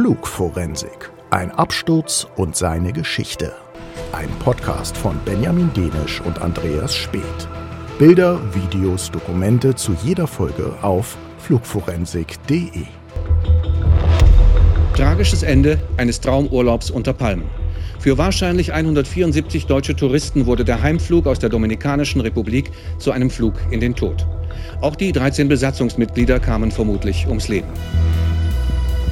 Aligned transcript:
Flugforensik. 0.00 1.10
Ein 1.28 1.50
Absturz 1.50 2.26
und 2.36 2.56
seine 2.56 2.90
Geschichte. 2.90 3.52
Ein 4.12 4.30
Podcast 4.38 4.96
von 4.96 5.14
Benjamin 5.26 5.70
Denisch 5.74 6.22
und 6.22 6.40
Andreas 6.40 6.94
Speth. 6.94 7.22
Bilder, 7.98 8.40
Videos, 8.54 9.10
Dokumente 9.10 9.74
zu 9.74 9.94
jeder 10.02 10.26
Folge 10.26 10.72
auf 10.80 11.18
flugforensik.de. 11.40 12.86
Tragisches 14.96 15.42
Ende 15.42 15.78
eines 15.98 16.18
Traumurlaubs 16.22 16.90
unter 16.90 17.12
Palmen. 17.12 17.50
Für 17.98 18.16
wahrscheinlich 18.16 18.72
174 18.72 19.66
deutsche 19.66 19.94
Touristen 19.94 20.46
wurde 20.46 20.64
der 20.64 20.80
Heimflug 20.80 21.26
aus 21.26 21.40
der 21.40 21.50
Dominikanischen 21.50 22.22
Republik 22.22 22.70
zu 22.96 23.10
einem 23.10 23.28
Flug 23.28 23.52
in 23.70 23.80
den 23.80 23.94
Tod. 23.94 24.26
Auch 24.80 24.96
die 24.96 25.12
13 25.12 25.46
Besatzungsmitglieder 25.46 26.40
kamen 26.40 26.70
vermutlich 26.70 27.26
ums 27.26 27.48
Leben. 27.48 27.68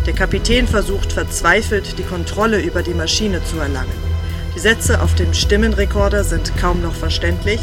Der 0.09 0.15
Kapitän 0.15 0.67
versucht 0.67 1.13
verzweifelt, 1.13 1.99
die 1.99 2.03
Kontrolle 2.03 2.63
über 2.63 2.83
die 2.83 2.95
Maschine 2.95 3.45
zu 3.45 3.59
erlangen. 3.59 3.93
Die 4.57 4.59
Sätze 4.59 5.03
auf 5.03 5.15
dem 5.15 5.35
Stimmenrekorder 5.35 6.25
sind 6.25 6.57
kaum 6.57 6.81
noch 6.81 6.95
verständlich. 6.95 7.61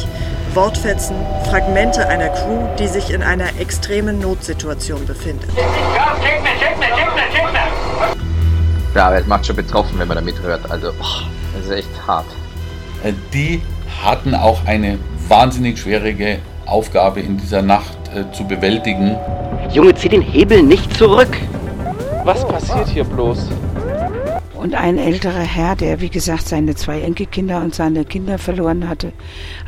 Wortfetzen, 0.53 1.15
Fragmente 1.49 2.07
einer 2.07 2.29
Crew, 2.29 2.67
die 2.77 2.87
sich 2.87 3.09
in 3.09 3.23
einer 3.23 3.47
extremen 3.59 4.19
Notsituation 4.19 5.07
befindet. 5.07 5.49
Ja, 8.93 9.07
aber 9.07 9.17
es 9.17 9.25
macht 9.25 9.47
schon 9.47 9.55
betroffen, 9.55 9.97
wenn 9.97 10.07
man 10.07 10.17
da 10.17 10.21
mithört. 10.21 10.69
Also, 10.69 10.93
boah, 10.93 11.23
das 11.55 11.65
ist 11.65 11.71
echt 11.71 11.89
hart. 12.05 12.27
Äh, 13.03 13.13
die 13.33 13.63
hatten 14.03 14.35
auch 14.35 14.63
eine 14.67 14.99
wahnsinnig 15.27 15.79
schwierige 15.79 16.37
Aufgabe 16.67 17.21
in 17.21 17.37
dieser 17.37 17.63
Nacht 17.63 17.97
äh, 18.13 18.31
zu 18.35 18.47
bewältigen. 18.47 19.17
Junge, 19.71 19.95
zieh 19.95 20.09
den 20.09 20.21
Hebel 20.21 20.61
nicht 20.61 20.95
zurück! 20.95 21.35
Was 22.25 22.43
passiert 22.47 22.87
hier 22.87 23.03
bloß? 23.03 23.51
Und 24.55 24.73
ein 24.73 24.97
älterer 24.97 25.43
Herr, 25.43 25.75
der 25.75 26.01
wie 26.01 26.09
gesagt 26.09 26.47
seine 26.47 26.73
zwei 26.73 27.01
Enkelkinder 27.01 27.61
und 27.61 27.75
seine 27.75 28.03
Kinder 28.03 28.39
verloren 28.39 28.89
hatte, 28.89 29.13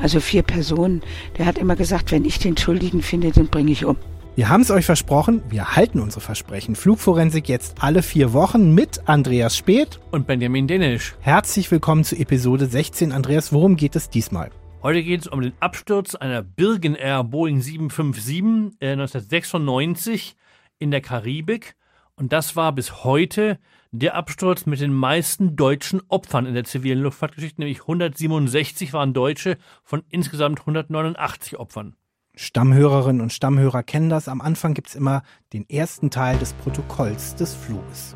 also 0.02 0.20
vier 0.20 0.42
Personen, 0.42 1.04
der 1.38 1.46
hat 1.46 1.60
immer 1.60 1.76
gesagt, 1.76 2.12
wenn 2.12 2.26
ich 2.26 2.40
den 2.40 2.58
Schuldigen 2.58 3.04
finde, 3.04 3.30
den 3.30 3.46
bringe 3.50 3.72
ich 3.72 3.86
um. 3.86 3.96
Wir 4.34 4.50
haben 4.50 4.62
es 4.62 4.72
euch 4.72 4.88
versprochen, 4.88 5.44
wir 5.50 5.76
halten 5.76 6.00
unsere 6.00 6.22
Versprechen. 6.22 6.76
Flugforensik 6.76 7.48
jetzt 7.48 7.76
alle 7.84 8.02
vier 8.02 8.34
Wochen 8.34 8.74
mit 8.74 9.08
Andreas 9.08 9.56
Speth 9.56 10.00
und 10.10 10.26
Benjamin 10.26 10.66
Denisch. 10.66 11.14
Herzlich 11.20 11.70
willkommen 11.70 12.04
zu 12.04 12.16
Episode 12.16 12.66
16. 12.66 13.12
Andreas, 13.12 13.54
worum 13.54 13.76
geht 13.76 13.96
es 13.96 14.10
diesmal? 14.10 14.50
Heute 14.82 15.04
geht 15.04 15.22
es 15.22 15.28
um 15.28 15.42
den 15.42 15.54
Absturz 15.60 16.16
einer 16.16 16.42
Birgen 16.42 16.96
Air 16.96 17.24
Boeing 17.24 17.62
757 17.62 18.80
äh, 18.80 18.94
1996 18.94 20.36
in 20.80 20.90
der 20.90 21.02
Karibik. 21.02 21.77
Und 22.20 22.34
das 22.34 22.56
war 22.56 22.72
bis 22.72 23.04
heute 23.04 23.60
der 23.92 24.16
Absturz 24.16 24.66
mit 24.66 24.82
den 24.82 24.94
meisten 24.94 25.56
deutschen 25.56 26.02
Opfern 26.10 26.48
in 26.48 26.56
der 26.56 26.64
zivilen 26.64 27.00
Luftfahrtgeschichte, 27.00 27.62
nämlich 27.62 27.82
167 27.82 28.92
waren 28.92 29.14
Deutsche 29.14 29.58
von 29.84 30.04
insgesamt 30.10 30.62
189 30.62 31.58
Opfern. 31.58 31.96
Stammhörerinnen 32.36 33.22
und 33.22 33.34
Stammhörer 33.34 33.84
kennen 33.84 34.10
das. 34.10 34.28
Am 34.28 34.42
Anfang 34.42 34.74
gibt 34.74 34.90
es 34.90 34.96
immer 34.96 35.22
den 35.54 35.70
ersten 35.70 36.10
Teil 36.10 36.38
des 36.40 36.54
Protokolls 36.54 37.36
des 37.36 37.54
Fluges. 37.54 38.16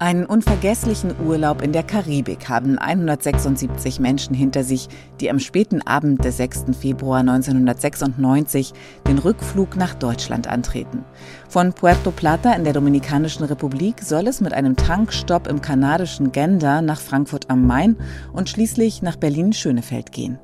Einen 0.00 0.26
unvergesslichen 0.26 1.14
Urlaub 1.24 1.62
in 1.62 1.70
der 1.70 1.84
Karibik 1.84 2.48
haben 2.48 2.78
176 2.78 4.00
Menschen 4.00 4.34
hinter 4.34 4.64
sich, 4.64 4.88
die 5.20 5.30
am 5.30 5.38
späten 5.38 5.82
Abend 5.82 6.24
des 6.24 6.38
6. 6.38 6.64
Februar 6.78 7.20
1996 7.20 8.72
den 9.06 9.18
Rückflug 9.18 9.76
nach 9.76 9.94
Deutschland 9.94 10.48
antreten. 10.48 11.04
Von 11.48 11.72
Puerto 11.72 12.10
Plata 12.10 12.54
in 12.54 12.64
der 12.64 12.72
Dominikanischen 12.72 13.44
Republik 13.44 14.02
soll 14.02 14.26
es 14.26 14.40
mit 14.40 14.52
einem 14.52 14.74
Tankstopp 14.74 15.46
im 15.46 15.60
kanadischen 15.60 16.32
Gander 16.32 16.82
nach 16.82 17.00
Frankfurt 17.00 17.48
am 17.48 17.64
Main 17.64 17.96
und 18.32 18.48
schließlich 18.48 19.00
nach 19.00 19.14
Berlin-Schönefeld 19.14 20.10
gehen. 20.10 20.40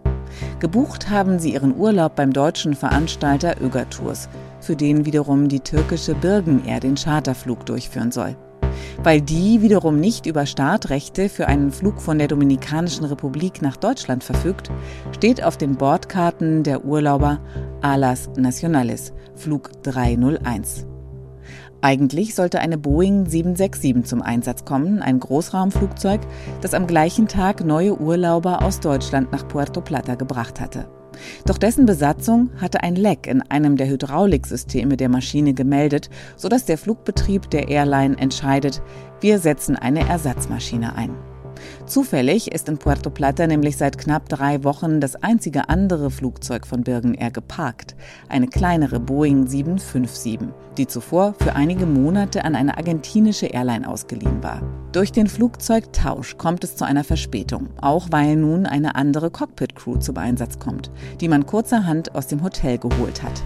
Gebucht 0.60 1.10
haben 1.10 1.40
sie 1.40 1.54
ihren 1.54 1.76
Urlaub 1.76 2.14
beim 2.14 2.32
deutschen 2.32 2.74
Veranstalter 2.74 3.60
Öger 3.60 3.90
Tours, 3.90 4.28
für 4.60 4.76
den 4.76 5.06
wiederum 5.06 5.48
die 5.48 5.58
türkische 5.58 6.14
Birgen 6.14 6.64
Air 6.64 6.78
den 6.78 6.94
Charterflug 6.94 7.66
durchführen 7.66 8.12
soll. 8.12 8.36
Weil 9.02 9.20
die 9.20 9.62
wiederum 9.62 10.00
nicht 10.00 10.26
über 10.26 10.46
Startrechte 10.46 11.28
für 11.28 11.46
einen 11.46 11.70
Flug 11.70 12.00
von 12.00 12.18
der 12.18 12.28
Dominikanischen 12.28 13.04
Republik 13.04 13.62
nach 13.62 13.76
Deutschland 13.76 14.24
verfügt, 14.24 14.70
steht 15.14 15.42
auf 15.42 15.56
den 15.56 15.76
Bordkarten 15.76 16.62
der 16.62 16.84
Urlauber 16.84 17.40
Alas 17.80 18.30
Nacionales, 18.36 19.12
Flug 19.34 19.70
301. 19.82 20.86
Eigentlich 21.82 22.34
sollte 22.34 22.60
eine 22.60 22.76
Boeing 22.76 23.26
767 23.26 24.04
zum 24.04 24.20
Einsatz 24.20 24.66
kommen, 24.66 25.00
ein 25.00 25.18
Großraumflugzeug, 25.18 26.20
das 26.60 26.74
am 26.74 26.86
gleichen 26.86 27.26
Tag 27.26 27.64
neue 27.64 27.98
Urlauber 27.98 28.62
aus 28.62 28.80
Deutschland 28.80 29.32
nach 29.32 29.48
Puerto 29.48 29.80
Plata 29.80 30.14
gebracht 30.14 30.60
hatte. 30.60 30.86
Doch 31.46 31.58
dessen 31.58 31.86
Besatzung 31.86 32.50
hatte 32.60 32.82
ein 32.82 32.96
Leck 32.96 33.26
in 33.26 33.42
einem 33.42 33.76
der 33.76 33.88
Hydrauliksysteme 33.88 34.96
der 34.96 35.08
Maschine 35.08 35.54
gemeldet, 35.54 36.10
sodass 36.36 36.64
der 36.64 36.78
Flugbetrieb 36.78 37.50
der 37.50 37.68
Airline 37.68 38.18
entscheidet, 38.18 38.82
wir 39.20 39.38
setzen 39.38 39.76
eine 39.76 40.08
Ersatzmaschine 40.08 40.96
ein. 40.96 41.29
Zufällig 41.86 42.52
ist 42.52 42.68
in 42.68 42.78
Puerto 42.78 43.10
Plata 43.10 43.46
nämlich 43.46 43.76
seit 43.76 43.98
knapp 43.98 44.28
drei 44.28 44.64
Wochen 44.64 45.00
das 45.00 45.16
einzige 45.16 45.68
andere 45.68 46.10
Flugzeug 46.10 46.66
von 46.66 46.82
Birgen 46.82 47.14
Air 47.14 47.30
geparkt, 47.30 47.96
eine 48.28 48.48
kleinere 48.48 49.00
Boeing 49.00 49.46
757, 49.46 50.40
die 50.76 50.86
zuvor 50.86 51.34
für 51.34 51.54
einige 51.54 51.86
Monate 51.86 52.44
an 52.44 52.54
eine 52.54 52.76
argentinische 52.76 53.46
Airline 53.46 53.88
ausgeliehen 53.88 54.42
war. 54.42 54.62
Durch 54.92 55.12
den 55.12 55.28
Flugzeugtausch 55.28 56.36
kommt 56.36 56.64
es 56.64 56.76
zu 56.76 56.84
einer 56.84 57.04
Verspätung, 57.04 57.68
auch 57.80 58.08
weil 58.10 58.36
nun 58.36 58.66
eine 58.66 58.96
andere 58.96 59.30
Cockpit-Crew 59.30 59.98
zum 59.98 60.16
Einsatz 60.16 60.58
kommt, 60.58 60.90
die 61.20 61.28
man 61.28 61.46
kurzerhand 61.46 62.14
aus 62.14 62.26
dem 62.26 62.42
Hotel 62.42 62.78
geholt 62.78 63.22
hat. 63.22 63.42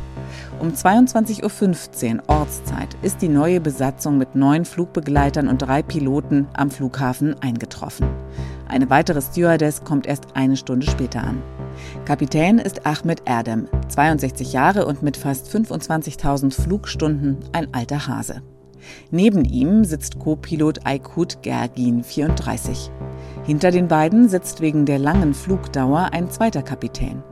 Um 0.65 0.71
22.15 0.73 2.15
Uhr 2.15 2.23
Ortszeit 2.27 2.97
ist 3.03 3.21
die 3.21 3.29
neue 3.29 3.61
Besatzung 3.61 4.17
mit 4.17 4.35
neun 4.35 4.65
Flugbegleitern 4.65 5.47
und 5.49 5.59
drei 5.59 5.83
Piloten 5.83 6.47
am 6.55 6.71
Flughafen 6.71 7.37
eingetroffen. 7.43 8.09
Eine 8.67 8.89
weitere 8.89 9.21
Stewardess 9.21 9.85
kommt 9.85 10.07
erst 10.07 10.25
eine 10.33 10.57
Stunde 10.57 10.87
später 10.87 11.23
an. 11.23 11.43
Kapitän 12.07 12.59
ist 12.59 12.87
Ahmed 12.87 13.21
Erdem, 13.27 13.69
62 13.89 14.55
Jahre 14.55 14.87
und 14.87 15.03
mit 15.03 15.19
fast 15.19 15.55
25.000 15.55 16.59
Flugstunden 16.59 17.41
ein 17.53 17.75
alter 17.75 18.07
Hase. 18.09 18.41
Neben 19.11 19.45
ihm 19.45 19.85
sitzt 19.85 20.19
Co-Pilot 20.19 20.87
Aykut 20.87 21.43
Gergin, 21.43 22.03
34. 22.03 22.91
Hinter 23.45 23.71
den 23.71 23.87
beiden 23.87 24.31
sitzt 24.31 24.63
wegen 24.63 24.87
der 24.87 24.99
langen 24.99 25.35
Flugdauer 25.35 26.09
ein 26.13 26.31
zweiter 26.31 26.63
Kapitän. 26.63 27.23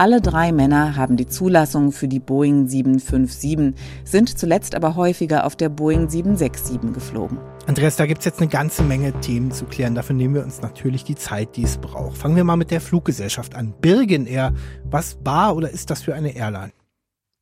Alle 0.00 0.20
drei 0.20 0.52
Männer 0.52 0.94
haben 0.94 1.16
die 1.16 1.26
Zulassung 1.26 1.90
für 1.90 2.06
die 2.06 2.20
Boeing 2.20 2.68
757, 2.68 3.74
sind 4.04 4.38
zuletzt 4.38 4.76
aber 4.76 4.94
häufiger 4.94 5.44
auf 5.44 5.56
der 5.56 5.70
Boeing 5.70 6.08
767 6.08 6.92
geflogen. 6.94 7.38
Andreas, 7.66 7.96
da 7.96 8.06
gibt 8.06 8.20
es 8.20 8.24
jetzt 8.24 8.40
eine 8.40 8.48
ganze 8.48 8.84
Menge 8.84 9.12
Themen 9.18 9.50
zu 9.50 9.64
klären. 9.64 9.96
Dafür 9.96 10.14
nehmen 10.14 10.36
wir 10.36 10.44
uns 10.44 10.62
natürlich 10.62 11.02
die 11.02 11.16
Zeit, 11.16 11.56
die 11.56 11.64
es 11.64 11.78
braucht. 11.78 12.16
Fangen 12.16 12.36
wir 12.36 12.44
mal 12.44 12.54
mit 12.54 12.70
der 12.70 12.80
Fluggesellschaft 12.80 13.56
an. 13.56 13.74
Birgen 13.80 14.26
Air, 14.26 14.54
was 14.84 15.18
war 15.24 15.56
oder 15.56 15.68
ist 15.68 15.90
das 15.90 16.02
für 16.02 16.14
eine 16.14 16.36
Airline? 16.36 16.70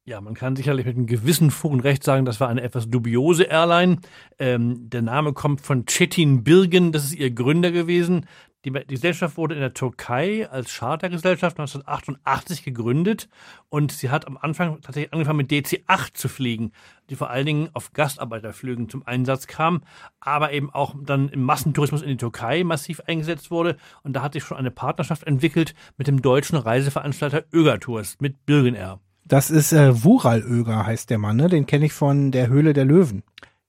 Ja, 0.09 0.21
man 0.21 0.35
kann 0.35 0.55
sicherlich 0.55 0.87
mit 0.87 0.95
einem 0.97 1.07
gewissen 1.07 1.51
Fug 1.51 1.73
und 1.73 1.81
Recht 1.81 2.05
sagen, 2.05 2.25
das 2.25 2.39
war 2.39 2.49
eine 2.49 2.63
etwas 2.63 2.89
dubiose 2.89 3.43
Airline. 3.43 3.99
Ähm, 4.39 4.89
der 4.89 5.03
Name 5.03 5.33
kommt 5.33 5.61
von 5.61 5.85
Cetin 5.89 6.45
Birgen, 6.45 6.93
das 6.93 7.07
ist 7.07 7.17
ihr 7.17 7.33
Gründer 7.33 7.73
gewesen. 7.73 8.27
Die, 8.67 8.73
die, 8.73 8.95
Gesellschaft 8.95 9.37
wurde 9.37 9.55
in 9.55 9.61
der 9.61 9.75
Türkei 9.75 10.49
als 10.51 10.77
Chartergesellschaft 10.77 11.57
1988 11.57 12.65
gegründet 12.65 13.29
und 13.69 13.93
sie 13.93 14.11
hat 14.11 14.27
am 14.27 14.37
Anfang 14.37 14.81
tatsächlich 14.81 15.13
angefangen 15.13 15.37
mit 15.37 15.53
DC-8 15.53 16.15
zu 16.15 16.29
fliegen, 16.29 16.73
die 17.09 17.15
vor 17.15 17.31
allen 17.31 17.47
Dingen 17.47 17.69
auf 17.75 17.93
Gastarbeiterflügen 17.93 18.89
zum 18.89 19.07
Einsatz 19.07 19.47
kam, 19.47 19.83
aber 20.19 20.53
eben 20.53 20.75
auch 20.75 20.97
dann 21.01 21.29
im 21.29 21.45
Massentourismus 21.45 22.03
in 22.03 22.09
die 22.09 22.17
Türkei 22.17 22.65
massiv 22.65 23.03
eingesetzt 23.07 23.53
wurde 23.53 23.77
und 24.03 24.15
da 24.15 24.23
hat 24.23 24.33
sich 24.33 24.43
schon 24.43 24.57
eine 24.57 24.73
Partnerschaft 24.73 25.23
entwickelt 25.23 25.77
mit 25.97 26.09
dem 26.09 26.21
deutschen 26.21 26.59
Reiseveranstalter 26.59 27.45
Öger 27.53 27.79
Tours, 27.79 28.17
mit 28.19 28.47
Birgen 28.47 28.75
Air. 28.75 28.99
Das 29.25 29.49
ist 29.49 29.73
äh, 29.75 30.03
Vural 30.03 30.43
Öger 30.43 30.85
heißt 30.85 31.11
der 31.11 31.19
Mann, 31.19 31.37
ne? 31.37 31.49
den 31.49 31.67
kenne 31.67 31.87
ich 31.87 31.93
von 31.93 32.33
der 32.33 32.49
Höhle 32.49 32.73
der 32.73 32.85
Löwen. 32.85 33.23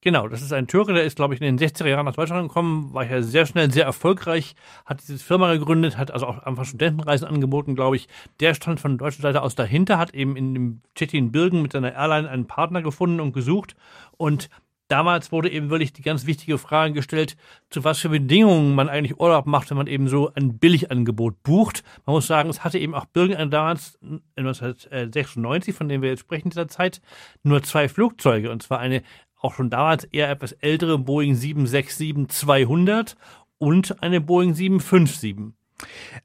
Genau, 0.08 0.30
das 0.30 0.42
ist 0.42 0.54
ein 0.54 0.68
Türke, 0.68 0.94
der 0.94 1.04
ist, 1.04 1.18
glaube 1.18 1.34
ich, 1.34 1.42
in 1.42 1.58
den 1.58 1.70
60er 1.70 1.86
Jahren 1.86 2.06
nach 2.06 2.16
Deutschland 2.16 2.48
gekommen, 2.48 2.94
war 2.94 3.06
ja 3.06 3.22
sehr 3.22 3.46
schnell 3.46 3.70
sehr 3.70 3.84
erfolgreich, 3.84 4.56
hat 4.86 5.02
diese 5.02 5.20
Firma 5.20 5.52
gegründet, 5.52 5.98
hat 5.98 6.12
also 6.12 6.28
auch 6.28 6.44
einfach 6.44 6.64
Studentenreisen 6.64 7.28
angeboten, 7.28 7.76
glaube 7.76 7.98
ich. 7.98 8.08
Der 8.40 8.54
stand 8.54 8.80
von 8.80 8.98
deutscher 8.98 9.22
Seite 9.22 9.42
aus 9.42 9.56
dahinter, 9.56 9.98
hat 9.98 10.14
eben 10.14 10.38
in 10.38 10.54
dem 10.54 10.82
Tschechien 10.96 11.34
Birgen 11.34 11.62
mit 11.62 11.74
seiner 11.74 11.94
Airline 11.94 12.30
einen 12.30 12.48
Partner 12.48 12.82
gefunden 12.82 13.20
und 13.20 13.34
gesucht 13.34 13.76
und 14.16 14.48
damals 14.88 15.34
wurde 15.34 15.50
eben 15.50 15.70
wirklich 15.70 15.92
die 15.92 16.02
ganz 16.02 16.26
wichtige 16.26 16.58
Frage 16.58 16.94
gestellt, 16.94 17.36
zu 17.70 17.84
was 17.84 18.00
für 18.00 18.08
Bedingungen 18.08 18.76
man 18.76 18.88
eigentlich 18.88 19.20
Urlaub 19.20 19.46
macht, 19.46 19.70
wenn 19.70 19.78
man 19.78 19.88
eben 19.88 20.08
so 20.08 20.32
ein 20.34 20.58
Billigangebot 20.58 21.44
bucht. 21.44 21.84
Man 22.06 22.14
muss 22.14 22.28
sagen, 22.28 22.50
es 22.50 22.64
hatte 22.64 22.80
eben 22.80 22.96
auch 22.96 23.06
Birgen 23.06 23.52
damals 23.52 24.00
1996, 24.38 25.76
von 25.76 25.90
dem 25.90 26.02
wir 26.02 26.10
jetzt 26.10 26.22
sprechen, 26.22 26.50
dieser 26.50 26.70
Zeit, 26.70 27.02
nur 27.44 27.62
zwei 27.64 27.90
Flugzeuge. 27.90 28.50
Und 28.52 28.64
zwar 28.64 28.80
eine 28.80 29.04
auch 29.40 29.54
schon 29.54 29.70
damals 29.70 30.04
eher 30.06 30.30
etwas 30.30 30.54
ältere 30.54 30.98
Boeing 30.98 31.36
767-200 31.36 33.16
und 33.58 34.02
eine 34.02 34.22
Boeing 34.22 34.54
757. 34.54 35.54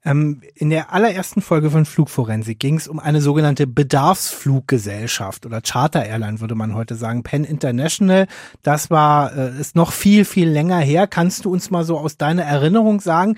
Ähm, 0.03 0.41
in 0.55 0.71
der 0.71 0.91
allerersten 0.91 1.41
Folge 1.41 1.69
von 1.69 1.85
Flugforensik 1.85 2.59
ging 2.59 2.75
es 2.75 2.87
um 2.87 2.99
eine 2.99 3.21
sogenannte 3.21 3.67
Bedarfsfluggesellschaft 3.67 5.45
oder 5.45 5.61
Charter 5.61 6.05
Airline, 6.05 6.39
würde 6.39 6.55
man 6.55 6.73
heute 6.73 6.95
sagen. 6.95 7.21
Penn 7.23 7.43
International. 7.43 8.27
Das 8.63 8.89
war, 8.89 9.35
äh, 9.35 9.59
ist 9.59 9.75
noch 9.75 9.91
viel, 9.91 10.25
viel 10.25 10.49
länger 10.49 10.79
her. 10.79 11.05
Kannst 11.05 11.45
du 11.45 11.51
uns 11.51 11.69
mal 11.69 11.83
so 11.83 11.99
aus 11.99 12.17
deiner 12.17 12.43
Erinnerung 12.43 12.99
sagen, 12.99 13.37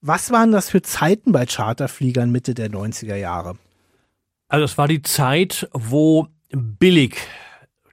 was 0.00 0.30
waren 0.30 0.52
das 0.52 0.70
für 0.70 0.80
Zeiten 0.80 1.32
bei 1.32 1.44
Charterfliegern 1.44 2.30
Mitte 2.30 2.54
der 2.54 2.70
90er 2.70 3.16
Jahre? 3.16 3.56
Also 4.46 4.64
es 4.64 4.78
war 4.78 4.86
die 4.86 5.02
Zeit, 5.02 5.68
wo 5.72 6.28
billig 6.50 7.16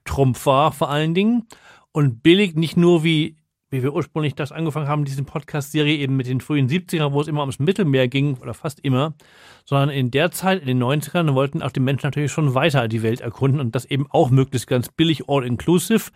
Trumpf 0.05 0.45
war 0.45 0.71
vor 0.71 0.89
allen 0.89 1.13
Dingen. 1.13 1.47
Und 1.91 2.23
billig 2.23 2.55
nicht 2.55 2.77
nur 2.77 3.03
wie 3.03 3.37
wie 3.75 3.83
wir 3.83 3.93
ursprünglich 3.93 4.35
das 4.35 4.51
angefangen 4.51 4.87
haben, 4.87 5.05
diese 5.05 5.23
Podcast-Serie 5.23 5.97
eben 5.97 6.15
mit 6.15 6.27
den 6.27 6.39
frühen 6.39 6.69
70ern, 6.69 7.11
wo 7.11 7.21
es 7.21 7.27
immer 7.27 7.41
ums 7.41 7.59
Mittelmeer 7.59 8.07
ging, 8.07 8.37
oder 8.37 8.53
fast 8.53 8.79
immer, 8.79 9.15
sondern 9.65 9.89
in 9.89 10.11
der 10.11 10.31
Zeit, 10.31 10.61
in 10.61 10.67
den 10.67 10.81
90ern, 10.81 11.33
wollten 11.33 11.61
auch 11.61 11.71
die 11.71 11.79
Menschen 11.79 12.07
natürlich 12.07 12.31
schon 12.31 12.53
weiter 12.53 12.87
die 12.87 13.03
Welt 13.03 13.21
erkunden 13.21 13.59
und 13.59 13.75
das 13.75 13.85
eben 13.85 14.07
auch 14.09 14.29
möglichst 14.29 14.67
ganz 14.67 14.89
billig, 14.89 15.27
all-inclusive. 15.27 16.11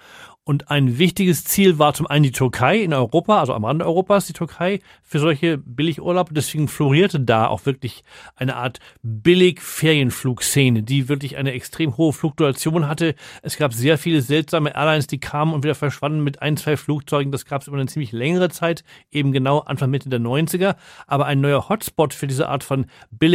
Und 0.50 0.72
ein 0.72 0.98
wichtiges 0.98 1.44
Ziel 1.44 1.78
war 1.78 1.94
zum 1.94 2.07
einen 2.07 2.24
die 2.24 2.31
Türkei 2.31 2.80
in 2.80 2.92
Europa, 2.92 3.40
also 3.40 3.54
am 3.54 3.66
Rande 3.66 3.86
Europas, 3.86 4.25
die 4.25 4.34
Türkei 4.34 4.80
für 5.04 5.19
solche 5.19 5.60
Billigurlaube. 5.60 6.34
Deswegen 6.34 6.68
florierte 6.68 7.19
da 7.19 7.46
auch 7.46 7.68
wirklich 7.68 8.04
eine 8.36 8.56
Art 8.56 8.80
Billig-Ferienflugszene, 9.04 10.81
die 10.81 11.07
wirklich 11.07 11.38
eine 11.38 11.51
extrem 11.51 11.98
hohe 11.98 12.13
Fluktuation 12.13 12.88
hatte. 12.88 13.13
Es 13.44 13.57
gab 13.57 13.74
sehr 13.74 14.00
viele 14.00 14.24
seltsame 14.24 14.74
Airlines, 14.74 15.06
die 15.06 15.19
kamen 15.19 15.54
und 15.54 15.63
wieder 15.63 15.75
verschwanden 15.75 16.24
mit 16.24 16.42
ein, 16.42 16.57
zwei 16.57 16.78
Flugzeugen. 16.78 17.31
Das 17.31 17.46
gab 17.46 17.62
es 17.62 17.68
über 17.68 17.78
eine 17.78 17.86
ziemlich 17.86 18.12
längere 18.12 18.50
Zeit, 18.50 18.84
eben 19.12 19.31
genau 19.31 19.60
Anfang 19.60 19.92
Mitte 19.92 20.10
der 20.10 20.19
90er. 20.19 20.78
Aber 21.06 21.28
ein 21.28 21.42
neuer 21.42 21.69
Hotspot 21.69 22.16
für 22.16 22.25
diese 22.25 22.50
Art 22.50 22.63
von 22.63 22.88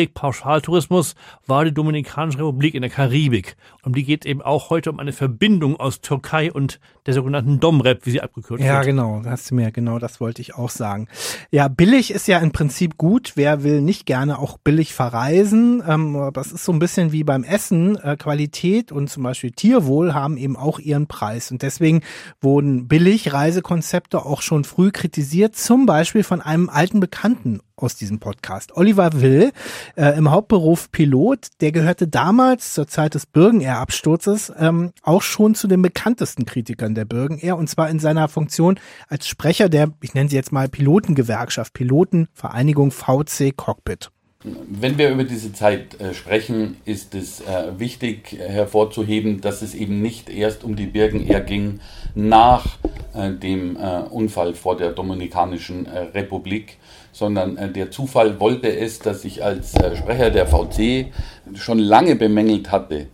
Billig-Pauschaltourismus 0.05 1.15
war 1.47 1.65
die 1.65 1.73
Dominikanische 1.73 2.39
Republik 2.39 2.75
in 2.75 2.83
der 2.83 2.91
Karibik. 2.91 3.57
Um 3.83 3.95
die 3.95 4.05
geht 4.05 4.27
eben 4.27 4.43
auch 4.43 4.71
heute 4.71 4.91
um 4.91 4.99
eine 4.99 5.13
Verbindung 5.13 5.79
aus 5.79 6.01
Türkei 6.01 6.53
und 6.53 6.81
der 7.07 7.15
sogenannten 7.15 7.61
Domrep, 7.61 8.07
wie 8.07 8.11
sie 8.13 8.21
abgekürzt 8.21 8.63
ja, 8.63 8.75
wird. 8.75 8.87
Ja, 8.87 8.91
genau, 8.91 9.23
hast 9.25 9.51
du 9.51 9.55
mir, 9.55 9.71
genau 9.73 9.99
das 9.99 10.21
wollte 10.21 10.41
ich 10.41 10.55
auch 10.55 10.71
sagen. 10.71 11.09
Ja, 11.51 11.69
billig 11.69 12.11
ist 12.11 12.29
ja 12.29 12.39
im 12.39 12.53
Prinzip 12.53 12.97
gut. 12.97 13.33
Wer 13.35 13.63
will 13.63 13.81
nicht 13.81 14.07
gerne 14.07 14.39
auch 14.39 14.59
billig 14.59 14.95
verreisen? 14.95 15.83
Ähm, 15.87 16.31
das 16.33 16.53
ist 16.53 16.65
so 16.65 16.73
ein 16.73 16.79
bisschen 16.79 17.13
wie 17.13 17.25
beim 17.25 17.45
Essen. 17.45 17.97
Äh, 17.97 18.17
Qualität 18.17 18.93
und 18.93 19.11
zum 19.11 19.23
Beispiel 19.23 19.51
Tierwohl 19.51 20.15
haben 20.15 20.37
eben 20.37 20.57
auch 20.57 20.79
ihren 20.79 21.07
Preis. 21.07 21.51
Und 21.51 21.63
deswegen 21.63 22.03
wurden 22.41 22.89
billig 22.89 23.33
Reisekonzepte 23.33 24.25
auch 24.25 24.43
schon 24.43 24.65
früh 24.65 24.91
kritisiert, 24.91 25.57
zum 25.57 25.87
Beispiel 25.87 26.23
von 26.23 26.41
einem 26.41 26.69
alten 26.69 27.01
Bekannten 27.01 27.61
aus 27.77 27.97
diesem 27.97 28.21
Podcast. 28.21 28.77
Oliver 28.77 29.21
Will, 29.21 29.53
äh, 29.97 30.17
im 30.17 30.31
Hauptberuf 30.31 30.91
Pilot, 30.91 31.49
der 31.61 31.73
gehörte 31.73 32.09
damals 32.09 32.75
zur 32.75 32.87
Zeit 32.87 33.15
des 33.15 33.27
Bürgen 33.27 33.61
Air 33.61 33.79
Absturzes 33.79 34.53
ähm, 34.59 34.93
auch 35.03 35.23
schon 35.23 35.55
zu 35.55 35.67
den 35.67 35.83
bekanntesten 35.83 36.45
Kritikern 36.45 36.95
der 36.95 37.05
Bürgen 37.05 37.39
Air 37.39 37.57
und 37.57 37.69
zwar 37.69 37.91
in 37.91 37.99
seiner 37.99 38.29
Funktion 38.29 38.79
als 39.09 39.27
Sprecher 39.27 39.69
der, 39.69 39.93
ich 40.01 40.15
nenne 40.15 40.29
sie 40.29 40.37
jetzt 40.37 40.53
mal 40.53 40.69
Pilotengewerkschaft, 40.69 41.73
Pilotenvereinigung 41.73 42.91
VC 42.91 43.57
Cockpit. 43.57 44.11
Wenn 44.45 44.99
wir 44.99 45.11
über 45.11 45.25
diese 45.25 45.55
Zeit 45.55 45.99
äh, 46.01 46.13
sprechen, 46.13 46.77
ist 46.85 47.15
es 47.15 47.41
äh, 47.41 47.79
wichtig 47.79 48.37
hervorzuheben, 48.39 49.41
dass 49.41 49.63
es 49.63 49.75
eben 49.75 50.03
nicht 50.03 50.29
erst 50.29 50.65
um 50.65 50.77
die 50.77 50.87
Birgen 50.87 51.27
Air 51.27 51.41
ging 51.41 51.81
nach 52.15 52.77
äh, 53.15 53.33
dem 53.33 53.77
äh, 53.77 54.01
Unfall 54.11 54.53
vor 54.53 54.77
der 54.77 54.93
Dominikanischen 54.93 55.87
äh, 55.87 55.99
Republik, 55.99 56.77
sondern 57.15 57.57
äh, 57.57 57.71
der 57.71 57.91
Zufall 57.91 58.41
wollte 58.41 58.77
es, 58.77 58.99
dass 58.99 59.25
ich 59.25 59.43
als 59.43 59.73
Sprecher 59.97 60.31
der 60.31 60.47
VC 60.47 61.13
schon 61.55 61.79
lange 61.79 62.17
bemängelt 62.17 62.71
hatte, 62.71 63.07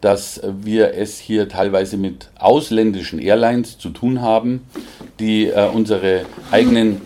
dass 0.00 0.40
wir 0.62 0.94
es 0.94 1.18
hier 1.18 1.48
teilweise 1.48 1.96
mit 1.96 2.28
ausländischen 2.38 3.18
Airlines 3.18 3.78
zu 3.78 3.90
tun 3.90 4.20
haben, 4.20 4.66
die 5.18 5.50
unsere 5.72 6.26
eigenen 6.50 7.00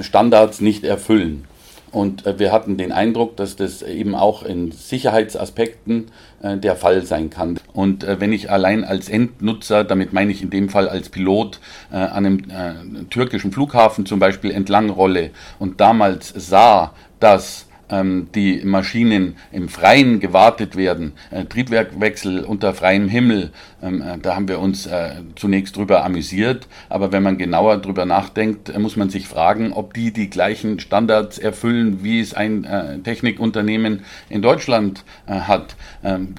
Standards 0.00 0.60
nicht 0.60 0.84
erfüllen. 0.84 1.48
Und 1.92 2.26
äh, 2.26 2.38
wir 2.38 2.52
hatten 2.52 2.76
den 2.76 2.92
Eindruck, 2.92 3.36
dass 3.36 3.56
das 3.56 3.82
eben 3.82 4.14
auch 4.14 4.42
in 4.42 4.72
Sicherheitsaspekten 4.72 6.08
äh, 6.42 6.56
der 6.56 6.76
Fall 6.76 7.02
sein 7.02 7.30
kann. 7.30 7.58
Und 7.72 8.04
äh, 8.04 8.20
wenn 8.20 8.32
ich 8.32 8.50
allein 8.50 8.84
als 8.84 9.08
Endnutzer, 9.08 9.84
damit 9.84 10.12
meine 10.12 10.30
ich 10.30 10.42
in 10.42 10.50
dem 10.50 10.68
Fall 10.68 10.88
als 10.88 11.08
Pilot, 11.08 11.60
an 11.90 12.26
einem 12.26 13.10
türkischen 13.10 13.52
Flughafen 13.52 14.06
zum 14.06 14.20
Beispiel 14.20 14.50
entlangrolle 14.50 15.30
und 15.58 15.80
damals 15.80 16.32
sah, 16.36 16.92
dass 17.18 17.66
die 17.90 18.62
Maschinen 18.64 19.36
im 19.52 19.68
Freien 19.68 20.20
gewartet 20.20 20.76
werden, 20.76 21.12
äh, 21.30 21.44
Triebwerkwechsel 21.44 22.44
unter 22.44 22.72
freiem 22.74 23.08
Himmel, 23.08 23.50
ähm, 23.82 24.00
äh, 24.02 24.18
da 24.18 24.36
haben 24.36 24.46
wir 24.48 24.60
uns 24.60 24.86
äh, 24.86 25.14
zunächst 25.34 25.76
drüber 25.76 26.04
amüsiert, 26.04 26.68
aber 26.88 27.12
wenn 27.12 27.22
man 27.22 27.38
genauer 27.38 27.78
drüber 27.78 28.06
nachdenkt, 28.06 28.76
muss 28.78 28.96
man 28.96 29.10
sich 29.10 29.26
fragen, 29.26 29.72
ob 29.72 29.94
die 29.94 30.12
die 30.12 30.30
gleichen 30.30 30.78
Standards 30.78 31.38
erfüllen, 31.38 32.04
wie 32.04 32.20
es 32.20 32.34
ein 32.34 33.00
Technikunternehmen 33.04 34.04
in 34.28 34.42
Deutschland 34.42 35.04
hat. 35.26 35.76
Ähm, 36.04 36.34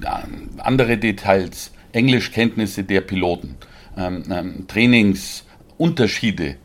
andere 0.58 0.98
Details, 0.98 1.72
Englischkenntnisse 1.92 2.84
der 2.84 3.00
Piloten, 3.02 3.56
Trainingsunterschiede 4.68 6.46
äh, 6.46 6.56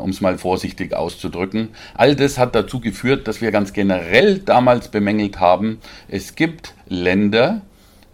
um 0.00 0.10
es 0.10 0.20
mal 0.20 0.38
vorsichtig 0.38 0.94
auszudrücken. 0.94 1.68
All 1.94 2.16
das 2.16 2.38
hat 2.38 2.54
dazu 2.54 2.80
geführt, 2.80 3.28
dass 3.28 3.40
wir 3.40 3.50
ganz 3.50 3.72
generell 3.72 4.38
damals 4.38 4.88
bemängelt 4.88 5.40
haben, 5.40 5.78
es 6.08 6.34
gibt 6.34 6.74
Länder, 6.88 7.62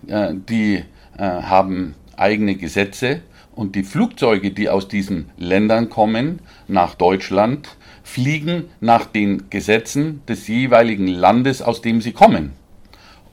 äh, 0.06 0.34
die 0.34 0.84
äh, 1.18 1.22
haben 1.22 1.94
eigene 2.16 2.54
Gesetze 2.56 3.20
und 3.54 3.74
die 3.74 3.82
Flugzeuge, 3.82 4.50
die 4.50 4.68
aus 4.68 4.88
diesen 4.88 5.30
Ländern 5.36 5.90
kommen, 5.90 6.40
nach 6.68 6.94
Deutschland, 6.94 7.76
fliegen 8.02 8.64
nach 8.80 9.06
den 9.06 9.50
Gesetzen 9.50 10.22
des 10.26 10.48
jeweiligen 10.48 11.06
Landes, 11.06 11.62
aus 11.62 11.82
dem 11.82 12.00
sie 12.00 12.12
kommen. 12.12 12.52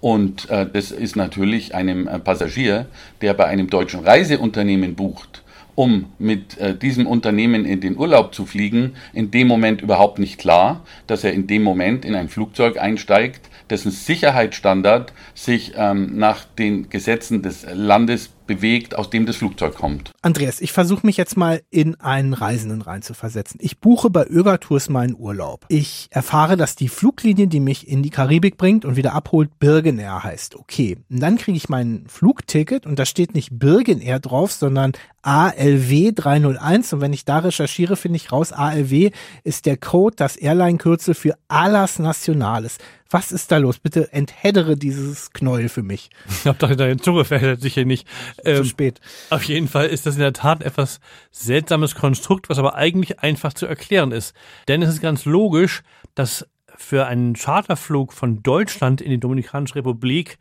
Und 0.02 0.50
äh, 0.50 0.66
das 0.72 0.92
ist 0.92 1.16
natürlich 1.16 1.76
einem 1.76 2.06
Passagier, 2.24 2.88
der 3.22 3.34
bei 3.34 3.46
einem 3.46 3.70
deutschen 3.70 4.02
Reiseunternehmen 4.02 4.96
bucht, 4.96 5.44
um 5.80 6.12
mit 6.20 6.58
äh, 6.58 6.76
diesem 6.76 7.08
Unternehmen 7.08 7.64
in 7.64 7.80
den 7.80 7.98
Urlaub 7.98 8.36
zu 8.36 8.46
fliegen, 8.46 8.96
in 9.14 9.32
dem 9.32 9.48
Moment 9.48 9.82
überhaupt 9.82 10.20
nicht 10.20 10.38
klar, 10.38 10.84
dass 11.08 11.24
er 11.24 11.32
in 11.32 11.48
dem 11.48 11.64
Moment 11.64 12.04
in 12.04 12.16
ein 12.16 12.28
Flugzeug 12.28 12.78
einsteigt, 12.78 13.50
dessen 13.70 13.90
Sicherheitsstandard 13.90 15.14
sich 15.34 15.72
ähm, 15.78 16.18
nach 16.18 16.44
den 16.44 16.90
Gesetzen 16.90 17.44
des 17.44 17.66
Landes 17.74 18.30
bewegt, 18.50 18.98
aus 18.98 19.12
dem 19.12 19.28
das 19.28 19.38
Flugzeug 19.38 19.76
kommt. 19.76 20.12
Andreas, 20.24 20.60
ich 20.60 20.72
versuche 20.72 21.06
mich 21.06 21.18
jetzt 21.18 21.38
mal 21.38 21.62
in 21.70 22.00
einen 22.02 22.34
Reisenden 22.34 22.82
reinzuversetzen. 22.82 23.60
Ich 23.62 23.80
buche 23.80 24.10
bei 24.10 24.26
Ögertours 24.26 24.90
meinen 24.90 25.16
Urlaub. 25.16 25.68
Ich 25.70 26.08
erfahre, 26.10 26.58
dass 26.58 26.76
die 26.76 26.90
Fluglinie, 26.90 27.48
die 27.48 27.60
mich 27.60 27.88
in 27.88 28.02
die 28.02 28.10
Karibik 28.10 28.58
bringt 28.58 28.86
und 28.86 28.96
wieder 28.96 29.14
abholt, 29.14 29.60
Birgen 29.60 30.00
Air 30.00 30.24
heißt. 30.24 30.56
Okay. 30.56 30.98
Und 31.12 31.20
dann 31.20 31.38
kriege 31.38 31.58
ich 31.58 31.70
mein 31.70 32.06
Flugticket 32.08 32.88
und 32.88 32.98
da 32.98 33.06
steht 33.06 33.36
nicht 33.36 33.60
Birgen 33.60 34.02
Air 34.02 34.20
drauf, 34.20 34.52
sondern 34.52 34.94
ALW 35.22 36.12
301. 36.12 36.94
Und 36.94 37.02
wenn 37.02 37.14
ich 37.14 37.26
da 37.26 37.40
recherchiere, 37.40 37.96
finde 37.96 38.18
ich 38.18 38.32
raus, 38.32 38.52
ALW 38.52 39.12
ist 39.44 39.68
der 39.68 39.78
Code, 39.78 40.16
das 40.16 40.38
Airline-Kürzel 40.38 41.14
für 41.14 41.38
Alas 41.48 42.00
Nationales. 42.00 42.80
Was 43.10 43.32
ist 43.32 43.52
da 43.52 43.58
los? 43.58 43.80
Bitte 43.80 44.14
enthedere 44.14 44.78
dieses 44.78 45.32
Knäuel 45.32 45.68
für 45.70 45.82
mich. 45.82 46.12
Ich 46.30 46.42
glaube, 46.44 46.76
deine 46.76 46.98
Zunge 46.98 47.26
verhält 47.26 47.60
sich 47.62 47.74
hier 47.74 47.86
nicht. 47.86 48.08
Ähm, 48.44 48.58
Zu 48.58 48.66
spät. 48.66 49.02
Auf 49.32 49.44
jeden 49.44 49.68
Fall 49.68 49.88
ist 49.88 50.06
das 50.06 50.16
in 50.16 50.22
der 50.22 50.34
Tat 50.34 50.62
etwas 50.62 51.00
seltsames 51.32 51.96
Konstrukt, 51.96 52.50
was 52.50 52.60
aber 52.60 52.76
eigentlich 52.76 53.20
einfach 53.20 53.54
zu 53.54 53.66
erklären 53.66 54.12
ist. 54.12 54.36
Denn 54.68 54.84
es 54.84 54.90
ist 54.90 55.02
ganz 55.02 55.26
logisch, 55.26 55.82
dass 56.14 56.48
für 56.76 57.08
einen 57.08 57.34
Charterflug 57.34 58.14
von 58.14 58.44
Deutschland 58.44 59.02
in 59.02 59.10
die 59.10 59.20
Dominikanische 59.20 59.76
Republik 59.76 60.38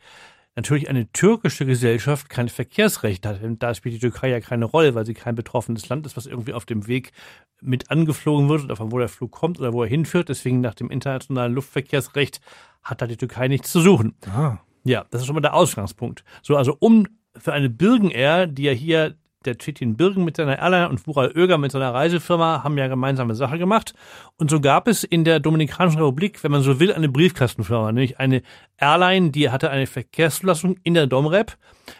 natürlich 0.59 0.89
eine 0.89 1.09
türkische 1.13 1.65
Gesellschaft 1.65 2.29
kein 2.29 2.49
Verkehrsrecht 2.49 3.25
hat. 3.25 3.39
Da 3.59 3.73
spielt 3.73 3.95
die 3.95 3.99
Türkei 3.99 4.29
ja 4.29 4.41
keine 4.41 4.65
Rolle, 4.65 4.93
weil 4.93 5.05
sie 5.05 5.13
kein 5.13 5.35
betroffenes 5.35 5.87
Land 5.87 6.05
ist, 6.05 6.17
was 6.17 6.25
irgendwie 6.25 6.53
auf 6.53 6.65
dem 6.65 6.85
Weg 6.87 7.13
mit 7.61 7.89
angeflogen 7.91 8.49
wird 8.49 8.65
oder 8.65 8.75
von 8.75 8.91
wo 8.91 8.99
der 8.99 9.07
Flug 9.07 9.31
kommt 9.31 9.59
oder 9.59 9.71
wo 9.71 9.83
er 9.83 9.89
hinführt. 9.89 10.27
Deswegen 10.27 10.59
nach 10.59 10.75
dem 10.75 10.91
internationalen 10.91 11.53
Luftverkehrsrecht 11.53 12.41
hat 12.83 13.01
da 13.01 13.07
die 13.07 13.15
Türkei 13.15 13.47
nichts 13.47 13.71
zu 13.71 13.79
suchen. 13.79 14.15
Ah. 14.27 14.57
Ja, 14.83 15.05
das 15.11 15.21
ist 15.21 15.27
schon 15.27 15.35
mal 15.35 15.41
der 15.41 15.53
Ausgangspunkt. 15.53 16.25
So, 16.41 16.57
also 16.57 16.75
um 16.79 17.07
für 17.37 17.53
eine 17.53 17.69
Birgen 17.69 18.11
Air, 18.11 18.47
die 18.47 18.63
ja 18.63 18.73
hier 18.73 19.15
der 19.45 19.57
Chetin 19.57 19.95
Birgen 19.95 20.25
mit 20.25 20.35
seiner 20.35 20.59
Airline 20.59 20.89
und 20.89 21.07
Wural 21.07 21.31
Oeger 21.33 21.57
mit 21.57 21.71
seiner 21.71 21.93
Reisefirma 21.93 22.61
haben 22.63 22.77
ja 22.77 22.87
gemeinsame 22.87 23.35
Sache 23.35 23.57
gemacht. 23.57 23.93
Und 24.35 24.49
so 24.49 24.59
gab 24.59 24.87
es 24.89 25.05
in 25.05 25.23
der 25.23 25.39
Dominikanischen 25.39 25.99
Republik, 25.99 26.43
wenn 26.43 26.51
man 26.51 26.61
so 26.61 26.79
will, 26.81 26.91
eine 26.91 27.07
Briefkastenfirma, 27.07 27.93
nämlich 27.93 28.19
eine 28.19 28.41
Airline, 28.77 29.31
die 29.31 29.49
hatte 29.49 29.69
eine 29.69 29.87
Verkehrszulassung 29.87 30.75
in 30.83 30.93
der 30.93 31.07
Domrep 31.07 31.57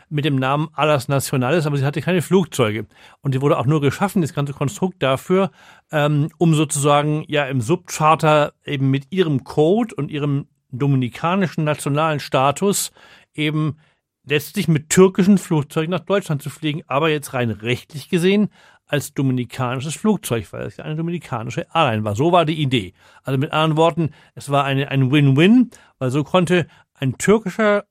mit 0.10 0.26
dem 0.26 0.36
Namen 0.36 0.68
Alas 0.74 1.08
Nacionales, 1.08 1.66
aber 1.66 1.78
sie 1.78 1.86
hatte 1.86 2.02
keine 2.02 2.22
Flugzeuge. 2.22 2.88
Und 3.22 3.34
die 3.34 3.42
wurde 3.42 3.58
auch 3.58 3.66
nur 3.66 3.80
geschaffen, 3.80 4.22
das 4.22 4.34
ganze 4.34 4.54
Konstrukt 4.54 5.02
dafür, 5.02 5.52
ähm, 5.94 6.30
um 6.40 6.54
sozusagen 6.54 7.24
ja 7.30 7.46
im 7.46 7.62
Subcharter 7.62 8.52
eben 8.66 8.92
mit 8.92 9.06
ihrem 9.12 9.46
Code 9.46 9.96
und 9.96 10.12
ihrem 10.12 10.48
dominikanischen 10.72 11.64
nationalen 11.64 12.20
Status 12.20 12.92
eben 13.34 13.78
letztlich 14.24 14.68
mit 14.68 14.90
türkischen 14.90 15.38
Flugzeugen 15.38 15.92
nach 15.92 16.02
Deutschland 16.02 16.42
zu 16.42 16.50
fliegen, 16.50 16.84
aber 16.88 17.10
jetzt 17.10 17.34
rein 17.34 17.52
rechtlich 17.52 18.10
gesehen 18.10 18.50
als 18.90 19.14
dominikanisches 19.14 19.96
Flugzeug, 19.96 20.52
weil 20.52 20.66
es 20.66 20.78
ja 20.78 20.84
eine 20.84 20.96
dominikanische 20.96 21.68
Airline 21.74 22.04
war. 22.04 22.16
So 22.16 22.32
war 22.32 22.46
die 22.46 22.60
Idee. 22.60 22.94
Also 23.24 23.38
mit 23.38 23.52
anderen 23.52 23.78
Worten, 23.78 24.10
es 24.34 24.50
war 24.50 24.66
eine, 24.66 24.90
ein 24.90 25.12
Win-Win, 25.12 25.70
weil 26.00 26.10
so 26.10 26.24
konnte 26.24 26.68
ein 26.96 27.18
türkischer, 27.18 27.86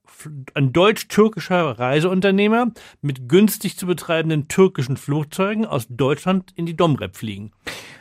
ein 0.54 0.72
deutsch-türkischer 0.72 1.78
Reiseunternehmer 1.78 2.72
mit 3.00 3.28
günstig 3.28 3.78
zu 3.78 3.86
betreibenden 3.86 4.48
türkischen 4.48 4.96
Flugzeugen 4.96 5.64
aus 5.64 5.86
Deutschland 5.88 6.52
in 6.56 6.66
die 6.66 6.76
Domrep 6.76 7.16
fliegen. 7.16 7.52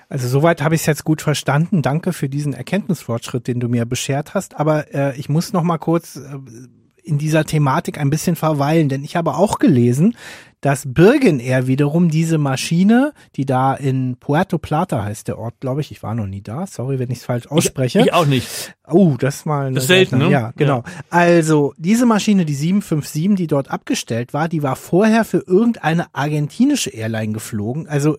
Also 0.09 0.27
soweit 0.27 0.61
habe 0.61 0.75
ich 0.75 0.81
es 0.81 0.87
jetzt 0.87 1.03
gut 1.03 1.21
verstanden. 1.21 1.81
Danke 1.81 2.13
für 2.13 2.29
diesen 2.29 2.53
Erkenntnisfortschritt, 2.53 3.47
den 3.47 3.59
du 3.59 3.67
mir 3.67 3.85
beschert 3.85 4.33
hast. 4.33 4.59
Aber 4.59 4.93
äh, 4.93 5.17
ich 5.17 5.29
muss 5.29 5.53
noch 5.53 5.63
mal 5.63 5.77
kurz 5.77 6.15
äh, 6.15 6.39
in 7.07 7.17
dieser 7.17 7.45
Thematik 7.45 7.97
ein 7.99 8.09
bisschen 8.09 8.35
verweilen, 8.35 8.89
denn 8.89 9.03
ich 9.03 9.15
habe 9.15 9.35
auch 9.35 9.59
gelesen, 9.59 10.15
dass 10.61 10.83
Birgen 10.91 11.39
Air 11.39 11.67
wiederum 11.67 12.09
diese 12.09 12.37
Maschine, 12.37 13.13
die 13.35 13.45
da 13.45 13.75
in 13.75 14.17
Puerto 14.19 14.57
Plata 14.57 15.03
heißt 15.03 15.27
der 15.27 15.37
Ort, 15.37 15.59
glaube 15.59 15.81
ich, 15.81 15.91
ich 15.91 16.01
war 16.01 16.15
noch 16.15 16.25
nie 16.25 16.41
da, 16.41 16.65
sorry, 16.65 16.97
wenn 16.99 17.11
ich 17.11 17.19
es 17.19 17.25
falsch 17.25 17.47
ausspreche. 17.47 17.99
Ich, 17.99 18.07
ich, 18.07 18.13
auch 18.13 18.25
nicht. 18.25 18.75
Oh, 18.87 19.15
das 19.19 19.45
mal. 19.45 19.71
Das 19.73 19.83
ist 19.83 19.87
selten, 19.87 20.17
ne? 20.17 20.29
Ja, 20.29 20.51
genau. 20.55 20.77
Ja. 20.77 20.83
Also, 21.09 21.73
diese 21.77 22.05
Maschine, 22.05 22.43
die 22.43 22.55
757, 22.55 23.35
die 23.35 23.47
dort 23.47 23.69
abgestellt 23.69 24.33
war, 24.33 24.49
die 24.49 24.63
war 24.63 24.75
vorher 24.75 25.25
für 25.25 25.43
irgendeine 25.45 26.07
argentinische 26.13 26.89
Airline 26.89 27.33
geflogen. 27.33 27.87
Also, 27.87 28.17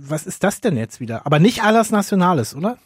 was 0.00 0.26
ist 0.26 0.42
das 0.42 0.60
denn 0.60 0.76
jetzt 0.76 1.00
wieder? 1.00 1.26
Aber 1.26 1.38
nicht 1.38 1.62
Alas 1.62 1.90
Nationales, 1.90 2.56
oder? 2.56 2.78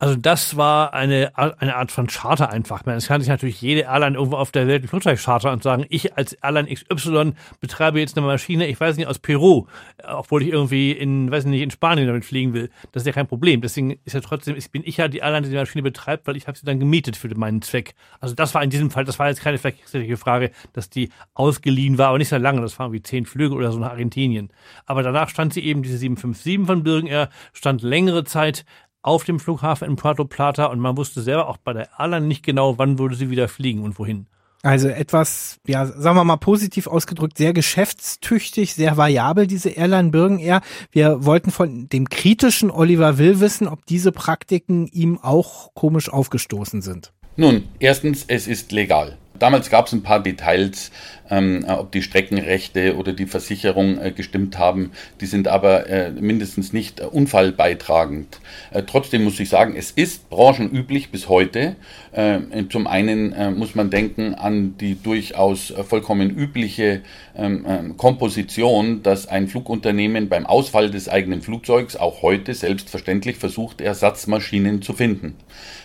Also 0.00 0.16
das 0.16 0.56
war 0.56 0.94
eine, 0.94 1.32
eine 1.36 1.76
Art 1.76 1.92
von 1.92 2.06
Charter 2.06 2.48
einfach. 2.48 2.86
Es 2.86 3.06
kann 3.06 3.20
sich 3.20 3.28
natürlich 3.28 3.60
jede 3.60 3.82
Airline 3.82 4.16
irgendwo 4.16 4.38
auf 4.38 4.50
der 4.50 4.66
Welt 4.66 4.82
ein 4.82 4.88
Flugzeug 4.88 5.20
chartern 5.22 5.52
und 5.52 5.62
sagen, 5.62 5.84
ich 5.90 6.16
als 6.16 6.32
Airline 6.32 6.74
XY 6.74 7.34
betreibe 7.60 8.00
jetzt 8.00 8.16
eine 8.16 8.26
Maschine, 8.26 8.66
ich 8.66 8.80
weiß 8.80 8.96
nicht, 8.96 9.08
aus 9.08 9.18
Peru, 9.18 9.66
obwohl 10.02 10.40
ich 10.40 10.48
irgendwie 10.48 10.92
in, 10.92 11.30
weiß 11.30 11.44
nicht, 11.44 11.60
in 11.60 11.70
Spanien 11.70 12.06
damit 12.06 12.24
fliegen 12.24 12.54
will. 12.54 12.70
Das 12.92 13.02
ist 13.02 13.08
ja 13.08 13.12
kein 13.12 13.26
Problem. 13.26 13.60
Deswegen 13.60 13.98
ist 14.06 14.14
ja 14.14 14.20
trotzdem, 14.20 14.56
ich 14.56 14.70
bin 14.70 14.82
ich 14.86 14.96
ja 14.96 15.06
die 15.06 15.18
Airline, 15.18 15.42
die 15.42 15.50
die 15.50 15.56
Maschine 15.56 15.82
betreibt, 15.82 16.26
weil 16.26 16.38
ich 16.38 16.48
habe 16.48 16.56
sie 16.56 16.64
dann 16.64 16.80
gemietet 16.80 17.18
für 17.18 17.28
meinen 17.36 17.60
Zweck. 17.60 17.94
Also 18.20 18.34
das 18.34 18.54
war 18.54 18.64
in 18.64 18.70
diesem 18.70 18.90
Fall, 18.90 19.04
das 19.04 19.18
war 19.18 19.28
jetzt 19.28 19.42
keine 19.42 19.58
verkehrstechnische 19.58 20.16
Frage, 20.16 20.50
dass 20.72 20.88
die 20.88 21.10
ausgeliehen 21.34 21.98
war, 21.98 22.08
aber 22.08 22.16
nicht 22.16 22.30
sehr 22.30 22.38
lange. 22.38 22.62
Das 22.62 22.78
waren 22.78 22.92
wie 22.92 23.02
zehn 23.02 23.26
Flüge 23.26 23.54
oder 23.54 23.70
so 23.70 23.78
nach 23.78 23.90
Argentinien. 23.90 24.48
Aber 24.86 25.02
danach 25.02 25.28
stand 25.28 25.52
sie 25.52 25.60
eben, 25.60 25.82
diese 25.82 25.98
757 25.98 26.66
von 26.66 26.84
Birgen 26.84 27.06
Air, 27.06 27.28
stand 27.52 27.82
längere 27.82 28.24
Zeit 28.24 28.64
auf 29.02 29.24
dem 29.24 29.40
Flughafen 29.40 29.88
in 29.88 29.96
Puerto 29.96 30.24
Plata 30.24 30.66
und 30.66 30.80
man 30.80 30.96
wusste 30.96 31.22
selber 31.22 31.48
auch 31.48 31.56
bei 31.56 31.72
der 31.72 31.88
Airline 31.98 32.26
nicht 32.26 32.44
genau, 32.44 32.78
wann 32.78 32.98
würde 32.98 33.14
sie 33.14 33.30
wieder 33.30 33.48
fliegen 33.48 33.82
und 33.82 33.98
wohin. 33.98 34.26
Also 34.62 34.88
etwas, 34.88 35.58
ja, 35.66 35.86
sagen 35.86 36.16
wir 36.16 36.24
mal 36.24 36.36
positiv 36.36 36.86
ausgedrückt, 36.86 37.38
sehr 37.38 37.54
geschäftstüchtig, 37.54 38.74
sehr 38.74 38.98
variabel, 38.98 39.46
diese 39.46 39.70
Airline 39.70 40.10
Birgen 40.10 40.38
Air. 40.38 40.60
Wir 40.92 41.24
wollten 41.24 41.50
von 41.50 41.88
dem 41.88 42.10
kritischen 42.10 42.70
Oliver 42.70 43.16
Will 43.16 43.40
wissen, 43.40 43.68
ob 43.68 43.86
diese 43.86 44.12
Praktiken 44.12 44.86
ihm 44.86 45.18
auch 45.18 45.72
komisch 45.72 46.10
aufgestoßen 46.10 46.82
sind. 46.82 47.14
Nun, 47.36 47.68
erstens, 47.78 48.26
es 48.28 48.46
ist 48.46 48.70
legal. 48.70 49.16
Damals 49.40 49.70
gab 49.70 49.86
es 49.86 49.92
ein 49.92 50.02
paar 50.02 50.22
Details, 50.22 50.92
ähm, 51.30 51.64
äh, 51.66 51.72
ob 51.72 51.92
die 51.92 52.02
Streckenrechte 52.02 52.96
oder 52.96 53.12
die 53.12 53.26
Versicherung 53.26 53.98
äh, 53.98 54.12
gestimmt 54.12 54.58
haben. 54.58 54.92
Die 55.20 55.26
sind 55.26 55.48
aber 55.48 55.88
äh, 55.88 56.10
mindestens 56.10 56.72
nicht 56.72 57.00
äh, 57.00 57.04
unfallbeitragend. 57.04 58.40
Äh, 58.70 58.82
trotzdem 58.82 59.24
muss 59.24 59.40
ich 59.40 59.48
sagen, 59.48 59.74
es 59.76 59.92
ist 59.92 60.28
branchenüblich 60.28 61.10
bis 61.10 61.28
heute. 61.28 61.76
Äh, 62.12 62.40
zum 62.68 62.86
einen 62.86 63.34
muss 63.56 63.74
man 63.74 63.90
denken 63.90 64.34
an 64.34 64.76
die 64.78 65.00
durchaus 65.00 65.72
vollkommen 65.88 66.30
übliche 66.30 67.00
ähm, 67.36 67.64
ähm, 67.66 67.96
Komposition, 67.96 69.02
dass 69.02 69.26
ein 69.26 69.48
Flugunternehmen 69.48 70.28
beim 70.28 70.46
Ausfall 70.46 70.90
des 70.90 71.08
eigenen 71.08 71.42
Flugzeugs 71.42 71.96
auch 71.96 72.22
heute 72.22 72.52
selbstverständlich 72.54 73.36
versucht, 73.36 73.80
Ersatzmaschinen 73.80 74.82
zu 74.82 74.92
finden. 74.92 75.36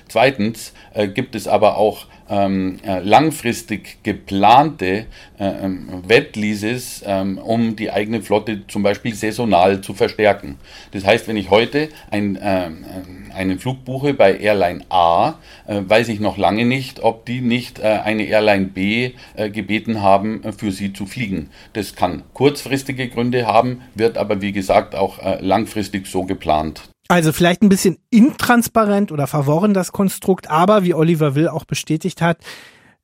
Zweitens 0.07 0.73
gibt 1.15 1.35
es 1.35 1.47
aber 1.47 1.77
auch 1.77 2.05
ähm, 2.29 2.77
äh, 2.85 2.99
langfristig 2.99 3.97
geplante 4.03 5.05
äh, 5.39 5.47
ähm, 5.63 6.03
Wetleases, 6.07 7.03
ähm, 7.05 7.37
um 7.37 7.75
die 7.75 7.91
eigene 7.91 8.21
Flotte 8.21 8.67
zum 8.67 8.83
Beispiel 8.83 9.13
saisonal 9.13 9.81
zu 9.81 9.93
verstärken. 9.93 10.57
Das 10.91 11.05
heißt, 11.05 11.27
wenn 11.27 11.37
ich 11.37 11.49
heute 11.49 11.89
ein, 12.11 12.35
äh, 12.35 12.69
einen 13.33 13.59
Flug 13.59 13.85
buche 13.85 14.13
bei 14.13 14.37
Airline 14.37 14.85
A, 14.89 15.35
äh, 15.67 15.81
weiß 15.85 16.09
ich 16.09 16.19
noch 16.19 16.37
lange 16.37 16.65
nicht, 16.65 17.01
ob 17.03 17.25
die 17.25 17.41
nicht 17.41 17.79
äh, 17.79 17.99
eine 18.03 18.23
Airline 18.23 18.65
B 18.67 19.11
äh, 19.35 19.49
gebeten 19.49 20.01
haben, 20.01 20.41
für 20.57 20.71
sie 20.71 20.93
zu 20.93 21.05
fliegen. 21.05 21.49
Das 21.73 21.95
kann 21.95 22.23
kurzfristige 22.33 23.07
Gründe 23.09 23.45
haben, 23.45 23.81
wird 23.93 24.17
aber 24.17 24.41
wie 24.41 24.51
gesagt 24.51 24.95
auch 24.95 25.19
langfristig 25.41 26.07
so 26.07 26.23
geplant. 26.23 26.89
Also 27.07 27.31
vielleicht 27.31 27.61
ein 27.61 27.69
bisschen 27.69 27.97
intransparent 28.09 29.11
oder 29.11 29.27
verworren 29.27 29.73
das 29.73 29.91
Konstrukt, 29.91 30.49
aber 30.49 30.83
wie 30.83 30.95
Oliver 30.95 31.35
Will 31.35 31.47
auch 31.47 31.65
bestätigt 31.65 32.21
hat, 32.21 32.39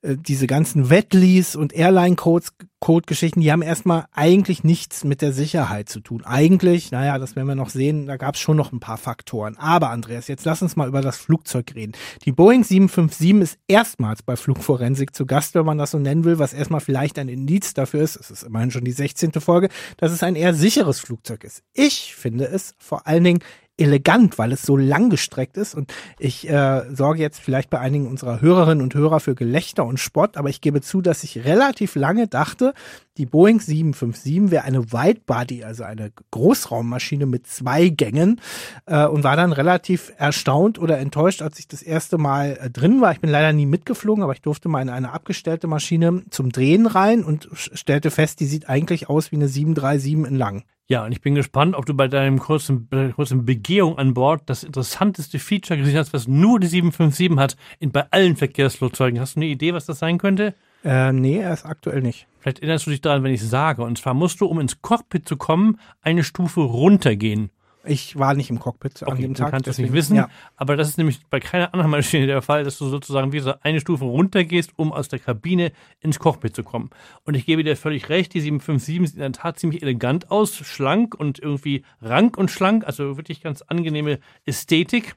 äh, 0.01 0.17
diese 0.17 0.47
ganzen 0.47 0.89
Wetlease 0.89 1.57
und 1.59 1.73
Airline-Codes, 1.73 2.53
Code-Geschichten, 2.79 3.41
die 3.41 3.51
haben 3.51 3.61
erstmal 3.61 4.05
eigentlich 4.11 4.63
nichts 4.63 5.03
mit 5.03 5.21
der 5.21 5.31
Sicherheit 5.33 5.87
zu 5.87 5.99
tun. 5.99 6.25
Eigentlich, 6.25 6.89
naja, 6.89 7.19
das 7.19 7.35
werden 7.35 7.47
wir 7.47 7.53
noch 7.53 7.69
sehen, 7.69 8.07
da 8.07 8.17
gab 8.17 8.33
es 8.33 8.41
schon 8.41 8.57
noch 8.57 8.71
ein 8.71 8.79
paar 8.79 8.97
Faktoren. 8.97 9.55
Aber 9.57 9.91
Andreas, 9.91 10.27
jetzt 10.27 10.45
lass 10.45 10.63
uns 10.63 10.75
mal 10.75 10.87
über 10.87 11.01
das 11.01 11.17
Flugzeug 11.17 11.75
reden. 11.75 11.91
Die 12.25 12.31
Boeing 12.31 12.63
757 12.63 13.41
ist 13.41 13.59
erstmals 13.67 14.23
bei 14.23 14.35
Flugforensik 14.35 15.15
zu 15.15 15.27
Gast, 15.27 15.53
wenn 15.53 15.65
man 15.65 15.77
das 15.77 15.91
so 15.91 15.99
nennen 15.99 16.23
will, 16.23 16.39
was 16.39 16.53
erstmal 16.53 16.81
vielleicht 16.81 17.19
ein 17.19 17.29
Indiz 17.29 17.75
dafür 17.75 18.01
ist, 18.01 18.15
es 18.15 18.31
ist 18.31 18.41
immerhin 18.41 18.71
schon 18.71 18.83
die 18.83 18.91
16. 18.91 19.33
Folge, 19.33 19.69
dass 19.97 20.11
es 20.11 20.23
ein 20.23 20.35
eher 20.35 20.55
sicheres 20.55 20.99
Flugzeug 20.99 21.43
ist. 21.43 21.61
Ich 21.73 22.15
finde 22.15 22.45
es 22.45 22.73
vor 22.79 23.05
allen 23.05 23.23
Dingen 23.23 23.43
elegant, 23.81 24.37
weil 24.37 24.51
es 24.51 24.61
so 24.61 24.77
langgestreckt 24.77 25.57
ist. 25.57 25.75
Und 25.75 25.93
ich 26.19 26.49
äh, 26.49 26.83
sorge 26.93 27.21
jetzt 27.21 27.39
vielleicht 27.39 27.69
bei 27.69 27.79
einigen 27.79 28.07
unserer 28.07 28.41
Hörerinnen 28.41 28.83
und 28.83 28.95
Hörer 28.95 29.19
für 29.19 29.35
Gelächter 29.35 29.85
und 29.85 29.99
Spott, 29.99 30.37
aber 30.37 30.49
ich 30.49 30.61
gebe 30.61 30.81
zu, 30.81 31.01
dass 31.01 31.23
ich 31.23 31.45
relativ 31.45 31.95
lange 31.95 32.27
dachte, 32.27 32.73
die 33.17 33.25
Boeing 33.25 33.59
757 33.59 34.51
wäre 34.51 34.63
eine 34.63 34.91
Widebody, 34.91 35.63
also 35.63 35.83
eine 35.83 36.11
Großraummaschine 36.31 37.25
mit 37.25 37.45
zwei 37.45 37.89
Gängen 37.89 38.39
äh, 38.85 39.05
und 39.05 39.23
war 39.23 39.35
dann 39.35 39.51
relativ 39.51 40.13
erstaunt 40.17 40.79
oder 40.79 40.97
enttäuscht, 40.97 41.41
als 41.41 41.59
ich 41.59 41.67
das 41.67 41.81
erste 41.81 42.17
Mal 42.17 42.57
äh, 42.61 42.69
drin 42.69 43.01
war. 43.01 43.11
Ich 43.11 43.19
bin 43.19 43.29
leider 43.29 43.51
nie 43.51 43.65
mitgeflogen, 43.65 44.23
aber 44.23 44.33
ich 44.33 44.41
durfte 44.41 44.69
mal 44.69 44.81
in 44.81 44.89
eine 44.89 45.11
abgestellte 45.11 45.67
Maschine 45.67 46.23
zum 46.29 46.51
Drehen 46.51 46.87
rein 46.87 47.23
und 47.23 47.49
stellte 47.53 48.11
fest, 48.11 48.39
die 48.39 48.45
sieht 48.45 48.69
eigentlich 48.69 49.09
aus 49.09 49.31
wie 49.31 49.35
eine 49.35 49.49
737 49.49 50.31
in 50.31 50.35
lang. 50.37 50.63
Ja, 50.91 51.05
und 51.05 51.13
ich 51.13 51.21
bin 51.21 51.35
gespannt, 51.35 51.73
ob 51.77 51.85
du 51.85 51.93
bei 51.93 52.09
deinem 52.09 52.37
kurzen, 52.37 52.89
bei 52.89 52.97
deiner 52.97 53.13
kurzen 53.13 53.45
Begehung 53.45 53.97
an 53.97 54.13
Bord 54.13 54.41
das 54.47 54.65
interessanteste 54.65 55.39
Feature 55.39 55.79
gesehen 55.79 55.97
hast, 55.97 56.11
was 56.11 56.27
nur 56.27 56.59
die 56.59 56.67
757 56.67 57.39
hat, 57.39 57.55
in, 57.79 57.93
bei 57.93 58.11
allen 58.11 58.35
Verkehrsflugzeugen. 58.35 59.17
Hast 59.17 59.37
du 59.37 59.39
eine 59.39 59.45
Idee, 59.45 59.73
was 59.73 59.85
das 59.85 59.99
sein 59.99 60.17
könnte? 60.17 60.53
Äh, 60.83 61.13
nee, 61.13 61.37
er 61.37 61.53
ist 61.53 61.65
aktuell 61.65 62.01
nicht. 62.01 62.27
Vielleicht 62.39 62.59
erinnerst 62.59 62.87
du 62.87 62.91
dich 62.91 62.99
daran, 62.99 63.23
wenn 63.23 63.33
ich 63.33 63.41
sage. 63.41 63.83
Und 63.83 63.99
zwar 63.99 64.13
musst 64.13 64.41
du, 64.41 64.47
um 64.47 64.59
ins 64.59 64.81
Cockpit 64.81 65.25
zu 65.29 65.37
kommen, 65.37 65.79
eine 66.01 66.25
Stufe 66.25 66.59
runtergehen. 66.59 67.51
Ich 67.83 68.17
war 68.17 68.33
nicht 68.35 68.49
im 68.49 68.59
Cockpit 68.59 69.01
okay, 69.01 69.11
an 69.11 69.21
dem 69.21 69.33
Tag. 69.33 69.47
Du 69.47 69.51
kannst 69.51 69.67
deswegen, 69.67 69.87
das 69.87 69.91
nicht 69.91 69.97
wissen, 69.97 70.15
ja. 70.15 70.29
aber 70.55 70.77
das 70.77 70.89
ist 70.89 70.97
nämlich 70.97 71.19
bei 71.29 71.39
keiner 71.39 71.73
anderen 71.73 71.91
Maschine 71.91 72.27
der 72.27 72.41
Fall, 72.41 72.63
dass 72.63 72.77
du 72.77 72.87
sozusagen 72.87 73.31
wie 73.31 73.39
so 73.39 73.53
eine 73.61 73.79
Stufe 73.79 74.05
runtergehst, 74.05 74.73
um 74.75 74.91
aus 74.91 75.07
der 75.07 75.19
Kabine 75.19 75.71
ins 75.99 76.19
Cockpit 76.19 76.55
zu 76.55 76.63
kommen. 76.63 76.91
Und 77.23 77.35
ich 77.35 77.45
gebe 77.45 77.63
dir 77.63 77.75
völlig 77.75 78.09
recht, 78.09 78.33
die 78.33 78.41
757 78.41 79.09
sieht 79.09 79.15
in 79.15 79.21
der 79.21 79.31
Tat 79.31 79.59
ziemlich 79.59 79.81
elegant 79.81 80.29
aus, 80.29 80.55
schlank 80.55 81.15
und 81.15 81.39
irgendwie 81.39 81.83
rank 82.01 82.37
und 82.37 82.51
schlank, 82.51 82.85
also 82.85 83.17
wirklich 83.17 83.41
ganz 83.41 83.61
angenehme 83.63 84.19
Ästhetik. 84.45 85.15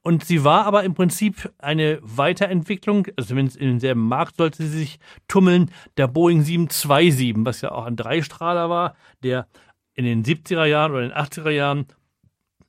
Und 0.00 0.24
sie 0.24 0.44
war 0.44 0.66
aber 0.66 0.84
im 0.84 0.94
Prinzip 0.94 1.52
eine 1.58 1.98
Weiterentwicklung, 2.00 3.08
also 3.16 3.30
zumindest 3.30 3.56
in 3.56 3.66
demselben 3.66 4.06
Markt 4.06 4.36
sollte 4.36 4.62
sie 4.62 4.78
sich 4.78 5.00
tummeln, 5.26 5.70
der 5.96 6.06
Boeing 6.06 6.42
727, 6.42 7.44
was 7.44 7.60
ja 7.60 7.72
auch 7.72 7.86
ein 7.86 7.96
Dreistrahler 7.96 8.70
war, 8.70 8.94
der 9.24 9.48
in 9.94 10.04
den 10.04 10.24
70er 10.24 10.64
Jahren 10.64 10.92
oder 10.92 11.00
den 11.00 11.12
80er 11.12 11.50
Jahren 11.50 11.86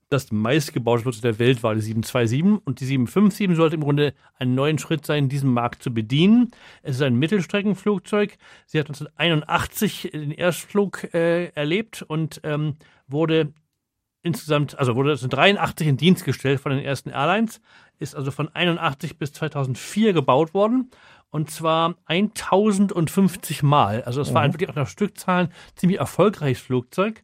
Das 0.10 0.32
meistgebaute 0.32 1.02
Flugzeug 1.02 1.24
der 1.24 1.40
Welt 1.40 1.64
war 1.64 1.76
die 1.76 1.82
727 1.82 2.66
und 2.66 2.80
die 2.80 2.86
757 2.86 3.58
sollte 3.58 3.76
im 3.76 3.82
Grunde 3.82 4.14
einen 4.40 4.56
neuen 4.56 4.80
Schritt 4.80 5.06
sein, 5.06 5.28
diesen 5.28 5.52
Markt 5.52 5.84
zu 5.84 5.94
bedienen. 5.94 6.52
Es 6.82 6.96
ist 6.96 7.02
ein 7.02 7.16
Mittelstreckenflugzeug. 7.16 8.38
Sie 8.66 8.80
hat 8.80 8.88
1981 8.88 10.12
den 10.14 10.32
Erstflug 10.32 11.14
äh, 11.14 11.48
erlebt 11.48 12.04
und 12.04 12.40
ähm, 12.44 12.78
wurde 13.08 13.54
insgesamt, 14.22 14.80
also 14.80 14.96
wurde 14.96 15.12
1983 15.12 15.88
in 15.88 15.98
Dienst 15.98 16.24
gestellt 16.24 16.62
von 16.62 16.72
den 16.72 16.86
ersten 16.86 17.10
Airlines, 17.10 17.60
ist 18.00 18.16
also 18.16 18.32
von 18.32 18.48
81 18.48 19.18
bis 19.18 19.34
2004 19.34 20.14
gebaut 20.14 20.54
worden 20.54 20.90
und 21.32 21.52
zwar 21.52 21.96
1050 22.06 23.62
Mal. 23.64 24.04
Also 24.04 24.22
es 24.22 24.34
war 24.34 24.48
mhm. 24.48 24.54
wirklich 24.54 24.70
auch 24.70 24.76
nach 24.76 24.88
Stückzahlen 24.88 25.52
ziemlich 25.76 26.00
erfolgreiches 26.00 26.62
Flugzeug, 26.64 27.24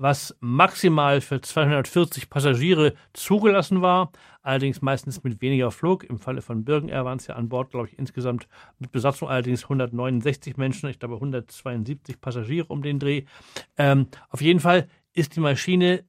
was 0.00 0.34
maximal 0.40 1.20
für 1.20 1.40
240 1.40 2.30
Passagiere 2.30 2.94
zugelassen 3.12 3.82
war, 3.82 4.12
allerdings 4.42 4.80
meistens 4.80 5.22
mit 5.22 5.42
weniger 5.42 5.70
Flug. 5.70 6.04
Im 6.04 6.18
Falle 6.18 6.40
von 6.40 6.64
Birgen 6.64 6.88
Air 6.88 7.04
waren 7.04 7.18
es 7.18 7.26
ja 7.26 7.36
an 7.36 7.50
Bord, 7.50 7.70
glaube 7.70 7.88
ich, 7.88 7.98
insgesamt 7.98 8.48
mit 8.78 8.92
Besatzung 8.92 9.28
allerdings 9.28 9.64
169 9.64 10.56
Menschen, 10.56 10.88
ich 10.88 10.98
glaube 10.98 11.16
172 11.16 12.20
Passagiere 12.20 12.66
um 12.68 12.82
den 12.82 12.98
Dreh. 12.98 13.24
Ähm, 13.76 14.06
auf 14.30 14.40
jeden 14.40 14.60
Fall 14.60 14.88
ist 15.12 15.36
die 15.36 15.40
Maschine 15.40 16.04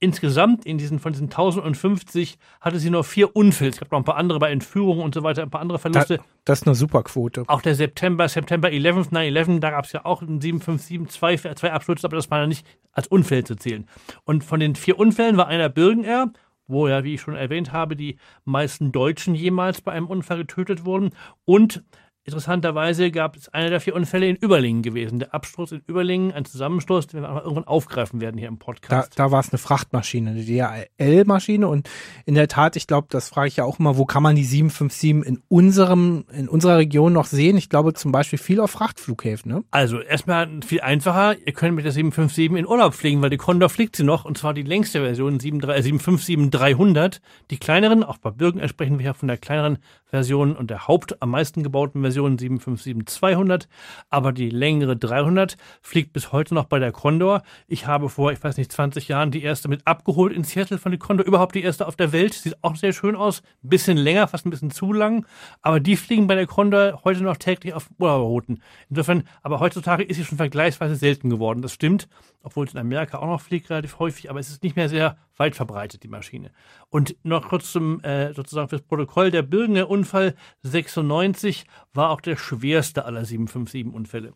insgesamt 0.00 0.64
in 0.64 0.78
diesen 0.78 0.98
von 0.98 1.12
diesen 1.12 1.26
1050 1.26 2.38
hatte 2.60 2.78
sie 2.78 2.90
nur 2.90 3.04
vier 3.04 3.34
Unfälle. 3.34 3.70
Es 3.70 3.78
gab 3.78 3.90
noch 3.90 3.98
ein 3.98 4.04
paar 4.04 4.16
andere 4.16 4.38
bei 4.38 4.50
Entführungen 4.50 5.02
und 5.02 5.14
so 5.14 5.22
weiter, 5.22 5.42
ein 5.42 5.50
paar 5.50 5.60
andere 5.60 5.78
Verluste. 5.78 6.18
Da, 6.18 6.24
das 6.44 6.60
ist 6.60 6.66
eine 6.66 6.74
super 6.74 7.02
Quote. 7.02 7.44
Auch 7.46 7.62
der 7.62 7.74
September, 7.74 8.28
September 8.28 8.70
11, 8.70 9.08
9-11, 9.08 9.60
da 9.60 9.70
gab 9.70 9.84
es 9.84 9.92
ja 9.92 10.04
auch 10.04 10.22
einen 10.22 10.40
757, 10.40 11.08
zwei, 11.08 11.36
zwei 11.36 11.72
Abstürze, 11.72 12.06
aber 12.06 12.16
das 12.16 12.30
war 12.30 12.40
ja 12.40 12.46
nicht 12.46 12.66
als 12.92 13.08
Unfälle 13.08 13.44
zu 13.44 13.56
zählen. 13.56 13.86
Und 14.24 14.44
von 14.44 14.60
den 14.60 14.74
vier 14.76 14.98
Unfällen 14.98 15.36
war 15.36 15.48
einer 15.48 15.68
Birgen 15.68 16.04
Air, 16.04 16.32
wo 16.68 16.86
ja, 16.86 17.02
wie 17.02 17.14
ich 17.14 17.20
schon 17.20 17.34
erwähnt 17.34 17.72
habe, 17.72 17.96
die 17.96 18.18
meisten 18.44 18.92
Deutschen 18.92 19.34
jemals 19.34 19.80
bei 19.80 19.92
einem 19.92 20.06
Unfall 20.06 20.38
getötet 20.38 20.84
wurden. 20.84 21.10
Und 21.44 21.82
Interessanterweise 22.28 23.10
gab 23.10 23.36
es 23.36 23.48
einer 23.54 23.70
der 23.70 23.80
vier 23.80 23.94
Unfälle 23.94 24.28
in 24.28 24.36
Überlingen 24.36 24.82
gewesen. 24.82 25.18
Der 25.18 25.32
Absturz 25.32 25.72
in 25.72 25.80
Überlingen, 25.86 26.30
ein 26.30 26.44
Zusammenstoß, 26.44 27.06
den 27.06 27.22
wir 27.22 27.42
irgendwann 27.42 27.66
aufgreifen 27.66 28.20
werden 28.20 28.36
hier 28.36 28.48
im 28.48 28.58
Podcast. 28.58 29.18
Da, 29.18 29.24
da 29.24 29.30
war 29.30 29.40
es 29.40 29.50
eine 29.50 29.56
Frachtmaschine, 29.56 30.32
eine 30.32 30.44
DHL-Maschine. 30.44 31.66
Und 31.66 31.88
in 32.26 32.34
der 32.34 32.46
Tat, 32.46 32.76
ich 32.76 32.86
glaube, 32.86 33.06
das 33.08 33.30
frage 33.30 33.48
ich 33.48 33.56
ja 33.56 33.64
auch 33.64 33.78
immer, 33.78 33.96
wo 33.96 34.04
kann 34.04 34.22
man 34.22 34.36
die 34.36 34.44
757 34.44 35.26
in 35.26 35.42
unserem, 35.48 36.26
in 36.30 36.50
unserer 36.50 36.76
Region 36.76 37.14
noch 37.14 37.24
sehen? 37.24 37.56
Ich 37.56 37.70
glaube 37.70 37.94
zum 37.94 38.12
Beispiel 38.12 38.38
viel 38.38 38.60
auf 38.60 38.72
Frachtflughäfen. 38.72 39.50
Ne? 39.50 39.64
Also 39.70 39.98
erstmal 39.98 40.50
viel 40.66 40.82
einfacher. 40.82 41.34
Ihr 41.46 41.54
könnt 41.54 41.76
mit 41.76 41.86
der 41.86 41.92
757 41.92 42.58
in 42.58 42.66
Urlaub 42.66 42.92
fliegen, 42.92 43.22
weil 43.22 43.30
die 43.30 43.38
Condor 43.38 43.70
fliegt 43.70 43.96
sie 43.96 44.04
noch. 44.04 44.26
Und 44.26 44.36
zwar 44.36 44.52
die 44.52 44.64
längste 44.64 45.00
Version, 45.00 45.38
757-300. 45.38 47.20
Die 47.50 47.56
kleineren, 47.56 48.04
auch 48.04 48.18
bei 48.18 48.32
Bürgen 48.32 48.68
sprechen 48.68 48.98
wir 48.98 49.06
ja 49.06 49.14
von 49.14 49.28
der 49.28 49.38
kleineren 49.38 49.78
Version 50.10 50.54
und 50.56 50.68
der 50.68 50.88
Haupt 50.88 51.22
am 51.22 51.30
meisten 51.30 51.62
gebauten 51.62 52.02
Version 52.02 52.17
Version 52.18 52.36
757-200, 52.36 53.68
aber 54.10 54.32
die 54.32 54.50
längere 54.50 54.96
300 54.96 55.56
fliegt 55.80 56.12
bis 56.12 56.32
heute 56.32 56.54
noch 56.54 56.64
bei 56.64 56.78
der 56.78 56.92
Condor. 56.92 57.42
Ich 57.66 57.86
habe 57.86 58.08
vor, 58.08 58.32
ich 58.32 58.42
weiß 58.42 58.56
nicht, 58.56 58.72
20 58.72 59.08
Jahren 59.08 59.30
die 59.30 59.42
erste 59.42 59.68
mit 59.68 59.86
abgeholt 59.86 60.32
in 60.32 60.44
Seattle 60.44 60.78
von 60.78 60.92
der 60.92 60.98
Condor, 60.98 61.26
überhaupt 61.26 61.54
die 61.54 61.62
erste 61.62 61.86
auf 61.86 61.96
der 61.96 62.12
Welt. 62.12 62.34
Sieht 62.34 62.56
auch 62.62 62.76
sehr 62.76 62.92
schön 62.92 63.14
aus, 63.14 63.42
bisschen 63.62 63.96
länger, 63.96 64.26
fast 64.26 64.46
ein 64.46 64.50
bisschen 64.50 64.70
zu 64.70 64.92
lang, 64.92 65.26
aber 65.62 65.80
die 65.80 65.96
fliegen 65.96 66.26
bei 66.26 66.34
der 66.34 66.46
Condor 66.46 67.00
heute 67.04 67.22
noch 67.22 67.36
täglich 67.36 67.74
auf 67.74 67.88
Urlauberrouten. 67.98 68.62
Insofern, 68.90 69.24
aber 69.42 69.60
heutzutage 69.60 70.02
ist 70.02 70.16
sie 70.16 70.24
schon 70.24 70.38
vergleichsweise 70.38 70.96
selten 70.96 71.30
geworden, 71.30 71.62
das 71.62 71.72
stimmt, 71.72 72.08
obwohl 72.42 72.66
es 72.66 72.72
in 72.72 72.80
Amerika 72.80 73.18
auch 73.18 73.26
noch 73.26 73.40
fliegt 73.40 73.70
relativ 73.70 73.98
häufig, 73.98 74.30
aber 74.30 74.40
es 74.40 74.50
ist 74.50 74.62
nicht 74.62 74.76
mehr 74.76 74.88
sehr 74.88 75.16
weit 75.38 75.56
verbreitet, 75.56 76.02
die 76.02 76.08
Maschine. 76.08 76.50
Und 76.90 77.16
noch 77.22 77.48
kurz 77.48 77.72
zum, 77.72 78.00
äh, 78.02 78.32
sozusagen 78.34 78.68
fürs 78.68 78.82
Protokoll, 78.82 79.30
der 79.30 79.42
Birgener 79.42 79.88
Unfall 79.88 80.34
96 80.62 81.64
war 81.94 82.10
auch 82.10 82.20
der 82.20 82.36
schwerste 82.36 83.04
aller 83.04 83.22
757-Unfälle. 83.22 84.34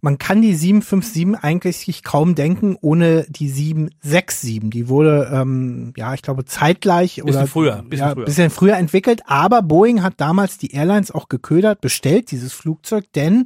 Man 0.00 0.18
kann 0.18 0.42
die 0.42 0.54
757 0.54 1.42
eigentlich 1.42 2.02
kaum 2.02 2.34
denken 2.34 2.76
ohne 2.82 3.24
die 3.30 3.48
767. 3.48 4.70
Die 4.70 4.88
wurde, 4.88 5.30
ähm, 5.32 5.94
ja, 5.96 6.12
ich 6.12 6.20
glaube, 6.20 6.44
zeitgleich 6.44 7.16
bisschen 7.16 7.28
oder 7.28 7.46
früher, 7.46 7.82
bisschen, 7.82 8.08
ja, 8.08 8.14
früher. 8.14 8.24
bisschen 8.26 8.50
früher 8.50 8.76
entwickelt. 8.76 9.22
Aber 9.24 9.62
Boeing 9.62 10.02
hat 10.02 10.14
damals 10.18 10.58
die 10.58 10.72
Airlines 10.72 11.10
auch 11.10 11.30
geködert, 11.30 11.80
bestellt 11.80 12.32
dieses 12.32 12.52
Flugzeug, 12.52 13.10
denn 13.14 13.44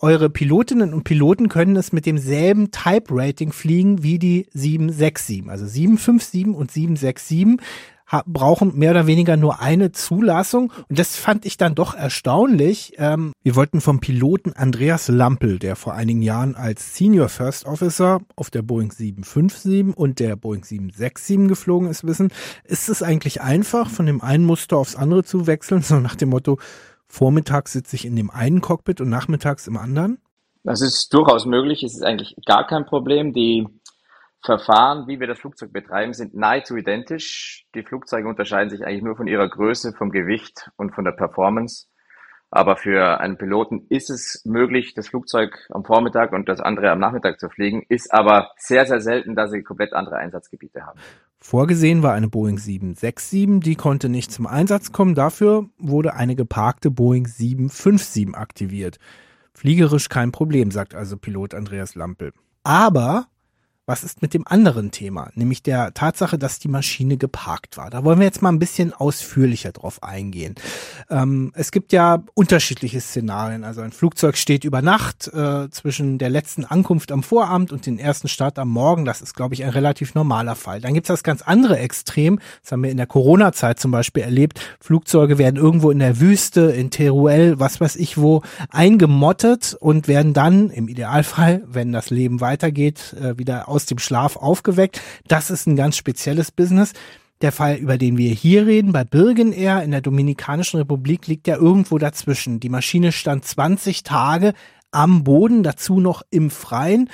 eure 0.00 0.30
Pilotinnen 0.30 0.94
und 0.94 1.04
Piloten 1.04 1.48
können 1.48 1.76
es 1.76 1.92
mit 1.92 2.06
demselben 2.06 2.70
Type-Rating 2.70 3.52
fliegen 3.52 4.02
wie 4.02 4.18
die 4.18 4.46
767. 4.52 5.48
Also 5.48 5.66
757 5.66 6.46
und 6.46 6.70
767 6.70 7.58
brauchen 8.26 8.78
mehr 8.78 8.92
oder 8.92 9.06
weniger 9.06 9.36
nur 9.36 9.60
eine 9.60 9.92
Zulassung. 9.92 10.72
Und 10.88 10.98
das 10.98 11.16
fand 11.16 11.44
ich 11.44 11.56
dann 11.56 11.74
doch 11.74 11.94
erstaunlich. 11.94 12.94
Ähm, 12.96 13.32
wir 13.42 13.54
wollten 13.54 13.80
vom 13.80 14.00
Piloten 14.00 14.54
Andreas 14.54 15.08
Lampel, 15.08 15.58
der 15.58 15.76
vor 15.76 15.94
einigen 15.94 16.22
Jahren 16.22 16.54
als 16.54 16.96
Senior 16.96 17.28
First 17.28 17.66
Officer 17.66 18.20
auf 18.34 18.50
der 18.50 18.62
Boeing 18.62 18.92
757 18.92 19.96
und 19.96 20.20
der 20.20 20.36
Boeing 20.36 20.64
767 20.64 21.48
geflogen 21.48 21.90
ist, 21.90 22.06
wissen, 22.06 22.32
ist 22.64 22.88
es 22.88 23.02
eigentlich 23.02 23.42
einfach, 23.42 23.90
von 23.90 24.06
dem 24.06 24.22
einen 24.22 24.44
Muster 24.44 24.78
aufs 24.78 24.96
andere 24.96 25.24
zu 25.24 25.46
wechseln, 25.46 25.82
so 25.82 26.00
nach 26.00 26.16
dem 26.16 26.30
Motto, 26.30 26.58
vormittags 27.08 27.72
sitze 27.72 27.96
ich 27.96 28.04
in 28.04 28.16
dem 28.16 28.30
einen 28.30 28.60
Cockpit 28.60 29.00
und 29.00 29.08
nachmittags 29.08 29.66
im 29.66 29.76
anderen? 29.76 30.18
Das 30.64 30.82
ist 30.82 31.12
durchaus 31.12 31.46
möglich. 31.46 31.82
Es 31.82 31.94
ist 31.94 32.04
eigentlich 32.04 32.36
gar 32.44 32.66
kein 32.66 32.84
Problem. 32.84 33.32
Die 33.32 33.66
Verfahren, 34.44 35.08
wie 35.08 35.18
wir 35.18 35.26
das 35.26 35.38
Flugzeug 35.38 35.72
betreiben, 35.72 36.12
sind 36.12 36.34
nahezu 36.34 36.76
identisch. 36.76 37.66
Die 37.74 37.82
Flugzeuge 37.82 38.28
unterscheiden 38.28 38.70
sich 38.70 38.84
eigentlich 38.84 39.02
nur 39.02 39.16
von 39.16 39.26
ihrer 39.26 39.48
Größe, 39.48 39.92
vom 39.92 40.10
Gewicht 40.10 40.70
und 40.76 40.94
von 40.94 41.04
der 41.04 41.12
Performance. 41.12 41.86
Aber 42.50 42.76
für 42.76 43.20
einen 43.20 43.36
Piloten 43.36 43.86
ist 43.90 44.08
es 44.08 44.42
möglich, 44.46 44.94
das 44.94 45.08
Flugzeug 45.08 45.68
am 45.70 45.84
Vormittag 45.84 46.32
und 46.32 46.48
das 46.48 46.60
andere 46.60 46.90
am 46.90 46.98
Nachmittag 46.98 47.38
zu 47.38 47.50
fliegen, 47.50 47.84
ist 47.88 48.12
aber 48.12 48.52
sehr, 48.56 48.86
sehr 48.86 49.00
selten, 49.00 49.34
da 49.34 49.48
sie 49.48 49.62
komplett 49.62 49.92
andere 49.92 50.16
Einsatzgebiete 50.16 50.86
haben. 50.86 50.98
Vorgesehen 51.40 52.02
war 52.02 52.14
eine 52.14 52.28
Boeing 52.28 52.58
767, 52.58 53.60
die 53.60 53.76
konnte 53.76 54.08
nicht 54.08 54.32
zum 54.32 54.46
Einsatz 54.46 54.92
kommen. 54.92 55.14
Dafür 55.14 55.68
wurde 55.78 56.14
eine 56.14 56.34
geparkte 56.34 56.90
Boeing 56.90 57.26
757 57.26 58.34
aktiviert. 58.34 58.98
Fliegerisch 59.54 60.08
kein 60.08 60.32
Problem, 60.32 60.70
sagt 60.70 60.94
also 60.94 61.16
Pilot 61.16 61.54
Andreas 61.54 61.94
Lampel. 61.94 62.32
Aber 62.64 63.28
was 63.88 64.04
ist 64.04 64.20
mit 64.20 64.34
dem 64.34 64.46
anderen 64.46 64.90
Thema, 64.90 65.30
nämlich 65.34 65.62
der 65.62 65.94
Tatsache, 65.94 66.36
dass 66.36 66.58
die 66.58 66.68
Maschine 66.68 67.16
geparkt 67.16 67.78
war? 67.78 67.88
Da 67.88 68.04
wollen 68.04 68.18
wir 68.18 68.26
jetzt 68.26 68.42
mal 68.42 68.50
ein 68.50 68.58
bisschen 68.58 68.92
ausführlicher 68.92 69.72
drauf 69.72 70.02
eingehen. 70.02 70.56
Ähm, 71.08 71.52
es 71.54 71.72
gibt 71.72 71.94
ja 71.94 72.22
unterschiedliche 72.34 73.00
Szenarien. 73.00 73.64
Also 73.64 73.80
ein 73.80 73.92
Flugzeug 73.92 74.36
steht 74.36 74.64
über 74.64 74.82
Nacht 74.82 75.28
äh, 75.28 75.70
zwischen 75.70 76.18
der 76.18 76.28
letzten 76.28 76.66
Ankunft 76.66 77.10
am 77.12 77.22
Vorabend 77.22 77.72
und 77.72 77.86
den 77.86 77.98
ersten 77.98 78.28
Start 78.28 78.58
am 78.58 78.68
Morgen. 78.68 79.06
Das 79.06 79.22
ist, 79.22 79.34
glaube 79.34 79.54
ich, 79.54 79.64
ein 79.64 79.70
relativ 79.70 80.14
normaler 80.14 80.54
Fall. 80.54 80.82
Dann 80.82 80.92
gibt 80.92 81.06
es 81.06 81.08
das 81.08 81.22
ganz 81.22 81.40
andere 81.40 81.78
Extrem. 81.78 82.40
Das 82.62 82.72
haben 82.72 82.82
wir 82.82 82.90
in 82.90 82.98
der 82.98 83.06
Corona-Zeit 83.06 83.80
zum 83.80 83.90
Beispiel 83.90 84.22
erlebt. 84.22 84.60
Flugzeuge 84.80 85.38
werden 85.38 85.56
irgendwo 85.56 85.90
in 85.90 85.98
der 85.98 86.20
Wüste, 86.20 86.60
in 86.72 86.90
Teruel, 86.90 87.58
was 87.58 87.80
weiß 87.80 87.96
ich 87.96 88.18
wo, 88.18 88.42
eingemottet 88.68 89.78
und 89.80 90.08
werden 90.08 90.34
dann 90.34 90.68
im 90.68 90.88
Idealfall, 90.88 91.62
wenn 91.66 91.90
das 91.90 92.10
Leben 92.10 92.42
weitergeht, 92.42 93.16
äh, 93.18 93.38
wieder 93.38 93.70
aus 93.70 93.77
dem 93.86 93.98
Schlaf 93.98 94.36
aufgeweckt. 94.36 95.00
Das 95.26 95.50
ist 95.50 95.66
ein 95.66 95.76
ganz 95.76 95.96
spezielles 95.96 96.50
Business. 96.50 96.92
Der 97.40 97.52
Fall, 97.52 97.76
über 97.76 97.98
den 97.98 98.18
wir 98.18 98.32
hier 98.32 98.66
reden, 98.66 98.92
bei 98.92 99.04
Birgen 99.04 99.52
Air 99.52 99.82
in 99.84 99.92
der 99.92 100.00
Dominikanischen 100.00 100.78
Republik, 100.78 101.28
liegt 101.28 101.46
ja 101.46 101.56
irgendwo 101.56 101.98
dazwischen. 101.98 102.58
Die 102.58 102.68
Maschine 102.68 103.12
stand 103.12 103.44
20 103.44 104.02
Tage 104.02 104.54
am 104.90 105.22
Boden, 105.22 105.62
dazu 105.62 106.00
noch 106.00 106.22
im 106.30 106.50
Freien. 106.50 107.08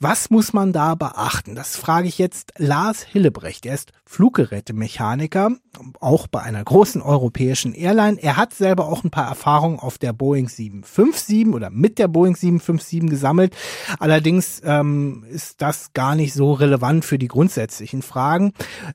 Was 0.00 0.30
muss 0.30 0.52
man 0.52 0.72
da 0.72 0.94
beachten? 0.94 1.56
Das 1.56 1.76
frage 1.76 2.06
ich 2.06 2.18
jetzt 2.18 2.52
Lars 2.56 3.02
Hillebrecht. 3.02 3.66
Er 3.66 3.74
ist 3.74 3.90
Fluggerätemechaniker, 4.04 5.50
auch 5.98 6.28
bei 6.28 6.40
einer 6.40 6.62
großen 6.62 7.02
europäischen 7.02 7.74
Airline. 7.74 8.16
Er 8.22 8.36
hat 8.36 8.54
selber 8.54 8.86
auch 8.86 9.02
ein 9.02 9.10
paar 9.10 9.26
Erfahrungen 9.26 9.80
auf 9.80 9.98
der 9.98 10.12
Boeing 10.12 10.48
757 10.48 11.48
oder 11.52 11.70
mit 11.70 11.98
der 11.98 12.06
Boeing 12.06 12.36
757 12.36 13.10
gesammelt. 13.10 13.56
Allerdings 13.98 14.62
ähm, 14.64 15.24
ist 15.28 15.62
das 15.62 15.92
gar 15.94 16.14
nicht 16.14 16.32
so 16.32 16.52
relevant 16.52 17.04
für 17.04 17.18
die 17.18 17.28
grundsätzlichen 17.28 18.02
Fragen. 18.02 18.52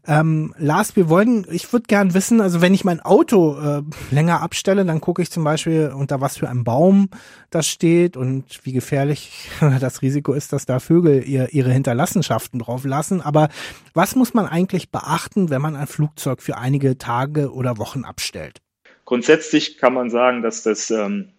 Ähm, 0.08 0.56
Lars, 0.58 0.96
wir 0.96 1.10
wollen, 1.10 1.46
ich 1.52 1.72
würde 1.74 1.88
gern 1.88 2.14
wissen, 2.14 2.40
also 2.40 2.62
wenn 2.62 2.74
ich 2.74 2.86
mein 2.86 3.02
Auto 3.02 3.60
äh, 3.60 3.84
länger 4.10 4.42
abstelle, 4.42 4.86
dann 4.86 5.02
gucke 5.02 5.22
ich 5.22 5.30
zum 5.30 5.44
Beispiel 5.44 5.94
unter 5.94 6.22
was 6.22 6.38
für 6.38 6.50
einem 6.50 6.64
Baum 6.64 7.10
das 7.50 7.68
steht 7.68 8.16
und 8.18 8.46
wie 8.64 8.72
gefährlich 8.72 9.52
das 9.82 10.02
Risiko 10.02 10.32
ist, 10.32 10.54
dass 10.54 10.66
dafür 10.66 10.93
Vögel 10.94 11.28
ihr, 11.28 11.50
ihre 11.54 11.72
Hinterlassenschaften 11.72 12.60
drauf 12.60 12.86
lassen. 12.86 13.20
Aber 13.20 13.50
was 13.96 14.16
muss 14.16 14.36
man 14.36 14.46
eigentlich 14.46 14.92
beachten, 14.92 15.50
wenn 15.50 15.62
man 15.62 15.76
ein 15.76 15.88
Flugzeug 15.88 16.44
für 16.44 16.58
einige 16.58 17.00
Tage 17.00 17.52
oder 17.52 17.80
Wochen 17.80 18.06
abstellt? 18.06 18.62
Grundsätzlich 19.06 19.80
kann 19.80 19.96
man 19.96 20.12
sagen, 20.12 20.44
dass 20.44 20.62
das 20.62 20.92
ähm, 20.92 21.30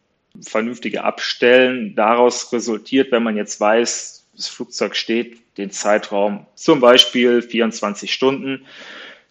vernünftige 0.41 1.05
Abstellen 1.05 1.95
daraus 1.95 2.53
resultiert, 2.53 3.13
wenn 3.13 3.23
man 3.23 3.37
jetzt 3.37 3.61
weiß, 3.61 4.27
das 4.35 4.49
Flugzeug 4.49 4.97
steht, 4.97 5.57
den 5.57 5.71
Zeitraum 5.71 6.47
zum 6.57 6.81
Beispiel 6.81 7.41
24 7.41 8.13
Stunden. 8.13 8.67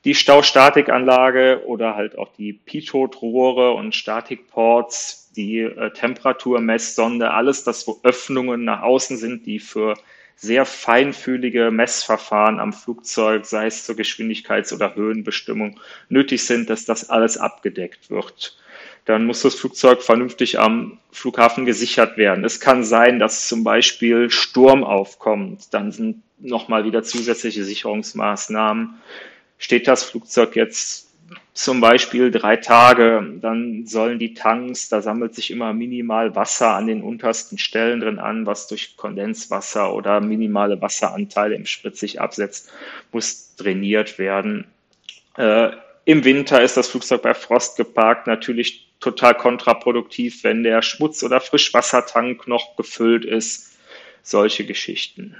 Die 0.05 0.15
Staustatikanlage 0.15 1.63
oder 1.65 1.95
halt 1.95 2.17
auch 2.17 2.29
die 2.37 2.53
Pitot-Rohre 2.53 3.71
und 3.71 3.93
Statikports, 3.93 5.31
die 5.35 5.59
äh, 5.59 5.91
Temperaturmesssonde, 5.91 7.31
alles 7.31 7.65
das, 7.65 7.87
wo 7.87 7.99
Öffnungen 8.03 8.63
nach 8.63 8.81
außen 8.81 9.17
sind, 9.17 9.45
die 9.45 9.59
für 9.59 9.95
sehr 10.35 10.65
feinfühlige 10.65 11.71
Messverfahren 11.71 12.59
am 12.59 12.73
Flugzeug, 12.73 13.45
sei 13.45 13.67
es 13.67 13.85
zur 13.85 13.95
Geschwindigkeits- 13.95 14.73
oder 14.73 14.95
Höhenbestimmung, 14.95 15.79
nötig 16.09 16.43
sind, 16.45 16.69
dass 16.69 16.85
das 16.85 17.09
alles 17.09 17.37
abgedeckt 17.37 18.09
wird. 18.09 18.57
Dann 19.05 19.25
muss 19.25 19.41
das 19.41 19.55
Flugzeug 19.55 20.01
vernünftig 20.01 20.59
am 20.59 20.99
Flughafen 21.11 21.65
gesichert 21.65 22.17
werden. 22.17 22.45
Es 22.45 22.59
kann 22.59 22.83
sein, 22.83 23.19
dass 23.19 23.47
zum 23.47 23.63
Beispiel 23.63 24.29
Sturm 24.29 24.83
aufkommt. 24.83 25.73
Dann 25.73 25.91
sind 25.91 26.23
nochmal 26.39 26.85
wieder 26.85 27.03
zusätzliche 27.03 27.65
Sicherungsmaßnahmen. 27.65 28.95
Steht 29.57 29.87
das 29.87 30.03
Flugzeug 30.03 30.55
jetzt 30.55 31.02
zum 31.53 31.81
Beispiel 31.81 32.31
drei 32.31 32.57
Tage, 32.57 33.37
dann 33.39 33.85
sollen 33.85 34.17
die 34.17 34.33
Tanks, 34.33 34.89
da 34.89 35.01
sammelt 35.01 35.35
sich 35.35 35.51
immer 35.51 35.71
minimal 35.73 36.35
Wasser 36.35 36.73
an 36.75 36.87
den 36.87 37.03
untersten 37.03 37.59
Stellen 37.59 37.99
drin 37.99 38.17
an, 38.17 38.47
was 38.47 38.67
durch 38.67 38.97
Kondenswasser 38.97 39.93
oder 39.93 40.19
minimale 40.19 40.81
Wasseranteile 40.81 41.53
im 41.55 41.67
Sprit 41.67 41.95
sich 41.95 42.19
absetzt, 42.19 42.71
muss 43.11 43.55
trainiert 43.55 44.17
werden. 44.17 44.65
Äh, 45.37 45.71
Im 46.05 46.23
Winter 46.25 46.61
ist 46.61 46.75
das 46.75 46.89
Flugzeug 46.89 47.21
bei 47.21 47.35
Frost 47.35 47.77
geparkt, 47.77 48.25
natürlich 48.25 48.89
total 48.99 49.35
kontraproduktiv, 49.35 50.43
wenn 50.43 50.63
der 50.63 50.81
Schmutz- 50.81 51.23
oder 51.23 51.39
Frischwassertank 51.39 52.47
noch 52.47 52.75
gefüllt 52.77 53.25
ist. 53.25 53.77
Solche 54.23 54.65
Geschichten. 54.65 55.35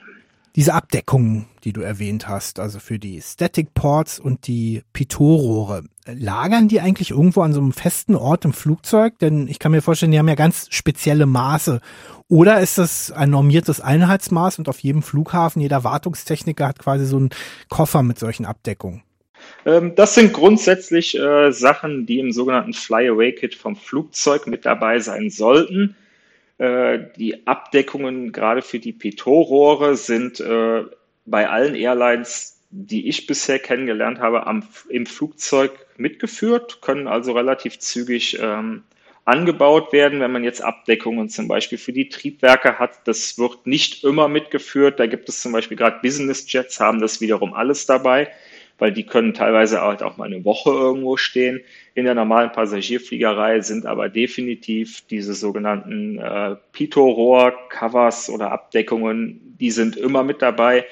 Diese 0.55 0.75
Abdeckungen, 0.75 1.47
die 1.63 1.73
du 1.73 1.81
erwähnt 1.81 2.27
hast, 2.27 2.59
also 2.59 2.77
für 2.77 2.99
die 2.99 3.19
Static 3.21 3.73
Ports 3.73 4.19
und 4.19 4.45
die 4.45 4.83
Pitot-Rohre, 4.93 5.83
lagern 6.05 6.67
die 6.67 6.79
eigentlich 6.79 7.09
irgendwo 7.09 7.41
an 7.41 7.53
so 7.53 7.59
einem 7.59 7.71
festen 7.71 8.15
Ort 8.15 8.45
im 8.45 8.53
Flugzeug? 8.53 9.17
Denn 9.17 9.47
ich 9.47 9.57
kann 9.57 9.71
mir 9.71 9.81
vorstellen, 9.81 10.11
die 10.11 10.19
haben 10.19 10.27
ja 10.27 10.35
ganz 10.35 10.67
spezielle 10.69 11.25
Maße. 11.25 11.81
Oder 12.27 12.59
ist 12.59 12.77
das 12.77 13.11
ein 13.11 13.31
normiertes 13.31 13.81
Einheitsmaß 13.81 14.59
und 14.59 14.69
auf 14.69 14.77
jedem 14.79 15.01
Flughafen, 15.01 15.59
jeder 15.59 15.83
Wartungstechniker 15.83 16.67
hat 16.67 16.77
quasi 16.77 17.07
so 17.07 17.17
einen 17.17 17.31
Koffer 17.69 18.03
mit 18.03 18.19
solchen 18.19 18.45
Abdeckungen? 18.45 19.01
Ähm, 19.65 19.95
das 19.95 20.13
sind 20.13 20.33
grundsätzlich 20.33 21.17
äh, 21.17 21.51
Sachen, 21.51 22.05
die 22.05 22.19
im 22.19 22.31
sogenannten 22.31 22.73
Fly-Away-Kit 22.73 23.55
vom 23.55 23.75
Flugzeug 23.75 24.45
mit 24.45 24.65
dabei 24.65 24.99
sein 24.99 25.31
sollten. 25.31 25.95
Äh, 26.63 27.09
die 27.17 27.45
Abdeckungen 27.45 28.31
gerade 28.31 28.61
für 28.61 28.79
die 28.79 28.93
Pitot-Rohre 28.93 29.97
sind 29.97 30.39
äh, 30.39 30.83
bei 31.25 31.49
allen 31.49 31.75
Airlines, 31.75 32.61
die 32.69 33.09
ich 33.09 33.27
bisher 33.27 33.59
kennengelernt 33.59 34.19
habe, 34.19 34.47
am, 34.47 34.63
im 34.87 35.05
Flugzeug 35.05 35.73
mitgeführt, 35.97 36.81
können 36.81 37.09
also 37.09 37.33
relativ 37.33 37.79
zügig 37.79 38.39
ähm, 38.41 38.83
angebaut 39.25 39.91
werden. 39.91 40.21
Wenn 40.21 40.31
man 40.31 40.45
jetzt 40.45 40.63
Abdeckungen 40.63 41.27
zum 41.27 41.49
Beispiel 41.49 41.77
für 41.77 41.91
die 41.91 42.07
Triebwerke 42.07 42.79
hat, 42.79 43.09
das 43.09 43.37
wird 43.37 43.67
nicht 43.67 44.05
immer 44.05 44.29
mitgeführt. 44.29 45.01
Da 45.01 45.05
gibt 45.05 45.27
es 45.27 45.41
zum 45.41 45.51
Beispiel 45.51 45.75
gerade 45.75 45.99
Business 46.01 46.49
Jets, 46.49 46.79
haben 46.79 47.01
das 47.01 47.19
wiederum 47.19 47.53
alles 47.53 47.87
dabei 47.87 48.31
weil 48.77 48.91
die 48.91 49.05
können 49.05 49.33
teilweise 49.33 49.81
halt 49.81 50.03
auch 50.03 50.17
mal 50.17 50.25
eine 50.25 50.43
Woche 50.45 50.69
irgendwo 50.69 51.17
stehen. 51.17 51.61
In 51.95 52.05
der 52.05 52.15
normalen 52.15 52.51
Passagierfliegerei 52.51 53.61
sind 53.61 53.85
aber 53.85 54.09
definitiv 54.09 55.01
diese 55.09 55.33
sogenannten 55.33 56.17
äh, 56.17 56.55
Pitot-Rohr-Covers 56.71 58.29
oder 58.29 58.51
Abdeckungen, 58.51 59.55
die 59.59 59.71
sind 59.71 59.95
immer 59.95 60.23
mit 60.23 60.41
dabei. 60.41 60.85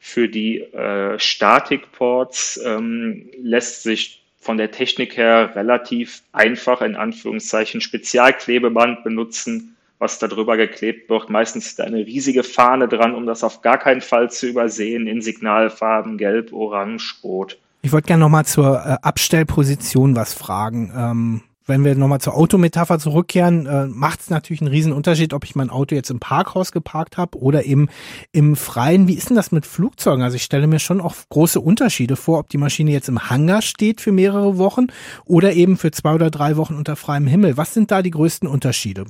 Für 0.00 0.28
die 0.28 0.60
äh, 0.60 1.18
Statikports 1.18 2.60
ähm, 2.64 3.30
lässt 3.36 3.82
sich 3.82 4.22
von 4.38 4.56
der 4.56 4.70
Technik 4.70 5.16
her 5.16 5.52
relativ 5.54 6.22
einfach 6.32 6.80
in 6.82 6.96
Anführungszeichen 6.96 7.80
Spezialklebeband 7.80 9.04
benutzen 9.04 9.76
was 9.98 10.18
da 10.18 10.28
drüber 10.28 10.56
geklebt 10.56 11.10
wird. 11.10 11.30
Meistens 11.30 11.66
ist 11.66 11.78
da 11.78 11.84
eine 11.84 11.98
riesige 11.98 12.42
Fahne 12.42 12.88
dran, 12.88 13.14
um 13.14 13.26
das 13.26 13.44
auf 13.44 13.62
gar 13.62 13.78
keinen 13.78 14.00
Fall 14.00 14.30
zu 14.30 14.46
übersehen, 14.46 15.06
in 15.06 15.20
Signalfarben 15.20 16.18
gelb, 16.18 16.52
orange, 16.52 17.16
rot. 17.22 17.58
Ich 17.82 17.92
wollte 17.92 18.08
gerne 18.08 18.22
nochmal 18.22 18.44
zur 18.44 18.76
äh, 18.76 18.96
Abstellposition 19.02 20.16
was 20.16 20.34
fragen. 20.34 20.92
Ähm, 20.96 21.42
wenn 21.68 21.84
wir 21.84 21.94
nochmal 21.94 22.20
zur 22.20 22.34
Autometapher 22.34 22.98
zurückkehren, 22.98 23.66
äh, 23.66 23.86
macht 23.86 24.20
es 24.20 24.30
natürlich 24.30 24.62
einen 24.62 24.70
riesen 24.70 24.92
Unterschied, 24.92 25.34
ob 25.34 25.44
ich 25.44 25.54
mein 25.54 25.68
Auto 25.68 25.94
jetzt 25.94 26.10
im 26.10 26.18
Parkhaus 26.18 26.72
geparkt 26.72 27.18
habe 27.18 27.38
oder 27.38 27.66
eben 27.66 27.88
im 28.32 28.56
Freien. 28.56 29.06
Wie 29.06 29.14
ist 29.14 29.28
denn 29.28 29.36
das 29.36 29.52
mit 29.52 29.66
Flugzeugen? 29.66 30.22
Also 30.22 30.36
ich 30.36 30.44
stelle 30.44 30.66
mir 30.66 30.78
schon 30.78 31.00
auch 31.00 31.14
große 31.28 31.60
Unterschiede 31.60 32.16
vor, 32.16 32.38
ob 32.38 32.48
die 32.48 32.56
Maschine 32.56 32.90
jetzt 32.90 33.10
im 33.10 33.28
Hangar 33.28 33.60
steht 33.60 34.00
für 34.00 34.12
mehrere 34.12 34.56
Wochen 34.56 34.86
oder 35.26 35.52
eben 35.52 35.76
für 35.76 35.90
zwei 35.90 36.14
oder 36.14 36.30
drei 36.30 36.56
Wochen 36.56 36.74
unter 36.74 36.96
freiem 36.96 37.26
Himmel. 37.26 37.58
Was 37.58 37.74
sind 37.74 37.90
da 37.90 38.00
die 38.00 38.12
größten 38.12 38.48
Unterschiede? 38.48 39.04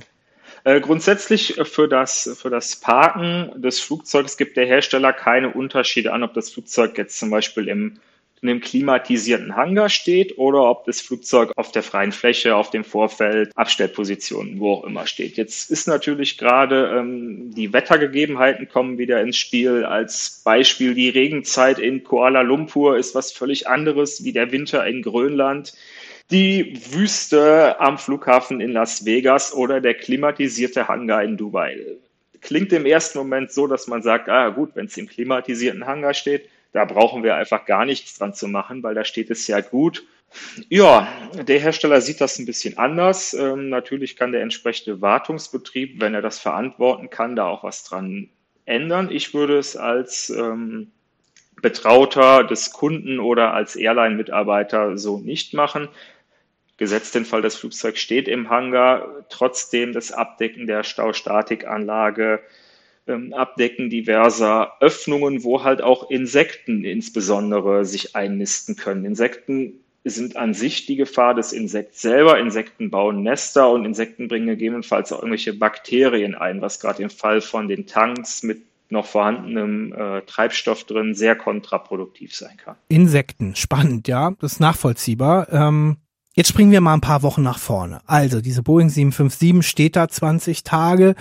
Äh, 0.63 0.81
grundsätzlich 0.81 1.55
für 1.63 1.87
das, 1.87 2.37
für 2.41 2.49
das 2.49 2.75
Parken 2.75 3.61
des 3.61 3.79
Flugzeugs 3.79 4.37
gibt 4.37 4.57
der 4.57 4.65
Hersteller 4.65 5.13
keine 5.13 5.51
Unterschiede 5.51 6.13
an, 6.13 6.23
ob 6.23 6.33
das 6.33 6.51
Flugzeug 6.51 6.97
jetzt 6.97 7.17
zum 7.17 7.29
Beispiel 7.29 7.67
im, 7.67 7.99
in 8.41 8.49
einem 8.49 8.61
klimatisierten 8.61 9.55
Hangar 9.55 9.89
steht 9.89 10.37
oder 10.37 10.69
ob 10.69 10.85
das 10.85 11.01
Flugzeug 11.01 11.51
auf 11.55 11.71
der 11.71 11.83
freien 11.83 12.11
Fläche, 12.11 12.55
auf 12.55 12.69
dem 12.69 12.83
Vorfeld, 12.83 13.51
Abstellpositionen, 13.55 14.59
wo 14.59 14.73
auch 14.73 14.83
immer 14.85 15.07
steht. 15.07 15.37
Jetzt 15.37 15.71
ist 15.71 15.87
natürlich 15.87 16.37
gerade 16.37 16.95
ähm, 16.97 17.53
die 17.53 17.73
Wettergegebenheiten 17.73 18.69
kommen 18.69 18.97
wieder 18.97 19.21
ins 19.21 19.37
Spiel. 19.37 19.83
Als 19.85 20.41
Beispiel 20.43 20.93
die 20.93 21.09
Regenzeit 21.09 21.79
in 21.79 22.03
Kuala 22.03 22.41
Lumpur 22.41 22.97
ist 22.97 23.15
was 23.15 23.31
völlig 23.31 23.67
anderes 23.67 24.23
wie 24.23 24.33
der 24.33 24.51
Winter 24.51 24.85
in 24.85 25.01
Grönland 25.01 25.73
die 26.31 26.79
Wüste 26.91 27.79
am 27.79 27.97
Flughafen 27.97 28.61
in 28.61 28.71
Las 28.71 29.05
Vegas 29.05 29.53
oder 29.53 29.81
der 29.81 29.95
klimatisierte 29.95 30.87
Hangar 30.87 31.23
in 31.23 31.37
Dubai. 31.37 31.79
Klingt 32.41 32.71
im 32.71 32.85
ersten 32.85 33.17
Moment 33.17 33.51
so, 33.51 33.67
dass 33.67 33.87
man 33.87 34.01
sagt, 34.01 34.29
ah 34.29 34.49
gut, 34.49 34.71
wenn 34.75 34.85
es 34.85 34.97
im 34.97 35.07
klimatisierten 35.07 35.85
Hangar 35.85 36.13
steht, 36.13 36.49
da 36.71 36.85
brauchen 36.85 37.23
wir 37.23 37.35
einfach 37.35 37.65
gar 37.65 37.85
nichts 37.85 38.17
dran 38.17 38.33
zu 38.33 38.47
machen, 38.47 38.83
weil 38.83 38.93
da 38.93 39.03
steht 39.03 39.31
es 39.31 39.47
ja 39.47 39.59
gut. 39.61 40.05
Ja, 40.69 41.07
der 41.33 41.59
Hersteller 41.59 42.01
sieht 42.01 42.21
das 42.21 42.37
ein 42.37 42.45
bisschen 42.45 42.77
anders. 42.77 43.33
Ähm, 43.33 43.69
natürlich 43.69 44.15
kann 44.15 44.31
der 44.31 44.43
entsprechende 44.43 45.01
Wartungsbetrieb, 45.01 45.99
wenn 45.99 46.13
er 46.13 46.21
das 46.21 46.37
verantworten 46.37 47.09
kann, 47.09 47.35
da 47.35 47.47
auch 47.47 47.63
was 47.63 47.83
dran 47.83 48.29
ändern. 48.65 49.09
Ich 49.11 49.33
würde 49.33 49.57
es 49.57 49.75
als 49.75 50.29
ähm, 50.29 50.91
Betrauter 51.63 52.43
des 52.43 52.71
Kunden 52.71 53.19
oder 53.19 53.55
als 53.55 53.75
Airline-Mitarbeiter 53.75 54.99
so 54.99 55.17
nicht 55.17 55.55
machen 55.55 55.89
gesetzt 56.79 57.13
den 57.13 57.25
Fall, 57.25 57.41
das 57.41 57.55
Flugzeug 57.55 57.97
steht 57.97 58.27
im 58.27 58.49
Hangar, 58.49 59.25
trotzdem 59.29 59.93
das 59.93 60.11
Abdecken 60.11 60.65
der 60.65 60.83
Staustatikanlage, 60.83 62.41
ähm, 63.07 63.33
Abdecken 63.33 63.89
diverser 63.89 64.73
Öffnungen, 64.79 65.43
wo 65.43 65.63
halt 65.63 65.81
auch 65.81 66.09
Insekten 66.09 66.83
insbesondere 66.83 67.85
sich 67.85 68.15
einnisten 68.15 68.75
können. 68.75 69.05
Insekten 69.05 69.73
sind 70.05 70.37
an 70.37 70.53
sich 70.53 70.85
die 70.85 70.95
Gefahr 70.95 71.35
des 71.35 71.51
Insekts 71.51 72.01
selber. 72.01 72.39
Insekten 72.39 72.89
bauen 72.89 73.21
Nester 73.21 73.69
und 73.69 73.85
Insekten 73.85 74.27
bringen 74.27 74.47
gegebenenfalls 74.47 75.11
auch 75.11 75.19
irgendwelche 75.19 75.53
Bakterien 75.53 76.35
ein, 76.35 76.61
was 76.61 76.79
gerade 76.79 77.03
im 77.03 77.09
Fall 77.09 77.41
von 77.41 77.67
den 77.67 77.85
Tanks 77.85 78.43
mit 78.43 78.61
noch 78.91 79.05
vorhandenem 79.05 79.93
äh, 79.93 80.21
Treibstoff 80.21 80.83
drin 80.83 81.13
sehr 81.13 81.35
kontraproduktiv 81.35 82.35
sein 82.35 82.57
kann. 82.57 82.75
Insekten, 82.87 83.55
spannend, 83.55 84.07
ja, 84.07 84.31
das 84.39 84.53
ist 84.53 84.59
nachvollziehbar. 84.59 85.51
Ähm, 85.51 85.97
Jetzt 86.35 86.49
springen 86.49 86.71
wir 86.71 86.79
mal 86.79 86.93
ein 86.93 87.01
paar 87.01 87.23
Wochen 87.23 87.41
nach 87.41 87.57
vorne. 87.57 88.01
Also 88.05 88.39
diese 88.39 88.61
Boeing 88.61 88.89
757 88.89 89.67
steht 89.67 89.95
da 89.95 90.07
20 90.07 90.63
Tage 90.63 91.15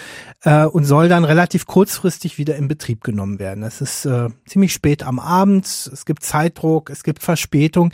äh, 0.44 0.66
und 0.66 0.85
soll 0.85 1.09
dann 1.09 1.25
relativ 1.25 1.66
kurzfristig 1.66 2.37
wieder 2.37 2.57
in 2.57 2.68
Betrieb 2.68 3.03
genommen 3.03 3.38
werden. 3.38 3.64
Es 3.64 3.81
ist 3.81 4.05
äh, 4.05 4.29
ziemlich 4.47 4.75
spät 4.75 5.03
am 5.03 5.18
Abend, 5.18 5.64
es 5.64 6.05
gibt 6.05 6.23
Zeitdruck, 6.23 6.90
es 6.90 7.05
gibt 7.05 7.23
Verspätung. 7.23 7.90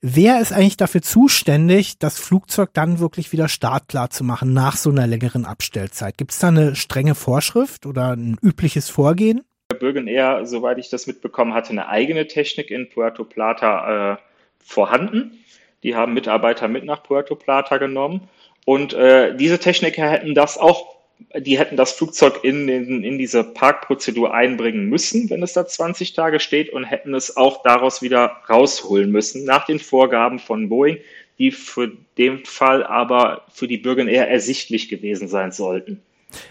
Wer 0.00 0.40
ist 0.40 0.52
eigentlich 0.52 0.76
dafür 0.76 1.02
zuständig, 1.02 2.00
das 2.00 2.18
Flugzeug 2.18 2.70
dann 2.72 2.98
wirklich 2.98 3.30
wieder 3.30 3.48
startklar 3.48 4.10
zu 4.10 4.24
machen 4.24 4.52
nach 4.52 4.76
so 4.76 4.90
einer 4.90 5.06
längeren 5.06 5.44
Abstellzeit? 5.44 6.18
Gibt 6.18 6.32
es 6.32 6.40
da 6.40 6.48
eine 6.48 6.74
strenge 6.74 7.14
Vorschrift 7.14 7.86
oder 7.86 8.10
ein 8.16 8.38
übliches 8.42 8.90
Vorgehen? 8.90 9.42
Bürgen 9.78 10.08
Air, 10.08 10.46
soweit 10.46 10.78
ich 10.78 10.90
das 10.90 11.06
mitbekommen 11.06 11.54
hatte, 11.54 11.70
eine 11.70 11.88
eigene 11.88 12.26
Technik 12.26 12.72
in 12.72 12.88
Puerto 12.88 13.24
Plata 13.24 14.14
äh, 14.14 14.16
vorhanden 14.58 15.44
die 15.86 15.94
haben 15.94 16.14
Mitarbeiter 16.14 16.66
mit 16.66 16.84
nach 16.84 17.04
Puerto 17.04 17.36
Plata 17.36 17.78
genommen. 17.78 18.22
Und 18.64 18.92
äh, 18.92 19.36
diese 19.36 19.60
Techniker 19.60 20.10
hätten 20.10 20.34
das 20.34 20.58
auch, 20.58 20.96
die 21.38 21.60
hätten 21.60 21.76
das 21.76 21.92
Flugzeug 21.92 22.40
in, 22.42 22.68
in, 22.68 23.04
in 23.04 23.18
diese 23.18 23.44
Parkprozedur 23.44 24.34
einbringen 24.34 24.88
müssen, 24.88 25.30
wenn 25.30 25.44
es 25.44 25.52
da 25.52 25.64
20 25.64 26.12
Tage 26.12 26.40
steht, 26.40 26.72
und 26.72 26.82
hätten 26.82 27.14
es 27.14 27.36
auch 27.36 27.62
daraus 27.62 28.02
wieder 28.02 28.32
rausholen 28.50 29.12
müssen, 29.12 29.44
nach 29.44 29.64
den 29.64 29.78
Vorgaben 29.78 30.40
von 30.40 30.68
Boeing, 30.68 30.98
die 31.38 31.52
für 31.52 31.92
den 32.18 32.44
Fall 32.44 32.84
aber 32.84 33.42
für 33.52 33.68
die 33.68 33.78
Bürger 33.78 34.08
eher 34.08 34.28
ersichtlich 34.28 34.88
gewesen 34.88 35.28
sein 35.28 35.52
sollten. 35.52 36.02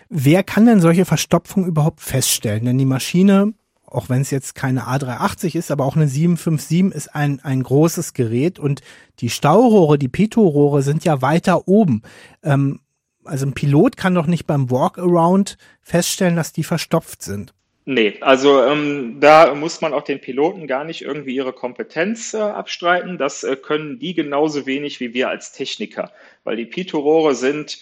Wer 0.08 0.44
kann 0.44 0.66
denn 0.66 0.80
solche 0.80 1.04
Verstopfung 1.04 1.66
überhaupt 1.66 2.00
feststellen? 2.00 2.64
Denn 2.64 2.78
die 2.78 2.86
Maschine, 2.86 3.54
auch 3.88 4.10
wenn 4.10 4.22
es 4.22 4.32
jetzt 4.32 4.56
keine 4.56 4.84
A380 4.84 5.56
ist, 5.56 5.72
aber 5.72 5.86
auch 5.86 5.96
eine 5.96 6.08
757 6.08 6.96
ist 6.96 7.16
ein, 7.16 7.40
ein 7.44 7.64
großes 7.64 8.14
Gerät 8.14 8.60
und 8.60 8.82
die 9.20 9.30
Staurohre, 9.30 9.98
die 9.98 10.08
Pitot-Rohre 10.08 10.82
sind 10.82 11.06
ja 11.06 11.22
weiter 11.22 11.68
oben. 11.68 12.02
Ähm, 12.44 12.82
also 13.24 13.46
ein 13.46 13.54
Pilot 13.54 13.98
kann 13.98 14.16
doch 14.16 14.28
nicht 14.28 14.46
beim 14.46 14.70
Walkaround 14.70 15.58
feststellen, 15.82 16.36
dass 16.36 16.54
die 16.54 16.64
verstopft 16.64 17.22
sind. 17.22 17.54
Nee, 17.88 18.18
also 18.22 18.64
ähm, 18.64 19.18
da 19.20 19.54
muss 19.54 19.80
man 19.80 19.94
auch 19.94 20.02
den 20.02 20.20
Piloten 20.20 20.66
gar 20.66 20.84
nicht 20.84 21.04
irgendwie 21.04 21.36
ihre 21.36 21.54
Kompetenz 21.54 22.34
äh, 22.34 22.40
abstreiten. 22.40 23.20
Das 23.20 23.44
äh, 23.44 23.56
können 23.56 24.00
die 24.00 24.16
genauso 24.16 24.66
wenig 24.66 25.00
wie 25.00 25.14
wir 25.14 25.30
als 25.30 25.52
Techniker, 25.52 26.12
weil 26.44 26.56
die 26.56 26.66
Pitot-Rohre 26.66 27.36
sind 27.36 27.78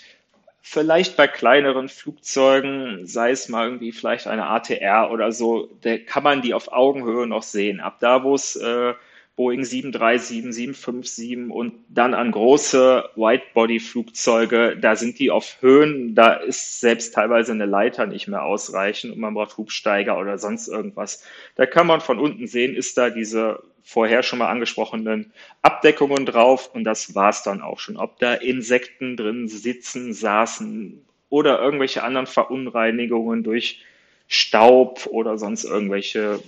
vielleicht 0.65 1.17
bei 1.17 1.27
kleineren 1.27 1.89
Flugzeugen, 1.89 3.05
sei 3.05 3.31
es 3.31 3.49
mal 3.49 3.65
irgendwie 3.65 3.91
vielleicht 3.91 4.27
eine 4.27 4.47
ATR 4.47 5.11
oder 5.11 5.33
so, 5.33 5.69
da 5.81 5.97
kann 5.97 6.23
man 6.23 6.41
die 6.41 6.53
auf 6.53 6.71
Augenhöhe 6.71 7.27
noch 7.27 7.43
sehen. 7.43 7.81
Ab 7.81 7.97
da, 7.99 8.23
wo 8.23 8.33
es 8.33 8.55
äh, 8.55 8.93
Boeing 9.35 9.65
737, 9.65 10.53
757 10.53 11.51
und 11.51 11.73
dann 11.89 12.13
an 12.13 12.31
große 12.31 13.09
Whitebody-Flugzeuge, 13.15 14.77
da 14.79 14.95
sind 14.95 15.19
die 15.19 15.31
auf 15.31 15.57
Höhen, 15.59 16.15
da 16.15 16.33
ist 16.33 16.79
selbst 16.79 17.13
teilweise 17.13 17.51
eine 17.51 17.65
Leiter 17.65 18.07
nicht 18.07 18.29
mehr 18.29 18.43
ausreichend 18.43 19.13
und 19.13 19.19
man 19.19 19.33
braucht 19.33 19.57
Hubsteiger 19.57 20.17
oder 20.17 20.37
sonst 20.37 20.69
irgendwas. 20.69 21.25
Da 21.55 21.65
kann 21.65 21.87
man 21.87 21.99
von 21.99 22.19
unten 22.19 22.47
sehen, 22.47 22.73
ist 22.73 22.97
da 22.97 23.09
diese 23.09 23.61
vorher 23.83 24.23
schon 24.23 24.39
mal 24.39 24.47
angesprochenen 24.47 25.33
Abdeckungen 25.61 26.25
drauf 26.25 26.73
und 26.73 26.83
das 26.83 27.15
war's 27.15 27.43
dann 27.43 27.61
auch 27.61 27.79
schon. 27.79 27.97
Ob 27.97 28.17
da 28.19 28.33
Insekten 28.33 29.17
drin 29.17 29.47
sitzen, 29.47 30.13
saßen 30.13 31.05
oder 31.29 31.59
irgendwelche 31.59 32.03
anderen 32.03 32.27
Verunreinigungen 32.27 33.43
durch 33.43 33.83
Staub 34.27 35.07
oder 35.07 35.37
sonst 35.37 35.63
irgendwelche 35.63 36.41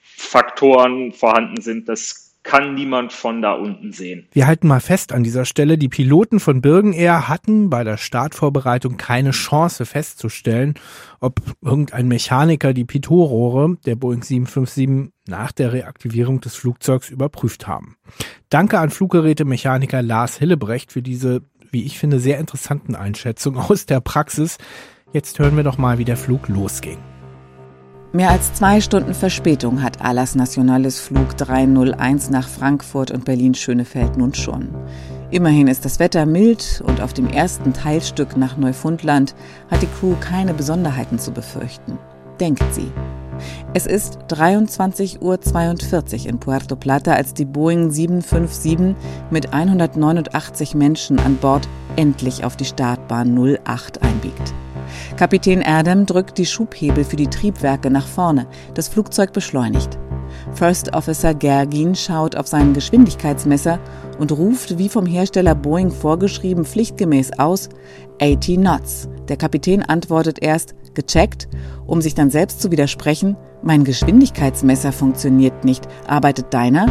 Faktoren 0.00 1.12
vorhanden 1.12 1.60
sind, 1.60 1.88
das 1.88 2.23
kann 2.44 2.74
niemand 2.74 3.12
von 3.12 3.42
da 3.42 3.54
unten 3.54 3.92
sehen. 3.92 4.28
Wir 4.32 4.46
halten 4.46 4.68
mal 4.68 4.80
fest 4.80 5.12
an 5.12 5.24
dieser 5.24 5.46
Stelle, 5.46 5.78
die 5.78 5.88
Piloten 5.88 6.38
von 6.38 6.60
Birgen 6.60 6.92
Air 6.92 7.26
hatten 7.28 7.70
bei 7.70 7.82
der 7.82 7.96
Startvorbereitung 7.96 8.96
keine 8.96 9.32
Chance 9.32 9.86
festzustellen, 9.86 10.74
ob 11.20 11.40
irgendein 11.62 12.06
Mechaniker 12.06 12.72
die 12.72 12.84
Pitot-Rohre 12.84 13.76
der 13.86 13.96
Boeing 13.96 14.22
757 14.22 15.12
nach 15.26 15.52
der 15.52 15.72
Reaktivierung 15.72 16.40
des 16.40 16.54
Flugzeugs 16.54 17.10
überprüft 17.10 17.66
haben. 17.66 17.96
Danke 18.50 18.78
an 18.78 18.90
Fluggerätemechaniker 18.90 20.02
Lars 20.02 20.36
Hillebrecht 20.36 20.92
für 20.92 21.02
diese, 21.02 21.42
wie 21.72 21.84
ich 21.84 21.98
finde, 21.98 22.20
sehr 22.20 22.38
interessanten 22.38 22.94
Einschätzungen 22.94 23.58
aus 23.58 23.86
der 23.86 24.00
Praxis. 24.00 24.58
Jetzt 25.12 25.38
hören 25.38 25.56
wir 25.56 25.64
doch 25.64 25.78
mal, 25.78 25.98
wie 25.98 26.04
der 26.04 26.18
Flug 26.18 26.48
losging. 26.48 26.98
Mehr 28.14 28.30
als 28.30 28.54
zwei 28.54 28.80
Stunden 28.80 29.12
Verspätung 29.12 29.82
hat 29.82 30.00
Alas 30.00 30.36
Nationales 30.36 31.00
Flug 31.00 31.36
301 31.36 32.30
nach 32.30 32.46
Frankfurt 32.46 33.10
und 33.10 33.24
Berlin-Schönefeld 33.24 34.16
nun 34.16 34.32
schon. 34.34 34.68
Immerhin 35.32 35.66
ist 35.66 35.84
das 35.84 35.98
Wetter 35.98 36.24
mild 36.24 36.80
und 36.86 37.00
auf 37.00 37.12
dem 37.12 37.26
ersten 37.26 37.72
Teilstück 37.72 38.36
nach 38.36 38.56
Neufundland 38.56 39.34
hat 39.68 39.82
die 39.82 39.88
Crew 39.98 40.14
keine 40.20 40.54
Besonderheiten 40.54 41.18
zu 41.18 41.32
befürchten. 41.32 41.98
Denkt 42.38 42.62
sie. 42.70 42.92
Es 43.74 43.84
ist 43.84 44.16
23.42 44.28 45.20
Uhr 45.20 46.28
in 46.28 46.38
Puerto 46.38 46.76
Plata, 46.76 47.14
als 47.14 47.34
die 47.34 47.46
Boeing 47.46 47.90
757 47.90 48.94
mit 49.32 49.52
189 49.52 50.76
Menschen 50.76 51.18
an 51.18 51.36
Bord 51.38 51.66
endlich 51.96 52.44
auf 52.44 52.56
die 52.56 52.64
Startbahn 52.64 53.36
08 53.64 54.02
einbiegt. 54.02 54.54
Kapitän 55.16 55.60
Erdem 55.60 56.06
drückt 56.06 56.38
die 56.38 56.46
Schubhebel 56.46 57.04
für 57.04 57.16
die 57.16 57.28
Triebwerke 57.28 57.90
nach 57.90 58.06
vorne. 58.06 58.46
Das 58.74 58.88
Flugzeug 58.88 59.32
beschleunigt. 59.32 59.98
First 60.52 60.94
Officer 60.94 61.34
Gergin 61.34 61.94
schaut 61.94 62.36
auf 62.36 62.46
sein 62.46 62.72
Geschwindigkeitsmesser 62.72 63.78
und 64.18 64.32
ruft 64.32 64.78
wie 64.78 64.88
vom 64.88 65.06
Hersteller 65.06 65.54
Boeing 65.54 65.90
vorgeschrieben 65.90 66.64
pflichtgemäß 66.64 67.38
aus 67.38 67.68
80 68.20 68.56
Knots. 68.56 69.08
Der 69.28 69.36
Kapitän 69.36 69.82
antwortet 69.82 70.42
erst 70.42 70.74
gecheckt, 70.94 71.48
um 71.86 72.00
sich 72.00 72.14
dann 72.14 72.30
selbst 72.30 72.60
zu 72.60 72.70
widersprechen, 72.70 73.36
mein 73.62 73.84
Geschwindigkeitsmesser 73.84 74.92
funktioniert 74.92 75.64
nicht, 75.64 75.88
arbeitet 76.06 76.52
deiner? 76.52 76.86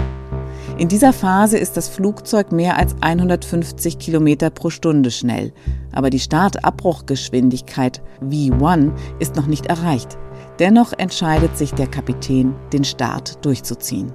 In 0.78 0.88
dieser 0.88 1.14
Phase 1.14 1.60
ist 1.60 1.78
das 1.78 1.88
Flugzeug 1.88 2.52
mehr 2.52 2.78
als 2.78 2.96
150 3.00 4.00
Kilometer 4.00 4.50
pro 4.50 4.72
Stunde 4.72 5.12
schnell, 5.12 5.54
aber 5.92 6.10
die 6.10 6.20
Startabbruchgeschwindigkeit 6.20 8.02
V1 8.24 8.92
ist 9.20 9.36
noch 9.36 9.46
nicht 9.46 9.68
erreicht. 9.68 10.18
Dennoch 10.58 10.94
entscheidet 10.98 11.56
sich 11.58 11.74
der 11.74 11.88
Kapitän, 11.88 12.56
den 12.74 12.84
Start 12.84 13.46
durchzuziehen. 13.46 14.12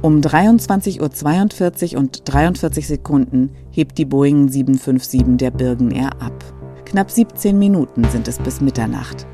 Um 0.00 0.20
23.42 0.20 1.92
Uhr 1.92 2.00
und 2.00 2.22
43 2.24 2.86
Sekunden 2.86 3.50
hebt 3.70 3.98
die 3.98 4.06
Boeing 4.06 4.48
757 4.48 5.36
der 5.36 5.50
Birgen 5.50 5.90
Air 5.90 6.12
ab. 6.20 6.44
Knapp 6.86 7.10
17 7.10 7.58
Minuten 7.58 8.04
sind 8.04 8.26
es 8.26 8.38
bis 8.38 8.62
Mitternacht. 8.62 9.26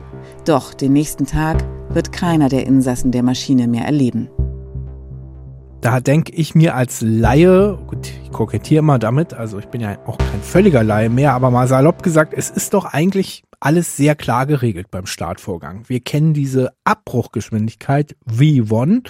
Doch 0.45 0.75
den 0.75 0.95
nächsten 0.95 1.27
Tag 1.27 1.65
wird 1.91 2.11
keiner 2.11 2.49
der 2.49 2.67
Insassen 2.67 3.13
der 3.13 3.23
Maschine 3.23 3.69
mehr 3.69 3.85
erleben. 3.85 4.29
Da 5.87 6.01
denke 6.01 6.33
ich 6.33 6.57
mir 6.57 6.75
als 6.75 7.01
Laie, 7.01 7.79
gut, 7.87 8.11
ich 8.25 8.33
kokettiere 8.33 8.81
immer 8.81 8.99
damit, 8.99 9.35
also 9.35 9.61
ich 9.61 9.67
bin 9.67 9.81
ja 9.81 9.97
auch 10.05 10.19
kein 10.19 10.43
völliger 10.43 10.83
Laie 10.83 11.09
mehr, 11.09 11.33
aber 11.33 11.53
mal 11.53 11.69
salopp 11.69 12.03
gesagt, 12.03 12.35
es 12.37 12.51
ist 12.51 12.75
doch 12.75 12.87
eigentlich 12.87 13.45
alles 13.61 13.97
sehr 13.97 14.17
klar 14.17 14.47
geregelt 14.47 14.91
beim 14.91 15.07
Startvorgang. 15.07 15.85
Wir 15.87 16.01
kennen 16.01 16.35
diese 16.35 16.73
Abbruchgeschwindigkeit 16.83 18.17
V1. 18.29 19.09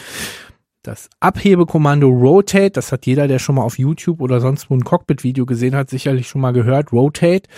Das 0.83 1.09
Abhebekommando 1.19 2.09
Rotate, 2.09 2.73
das 2.73 2.93
hat 2.93 3.07
jeder, 3.07 3.27
der 3.27 3.39
schon 3.39 3.55
mal 3.55 3.62
auf 3.62 3.79
YouTube 3.79 4.21
oder 4.21 4.43
sonst 4.43 4.69
wo 4.69 4.75
ein 4.75 4.85
Cockpit-Video 4.85 5.47
gesehen 5.47 5.75
hat, 5.75 5.89
sicherlich 5.89 6.29
schon 6.29 6.43
mal 6.43 6.53
gehört. 6.53 6.93
Rotate. 6.93 7.49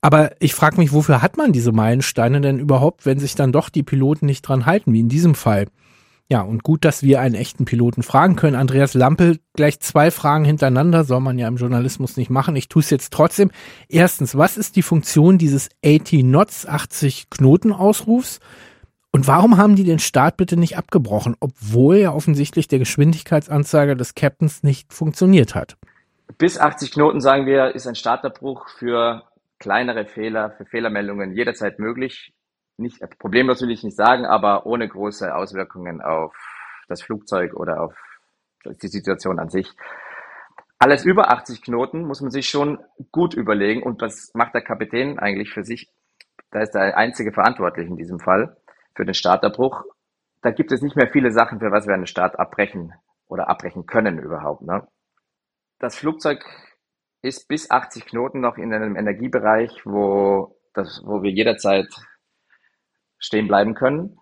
Aber 0.00 0.30
ich 0.40 0.54
frage 0.54 0.78
mich, 0.78 0.94
wofür 0.94 1.20
hat 1.20 1.36
man 1.36 1.52
diese 1.52 1.72
Meilensteine 1.72 2.40
denn 2.40 2.58
überhaupt, 2.58 3.04
wenn 3.04 3.18
sich 3.18 3.34
dann 3.34 3.52
doch 3.52 3.68
die 3.68 3.82
Piloten 3.82 4.24
nicht 4.24 4.40
dran 4.40 4.64
halten, 4.64 4.94
wie 4.94 5.00
in 5.00 5.10
diesem 5.10 5.34
Fall? 5.34 5.66
Ja, 6.32 6.42
und 6.42 6.62
gut, 6.62 6.84
dass 6.84 7.02
wir 7.02 7.20
einen 7.20 7.34
echten 7.34 7.64
Piloten 7.64 8.04
fragen 8.04 8.36
können. 8.36 8.54
Andreas 8.54 8.94
Lampel, 8.94 9.38
gleich 9.54 9.80
zwei 9.80 10.12
Fragen 10.12 10.44
hintereinander, 10.44 11.02
soll 11.02 11.18
man 11.18 11.38
ja 11.38 11.48
im 11.48 11.56
Journalismus 11.56 12.16
nicht 12.16 12.30
machen. 12.30 12.54
Ich 12.54 12.68
tue 12.68 12.82
es 12.82 12.90
jetzt 12.90 13.12
trotzdem. 13.12 13.50
Erstens, 13.88 14.38
was 14.38 14.56
ist 14.56 14.76
die 14.76 14.82
Funktion 14.82 15.38
dieses 15.38 15.70
80 15.84 16.20
Knots, 16.20 16.66
80 16.66 17.30
Knoten 17.30 17.72
Ausrufs? 17.72 18.38
Und 19.10 19.26
warum 19.26 19.56
haben 19.56 19.74
die 19.74 19.82
den 19.82 19.98
Start 19.98 20.36
bitte 20.36 20.56
nicht 20.56 20.78
abgebrochen, 20.78 21.34
obwohl 21.40 21.96
ja 21.96 22.12
offensichtlich 22.12 22.68
der 22.68 22.78
Geschwindigkeitsanzeiger 22.78 23.96
des 23.96 24.14
Captains 24.14 24.62
nicht 24.62 24.92
funktioniert 24.92 25.56
hat? 25.56 25.76
Bis 26.38 26.60
80 26.60 26.92
Knoten, 26.92 27.20
sagen 27.20 27.44
wir, 27.46 27.74
ist 27.74 27.88
ein 27.88 27.96
Startabbruch 27.96 28.68
für 28.68 29.24
kleinere 29.58 30.06
Fehler, 30.06 30.52
für 30.52 30.64
Fehlermeldungen 30.64 31.32
jederzeit 31.32 31.80
möglich 31.80 32.32
nicht, 32.80 33.00
problemlos 33.18 33.62
will 33.62 33.70
ich 33.70 33.84
nicht 33.84 33.96
sagen, 33.96 34.24
aber 34.24 34.66
ohne 34.66 34.88
große 34.88 35.34
Auswirkungen 35.34 36.00
auf 36.00 36.34
das 36.88 37.02
Flugzeug 37.02 37.54
oder 37.54 37.82
auf 37.82 37.94
die 38.64 38.88
Situation 38.88 39.38
an 39.38 39.48
sich. 39.48 39.70
Alles 40.78 41.04
über 41.04 41.30
80 41.30 41.62
Knoten 41.62 42.06
muss 42.06 42.20
man 42.20 42.30
sich 42.30 42.48
schon 42.48 42.78
gut 43.12 43.34
überlegen 43.34 43.82
und 43.82 44.00
was 44.00 44.32
macht 44.34 44.54
der 44.54 44.62
Kapitän 44.62 45.18
eigentlich 45.18 45.50
für 45.50 45.64
sich? 45.64 45.88
Da 46.50 46.60
ist 46.60 46.72
der 46.72 46.96
einzige 46.96 47.32
verantwortlich 47.32 47.86
in 47.86 47.96
diesem 47.96 48.18
Fall 48.18 48.56
für 48.94 49.04
den 49.04 49.14
Starterbruch. 49.14 49.84
Da 50.42 50.50
gibt 50.50 50.72
es 50.72 50.82
nicht 50.82 50.96
mehr 50.96 51.10
viele 51.12 51.32
Sachen, 51.32 51.60
für 51.60 51.70
was 51.70 51.86
wir 51.86 51.94
einen 51.94 52.06
Start 52.06 52.38
abbrechen 52.38 52.94
oder 53.28 53.48
abbrechen 53.48 53.86
können 53.86 54.18
überhaupt. 54.18 54.62
Ne? 54.62 54.86
Das 55.78 55.96
Flugzeug 55.96 56.44
ist 57.22 57.46
bis 57.46 57.70
80 57.70 58.06
Knoten 58.06 58.40
noch 58.40 58.56
in 58.56 58.72
einem 58.72 58.96
Energiebereich, 58.96 59.82
wo, 59.84 60.56
das, 60.72 61.02
wo 61.04 61.22
wir 61.22 61.30
jederzeit 61.30 61.88
stehen 63.20 63.46
bleiben 63.46 63.74
können. 63.74 64.18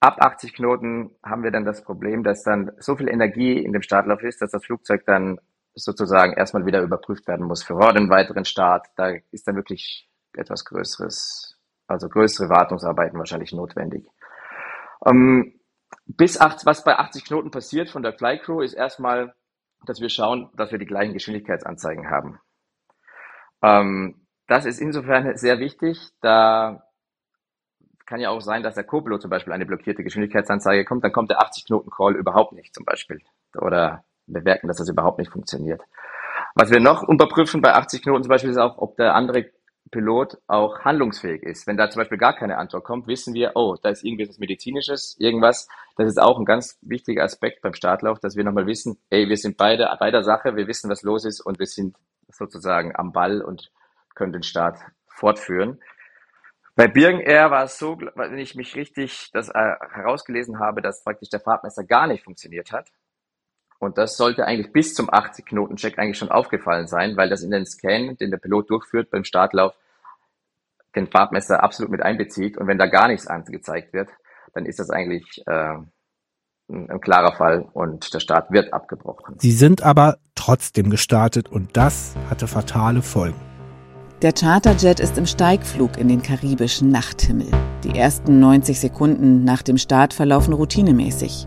Ab 0.00 0.18
80 0.20 0.54
Knoten 0.54 1.10
haben 1.24 1.42
wir 1.42 1.50
dann 1.50 1.64
das 1.64 1.82
Problem, 1.82 2.22
dass 2.22 2.42
dann 2.42 2.70
so 2.78 2.94
viel 2.94 3.08
Energie 3.08 3.58
in 3.58 3.72
dem 3.72 3.82
Startlauf 3.82 4.22
ist, 4.22 4.42
dass 4.42 4.50
das 4.50 4.64
Flugzeug 4.64 5.04
dann 5.06 5.40
sozusagen 5.74 6.34
erstmal 6.34 6.66
wieder 6.66 6.82
überprüft 6.82 7.26
werden 7.26 7.46
muss 7.46 7.64
für 7.64 7.78
den 7.92 8.10
weiteren 8.10 8.44
Start. 8.44 8.86
Da 8.96 9.12
ist 9.32 9.48
dann 9.48 9.56
wirklich 9.56 10.08
etwas 10.34 10.64
Größeres, 10.64 11.58
also 11.86 12.08
größere 12.08 12.48
Wartungsarbeiten 12.48 13.18
wahrscheinlich 13.18 13.52
notwendig. 13.52 14.06
Ähm, 15.06 15.58
bis 16.06 16.40
8, 16.40 16.66
was 16.66 16.84
bei 16.84 16.98
80 16.98 17.24
Knoten 17.24 17.50
passiert 17.50 17.88
von 17.88 18.02
der 18.02 18.12
Flycrew 18.12 18.60
ist 18.60 18.74
erstmal, 18.74 19.34
dass 19.86 20.00
wir 20.00 20.08
schauen, 20.08 20.50
dass 20.54 20.70
wir 20.70 20.78
die 20.78 20.86
gleichen 20.86 21.14
Geschwindigkeitsanzeigen 21.14 22.10
haben. 22.10 22.38
Ähm, 23.62 24.26
das 24.46 24.66
ist 24.66 24.80
insofern 24.80 25.36
sehr 25.36 25.58
wichtig, 25.58 26.10
da 26.20 26.83
kann 28.06 28.20
ja 28.20 28.30
auch 28.30 28.40
sein, 28.40 28.62
dass 28.62 28.74
der 28.74 28.84
Copilot 28.84 29.22
zum 29.22 29.30
Beispiel 29.30 29.52
eine 29.52 29.66
blockierte 29.66 30.04
Geschwindigkeitsanzeige 30.04 30.84
kommt, 30.84 31.04
dann 31.04 31.12
kommt 31.12 31.30
der 31.30 31.42
80 31.42 31.66
Knoten 31.66 31.90
Call 31.90 32.16
überhaupt 32.16 32.52
nicht 32.52 32.74
zum 32.74 32.84
Beispiel. 32.84 33.20
Oder 33.56 34.04
wir 34.26 34.42
merken, 34.42 34.68
dass 34.68 34.78
das 34.78 34.88
überhaupt 34.88 35.18
nicht 35.18 35.30
funktioniert. 35.30 35.82
Was 36.54 36.70
wir 36.70 36.80
noch 36.80 37.08
überprüfen 37.08 37.60
bei 37.60 37.74
80 37.74 38.02
Knoten 38.02 38.24
zum 38.24 38.30
Beispiel 38.30 38.50
ist 38.50 38.58
auch, 38.58 38.78
ob 38.78 38.96
der 38.96 39.14
andere 39.14 39.50
Pilot 39.90 40.38
auch 40.46 40.80
handlungsfähig 40.80 41.42
ist. 41.42 41.66
Wenn 41.66 41.76
da 41.76 41.90
zum 41.90 42.00
Beispiel 42.00 42.18
gar 42.18 42.34
keine 42.34 42.58
Antwort 42.58 42.84
kommt, 42.84 43.06
wissen 43.06 43.34
wir, 43.34 43.52
oh, 43.54 43.76
da 43.80 43.90
ist 43.90 44.02
irgendwie 44.02 44.28
was 44.28 44.38
Medizinisches, 44.38 45.16
irgendwas. 45.18 45.68
Das 45.96 46.08
ist 46.08 46.20
auch 46.20 46.38
ein 46.38 46.44
ganz 46.44 46.78
wichtiger 46.82 47.22
Aspekt 47.22 47.62
beim 47.62 47.74
Startlauf, 47.74 48.18
dass 48.18 48.36
wir 48.36 48.44
nochmal 48.44 48.66
wissen, 48.66 48.98
ey, 49.10 49.28
wir 49.28 49.36
sind 49.36 49.56
beide 49.56 49.88
bei 50.00 50.10
der 50.10 50.24
Sache, 50.24 50.56
wir 50.56 50.66
wissen, 50.66 50.90
was 50.90 51.02
los 51.02 51.24
ist 51.24 51.40
und 51.40 51.58
wir 51.58 51.66
sind 51.66 51.96
sozusagen 52.28 52.96
am 52.96 53.12
Ball 53.12 53.42
und 53.42 53.70
können 54.14 54.32
den 54.32 54.42
Start 54.42 54.78
fortführen. 55.06 55.80
Bei 56.76 56.88
Birgen 56.88 57.20
Air 57.20 57.50
war 57.50 57.64
es 57.64 57.78
so, 57.78 57.98
wenn 58.16 58.38
ich 58.38 58.56
mich 58.56 58.74
richtig 58.74 59.30
das 59.32 59.48
äh, 59.48 59.74
herausgelesen 59.92 60.58
habe, 60.58 60.82
dass 60.82 61.04
praktisch 61.04 61.28
der 61.28 61.40
Fahrtmesser 61.40 61.84
gar 61.84 62.08
nicht 62.08 62.24
funktioniert 62.24 62.72
hat. 62.72 62.90
Und 63.78 63.96
das 63.98 64.16
sollte 64.16 64.46
eigentlich 64.46 64.72
bis 64.72 64.94
zum 64.94 65.08
80-Knoten-Check 65.10 65.98
eigentlich 65.98 66.18
schon 66.18 66.30
aufgefallen 66.30 66.88
sein, 66.88 67.16
weil 67.16 67.28
das 67.28 67.42
in 67.42 67.50
den 67.50 67.66
Scan, 67.66 68.16
den 68.16 68.30
der 68.30 68.38
Pilot 68.38 68.70
durchführt 68.70 69.10
beim 69.10 69.24
Startlauf, 69.24 69.74
den 70.96 71.06
Fahrtmesser 71.06 71.62
absolut 71.62 71.92
mit 71.92 72.02
einbezieht. 72.02 72.56
Und 72.56 72.66
wenn 72.66 72.78
da 72.78 72.86
gar 72.86 73.08
nichts 73.08 73.26
angezeigt 73.26 73.92
wird, 73.92 74.08
dann 74.52 74.66
ist 74.66 74.78
das 74.78 74.90
eigentlich 74.90 75.42
äh, 75.46 75.76
ein, 76.70 76.90
ein 76.90 77.00
klarer 77.00 77.36
Fall 77.36 77.68
und 77.72 78.14
der 78.14 78.20
Start 78.20 78.50
wird 78.50 78.72
abgebrochen. 78.72 79.36
Sie 79.38 79.52
sind 79.52 79.82
aber 79.82 80.18
trotzdem 80.34 80.90
gestartet 80.90 81.48
und 81.48 81.76
das 81.76 82.16
hatte 82.30 82.48
fatale 82.48 83.02
Folgen. 83.02 83.53
Der 84.24 84.32
Charterjet 84.32 85.00
ist 85.00 85.18
im 85.18 85.26
Steigflug 85.26 85.98
in 85.98 86.08
den 86.08 86.22
karibischen 86.22 86.88
Nachthimmel. 86.88 87.48
Die 87.84 87.94
ersten 87.94 88.40
90 88.40 88.80
Sekunden 88.80 89.44
nach 89.44 89.60
dem 89.60 89.76
Start 89.76 90.14
verlaufen 90.14 90.54
routinemäßig. 90.54 91.46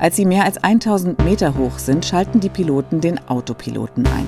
Als 0.00 0.16
sie 0.16 0.24
mehr 0.24 0.42
als 0.42 0.58
1000 0.58 1.24
Meter 1.24 1.56
hoch 1.56 1.78
sind, 1.78 2.04
schalten 2.04 2.40
die 2.40 2.48
Piloten 2.48 3.00
den 3.00 3.20
Autopiloten 3.28 4.04
ein. 4.08 4.26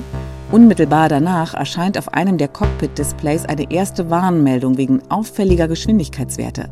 Unmittelbar 0.53 1.09
danach 1.09 1.55
erscheint 1.55 1.98
auf 1.98 2.14
einem 2.14 2.38
der 2.38 2.46
Cockpit-Displays 2.46 3.46
eine 3.46 3.72
erste 3.72 4.09
Warnmeldung 4.09 4.76
wegen 4.76 5.03
auffälliger 5.09 5.66
Geschwindigkeitswerte. 5.66 6.68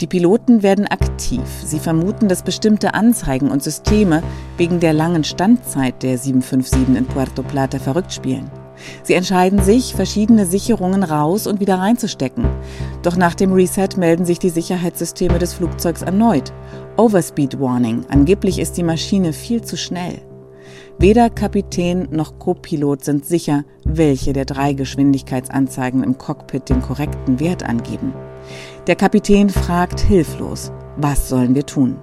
Die 0.00 0.06
Piloten 0.06 0.62
werden 0.62 0.86
aktiv. 0.86 1.42
Sie 1.66 1.78
vermuten, 1.78 2.28
dass 2.28 2.42
bestimmte 2.42 2.94
Anzeigen 2.94 3.50
und 3.50 3.62
Systeme 3.62 4.22
wegen 4.56 4.80
der 4.80 4.94
langen 4.94 5.24
Standzeit 5.24 6.02
der 6.02 6.16
757 6.16 6.96
in 6.96 7.04
Puerto 7.04 7.42
Plata 7.42 7.78
verrückt 7.78 8.14
spielen. 8.14 8.50
Sie 9.02 9.14
entscheiden 9.14 9.62
sich, 9.62 9.94
verschiedene 9.94 10.46
Sicherungen 10.46 11.02
raus 11.02 11.46
und 11.46 11.60
wieder 11.60 11.78
reinzustecken. 11.78 12.46
Doch 13.02 13.16
nach 13.16 13.34
dem 13.34 13.52
Reset 13.52 13.88
melden 13.96 14.24
sich 14.24 14.38
die 14.38 14.50
Sicherheitssysteme 14.50 15.38
des 15.38 15.54
Flugzeugs 15.54 16.02
erneut. 16.02 16.52
Overspeed 16.96 17.60
Warning. 17.60 18.04
Angeblich 18.08 18.58
ist 18.58 18.76
die 18.76 18.82
Maschine 18.82 19.32
viel 19.32 19.62
zu 19.62 19.76
schnell. 19.76 20.20
Weder 20.98 21.28
Kapitän 21.28 22.08
noch 22.10 22.38
Copilot 22.38 23.04
sind 23.04 23.26
sicher, 23.26 23.64
welche 23.84 24.32
der 24.32 24.46
drei 24.46 24.72
Geschwindigkeitsanzeigen 24.72 26.02
im 26.02 26.16
Cockpit 26.16 26.70
den 26.70 26.80
korrekten 26.80 27.38
Wert 27.38 27.62
angeben. 27.62 28.14
Der 28.86 28.96
Kapitän 28.96 29.50
fragt 29.50 30.00
hilflos, 30.00 30.72
was 30.96 31.28
sollen 31.28 31.54
wir 31.54 31.66
tun? 31.66 31.98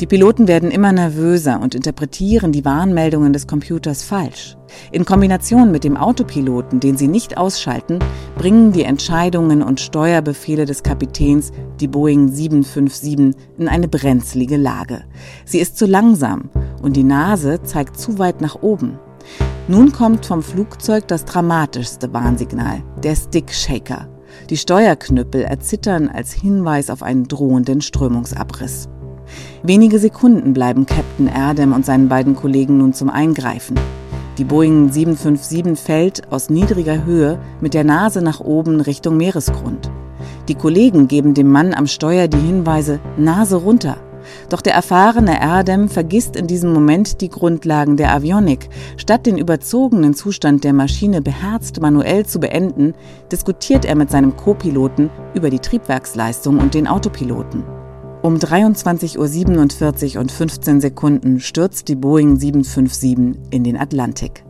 Die 0.00 0.06
Piloten 0.06 0.48
werden 0.48 0.70
immer 0.70 0.92
nervöser 0.92 1.60
und 1.60 1.74
interpretieren 1.74 2.52
die 2.52 2.64
Warnmeldungen 2.64 3.32
des 3.32 3.46
Computers 3.46 4.02
falsch. 4.02 4.56
In 4.92 5.04
Kombination 5.04 5.70
mit 5.70 5.84
dem 5.84 5.96
Autopiloten, 5.96 6.80
den 6.80 6.96
sie 6.96 7.08
nicht 7.08 7.36
ausschalten, 7.36 7.98
bringen 8.36 8.72
die 8.72 8.84
Entscheidungen 8.84 9.62
und 9.62 9.80
Steuerbefehle 9.80 10.64
des 10.64 10.82
Kapitäns 10.82 11.52
die 11.80 11.88
Boeing 11.88 12.28
757 12.28 13.36
in 13.58 13.68
eine 13.68 13.88
brenzlige 13.88 14.56
Lage. 14.56 15.04
Sie 15.44 15.58
ist 15.58 15.76
zu 15.76 15.86
langsam 15.86 16.50
und 16.82 16.96
die 16.96 17.04
Nase 17.04 17.62
zeigt 17.62 17.98
zu 17.98 18.18
weit 18.18 18.40
nach 18.40 18.62
oben. 18.62 18.98
Nun 19.68 19.92
kommt 19.92 20.26
vom 20.26 20.42
Flugzeug 20.42 21.06
das 21.08 21.24
dramatischste 21.24 22.12
Warnsignal, 22.12 22.82
der 23.02 23.14
Stick 23.14 23.52
Shaker. 23.52 24.08
Die 24.48 24.56
Steuerknüppel 24.56 25.42
erzittern 25.42 26.08
als 26.08 26.32
Hinweis 26.32 26.90
auf 26.90 27.02
einen 27.02 27.28
drohenden 27.28 27.80
Strömungsabriss. 27.80 28.88
Wenige 29.62 29.98
Sekunden 29.98 30.52
bleiben 30.52 30.86
Captain 30.86 31.26
Erdem 31.26 31.72
und 31.72 31.84
seinen 31.84 32.08
beiden 32.08 32.34
Kollegen 32.34 32.78
nun 32.78 32.92
zum 32.92 33.10
Eingreifen. 33.10 33.78
Die 34.38 34.44
Boeing 34.44 34.90
757 34.90 35.78
fällt 35.78 36.32
aus 36.32 36.48
niedriger 36.48 37.04
Höhe 37.04 37.38
mit 37.60 37.74
der 37.74 37.84
Nase 37.84 38.22
nach 38.22 38.40
oben 38.40 38.80
Richtung 38.80 39.16
Meeresgrund. 39.16 39.90
Die 40.48 40.54
Kollegen 40.54 41.08
geben 41.08 41.34
dem 41.34 41.50
Mann 41.50 41.74
am 41.74 41.86
Steuer 41.86 42.26
die 42.26 42.38
Hinweise 42.38 43.00
Nase 43.18 43.56
runter. 43.56 43.98
Doch 44.48 44.60
der 44.60 44.74
erfahrene 44.74 45.40
Erdem 45.40 45.88
vergisst 45.88 46.36
in 46.36 46.46
diesem 46.46 46.72
Moment 46.72 47.20
die 47.20 47.28
Grundlagen 47.28 47.96
der 47.96 48.14
Avionik. 48.14 48.68
Statt 48.96 49.26
den 49.26 49.38
überzogenen 49.38 50.14
Zustand 50.14 50.64
der 50.64 50.72
Maschine 50.72 51.22
beherzt 51.22 51.80
manuell 51.80 52.26
zu 52.26 52.40
beenden, 52.40 52.94
diskutiert 53.30 53.84
er 53.84 53.96
mit 53.96 54.10
seinem 54.10 54.36
Co-Piloten 54.36 55.10
über 55.34 55.50
die 55.50 55.58
Triebwerksleistung 55.58 56.58
und 56.58 56.74
den 56.74 56.86
Autopiloten. 56.86 57.79
Um 58.22 58.36
23.47 58.36 60.14
Uhr 60.14 60.20
und 60.20 60.30
15 60.30 60.80
Sekunden 60.82 61.40
stürzt 61.40 61.88
die 61.88 61.94
Boeing 61.94 62.36
757 62.36 63.40
in 63.50 63.64
den 63.64 63.78
Atlantik. 63.78 64.44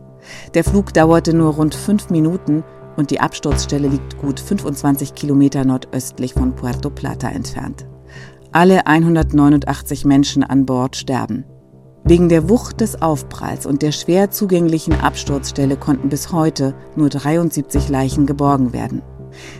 Der 0.53 0.65
Flug 0.65 0.93
dauerte 0.93 1.33
nur 1.33 1.53
rund 1.53 1.73
fünf 1.73 2.09
Minuten 2.09 2.65
und 2.97 3.11
die 3.11 3.21
Absturzstelle 3.21 3.87
liegt 3.87 4.17
gut 4.17 4.41
25 4.41 5.15
Kilometer 5.15 5.63
nordöstlich 5.63 6.33
von 6.33 6.53
Puerto 6.53 6.89
Plata 6.89 7.29
entfernt. 7.29 7.87
Alle 8.51 8.87
189 8.87 10.03
Menschen 10.03 10.43
an 10.43 10.65
Bord 10.65 10.97
sterben. 10.97 11.45
Wegen 12.03 12.27
der 12.27 12.49
Wucht 12.49 12.81
des 12.81 13.01
Aufpralls 13.01 13.65
und 13.65 13.83
der 13.83 13.93
schwer 13.93 14.31
zugänglichen 14.31 14.99
Absturzstelle 14.99 15.77
konnten 15.77 16.09
bis 16.09 16.33
heute 16.33 16.75
nur 16.97 17.07
73 17.07 17.87
Leichen 17.87 18.25
geborgen 18.25 18.73
werden. 18.73 19.01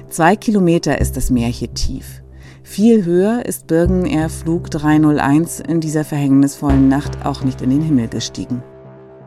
Zwei 0.09 0.35
Kilometer 0.35 0.99
ist 0.99 1.15
das 1.15 1.29
Meer 1.29 1.47
hier 1.47 1.73
tief. 1.73 2.20
Viel 2.71 3.03
höher 3.03 3.45
ist 3.45 3.67
Birgen 3.67 4.05
Air 4.05 4.29
Flug 4.29 4.71
301 4.71 5.59
in 5.59 5.81
dieser 5.81 6.05
verhängnisvollen 6.05 6.87
Nacht 6.87 7.25
auch 7.25 7.43
nicht 7.43 7.61
in 7.61 7.69
den 7.69 7.81
Himmel 7.81 8.07
gestiegen. 8.07 8.63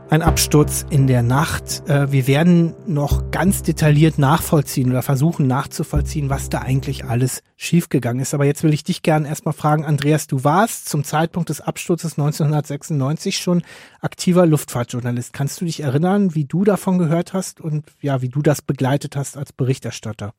Ein 0.08 0.22
Absturz 0.22 0.86
in 0.88 1.06
der 1.06 1.22
Nacht. 1.22 1.82
Äh, 1.86 2.10
wir 2.10 2.26
werden 2.26 2.72
noch 2.86 3.30
ganz 3.32 3.62
detailliert 3.62 4.18
nachvollziehen 4.18 4.88
oder 4.88 5.02
versuchen 5.02 5.46
nachzuvollziehen, 5.46 6.30
was 6.30 6.48
da 6.48 6.60
eigentlich 6.60 7.04
alles 7.04 7.42
schiefgegangen 7.56 8.22
ist. 8.22 8.32
Aber 8.32 8.46
jetzt 8.46 8.62
will 8.62 8.72
ich 8.72 8.82
dich 8.82 9.02
gerne 9.02 9.28
erstmal 9.28 9.52
fragen, 9.52 9.84
Andreas, 9.84 10.26
du 10.26 10.42
warst 10.42 10.88
zum 10.88 11.04
Zeitpunkt 11.04 11.50
des 11.50 11.60
Absturzes 11.60 12.12
1996 12.12 13.36
schon 13.36 13.62
aktiver 14.00 14.46
Luftfahrtjournalist. 14.46 15.34
Kannst 15.34 15.60
du 15.60 15.66
dich 15.66 15.80
erinnern, 15.80 16.34
wie 16.34 16.46
du 16.46 16.64
davon 16.64 16.96
gehört 16.96 17.34
hast 17.34 17.60
und 17.60 17.84
ja, 18.00 18.22
wie 18.22 18.30
du 18.30 18.40
das 18.40 18.62
begleitet 18.62 19.16
hast 19.16 19.36
als 19.36 19.52
Berichterstatter? 19.52 20.32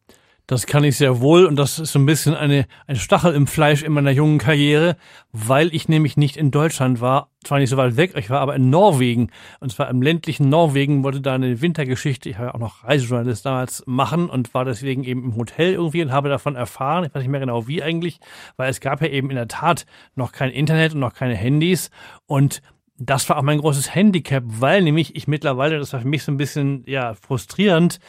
Das 0.47 0.67
kann 0.67 0.83
ich 0.83 0.97
sehr 0.97 1.21
wohl 1.21 1.45
und 1.45 1.55
das 1.55 1.79
ist 1.79 1.91
so 1.91 1.99
ein 1.99 2.05
bisschen 2.05 2.35
eine, 2.35 2.67
ein 2.85 2.97
Stachel 2.97 3.33
im 3.33 3.47
Fleisch 3.47 3.81
in 3.81 3.91
meiner 3.91 4.11
jungen 4.11 4.37
Karriere, 4.37 4.95
weil 5.31 5.73
ich 5.73 5.89
nämlich 5.89 6.17
nicht 6.17 6.37
in 6.37 6.51
Deutschland 6.51 7.01
war, 7.01 7.29
zwar 7.43 7.57
nicht 7.57 7.71
so 7.71 7.77
weit 7.77 7.97
weg, 7.97 8.13
ich 8.15 8.29
war 8.29 8.41
aber 8.41 8.55
in 8.55 8.69
Norwegen. 8.69 9.31
Und 9.59 9.71
zwar 9.71 9.89
im 9.89 10.03
ländlichen 10.03 10.49
Norwegen, 10.49 11.03
wollte 11.03 11.21
da 11.21 11.33
eine 11.33 11.61
Wintergeschichte, 11.61 12.29
ich 12.29 12.37
habe 12.37 12.47
ja 12.47 12.53
auch 12.53 12.59
noch 12.59 12.83
Reisejournalist 12.83 13.45
damals 13.45 13.83
machen 13.87 14.29
und 14.29 14.53
war 14.53 14.65
deswegen 14.65 15.03
eben 15.03 15.23
im 15.23 15.35
Hotel 15.35 15.73
irgendwie 15.73 16.03
und 16.03 16.11
habe 16.11 16.29
davon 16.29 16.55
erfahren, 16.55 17.05
ich 17.05 17.15
weiß 17.15 17.23
nicht 17.23 17.31
mehr 17.31 17.39
genau 17.39 17.67
wie 17.67 17.81
eigentlich, 17.81 18.19
weil 18.55 18.69
es 18.69 18.81
gab 18.81 19.01
ja 19.01 19.07
eben 19.07 19.31
in 19.31 19.35
der 19.37 19.47
Tat 19.47 19.87
noch 20.13 20.31
kein 20.31 20.51
Internet 20.51 20.93
und 20.93 20.99
noch 20.99 21.13
keine 21.13 21.35
Handys. 21.35 21.89
Und 22.27 22.61
das 22.97 23.27
war 23.27 23.37
auch 23.37 23.43
mein 23.43 23.59
großes 23.59 23.93
Handicap, 23.93 24.43
weil 24.45 24.81
nämlich 24.81 25.15
ich 25.15 25.27
mittlerweile, 25.27 25.79
das 25.79 25.91
war 25.91 25.99
für 26.01 26.07
mich 26.07 26.23
so 26.23 26.31
ein 26.31 26.37
bisschen 26.37 26.83
ja 26.87 27.13
frustrierend, 27.13 27.99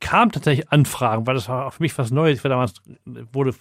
kam 0.00 0.30
tatsächlich 0.32 0.70
Anfragen, 0.70 1.26
weil 1.26 1.34
das 1.34 1.48
war 1.48 1.70
für 1.70 1.82
mich 1.82 1.96
was 1.98 2.10
Neues. 2.10 2.38
Ich 2.38 2.44
war 2.44 2.50
damals, 2.50 2.74
wurde 3.04 3.54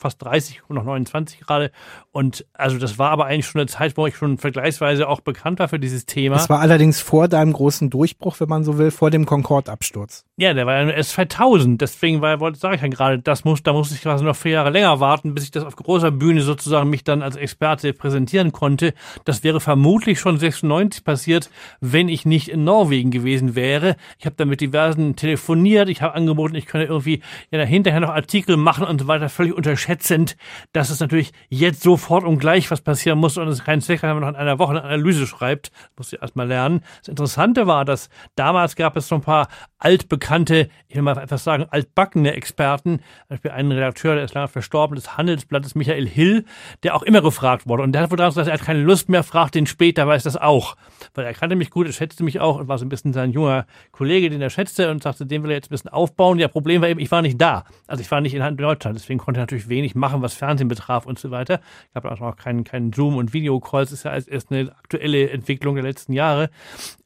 fast 0.00 0.22
30 0.22 0.62
und 0.68 0.76
noch 0.76 0.84
29 0.84 1.40
gerade. 1.40 1.70
Und 2.10 2.46
also 2.54 2.78
das 2.78 2.98
war 2.98 3.10
aber 3.10 3.26
eigentlich 3.26 3.46
schon 3.46 3.60
eine 3.60 3.68
Zeit, 3.68 3.96
wo 3.96 4.06
ich 4.06 4.16
schon 4.16 4.38
vergleichsweise 4.38 5.06
auch 5.08 5.20
bekannt 5.20 5.58
war 5.58 5.68
für 5.68 5.78
dieses 5.78 6.06
Thema. 6.06 6.36
Das 6.36 6.48
war 6.48 6.60
allerdings 6.60 7.00
vor 7.00 7.28
deinem 7.28 7.52
großen 7.52 7.90
Durchbruch, 7.90 8.40
wenn 8.40 8.48
man 8.48 8.64
so 8.64 8.78
will, 8.78 8.90
vor 8.90 9.10
dem 9.10 9.26
Concorde-Absturz. 9.26 10.24
Ja, 10.36 10.54
der 10.54 10.66
war 10.66 10.78
ja 10.78 10.84
nur 10.84 10.94
erst 10.94 11.10
2000. 11.10 11.80
Deswegen 11.80 12.22
war, 12.22 12.40
wollte, 12.40 12.58
sage 12.58 12.76
ich 12.76 12.82
ja 12.82 12.88
gerade, 12.88 13.18
das 13.18 13.44
muss, 13.44 13.62
da 13.62 13.74
musste 13.74 13.94
ich 13.94 14.00
quasi 14.00 14.24
noch 14.24 14.36
vier 14.36 14.52
Jahre 14.52 14.70
länger 14.70 14.98
warten, 15.00 15.34
bis 15.34 15.44
ich 15.44 15.50
das 15.50 15.64
auf 15.64 15.76
großer 15.76 16.10
Bühne 16.10 16.40
sozusagen 16.40 16.88
mich 16.88 17.04
dann 17.04 17.22
als 17.22 17.36
Experte 17.36 17.92
präsentieren 17.92 18.52
konnte. 18.52 18.94
Das 19.26 19.44
wäre 19.44 19.60
vermutlich 19.60 20.18
schon 20.18 20.38
96 20.38 21.04
passiert, 21.04 21.50
wenn 21.80 22.08
ich 22.08 22.24
nicht 22.24 22.48
in 22.48 22.64
Norwegen 22.64 23.10
gewesen 23.10 23.54
wäre. 23.54 23.96
Ich 24.18 24.24
habe 24.24 24.36
dann 24.36 24.48
mit 24.48 24.62
diversen 24.62 25.14
telefoniert, 25.14 25.90
ich 25.90 26.00
habe 26.00 26.14
angeboten, 26.14 26.54
ich 26.54 26.66
könne 26.66 26.84
irgendwie 26.84 27.20
ja, 27.50 27.62
hinterher 27.62 28.00
noch 28.00 28.08
Artikel 28.08 28.56
machen 28.56 28.86
und 28.86 29.02
so 29.02 29.06
weiter, 29.06 29.28
völlig 29.28 29.54
unterschätzend, 29.90 30.36
dass 30.72 30.90
es 30.90 31.00
natürlich 31.00 31.32
jetzt 31.48 31.82
sofort 31.82 32.24
und 32.24 32.38
gleich 32.38 32.70
was 32.70 32.80
passieren 32.80 33.18
muss 33.18 33.36
und 33.36 33.48
es 33.48 33.64
keinen 33.64 33.80
Zweck 33.80 34.02
hat, 34.02 34.10
wenn 34.10 34.20
man 34.20 34.22
noch 34.22 34.28
in 34.28 34.36
einer 34.36 34.58
Woche 34.58 34.70
eine 34.70 34.84
Analyse 34.84 35.26
schreibt. 35.26 35.70
Das 35.70 35.90
muss 35.96 36.12
ich 36.12 36.22
erstmal 36.22 36.46
lernen. 36.46 36.82
Das 37.00 37.08
Interessante 37.08 37.66
war, 37.66 37.84
dass 37.84 38.08
damals 38.36 38.76
gab 38.76 38.96
es 38.96 39.08
so 39.08 39.16
ein 39.16 39.20
paar 39.20 39.48
altbekannte, 39.78 40.68
ich 40.88 40.96
will 40.96 41.02
mal 41.02 41.16
etwas 41.18 41.42
sagen, 41.42 41.66
altbackene 41.70 42.34
Experten, 42.34 42.98
zum 42.98 43.28
Beispiel 43.28 43.50
einen 43.50 43.72
Redakteur, 43.72 44.14
der 44.14 44.24
ist 44.24 44.34
lange 44.34 44.48
verstorben, 44.48 44.94
des 44.94 45.16
Handelsblattes 45.16 45.74
Michael 45.74 46.06
Hill, 46.06 46.44
der 46.82 46.94
auch 46.94 47.02
immer 47.02 47.22
gefragt 47.22 47.66
wurde. 47.66 47.82
Und 47.82 47.92
der 47.92 48.02
hat 48.02 48.10
wohl 48.10 48.18
gesagt, 48.18 48.46
er 48.46 48.54
hat 48.54 48.62
keine 48.62 48.82
Lust 48.82 49.08
mehr, 49.08 49.22
fragt 49.22 49.54
den 49.54 49.66
später, 49.66 50.06
weiß 50.06 50.22
das 50.22 50.36
auch. 50.36 50.76
Weil 51.14 51.24
er 51.24 51.34
kannte 51.34 51.56
mich 51.56 51.70
gut, 51.70 51.86
er 51.86 51.92
schätzte 51.92 52.22
mich 52.22 52.40
auch 52.40 52.58
und 52.58 52.68
war 52.68 52.78
so 52.78 52.84
ein 52.84 52.90
bisschen 52.90 53.12
sein 53.12 53.32
junger 53.32 53.66
Kollege, 53.90 54.28
den 54.28 54.42
er 54.42 54.50
schätzte 54.50 54.90
und 54.90 55.02
sagte, 55.02 55.26
den 55.26 55.42
will 55.42 55.50
er 55.50 55.56
jetzt 55.56 55.68
ein 55.68 55.74
bisschen 55.74 55.90
aufbauen. 55.90 56.38
Ja, 56.38 56.48
Problem 56.48 56.82
war 56.82 56.88
eben, 56.88 57.00
ich 57.00 57.10
war 57.10 57.22
nicht 57.22 57.40
da. 57.40 57.64
Also 57.86 58.02
ich 58.02 58.10
war 58.10 58.20
nicht 58.20 58.34
in 58.34 58.56
Deutschland, 58.56 58.96
deswegen 58.96 59.18
konnte 59.18 59.40
ich 59.40 59.42
natürlich 59.42 59.68
wenig 59.68 59.79
machen, 59.94 60.22
was 60.22 60.34
Fernsehen 60.34 60.68
betraf 60.68 61.06
und 61.06 61.18
so 61.18 61.30
weiter. 61.30 61.60
Ich 61.88 61.96
habe 61.96 62.10
auch 62.10 62.20
noch 62.20 62.36
keinen, 62.36 62.64
keinen 62.64 62.92
Zoom 62.92 63.16
und 63.16 63.32
Videocalls, 63.32 63.92
ist 63.92 64.04
ja 64.04 64.12
erst 64.12 64.50
eine 64.50 64.72
aktuelle 64.76 65.30
Entwicklung 65.30 65.74
der 65.74 65.84
letzten 65.84 66.12
Jahre. 66.12 66.50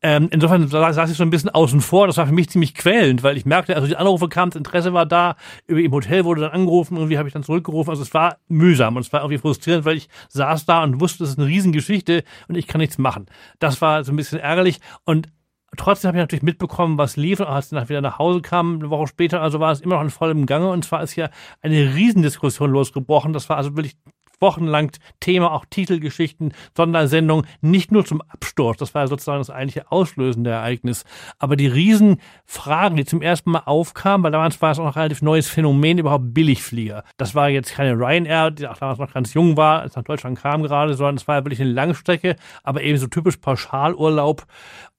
Ähm, 0.03 0.29
insofern 0.31 0.69
saß 0.69 1.11
ich 1.11 1.17
so 1.17 1.23
ein 1.23 1.31
bisschen 1.31 1.51
außen 1.51 1.81
vor. 1.81 2.07
Das 2.07 2.17
war 2.17 2.27
für 2.27 2.33
mich 2.33 2.51
ziemlich 2.51 2.75
quälend, 2.75 3.23
weil 3.23 3.37
ich 3.37 3.47
merkte, 3.47 3.75
also 3.75 3.87
die 3.87 3.97
Anrufe 3.97 4.29
kamen, 4.29 4.51
das 4.51 4.59
Interesse 4.59 4.93
war 4.93 5.07
da, 5.07 5.37
im 5.67 5.93
Hotel 5.93 6.25
wurde 6.25 6.43
dann 6.43 6.53
angerufen, 6.53 6.97
irgendwie 6.97 7.19
habe 7.19 7.29
ich 7.29 7.35
dann 7.35 7.43
zurückgerufen. 7.43 7.91
Also 7.91 8.03
es 8.03 8.13
war 8.15 8.39
mühsam 8.49 8.97
und 8.97 9.03
es 9.03 9.13
war 9.13 9.21
irgendwie 9.21 9.39
frustrierend, 9.39 9.85
weil 9.85 9.97
ich 9.97 10.09
saß 10.29 10.67
da 10.67 10.83
und 10.83 11.01
wusste, 11.01 11.21
das 11.21 11.31
ist 11.31 11.39
eine 11.39 11.49
Riesengeschichte 11.49 12.25
und 12.49 12.57
ich 12.57 12.67
kann 12.67 12.81
nichts 12.81 12.99
machen. 12.99 13.27
Das 13.59 13.81
war 13.81 14.05
so 14.05 14.13
ein 14.13 14.17
bisschen 14.17 14.39
ärgerlich 14.39 14.81
und 15.05 15.29
Trotzdem 15.77 16.09
habe 16.09 16.19
ich 16.19 16.23
natürlich 16.23 16.43
mitbekommen, 16.43 16.99
was 16.99 17.17
lief. 17.17 17.41
Als 17.41 17.73
ich 17.73 17.89
wieder 17.89 18.01
nach 18.01 18.19
Hause 18.19 18.41
kam, 18.43 18.75
eine 18.77 18.91
Woche 18.91 19.07
später, 19.07 19.43
also 19.43 19.61
war 19.61 19.73
es 19.73 19.81
immer 19.81 19.97
noch 19.97 20.03
in 20.03 20.11
vollem 20.11 20.47
Gange. 20.47 20.71
Und 20.71 20.85
zwar 20.85 21.03
ist 21.03 21.13
hier 21.13 21.31
eine 21.63 21.95
Riesendiskussion 21.95 22.71
losgebrochen. 22.71 23.33
Das 23.33 23.49
war 23.49 23.57
also 23.57 23.77
wirklich 23.77 23.97
wochenlang 24.41 24.91
Thema, 25.21 25.53
auch 25.53 25.65
Titelgeschichten, 25.69 26.53
Sondersendungen, 26.77 27.47
nicht 27.61 27.93
nur 27.93 28.05
zum 28.05 28.21
Absturz, 28.23 28.79
das 28.79 28.95
war 28.95 29.09
sozusagen 29.09 29.39
das 29.39 29.51
eigentliche 29.51 29.91
auslösende 29.91 30.51
Ereignis, 30.51 31.05
aber 31.39 31.57
die 31.57 31.67
Riesenfragen, 31.67 32.97
die 32.97 33.05
zum 33.05 33.23
ersten 33.23 33.51
Mal 33.51 33.63
aufkamen, 33.65 34.25
weil 34.25 34.33
damals 34.33 34.61
war 34.61 34.73
es 34.73 34.79
auch 34.79 34.85
noch 34.85 34.97
ein 34.97 35.03
relativ 35.03 35.23
neues 35.23 35.49
Phänomen, 35.49 35.99
überhaupt 35.99 36.35
Billigflieger. 36.35 37.05
Das 37.17 37.35
war 37.35 37.49
jetzt 37.49 37.73
keine 37.73 37.95
Ryanair, 37.95 38.51
die 38.51 38.67
auch 38.67 38.77
damals 38.77 38.99
noch 38.99 39.13
ganz 39.13 39.35
jung 39.35 39.57
war, 39.57 39.81
als 39.81 39.97
nach 39.97 40.05
Deutschland 40.05 40.39
kam 40.39 40.63
gerade, 40.63 40.95
sondern 40.95 41.17
es 41.17 41.27
war 41.27 41.45
wirklich 41.45 41.61
eine 41.61 41.71
Langstrecke, 41.71 42.37
aber 42.63 42.83
eben 42.83 42.99
so 42.99 43.07
typisch 43.07 43.39
Pauschalurlaub, 43.39 44.45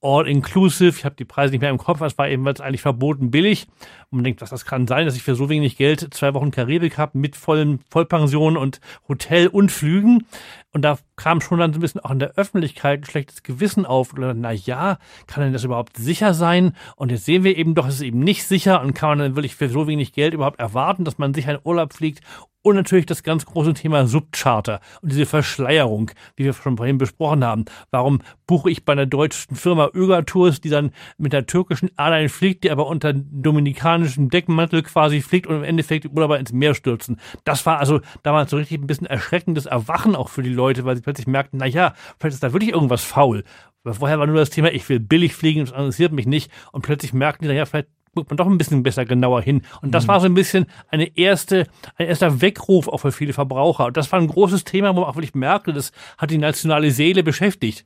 all-inclusive. 0.05 0.97
Ich 0.97 1.03
habe 1.03 1.15
die 1.15 1.25
Preise 1.25 1.51
nicht 1.51 1.61
mehr 1.61 1.71
im 1.71 1.77
Kopf, 1.77 1.99
es 2.01 2.17
war 2.17 2.29
ebenfalls 2.29 2.61
eigentlich 2.61 2.81
verboten 2.81 3.31
billig. 3.31 3.67
Und 4.11 4.17
man 4.17 4.23
denkt, 4.23 4.41
was 4.41 4.51
das 4.51 4.65
kann 4.65 4.87
sein, 4.87 5.05
dass 5.05 5.15
ich 5.15 5.23
für 5.23 5.35
so 5.35 5.49
wenig 5.49 5.77
Geld 5.77 6.13
zwei 6.13 6.33
Wochen 6.33 6.51
Karibik 6.51 6.97
habe 6.97 7.17
mit 7.17 7.35
vollen 7.35 7.79
Vollpension 7.89 8.55
und 8.55 8.79
Hotel 9.09 9.47
und 9.47 9.71
Flügen. 9.71 10.25
Und 10.71 10.83
da 10.83 10.99
kam 11.15 11.41
schon 11.41 11.59
dann 11.59 11.73
so 11.73 11.79
ein 11.79 11.81
bisschen 11.81 12.01
auch 12.01 12.11
in 12.11 12.19
der 12.19 12.35
Öffentlichkeit 12.35 13.01
ein 13.01 13.05
schlechtes 13.05 13.41
Gewissen 13.41 13.85
auf. 13.85 14.13
Oder, 14.13 14.33
na 14.33 14.51
ja, 14.51 14.99
kann 15.25 15.43
denn 15.43 15.53
das 15.53 15.63
überhaupt 15.63 15.97
sicher 15.97 16.33
sein? 16.33 16.75
Und 16.95 17.11
jetzt 17.11 17.25
sehen 17.25 17.43
wir 17.43 17.57
eben 17.57 17.73
doch, 17.73 17.87
es 17.87 17.95
ist 17.95 18.01
eben 18.01 18.19
nicht 18.19 18.43
sicher 18.43 18.81
und 18.81 18.93
kann 18.93 19.09
man 19.09 19.19
dann 19.19 19.35
wirklich 19.35 19.55
für 19.55 19.69
so 19.69 19.87
wenig 19.87 20.13
Geld 20.13 20.33
überhaupt 20.33 20.59
erwarten, 20.59 21.03
dass 21.03 21.17
man 21.17 21.33
sicher 21.33 21.53
in 21.53 21.59
Urlaub 21.63 21.93
fliegt 21.93 22.21
und 22.65 22.75
natürlich 22.75 23.05
das 23.05 23.21
ganz 23.21 23.45
große 23.45 23.75
Thema 23.75 24.07
Subcharter 24.07 24.79
und 25.03 25.11
diese 25.11 25.27
Verschleierung, 25.27 26.09
wie 26.35 26.45
wir 26.45 26.53
schon 26.53 26.77
vorhin 26.77 26.97
besprochen 26.97 27.45
haben. 27.45 27.65
Warum 27.91 28.23
buche 28.47 28.71
ich 28.71 28.83
bei 28.83 28.93
einer 28.93 29.05
deutschen 29.05 29.55
Firma 29.55 29.91
Öger 29.93 30.25
Tours, 30.25 30.61
die 30.61 30.69
dann 30.69 30.89
mit 31.19 31.31
der 31.31 31.45
türkischen 31.45 31.91
Airline 31.95 32.27
fliegt, 32.27 32.63
die 32.63 32.71
aber 32.71 32.87
unter 32.87 33.13
dominikanischem 33.13 34.31
Deckmantel 34.31 34.81
quasi 34.81 35.21
fliegt 35.21 35.45
und 35.45 35.57
im 35.57 35.63
Endeffekt 35.63 36.05
die 36.05 36.09
Urlauber 36.09 36.39
ins 36.39 36.53
Meer 36.53 36.73
stürzen. 36.73 37.19
Das 37.43 37.67
war 37.67 37.77
also 37.77 38.01
damals 38.23 38.49
so 38.49 38.57
richtig 38.57 38.79
ein 38.81 38.87
bisschen 38.87 39.05
erschreckendes 39.05 39.67
Erwachen 39.67 40.15
auch 40.15 40.29
für 40.29 40.41
die 40.41 40.49
Leute, 40.49 40.85
weil 40.85 40.95
sie 40.95 41.03
plötzlich 41.03 41.27
merkten, 41.27 41.59
na 41.59 41.67
ja, 41.67 41.93
vielleicht 42.19 42.33
ist 42.33 42.43
da 42.43 42.51
wirklich 42.51 42.71
irgendwas 42.71 43.03
faul. 43.03 43.43
Vorher 43.83 44.17
war 44.17 44.25
nur 44.25 44.37
das 44.37 44.49
Thema, 44.49 44.71
ich 44.71 44.89
will 44.89 44.99
billig 44.99 45.35
fliegen, 45.35 45.59
das 45.59 45.69
interessiert 45.69 46.13
mich 46.13 46.25
nicht. 46.25 46.51
Und 46.71 46.81
plötzlich 46.81 47.13
merkten 47.13 47.43
die, 47.43 47.49
naja, 47.49 47.67
vielleicht 47.67 47.89
guckt 48.15 48.29
man 48.29 48.37
doch 48.37 48.47
ein 48.47 48.57
bisschen 48.57 48.81
besser 48.81 49.05
genauer 49.05 49.41
hin. 49.41 49.61
Und 49.81 49.91
das 49.91 50.05
mhm. 50.05 50.07
war 50.07 50.19
so 50.21 50.25
ein 50.25 50.33
bisschen 50.33 50.65
eine 50.89 51.15
erste, 51.17 51.67
ein 51.97 52.07
erster 52.07 52.41
Weckruf 52.41 52.87
auch 52.87 52.99
für 52.99 53.11
viele 53.11 53.33
Verbraucher. 53.33 53.85
Und 53.85 53.97
das 53.97 54.11
war 54.11 54.19
ein 54.19 54.27
großes 54.27 54.63
Thema, 54.63 54.95
wo 54.95 55.01
man 55.01 55.09
auch 55.09 55.15
wirklich 55.15 55.35
merkte, 55.35 55.73
das 55.73 55.91
hat 56.17 56.31
die 56.31 56.37
nationale 56.37 56.91
Seele 56.91 57.21
beschäftigt. 57.21 57.85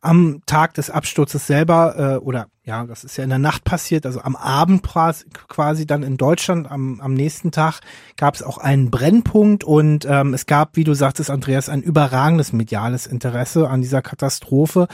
Am 0.00 0.42
Tag 0.46 0.74
des 0.74 0.90
Absturzes 0.90 1.46
selber, 1.46 2.18
äh, 2.20 2.24
oder 2.24 2.46
ja, 2.62 2.84
das 2.84 3.04
ist 3.04 3.16
ja 3.16 3.24
in 3.24 3.30
der 3.30 3.38
Nacht 3.38 3.64
passiert, 3.64 4.06
also 4.06 4.20
am 4.20 4.36
Abend 4.36 4.82
quasi 4.84 5.86
dann 5.86 6.02
in 6.02 6.16
Deutschland, 6.16 6.70
am, 6.70 7.00
am 7.00 7.12
nächsten 7.12 7.50
Tag 7.50 7.80
gab 8.16 8.34
es 8.34 8.42
auch 8.42 8.58
einen 8.58 8.90
Brennpunkt 8.90 9.64
und 9.64 10.06
ähm, 10.08 10.32
es 10.32 10.46
gab, 10.46 10.76
wie 10.76 10.84
du 10.84 10.94
sagtest, 10.94 11.30
Andreas, 11.30 11.68
ein 11.68 11.82
überragendes 11.82 12.52
mediales 12.52 13.06
Interesse 13.06 13.68
an 13.68 13.82
dieser 13.82 14.00
Katastrophe. 14.00 14.86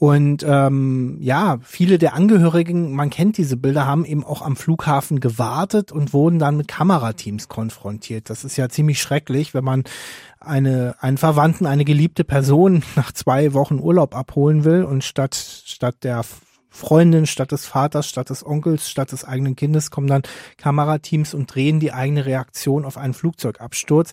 Und 0.00 0.44
ähm, 0.46 1.16
ja, 1.20 1.58
viele 1.64 1.98
der 1.98 2.14
Angehörigen, 2.14 2.92
man 2.92 3.10
kennt 3.10 3.36
diese 3.36 3.56
Bilder, 3.56 3.84
haben 3.84 4.04
eben 4.04 4.24
auch 4.24 4.42
am 4.42 4.54
Flughafen 4.54 5.18
gewartet 5.18 5.90
und 5.90 6.12
wurden 6.12 6.38
dann 6.38 6.56
mit 6.56 6.68
Kamerateams 6.68 7.48
konfrontiert. 7.48 8.30
Das 8.30 8.44
ist 8.44 8.56
ja 8.56 8.68
ziemlich 8.68 9.02
schrecklich, 9.02 9.54
wenn 9.54 9.64
man 9.64 9.82
eine, 10.38 10.94
einen 11.00 11.18
Verwandten, 11.18 11.66
eine 11.66 11.84
geliebte 11.84 12.22
Person 12.22 12.84
nach 12.96 13.10
zwei 13.10 13.54
Wochen 13.54 13.80
Urlaub 13.80 14.14
abholen 14.14 14.62
will 14.64 14.84
und 14.84 15.02
statt, 15.02 15.34
statt 15.34 15.96
der 16.04 16.22
Freundin, 16.70 17.26
statt 17.26 17.50
des 17.50 17.66
Vaters, 17.66 18.08
statt 18.08 18.30
des 18.30 18.46
Onkels, 18.46 18.88
statt 18.88 19.10
des 19.10 19.24
eigenen 19.24 19.56
Kindes 19.56 19.90
kommen 19.90 20.06
dann 20.06 20.22
Kamerateams 20.58 21.34
und 21.34 21.52
drehen 21.52 21.80
die 21.80 21.92
eigene 21.92 22.24
Reaktion 22.24 22.84
auf 22.84 22.96
einen 22.96 23.14
Flugzeugabsturz. 23.14 24.12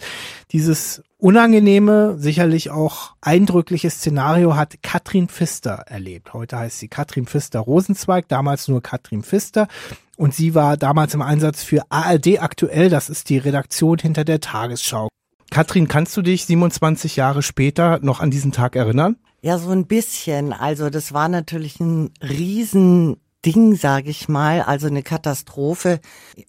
Dieses 0.51 1.03
unangenehme, 1.25 2.17
sicherlich 2.19 2.69
auch 2.69 3.15
eindrückliche 3.19 3.89
Szenario 3.89 4.55
hat 4.55 4.75
Katrin 4.83 5.27
Pfister 5.27 5.83
erlebt. 5.87 6.35
Heute 6.35 6.59
heißt 6.59 6.77
sie 6.77 6.87
Katrin 6.87 7.25
Pfister 7.25 7.61
Rosenzweig, 7.61 8.27
damals 8.27 8.67
nur 8.67 8.83
Katrin 8.83 9.23
Pfister. 9.23 9.67
Und 10.17 10.35
sie 10.35 10.53
war 10.53 10.77
damals 10.77 11.15
im 11.15 11.23
Einsatz 11.23 11.63
für 11.63 11.81
ARD 11.89 12.43
aktuell. 12.43 12.91
Das 12.91 13.09
ist 13.09 13.27
die 13.29 13.39
Redaktion 13.39 13.97
hinter 13.97 14.23
der 14.23 14.39
Tagesschau. 14.39 15.07
Katrin, 15.49 15.87
kannst 15.87 16.15
du 16.15 16.21
dich 16.21 16.45
27 16.45 17.15
Jahre 17.15 17.41
später 17.41 17.97
noch 18.03 18.19
an 18.19 18.29
diesen 18.29 18.51
Tag 18.51 18.75
erinnern? 18.75 19.15
Ja, 19.41 19.57
so 19.57 19.71
ein 19.71 19.87
bisschen. 19.87 20.53
Also 20.53 20.91
das 20.91 21.11
war 21.11 21.27
natürlich 21.27 21.79
ein 21.79 22.11
Riesending, 23.45 23.75
sage 23.75 24.09
ich 24.09 24.27
mal. 24.27 24.61
Also 24.61 24.87
eine 24.87 25.03
Katastrophe 25.03 25.99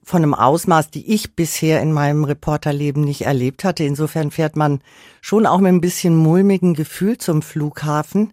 von 0.03 0.23
einem 0.23 0.35
Ausmaß, 0.35 0.91
die 0.91 1.13
ich 1.13 1.35
bisher 1.35 1.81
in 1.83 1.93
meinem 1.93 2.25
Reporterleben 2.25 3.05
nicht 3.05 3.23
erlebt 3.23 3.65
hatte. 3.65 3.85
Insofern 3.85 4.31
fährt 4.31 4.57
man 4.57 4.81
schon 5.21 5.47
auch 5.47 5.59
mit 5.59 5.73
ein 5.73 5.81
bisschen 5.81 6.17
mulmigen 6.17 6.75
Gefühl 6.75 7.19
zum 7.19 7.43
Flughafen. 7.43 8.33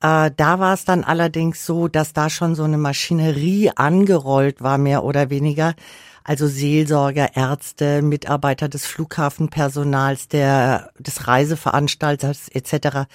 Äh, 0.00 0.30
da 0.36 0.58
war 0.58 0.74
es 0.74 0.84
dann 0.84 1.04
allerdings 1.04 1.64
so, 1.64 1.88
dass 1.88 2.12
da 2.12 2.28
schon 2.30 2.54
so 2.54 2.64
eine 2.64 2.78
Maschinerie 2.78 3.70
angerollt 3.74 4.60
war, 4.60 4.78
mehr 4.78 5.04
oder 5.04 5.30
weniger 5.30 5.74
also 6.24 6.46
Seelsorger, 6.46 7.36
Ärzte, 7.36 8.00
Mitarbeiter 8.00 8.70
des 8.70 8.86
Flughafenpersonals, 8.86 10.28
der, 10.28 10.90
des 10.98 11.28
Reiseveranstalters 11.28 12.48
etc., 12.48 13.06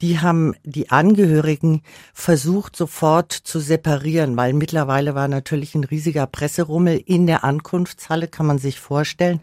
die 0.00 0.20
haben 0.20 0.54
die 0.64 0.90
Angehörigen 0.90 1.82
versucht 2.12 2.76
sofort 2.76 3.32
zu 3.32 3.60
separieren, 3.60 4.36
weil 4.36 4.52
mittlerweile 4.52 5.14
war 5.14 5.28
natürlich 5.28 5.74
ein 5.74 5.84
riesiger 5.84 6.26
Presserummel 6.26 7.02
in 7.04 7.26
der 7.26 7.44
Ankunftshalle, 7.44 8.28
kann 8.28 8.46
man 8.46 8.58
sich 8.58 8.80
vorstellen. 8.80 9.40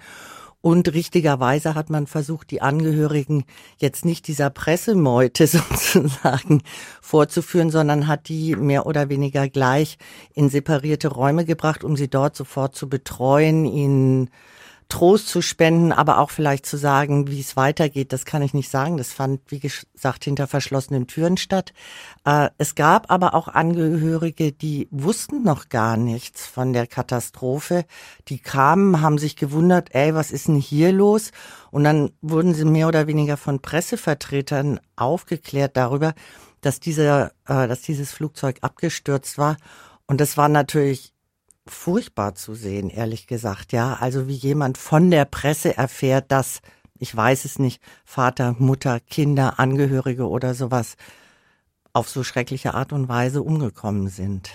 Und 0.61 0.93
richtigerweise 0.93 1.73
hat 1.73 1.89
man 1.89 2.05
versucht, 2.05 2.51
die 2.51 2.61
Angehörigen 2.61 3.45
jetzt 3.79 4.05
nicht 4.05 4.27
dieser 4.27 4.51
Pressemeute 4.51 5.47
sozusagen 5.47 6.61
vorzuführen, 7.01 7.71
sondern 7.71 8.07
hat 8.07 8.29
die 8.29 8.55
mehr 8.55 8.85
oder 8.85 9.09
weniger 9.09 9.49
gleich 9.49 9.97
in 10.35 10.49
separierte 10.49 11.07
Räume 11.07 11.45
gebracht, 11.45 11.83
um 11.83 11.97
sie 11.97 12.09
dort 12.09 12.35
sofort 12.35 12.75
zu 12.75 12.87
betreuen, 12.87 13.65
ihnen 13.65 14.29
Trost 14.91 15.29
zu 15.29 15.41
spenden, 15.41 15.93
aber 15.93 16.19
auch 16.19 16.31
vielleicht 16.31 16.65
zu 16.65 16.75
sagen, 16.75 17.29
wie 17.29 17.39
es 17.39 17.55
weitergeht, 17.55 18.11
das 18.11 18.25
kann 18.25 18.41
ich 18.41 18.53
nicht 18.53 18.69
sagen. 18.69 18.97
Das 18.97 19.13
fand, 19.13 19.39
wie 19.47 19.61
gesagt, 19.61 20.25
hinter 20.25 20.47
verschlossenen 20.47 21.07
Türen 21.07 21.37
statt. 21.37 21.71
Äh, 22.25 22.49
es 22.57 22.75
gab 22.75 23.09
aber 23.09 23.33
auch 23.33 23.47
Angehörige, 23.47 24.51
die 24.51 24.89
wussten 24.91 25.43
noch 25.43 25.69
gar 25.69 25.95
nichts 25.95 26.45
von 26.45 26.73
der 26.73 26.87
Katastrophe. 26.87 27.85
Die 28.27 28.39
kamen, 28.39 28.99
haben 28.99 29.17
sich 29.17 29.37
gewundert, 29.37 29.95
ey, 29.95 30.13
was 30.13 30.29
ist 30.29 30.49
denn 30.49 30.55
hier 30.57 30.91
los? 30.91 31.31
Und 31.71 31.85
dann 31.85 32.11
wurden 32.21 32.53
sie 32.53 32.65
mehr 32.65 32.89
oder 32.89 33.07
weniger 33.07 33.37
von 33.37 33.61
Pressevertretern 33.61 34.81
aufgeklärt 34.97 35.77
darüber, 35.77 36.13
dass 36.59 36.81
dieser, 36.81 37.31
äh, 37.47 37.65
dass 37.69 37.81
dieses 37.81 38.11
Flugzeug 38.11 38.57
abgestürzt 38.59 39.37
war. 39.37 39.55
Und 40.05 40.19
das 40.19 40.35
war 40.35 40.49
natürlich 40.49 41.13
furchtbar 41.67 42.35
zu 42.35 42.53
sehen, 42.53 42.89
ehrlich 42.89 43.27
gesagt. 43.27 43.71
Ja, 43.71 43.97
also 43.99 44.27
wie 44.27 44.35
jemand 44.35 44.77
von 44.77 45.11
der 45.11 45.25
Presse 45.25 45.77
erfährt, 45.77 46.31
dass, 46.31 46.61
ich 46.97 47.15
weiß 47.15 47.45
es 47.45 47.59
nicht, 47.59 47.81
Vater, 48.05 48.55
Mutter, 48.57 48.99
Kinder, 48.99 49.59
Angehörige 49.59 50.27
oder 50.27 50.53
sowas 50.53 50.95
auf 51.93 52.09
so 52.09 52.23
schreckliche 52.23 52.73
Art 52.73 52.93
und 52.93 53.09
Weise 53.09 53.41
umgekommen 53.43 54.07
sind. 54.07 54.49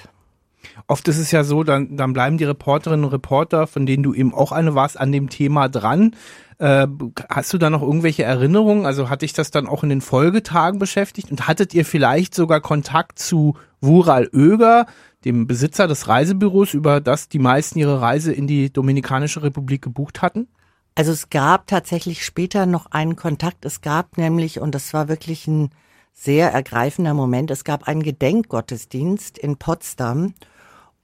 Oft 0.88 1.06
ist 1.08 1.18
es 1.18 1.30
ja 1.30 1.44
so, 1.44 1.62
dann, 1.62 1.96
dann 1.96 2.12
bleiben 2.12 2.38
die 2.38 2.44
Reporterinnen 2.44 3.04
und 3.04 3.12
Reporter, 3.12 3.66
von 3.66 3.86
denen 3.86 4.02
du 4.02 4.14
eben 4.14 4.34
auch 4.34 4.52
eine 4.52 4.74
warst, 4.74 4.98
an 4.98 5.12
dem 5.12 5.28
Thema 5.28 5.68
dran. 5.68 6.16
Äh, 6.58 6.86
hast 7.28 7.52
du 7.52 7.58
da 7.58 7.70
noch 7.70 7.82
irgendwelche 7.82 8.24
Erinnerungen? 8.24 8.86
Also 8.86 9.10
hat 9.10 9.22
dich 9.22 9.32
das 9.32 9.50
dann 9.50 9.66
auch 9.66 9.82
in 9.82 9.90
den 9.90 10.00
Folgetagen 10.00 10.78
beschäftigt? 10.78 11.30
Und 11.30 11.46
hattet 11.46 11.74
ihr 11.74 11.84
vielleicht 11.84 12.34
sogar 12.34 12.60
Kontakt 12.60 13.18
zu 13.18 13.56
Wural 13.80 14.28
Oeger, 14.32 14.86
dem 15.26 15.46
Besitzer 15.46 15.88
des 15.88 16.08
Reisebüros, 16.08 16.72
über 16.72 17.00
das 17.00 17.28
die 17.28 17.38
meisten 17.38 17.78
ihre 17.78 18.00
Reise 18.00 18.32
in 18.32 18.46
die 18.46 18.72
Dominikanische 18.72 19.42
Republik 19.42 19.82
gebucht 19.82 20.22
hatten? 20.22 20.48
Also 20.94 21.12
es 21.12 21.28
gab 21.28 21.66
tatsächlich 21.66 22.24
später 22.24 22.64
noch 22.64 22.86
einen 22.86 23.16
Kontakt. 23.16 23.64
Es 23.66 23.82
gab 23.82 24.16
nämlich, 24.16 24.60
und 24.60 24.74
das 24.74 24.94
war 24.94 25.08
wirklich 25.08 25.46
ein 25.46 25.70
sehr 26.14 26.52
ergreifender 26.52 27.12
Moment, 27.12 27.50
es 27.50 27.64
gab 27.64 27.86
einen 27.88 28.02
Gedenkgottesdienst 28.02 29.36
in 29.36 29.56
Potsdam 29.58 30.32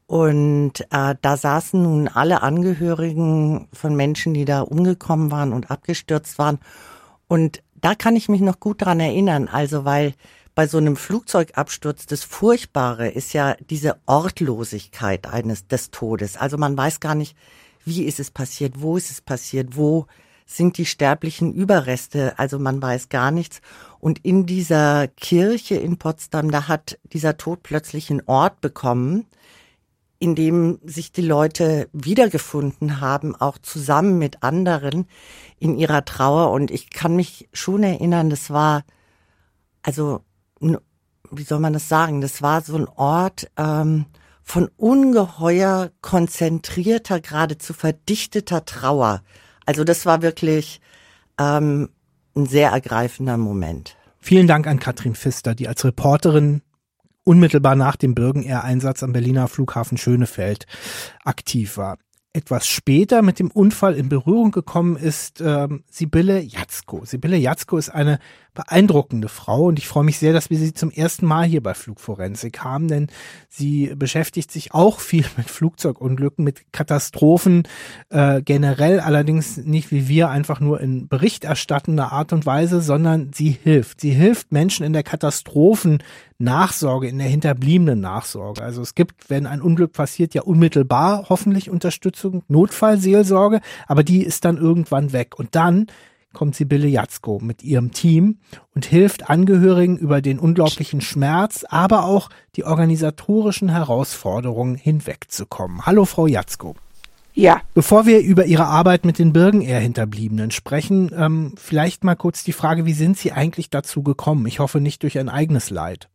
Und 0.06 0.82
äh, 0.90 1.14
da 1.22 1.36
saßen 1.36 1.82
nun 1.82 2.08
alle 2.08 2.42
Angehörigen 2.42 3.68
von 3.72 3.96
Menschen, 3.96 4.34
die 4.34 4.44
da 4.44 4.60
umgekommen 4.60 5.30
waren 5.30 5.52
und 5.54 5.70
abgestürzt 5.70 6.38
waren. 6.38 6.58
Und 7.28 7.62
da 7.74 7.94
kann 7.94 8.16
ich 8.16 8.28
mich 8.28 8.42
noch 8.42 8.60
gut 8.60 8.82
dran 8.82 9.00
erinnern. 9.00 9.48
Also 9.48 9.84
weil 9.86 10.14
bei 10.54 10.66
so 10.66 10.78
einem 10.78 10.96
Flugzeugabsturz 10.96 12.06
das 12.06 12.24
Furchtbare 12.24 13.08
ist 13.08 13.32
ja 13.32 13.56
diese 13.70 13.96
Ortlosigkeit 14.06 15.26
eines 15.26 15.66
des 15.66 15.90
Todes. 15.90 16.36
Also 16.36 16.58
man 16.58 16.76
weiß 16.76 17.00
gar 17.00 17.14
nicht, 17.14 17.36
wie 17.84 18.04
ist 18.04 18.20
es 18.20 18.30
passiert, 18.30 18.80
wo 18.80 18.96
ist 18.96 19.10
es 19.10 19.20
passiert, 19.20 19.76
wo 19.76 20.06
sind 20.44 20.76
die 20.76 20.86
sterblichen 20.86 21.52
Überreste. 21.54 22.38
Also 22.38 22.58
man 22.58 22.82
weiß 22.82 23.08
gar 23.08 23.30
nichts. 23.30 23.60
Und 23.98 24.24
in 24.24 24.46
dieser 24.46 25.08
Kirche 25.08 25.76
in 25.76 25.96
Potsdam, 25.96 26.50
da 26.50 26.68
hat 26.68 26.98
dieser 27.04 27.36
Tod 27.36 27.62
plötzlich 27.62 28.10
einen 28.10 28.22
Ort 28.26 28.60
bekommen, 28.60 29.26
in 30.18 30.34
dem 30.34 30.78
sich 30.84 31.12
die 31.12 31.22
Leute 31.22 31.88
wiedergefunden 31.92 33.00
haben, 33.00 33.34
auch 33.34 33.58
zusammen 33.58 34.18
mit 34.18 34.42
anderen 34.42 35.06
in 35.58 35.76
ihrer 35.76 36.04
Trauer. 36.04 36.52
Und 36.52 36.70
ich 36.70 36.90
kann 36.90 37.16
mich 37.16 37.48
schon 37.52 37.82
erinnern, 37.82 38.30
das 38.30 38.50
war, 38.50 38.84
also, 39.82 40.22
wie 41.30 41.42
soll 41.42 41.60
man 41.60 41.72
das 41.72 41.88
sagen, 41.88 42.20
das 42.20 42.42
war 42.42 42.60
so 42.60 42.76
ein 42.76 42.88
Ort 42.88 43.50
ähm, 43.56 44.06
von 44.42 44.68
ungeheuer 44.76 45.90
konzentrierter, 46.00 47.20
geradezu 47.20 47.72
verdichteter 47.72 48.64
Trauer. 48.64 49.22
Also 49.66 49.84
das 49.84 50.04
war 50.04 50.22
wirklich 50.22 50.80
ähm, 51.38 51.88
ein 52.36 52.46
sehr 52.46 52.70
ergreifender 52.70 53.36
Moment. 53.36 53.96
Vielen 54.18 54.46
Dank 54.46 54.66
an 54.66 54.78
Katrin 54.78 55.14
Pfister, 55.14 55.54
die 55.54 55.68
als 55.68 55.84
Reporterin 55.84 56.62
unmittelbar 57.24 57.76
nach 57.76 57.96
dem 57.96 58.14
Bürgen-Air-Einsatz 58.14 59.02
am 59.02 59.12
Berliner 59.12 59.48
Flughafen 59.48 59.96
Schönefeld 59.96 60.66
aktiv 61.24 61.76
war 61.76 61.98
etwas 62.32 62.66
später 62.66 63.22
mit 63.22 63.38
dem 63.38 63.50
Unfall 63.50 63.94
in 63.94 64.08
Berührung 64.08 64.52
gekommen 64.52 64.96
ist 64.96 65.40
ähm, 65.40 65.84
Sibylle 65.90 66.40
Jatzko. 66.40 67.04
Sibylle 67.04 67.36
Jatzko 67.36 67.76
ist 67.76 67.90
eine 67.90 68.18
beeindruckende 68.54 69.28
Frau 69.28 69.64
und 69.64 69.78
ich 69.78 69.88
freue 69.88 70.04
mich 70.04 70.18
sehr, 70.18 70.32
dass 70.32 70.50
wir 70.50 70.58
sie 70.58 70.74
zum 70.74 70.90
ersten 70.90 71.26
Mal 71.26 71.46
hier 71.46 71.62
bei 71.62 71.74
Flugforensik 71.74 72.60
haben, 72.62 72.88
denn 72.88 73.08
sie 73.48 73.94
beschäftigt 73.96 74.50
sich 74.50 74.74
auch 74.74 75.00
viel 75.00 75.24
mit 75.36 75.48
Flugzeugunglücken, 75.48 76.44
mit 76.44 76.72
Katastrophen 76.72 77.66
äh, 78.10 78.42
generell, 78.42 79.00
allerdings 79.00 79.56
nicht 79.56 79.90
wie 79.90 80.08
wir 80.08 80.28
einfach 80.28 80.60
nur 80.60 80.80
in 80.80 81.08
berichterstattender 81.08 82.12
Art 82.12 82.32
und 82.32 82.44
Weise, 82.44 82.82
sondern 82.82 83.32
sie 83.32 83.50
hilft. 83.50 84.00
Sie 84.00 84.10
hilft 84.10 84.52
Menschen 84.52 84.84
in 84.84 84.92
der 84.92 85.02
Katastrophen 85.02 86.02
Nachsorge, 86.42 87.08
in 87.08 87.18
der 87.18 87.28
hinterbliebenen 87.28 88.00
Nachsorge. 88.00 88.62
Also 88.62 88.82
es 88.82 88.94
gibt, 88.94 89.30
wenn 89.30 89.46
ein 89.46 89.62
Unglück 89.62 89.92
passiert, 89.92 90.34
ja 90.34 90.42
unmittelbar 90.42 91.26
hoffentlich 91.28 91.70
Unterstützung, 91.70 92.42
Notfallseelsorge, 92.48 93.60
aber 93.86 94.02
die 94.02 94.22
ist 94.24 94.44
dann 94.44 94.58
irgendwann 94.58 95.12
weg. 95.12 95.38
Und 95.38 95.54
dann 95.54 95.86
kommt 96.32 96.54
Sibylle 96.54 96.88
Jatzko 96.88 97.38
mit 97.42 97.62
ihrem 97.62 97.92
Team 97.92 98.38
und 98.74 98.84
hilft 98.84 99.28
Angehörigen 99.30 99.96
über 99.96 100.22
den 100.22 100.38
unglaublichen 100.38 101.00
Schmerz, 101.00 101.64
aber 101.68 102.04
auch 102.04 102.28
die 102.56 102.64
organisatorischen 102.64 103.68
Herausforderungen 103.68 104.74
hinwegzukommen. 104.74 105.86
Hallo, 105.86 106.04
Frau 106.04 106.26
Jatzko. 106.26 106.74
Ja. 107.34 107.62
Bevor 107.74 108.06
wir 108.06 108.20
über 108.20 108.44
Ihre 108.44 108.66
Arbeit 108.66 109.04
mit 109.04 109.18
den 109.18 109.32
Birgen-Air-Hinterbliebenen 109.32 110.50
sprechen, 110.50 111.10
ähm, 111.16 111.54
vielleicht 111.56 112.04
mal 112.04 112.14
kurz 112.14 112.44
die 112.44 112.52
Frage, 112.52 112.84
wie 112.84 112.92
sind 112.92 113.16
Sie 113.16 113.32
eigentlich 113.32 113.70
dazu 113.70 114.02
gekommen? 114.02 114.46
Ich 114.46 114.58
hoffe 114.58 114.80
nicht 114.80 115.02
durch 115.02 115.18
ein 115.18 115.28
eigenes 115.28 115.70
Leid. 115.70 116.08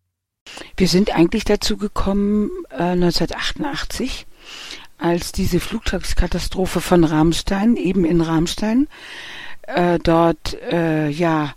Wir 0.78 0.88
sind 0.88 1.16
eigentlich 1.16 1.44
dazu 1.44 1.78
gekommen 1.78 2.50
äh, 2.70 2.94
1988, 2.94 4.28
als 4.98 5.32
diese 5.32 5.60
Flugzeugkatastrophe 5.60 6.82
von 6.82 7.04
Ramstein, 7.04 7.76
eben 7.76 8.06
in 8.06 8.22
Ramstein, 8.22 8.88
äh, 9.68 10.00
dort, 10.00 10.58
äh, 10.72 11.10
ja, 11.10 11.54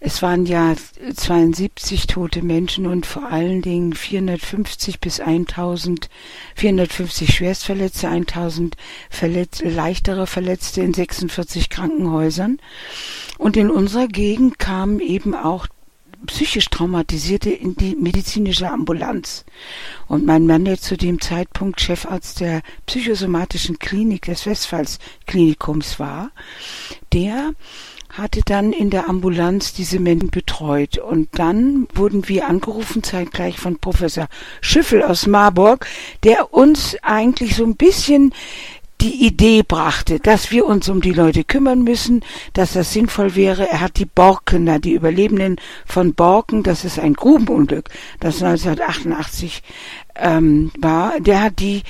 es 0.00 0.22
waren 0.22 0.46
ja 0.46 0.74
72 1.14 2.06
tote 2.06 2.42
Menschen 2.42 2.86
und 2.86 3.04
vor 3.04 3.30
allen 3.30 3.62
Dingen 3.62 3.94
450 3.94 5.00
bis 5.00 5.18
1000, 5.18 6.08
450 6.54 7.34
Schwerstverletzte, 7.34 8.08
1000 8.08 8.76
Verletz 9.10 9.60
leichtere 9.60 10.28
Verletzte 10.28 10.82
in 10.82 10.94
46 10.94 11.68
Krankenhäusern. 11.68 12.60
Und 13.38 13.56
in 13.56 13.70
unserer 13.70 14.06
Gegend 14.06 14.60
kamen 14.60 15.00
eben 15.00 15.34
auch 15.34 15.66
psychisch 16.26 16.68
Traumatisierte 16.70 17.50
in 17.50 17.76
die 17.76 17.96
medizinische 17.96 18.70
Ambulanz. 18.70 19.44
Und 20.06 20.26
mein 20.26 20.46
Mann, 20.46 20.64
der 20.64 20.78
zu 20.78 20.96
dem 20.96 21.20
Zeitpunkt 21.20 21.80
Chefarzt 21.80 22.40
der 22.40 22.62
psychosomatischen 22.86 23.78
Klinik 23.78 24.26
des 24.26 24.46
Westpfalz-Klinikums 24.46 25.98
war, 25.98 26.30
der 27.12 27.52
hatte 28.10 28.40
dann 28.44 28.72
in 28.72 28.90
der 28.90 29.08
Ambulanz 29.08 29.74
diese 29.74 30.00
Menschen 30.00 30.30
betreut. 30.30 30.98
Und 30.98 31.28
dann 31.38 31.86
wurden 31.94 32.28
wir 32.28 32.48
angerufen, 32.48 33.02
zeitgleich 33.02 33.58
von 33.58 33.78
Professor 33.78 34.28
Schüffel 34.60 35.02
aus 35.02 35.26
Marburg, 35.26 35.86
der 36.24 36.52
uns 36.52 36.96
eigentlich 37.02 37.54
so 37.54 37.64
ein 37.64 37.76
bisschen 37.76 38.32
die 39.00 39.26
Idee 39.26 39.62
brachte, 39.62 40.18
dass 40.18 40.50
wir 40.50 40.66
uns 40.66 40.88
um 40.88 41.00
die 41.00 41.12
Leute 41.12 41.44
kümmern 41.44 41.82
müssen, 41.82 42.24
dass 42.52 42.72
das 42.72 42.92
sinnvoll 42.92 43.36
wäre. 43.36 43.68
Er 43.68 43.80
hat 43.80 43.98
die 43.98 44.06
Borkener, 44.06 44.78
die 44.78 44.94
Überlebenden 44.94 45.56
von 45.86 46.14
Borken, 46.14 46.62
das 46.62 46.84
ist 46.84 46.98
ein 46.98 47.14
Grubenunglück, 47.14 47.88
das 48.20 48.42
1988 48.42 49.62
ähm, 50.16 50.72
war, 50.78 51.20
der 51.20 51.42
hat 51.42 51.60
die 51.60 51.82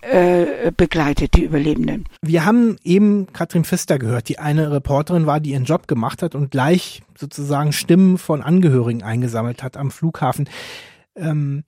äh, 0.00 0.70
begleitet, 0.76 1.34
die 1.34 1.44
Überlebenden. 1.44 2.04
Wir 2.20 2.44
haben 2.44 2.76
eben 2.84 3.32
Katrin 3.32 3.64
Pfister 3.64 3.98
gehört, 3.98 4.28
die 4.28 4.38
eine 4.38 4.70
Reporterin 4.70 5.26
war, 5.26 5.40
die 5.40 5.52
ihren 5.52 5.64
Job 5.64 5.88
gemacht 5.88 6.22
hat 6.22 6.34
und 6.34 6.50
gleich 6.50 7.02
sozusagen 7.16 7.72
Stimmen 7.72 8.18
von 8.18 8.42
Angehörigen 8.42 9.02
eingesammelt 9.02 9.62
hat 9.62 9.76
am 9.76 9.90
Flughafen. 9.90 10.48
Ähm, 11.16 11.64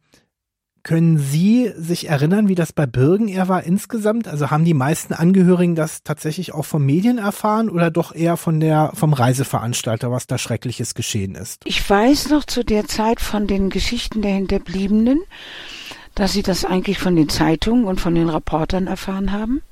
können 0.86 1.18
Sie 1.18 1.72
sich 1.76 2.08
erinnern, 2.08 2.46
wie 2.46 2.54
das 2.54 2.72
bei 2.72 2.86
Birgen 2.86 3.26
eher 3.26 3.48
war 3.48 3.64
insgesamt? 3.64 4.28
Also 4.28 4.52
haben 4.52 4.64
die 4.64 4.72
meisten 4.72 5.14
Angehörigen 5.14 5.74
das 5.74 6.04
tatsächlich 6.04 6.54
auch 6.54 6.64
von 6.64 6.80
Medien 6.86 7.18
erfahren 7.18 7.68
oder 7.68 7.90
doch 7.90 8.14
eher 8.14 8.36
von 8.36 8.60
der, 8.60 8.92
vom 8.94 9.12
Reiseveranstalter, 9.12 10.12
was 10.12 10.28
da 10.28 10.38
Schreckliches 10.38 10.94
geschehen 10.94 11.34
ist? 11.34 11.62
Ich 11.64 11.90
weiß 11.90 12.28
noch 12.28 12.44
zu 12.44 12.64
der 12.64 12.86
Zeit 12.86 13.20
von 13.20 13.48
den 13.48 13.68
Geschichten 13.68 14.22
der 14.22 14.34
Hinterbliebenen, 14.34 15.18
dass 16.14 16.34
sie 16.34 16.44
das 16.44 16.64
eigentlich 16.64 17.00
von 17.00 17.16
den 17.16 17.28
Zeitungen 17.28 17.84
und 17.84 18.00
von 18.00 18.14
den 18.14 18.28
Reportern 18.28 18.86
erfahren 18.86 19.32
haben. 19.32 19.62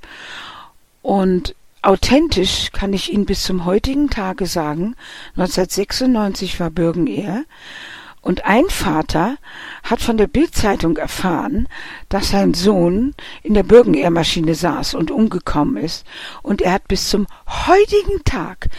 Und 1.00 1.54
authentisch 1.82 2.72
kann 2.72 2.92
ich 2.92 3.12
Ihnen 3.12 3.24
bis 3.24 3.44
zum 3.44 3.64
heutigen 3.64 4.10
Tage 4.10 4.46
sagen, 4.46 4.96
1996 5.36 6.58
war 6.58 6.70
Bürgen 6.70 7.06
Ehr 7.06 7.44
und 8.24 8.46
ein 8.46 8.64
Vater 8.68 9.36
hat 9.82 10.00
von 10.00 10.16
der 10.16 10.26
Bildzeitung 10.26 10.96
erfahren, 10.96 11.68
dass 12.08 12.30
sein 12.30 12.54
Sohn 12.54 13.14
in 13.42 13.52
der 13.52 13.64
Bürgenehrmaschine 13.64 14.54
saß 14.54 14.94
und 14.94 15.10
umgekommen 15.10 15.76
ist. 15.76 16.06
Und 16.42 16.62
er 16.62 16.72
hat 16.72 16.88
bis 16.88 17.10
zum 17.10 17.26
heutigen 17.46 18.24
Tag, 18.24 18.70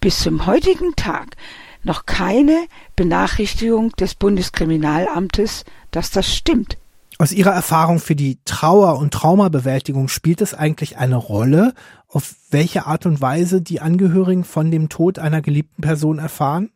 bis 0.00 0.18
zum 0.18 0.44
heutigen 0.46 0.96
Tag 0.96 1.36
noch 1.84 2.04
keine 2.04 2.66
Benachrichtigung 2.96 3.92
des 3.92 4.16
Bundeskriminalamtes, 4.16 5.64
dass 5.92 6.10
das 6.10 6.34
stimmt. 6.34 6.76
Aus 7.18 7.32
Ihrer 7.32 7.52
Erfahrung 7.52 8.00
für 8.00 8.16
die 8.16 8.38
Trauer- 8.44 8.98
und 8.98 9.14
Traumabewältigung 9.14 10.08
spielt 10.08 10.40
es 10.40 10.52
eigentlich 10.52 10.96
eine 10.98 11.16
Rolle, 11.16 11.74
auf 12.08 12.34
welche 12.50 12.86
Art 12.86 13.06
und 13.06 13.20
Weise 13.20 13.62
die 13.62 13.80
Angehörigen 13.80 14.42
von 14.42 14.72
dem 14.72 14.88
Tod 14.88 15.20
einer 15.20 15.42
geliebten 15.42 15.82
Person 15.82 16.18
erfahren? 16.18 16.70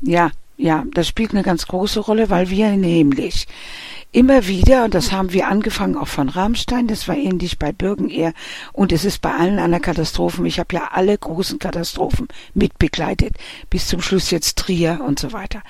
Ja, 0.00 0.30
ja, 0.58 0.84
das 0.92 1.06
spielt 1.06 1.30
eine 1.30 1.44
ganz 1.44 1.66
große 1.66 2.00
Rolle, 2.00 2.30
weil 2.30 2.50
wir 2.50 2.70
nämlich 2.72 3.46
immer 4.10 4.46
wieder, 4.46 4.84
und 4.84 4.94
das 4.94 5.12
haben 5.12 5.32
wir 5.32 5.46
angefangen 5.46 5.96
auch 5.96 6.08
von 6.08 6.28
Rammstein, 6.28 6.88
das 6.88 7.06
war 7.06 7.16
ähnlich 7.16 7.58
bei 7.58 7.72
Bürgenehr 7.72 8.32
und 8.72 8.90
es 8.90 9.04
ist 9.04 9.20
bei 9.20 9.32
allen 9.32 9.60
anderen 9.60 9.82
Katastrophen, 9.82 10.46
ich 10.46 10.58
habe 10.58 10.74
ja 10.74 10.88
alle 10.92 11.16
großen 11.16 11.58
Katastrophen 11.60 12.26
mitbegleitet, 12.54 13.34
bis 13.70 13.86
zum 13.86 14.02
Schluss 14.02 14.30
jetzt 14.30 14.58
Trier 14.58 15.00
und 15.06 15.20
so 15.20 15.32
weiter 15.32 15.62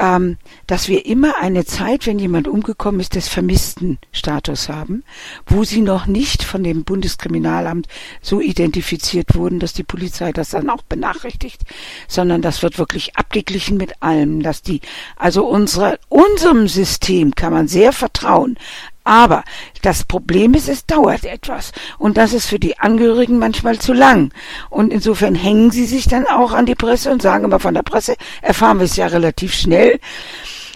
ähm, 0.00 0.38
dass 0.66 0.88
wir 0.88 1.04
immer 1.04 1.36
eine 1.36 1.66
Zeit, 1.66 2.06
wenn 2.06 2.18
jemand 2.18 2.48
umgekommen 2.48 3.00
ist, 3.00 3.14
des 3.14 3.28
vermissten 3.28 3.98
Status 4.12 4.70
haben, 4.70 5.04
wo 5.46 5.62
sie 5.62 5.82
noch 5.82 6.06
nicht 6.06 6.42
von 6.42 6.64
dem 6.64 6.84
Bundeskriminalamt 6.84 7.86
so 8.22 8.40
identifiziert 8.40 9.34
wurden, 9.34 9.60
dass 9.60 9.74
die 9.74 9.84
Polizei 9.84 10.32
das 10.32 10.50
dann 10.50 10.70
auch 10.70 10.82
benachrichtigt, 10.82 11.62
sondern 12.08 12.40
das 12.40 12.62
wird 12.62 12.78
wirklich 12.78 13.16
abgeglichen 13.16 13.76
mit 13.76 14.02
allem, 14.02 14.42
dass 14.42 14.62
die, 14.62 14.80
also 15.16 15.46
unsere, 15.46 15.98
unserem 16.08 16.66
System 16.66 17.34
kann 17.34 17.52
man 17.52 17.68
sehr 17.68 17.92
vertrauen, 17.92 18.56
aber 19.04 19.44
das 19.82 20.04
Problem 20.04 20.54
ist, 20.54 20.68
es 20.68 20.86
dauert 20.86 21.24
etwas. 21.24 21.72
Und 21.98 22.16
das 22.16 22.32
ist 22.32 22.46
für 22.46 22.58
die 22.58 22.78
Angehörigen 22.78 23.38
manchmal 23.38 23.78
zu 23.78 23.92
lang. 23.92 24.32
Und 24.68 24.92
insofern 24.92 25.34
hängen 25.34 25.70
sie 25.70 25.86
sich 25.86 26.06
dann 26.06 26.26
auch 26.26 26.52
an 26.52 26.66
die 26.66 26.74
Presse 26.74 27.10
und 27.10 27.22
sagen 27.22 27.44
immer 27.44 27.60
von 27.60 27.74
der 27.74 27.82
Presse, 27.82 28.16
erfahren 28.42 28.78
wir 28.78 28.84
es 28.84 28.96
ja 28.96 29.06
relativ 29.06 29.54
schnell. 29.54 29.98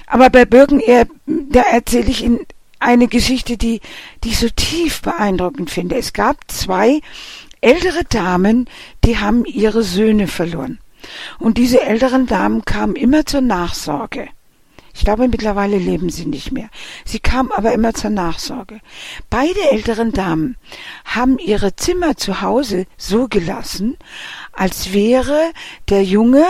Aber 0.07 0.31
bei 0.31 0.45
Birken, 0.45 0.83
da 1.27 1.63
erzähle 1.63 2.11
ich 2.11 2.23
Ihnen 2.23 2.41
eine 2.79 3.09
Geschichte, 3.09 3.57
die, 3.57 3.81
die 4.23 4.31
ich 4.31 4.39
so 4.39 4.49
tief 4.49 5.03
beeindruckend 5.03 5.71
finde. 5.71 5.97
Es 5.97 6.13
gab 6.13 6.37
zwei 6.49 7.01
ältere 7.61 8.05
Damen, 8.05 8.69
die 9.05 9.19
haben 9.19 9.45
ihre 9.47 9.83
Söhne 9.83 10.29
verloren. 10.29 10.79
Und 11.39 11.59
diese 11.59 11.83
älteren 11.83 12.27
Damen 12.27 12.65
kamen 12.65 12.95
immer 12.95 13.27
zur 13.27 13.41
Nachsorge. 13.41 14.29
Ich 14.95 15.05
glaube, 15.05 15.27
mittlerweile 15.27 15.77
leben 15.77 16.09
sie 16.09 16.25
nicht 16.25 16.53
mehr. 16.53 16.69
Sie 17.05 17.19
kamen 17.19 17.51
aber 17.51 17.73
immer 17.73 17.95
zur 17.95 18.11
Nachsorge. 18.11 18.81
Beide 19.29 19.61
älteren 19.73 20.13
Damen 20.13 20.57
haben 21.05 21.39
ihre 21.39 21.75
Zimmer 21.75 22.17
zu 22.17 22.41
Hause 22.43 22.87
so 22.97 23.27
gelassen, 23.27 23.97
als 24.53 24.93
wäre 24.93 25.53
der 25.89 26.05
Junge, 26.05 26.45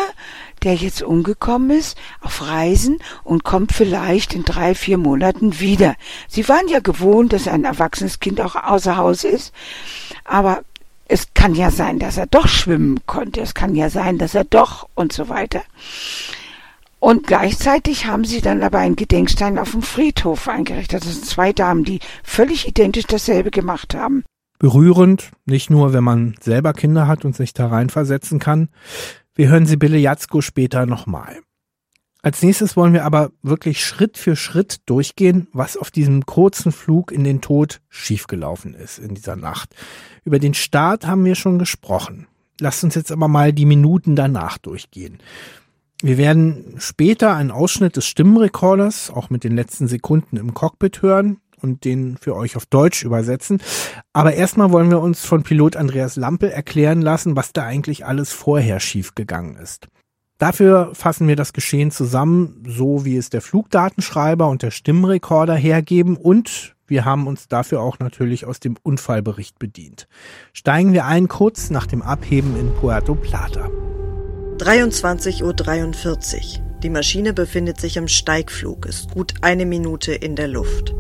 der 0.63 0.75
jetzt 0.75 1.03
umgekommen 1.03 1.71
ist, 1.71 1.97
auf 2.21 2.47
Reisen 2.47 2.99
und 3.23 3.45
kommt 3.45 3.73
vielleicht 3.73 4.35
in 4.35 4.45
drei, 4.45 4.75
vier 4.75 4.99
Monaten 4.99 5.59
wieder. 5.59 5.95
Sie 6.29 6.47
waren 6.47 6.69
ja 6.69 6.81
gewohnt, 6.81 7.33
dass 7.33 7.49
ein 7.49 7.65
erwachsenes 7.65 8.21
Kind 8.21 8.43
auch 8.43 8.57
außer 8.57 8.99
Haus 8.99 9.25
ist, 9.25 9.55
aber 10.25 10.63
es 11.09 11.29
kann 11.33 11.55
ja 11.55 11.71
sein, 11.71 11.99
dass 11.99 12.19
er 12.19 12.27
doch 12.27 12.49
schwimmen 12.49 13.01
konnte, 13.07 13.41
es 13.41 13.55
kann 13.55 13.75
ja 13.75 13.89
sein, 13.89 14.19
dass 14.19 14.35
er 14.35 14.45
doch 14.45 14.89
und 14.95 15.13
so 15.13 15.29
weiter. 15.29 15.63
Und 17.05 17.27
gleichzeitig 17.27 18.07
haben 18.07 18.25
sie 18.25 18.41
dann 18.41 18.63
aber 18.63 18.79
einen 18.79 18.97
Gedenkstein 18.97 19.59
auf 19.59 19.73
dem 19.73 19.83
Friedhof 19.83 20.49
eingerichtet. 20.49 21.05
Das 21.05 21.13
sind 21.13 21.27
zwei 21.27 21.53
Damen, 21.53 21.85
die 21.85 22.01
völlig 22.23 22.67
identisch 22.67 23.05
dasselbe 23.05 23.51
gemacht 23.51 23.95
haben. 23.95 24.25
Berührend, 24.59 25.31
nicht 25.45 25.69
nur, 25.69 25.93
wenn 25.93 26.03
man 26.03 26.35
selber 26.41 26.73
Kinder 26.73 27.07
hat 27.07 27.27
und 27.27 27.37
sich 27.37 27.53
da 27.53 27.67
reinversetzen 27.67 28.39
kann. 28.39 28.71
Wir 29.35 29.51
hören 29.51 29.67
Sibylle 29.67 29.99
Jatzko 29.99 30.41
später 30.41 30.87
nochmal. 30.87 31.41
Als 32.23 32.43
nächstes 32.43 32.75
wollen 32.75 32.95
wir 32.95 33.05
aber 33.05 33.33
wirklich 33.43 33.85
Schritt 33.85 34.17
für 34.17 34.35
Schritt 34.35 34.79
durchgehen, 34.87 35.49
was 35.53 35.77
auf 35.77 35.91
diesem 35.91 36.25
kurzen 36.25 36.73
Flug 36.73 37.13
in 37.13 37.23
den 37.23 37.43
Tod 37.43 37.83
schiefgelaufen 37.91 38.73
ist 38.73 38.99
in 38.99 39.15
dieser 39.15 39.37
Nacht. 39.37 39.77
Über 40.25 40.39
den 40.39 40.55
Start 40.55 41.07
haben 41.07 41.27
wir 41.27 41.35
schon 41.35 41.59
gesprochen. 41.59 42.29
Lasst 42.61 42.83
uns 42.83 42.95
jetzt 42.95 43.13
aber 43.13 43.29
mal 43.29 43.53
die 43.53 43.67
Minuten 43.67 44.17
danach 44.17 44.57
durchgehen. 44.57 45.19
Wir 46.05 46.19
werden 46.19 46.75
später 46.77 47.35
einen 47.35 47.51
Ausschnitt 47.51 47.97
des 47.97 48.05
Stimmenrekorders, 48.05 49.09
auch 49.09 49.31
mit 49.31 49.43
den 49.43 49.57
letzten 49.57 49.89
Sekunden 49.89 50.37
im 50.37 50.53
Cockpit 50.53 51.01
hören 51.01 51.39
und 51.63 51.87
den 51.87 52.19
für 52.19 52.37
euch 52.37 52.57
auf 52.57 52.67
Deutsch 52.67 53.05
übersetzen. 53.05 53.63
Aber 54.13 54.35
erstmal 54.35 54.71
wollen 54.71 54.91
wir 54.91 55.01
uns 55.01 55.25
von 55.25 55.45
Pilot 55.45 55.77
Andreas 55.77 56.17
Lampel 56.17 56.51
erklären 56.51 57.01
lassen, 57.01 57.37
was 57.37 57.55
da 57.55 57.63
eigentlich 57.63 58.05
alles 58.05 58.35
vorher 58.35 58.81
schiefgegangen 58.81 59.57
ist. 59.57 59.89
Dafür 60.37 60.91
fassen 60.93 61.27
wir 61.27 61.37
das 61.37 61.55
Geschehen 61.55 61.91
zusammen, 61.91 62.63
so 62.69 63.07
wie 63.07 63.17
es 63.17 63.31
der 63.31 63.41
Flugdatenschreiber 63.41 64.47
und 64.47 64.61
der 64.61 64.73
Stimmrekorder 64.73 65.55
hergeben 65.55 66.19
und 66.19 66.77
wir 66.87 67.07
haben 67.07 67.27
uns 67.27 67.49
dafür 67.49 67.81
auch 67.81 67.99
natürlich 67.99 68.45
aus 68.45 68.61
dem 68.61 68.77
Unfallbericht 68.83 69.59
bedient. 69.59 70.07
Steigen 70.53 70.93
wir 70.93 71.07
ein 71.07 71.29
kurz 71.29 71.71
nach 71.71 71.87
dem 71.87 72.03
Abheben 72.03 72.61
in 72.61 72.75
Puerto 72.75 73.15
Plata. 73.15 73.71
23.43 74.59 75.43
Uhr. 75.43 76.65
Die 76.83 76.91
Maschine 76.91 77.33
befindet 77.33 77.81
sich 77.81 77.97
im 77.97 78.09
Steigflug, 78.09 78.87
ist 78.87 79.11
gut 79.11 79.35
eine 79.41 79.67
Minute 79.67 80.13
in 80.13 80.37
der 80.37 80.49
Luft. 80.49 80.95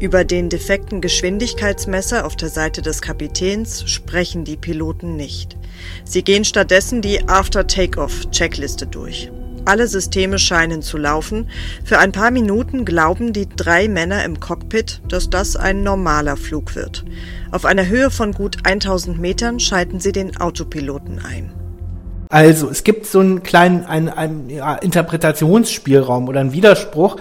Über 0.00 0.24
den 0.24 0.48
defekten 0.48 1.00
Geschwindigkeitsmesser 1.00 2.26
auf 2.26 2.36
der 2.36 2.48
Seite 2.48 2.82
des 2.82 3.00
Kapitäns 3.00 3.88
sprechen 3.88 4.44
die 4.44 4.56
Piloten 4.56 5.16
nicht. 5.16 5.56
Sie 6.04 6.22
gehen 6.22 6.44
stattdessen 6.44 7.00
die 7.00 7.26
After-Takeoff-Checkliste 7.28 8.86
durch. 8.86 9.30
Alle 9.64 9.88
Systeme 9.88 10.38
scheinen 10.38 10.82
zu 10.82 10.96
laufen. 10.96 11.48
Für 11.84 11.98
ein 11.98 12.12
paar 12.12 12.30
Minuten 12.30 12.84
glauben 12.84 13.32
die 13.32 13.48
drei 13.48 13.88
Männer 13.88 14.24
im 14.24 14.38
Cockpit, 14.38 15.00
dass 15.08 15.30
das 15.30 15.56
ein 15.56 15.82
normaler 15.82 16.36
Flug 16.36 16.76
wird. 16.76 17.04
Auf 17.50 17.64
einer 17.64 17.86
Höhe 17.86 18.10
von 18.10 18.32
gut 18.32 18.58
1000 18.64 19.18
Metern 19.18 19.58
schalten 19.58 19.98
sie 19.98 20.12
den 20.12 20.36
Autopiloten 20.36 21.18
ein. 21.18 21.55
Also, 22.28 22.68
es 22.68 22.84
gibt 22.84 23.06
so 23.06 23.20
einen 23.20 23.42
kleinen 23.42 23.84
einen, 23.84 24.08
einen, 24.08 24.50
ja, 24.50 24.74
Interpretationsspielraum 24.74 26.28
oder 26.28 26.40
einen 26.40 26.52
Widerspruch 26.52 27.16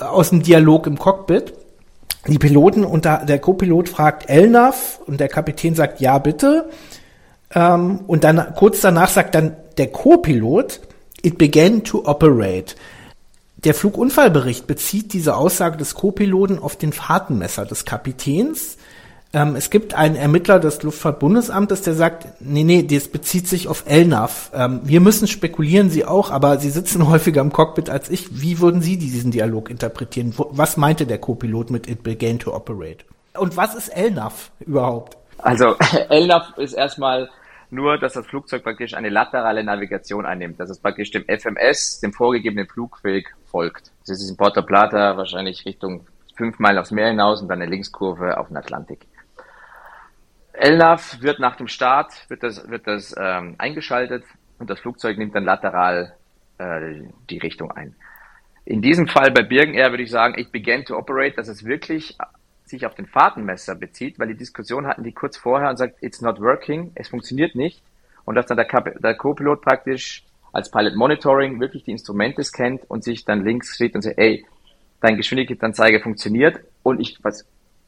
äh, 0.00 0.04
aus 0.04 0.30
dem 0.30 0.42
Dialog 0.42 0.86
im 0.86 0.98
Cockpit. 0.98 1.54
Die 2.26 2.38
Piloten 2.38 2.84
und 2.84 3.06
der, 3.06 3.38
Co-Pilot 3.38 3.88
fragt 3.88 4.28
Elnaf 4.28 5.00
und 5.06 5.20
der 5.20 5.28
Kapitän 5.28 5.74
sagt 5.74 6.00
ja 6.00 6.18
bitte. 6.18 6.68
Ähm, 7.54 8.00
und 8.06 8.24
dann 8.24 8.54
kurz 8.54 8.82
danach 8.82 9.08
sagt 9.08 9.34
dann 9.34 9.56
der 9.78 9.86
Co-Pilot, 9.86 10.80
it 11.22 11.38
began 11.38 11.82
to 11.82 12.04
operate. 12.04 12.74
Der 13.64 13.74
Flugunfallbericht 13.74 14.66
bezieht 14.66 15.12
diese 15.12 15.36
Aussage 15.36 15.78
des 15.78 15.94
Co-Piloten 15.94 16.58
auf 16.58 16.76
den 16.76 16.92
Fahrtenmesser 16.92 17.64
des 17.64 17.84
Kapitäns 17.84 18.76
ähm, 19.32 19.54
es 19.54 19.70
gibt 19.70 19.94
einen 19.94 20.16
Ermittler 20.16 20.58
des 20.58 20.82
Luftfahrtbundesamtes, 20.82 21.82
der 21.82 21.94
sagt, 21.94 22.26
nee, 22.40 22.64
nee, 22.64 22.82
das 22.82 23.08
bezieht 23.08 23.46
sich 23.46 23.68
auf 23.68 23.84
LNAV. 23.88 24.50
Ähm, 24.52 24.80
wir 24.82 25.00
müssen 25.00 25.28
spekulieren, 25.28 25.88
Sie 25.88 26.04
auch, 26.04 26.30
aber 26.30 26.58
Sie 26.58 26.70
sitzen 26.70 27.08
häufiger 27.08 27.40
im 27.40 27.52
Cockpit 27.52 27.90
als 27.90 28.10
ich. 28.10 28.42
Wie 28.42 28.58
würden 28.60 28.82
Sie 28.82 28.98
diesen 28.98 29.30
Dialog 29.30 29.70
interpretieren? 29.70 30.34
Was 30.36 30.76
meinte 30.76 31.06
der 31.06 31.18
Co-Pilot 31.18 31.70
mit 31.70 31.88
It 31.88 32.02
began 32.02 32.40
to 32.40 32.52
operate? 32.52 33.04
Und 33.38 33.56
was 33.56 33.76
ist 33.76 33.96
LNAV 33.96 34.50
überhaupt? 34.60 35.16
Also 35.38 35.76
LNAV 36.10 36.58
ist 36.58 36.72
erstmal 36.72 37.30
nur, 37.70 37.98
dass 37.98 38.14
das 38.14 38.26
Flugzeug 38.26 38.64
praktisch 38.64 38.94
eine 38.94 39.10
laterale 39.10 39.62
Navigation 39.62 40.26
einnimmt, 40.26 40.58
dass 40.58 40.70
es 40.70 40.80
praktisch 40.80 41.12
dem 41.12 41.24
FMS, 41.28 42.00
dem 42.00 42.12
vorgegebenen 42.12 42.66
Flugweg, 42.66 43.36
folgt. 43.46 43.92
Das 44.06 44.20
ist 44.20 44.28
in 44.28 44.36
Porto 44.36 44.62
Plata 44.62 45.16
wahrscheinlich 45.16 45.64
Richtung 45.64 46.06
fünf 46.36 46.58
Meilen 46.58 46.78
aufs 46.78 46.90
Meer 46.90 47.08
hinaus 47.08 47.42
und 47.42 47.48
dann 47.48 47.62
eine 47.62 47.70
Linkskurve 47.70 48.38
auf 48.38 48.48
den 48.48 48.56
Atlantik. 48.56 49.06
LNAV 50.54 51.22
wird 51.22 51.38
nach 51.38 51.56
dem 51.56 51.68
Start 51.68 52.12
wird 52.28 52.42
das, 52.42 52.68
wird 52.68 52.86
das 52.86 53.14
ähm, 53.18 53.54
eingeschaltet 53.58 54.24
und 54.58 54.68
das 54.68 54.80
Flugzeug 54.80 55.18
nimmt 55.18 55.34
dann 55.34 55.44
lateral 55.44 56.14
äh, 56.58 57.02
die 57.28 57.38
Richtung 57.38 57.70
ein. 57.70 57.94
In 58.64 58.82
diesem 58.82 59.08
Fall 59.08 59.30
bei 59.30 59.42
Birgen 59.42 59.74
Air 59.74 59.90
würde 59.90 60.02
ich 60.02 60.10
sagen, 60.10 60.34
ich 60.36 60.50
began 60.50 60.84
to 60.84 60.96
operate, 60.96 61.36
dass 61.36 61.48
es 61.48 61.64
wirklich 61.64 62.16
sich 62.64 62.86
auf 62.86 62.94
den 62.94 63.06
Fahrtenmesser 63.06 63.74
bezieht, 63.74 64.18
weil 64.18 64.28
die 64.28 64.36
Diskussion 64.36 64.86
hatten 64.86 65.02
die 65.02 65.12
kurz 65.12 65.36
vorher 65.36 65.70
und 65.70 65.76
sagt, 65.76 66.02
it's 66.02 66.20
not 66.20 66.40
working, 66.40 66.92
es 66.94 67.08
funktioniert 67.08 67.54
nicht 67.54 67.82
und 68.24 68.34
dass 68.34 68.46
dann 68.46 68.56
der, 68.56 69.14
Co-Pilot 69.16 69.60
praktisch 69.60 70.24
als 70.52 70.70
Pilot 70.70 70.94
Monitoring 70.94 71.60
wirklich 71.60 71.84
die 71.84 71.92
Instrumente 71.92 72.42
scannt 72.44 72.82
und 72.88 73.04
sich 73.04 73.24
dann 73.24 73.44
links 73.44 73.74
steht 73.74 73.94
und 73.94 74.02
sagt, 74.02 74.18
ey, 74.18 74.44
dein 75.00 75.16
Geschwindigkeitsanzeige 75.16 76.00
funktioniert 76.00 76.60
und 76.82 77.00
ich, 77.00 77.18
was, 77.22 77.46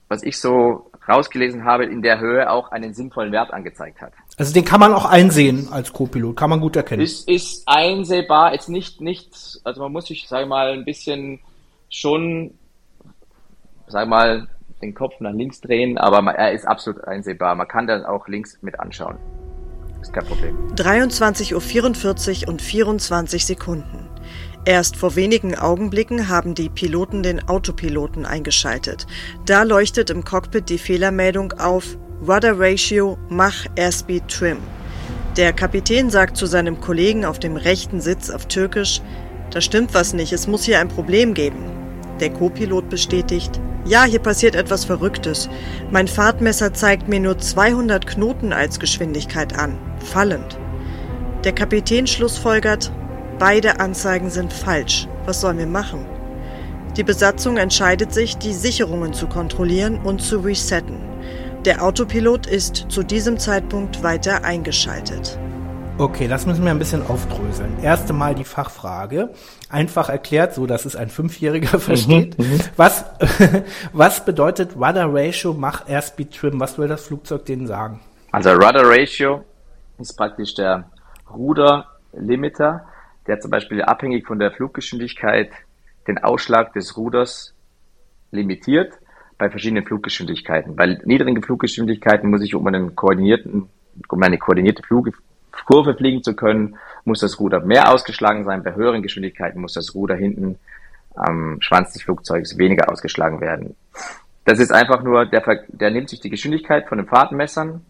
was 0.08 0.22
ich 0.22 0.38
so 0.38 0.90
rausgelesen 1.08 1.64
habe, 1.64 1.84
in 1.84 2.02
der 2.02 2.20
Höhe 2.20 2.50
auch 2.50 2.70
einen 2.70 2.94
sinnvollen 2.94 3.32
Wert 3.32 3.52
angezeigt 3.52 4.00
hat. 4.00 4.12
Also 4.38 4.54
den 4.54 4.64
kann 4.64 4.80
man 4.80 4.92
auch 4.92 5.04
einsehen 5.04 5.68
als 5.70 5.92
Co-Pilot, 5.92 6.36
kann 6.36 6.50
man 6.50 6.60
gut 6.60 6.76
erkennen. 6.76 7.02
Ist, 7.02 7.28
ist 7.28 7.62
einsehbar, 7.66 8.52
jetzt 8.52 8.68
nicht, 8.68 9.00
nicht, 9.00 9.60
also 9.64 9.82
man 9.82 9.92
muss 9.92 10.06
sich, 10.06 10.26
sag 10.28 10.46
mal, 10.46 10.72
ein 10.72 10.84
bisschen 10.84 11.40
schon, 11.88 12.54
sag 13.88 14.08
mal, 14.08 14.48
den 14.80 14.94
Kopf 14.94 15.14
nach 15.20 15.32
links 15.32 15.60
drehen, 15.60 15.98
aber 15.98 16.18
er 16.34 16.52
ist 16.52 16.66
absolut 16.66 17.04
einsehbar. 17.04 17.54
Man 17.54 17.68
kann 17.68 17.86
dann 17.86 18.04
auch 18.04 18.26
links 18.28 18.58
mit 18.62 18.78
anschauen. 18.80 19.16
Ist 20.00 20.12
kein 20.12 20.24
Problem. 20.24 20.56
23.44 20.74 22.42
Uhr 22.42 22.48
und 22.48 22.60
24 22.60 23.46
Sekunden. 23.46 24.11
Erst 24.64 24.96
vor 24.96 25.16
wenigen 25.16 25.56
Augenblicken 25.56 26.28
haben 26.28 26.54
die 26.54 26.68
Piloten 26.68 27.24
den 27.24 27.48
Autopiloten 27.48 28.24
eingeschaltet. 28.24 29.08
Da 29.44 29.64
leuchtet 29.64 30.08
im 30.10 30.24
Cockpit 30.24 30.68
die 30.68 30.78
Fehlermeldung 30.78 31.52
auf 31.54 31.98
Rudder 32.26 32.56
Ratio 32.56 33.18
Mach 33.28 33.66
Airspeed 33.74 34.28
Trim. 34.28 34.58
Der 35.36 35.52
Kapitän 35.52 36.10
sagt 36.10 36.36
zu 36.36 36.46
seinem 36.46 36.80
Kollegen 36.80 37.24
auf 37.24 37.40
dem 37.40 37.56
rechten 37.56 38.00
Sitz 38.00 38.30
auf 38.30 38.46
Türkisch, 38.46 39.00
da 39.50 39.60
stimmt 39.60 39.94
was 39.94 40.12
nicht, 40.12 40.32
es 40.32 40.46
muss 40.46 40.62
hier 40.62 40.78
ein 40.78 40.88
Problem 40.88 41.34
geben. 41.34 41.64
Der 42.20 42.30
Co-Pilot 42.30 42.88
bestätigt, 42.88 43.60
ja, 43.84 44.04
hier 44.04 44.20
passiert 44.20 44.54
etwas 44.54 44.84
Verrücktes. 44.84 45.48
Mein 45.90 46.06
Fahrtmesser 46.06 46.72
zeigt 46.72 47.08
mir 47.08 47.18
nur 47.18 47.36
200 47.36 48.06
Knoten 48.06 48.52
als 48.52 48.78
Geschwindigkeit 48.78 49.58
an, 49.58 49.76
fallend. 49.98 50.56
Der 51.42 51.52
Kapitän 51.52 52.06
schlussfolgert, 52.06 52.92
Beide 53.44 53.80
Anzeigen 53.80 54.30
sind 54.30 54.52
falsch. 54.52 55.08
Was 55.26 55.40
sollen 55.40 55.58
wir 55.58 55.66
machen? 55.66 56.06
Die 56.96 57.02
Besatzung 57.02 57.56
entscheidet 57.56 58.14
sich, 58.14 58.38
die 58.38 58.52
Sicherungen 58.52 59.14
zu 59.14 59.26
kontrollieren 59.26 59.98
und 60.04 60.22
zu 60.22 60.38
resetten. 60.38 61.00
Der 61.64 61.82
Autopilot 61.82 62.46
ist 62.46 62.86
zu 62.88 63.02
diesem 63.02 63.40
Zeitpunkt 63.40 64.04
weiter 64.04 64.44
eingeschaltet. 64.44 65.40
Okay, 65.98 66.28
das 66.28 66.46
müssen 66.46 66.62
wir 66.62 66.70
ein 66.70 66.78
bisschen 66.78 67.04
aufdröseln. 67.04 67.82
Erste 67.82 68.12
Mal 68.12 68.36
die 68.36 68.44
Fachfrage. 68.44 69.30
Einfach 69.68 70.08
erklärt, 70.08 70.54
so 70.54 70.66
dass 70.66 70.84
es 70.84 70.94
ein 70.94 71.08
Fünfjähriger 71.08 71.78
versteht. 71.80 72.38
Mhm, 72.38 72.44
mhm. 72.44 72.60
was, 72.76 73.06
was 73.92 74.24
bedeutet 74.24 74.76
Rudder 74.76 75.12
Ratio, 75.12 75.52
Mach 75.52 75.88
Airspeed 75.88 76.32
Trim? 76.32 76.60
Was 76.60 76.78
will 76.78 76.86
das 76.86 77.06
Flugzeug 77.06 77.44
denen 77.46 77.66
sagen? 77.66 77.98
Also 78.30 78.50
Rudder 78.52 78.88
Ratio 78.88 79.44
ist 79.98 80.16
praktisch 80.16 80.54
der 80.54 80.84
Ruderlimiter 81.28 82.86
der 83.26 83.40
zum 83.40 83.50
Beispiel 83.50 83.82
abhängig 83.82 84.26
von 84.26 84.38
der 84.38 84.52
Fluggeschwindigkeit 84.52 85.50
den 86.06 86.18
Ausschlag 86.18 86.72
des 86.72 86.96
Ruders 86.96 87.54
limitiert 88.30 88.94
bei 89.38 89.50
verschiedenen 89.50 89.84
Fluggeschwindigkeiten. 89.84 90.76
Bei 90.76 90.98
niedrigen 91.04 91.42
Fluggeschwindigkeiten 91.42 92.30
muss 92.30 92.42
ich 92.42 92.54
um 92.54 92.66
einen 92.66 92.96
koordinierten, 92.96 93.68
um 94.08 94.22
eine 94.22 94.38
koordinierte 94.38 94.82
Flug, 94.82 95.10
Kurve 95.64 95.94
fliegen 95.94 96.22
zu 96.22 96.34
können, 96.34 96.76
muss 97.04 97.20
das 97.20 97.38
Ruder 97.38 97.60
mehr 97.60 97.92
ausgeschlagen 97.92 98.44
sein. 98.44 98.62
Bei 98.62 98.74
höheren 98.74 99.02
Geschwindigkeiten 99.02 99.60
muss 99.60 99.74
das 99.74 99.94
Ruder 99.94 100.14
hinten 100.14 100.58
am 101.14 101.60
Schwanz 101.60 101.92
des 101.92 102.02
Flugzeugs 102.02 102.56
weniger 102.58 102.90
ausgeschlagen 102.90 103.40
werden. 103.40 103.76
Das 104.44 104.58
ist 104.58 104.72
einfach 104.72 105.02
nur, 105.02 105.26
der, 105.26 105.42
der 105.68 105.90
nimmt 105.90 106.10
sich 106.10 106.20
die 106.20 106.30
Geschwindigkeit 106.30 106.88
von 106.88 106.98
den 106.98 107.06
Fahrtenmessern 107.06 107.84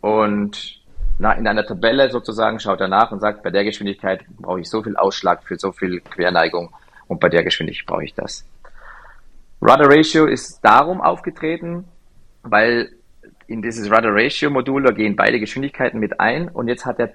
und 0.00 0.80
in 1.18 1.46
einer 1.46 1.64
Tabelle 1.64 2.10
sozusagen 2.10 2.60
schaut 2.60 2.80
er 2.80 2.88
nach 2.88 3.10
und 3.10 3.20
sagt, 3.20 3.42
bei 3.42 3.50
der 3.50 3.64
Geschwindigkeit 3.64 4.24
brauche 4.38 4.60
ich 4.60 4.68
so 4.68 4.82
viel 4.82 4.96
Ausschlag 4.96 5.42
für 5.44 5.56
so 5.56 5.72
viel 5.72 6.00
Querneigung 6.00 6.74
und 7.08 7.20
bei 7.20 7.28
der 7.28 7.42
Geschwindigkeit 7.42 7.86
brauche 7.86 8.04
ich 8.04 8.14
das. 8.14 8.44
Rudder 9.62 9.88
Ratio 9.88 10.26
ist 10.26 10.60
darum 10.62 11.00
aufgetreten, 11.00 11.84
weil 12.42 12.90
in 13.46 13.62
dieses 13.62 13.90
Rudder 13.90 14.14
Ratio 14.14 14.50
Modul, 14.50 14.82
da 14.82 14.92
gehen 14.92 15.16
beide 15.16 15.40
Geschwindigkeiten 15.40 15.98
mit 15.98 16.20
ein 16.20 16.48
und 16.48 16.68
jetzt 16.68 16.84
hat 16.84 16.98
er 16.98 17.10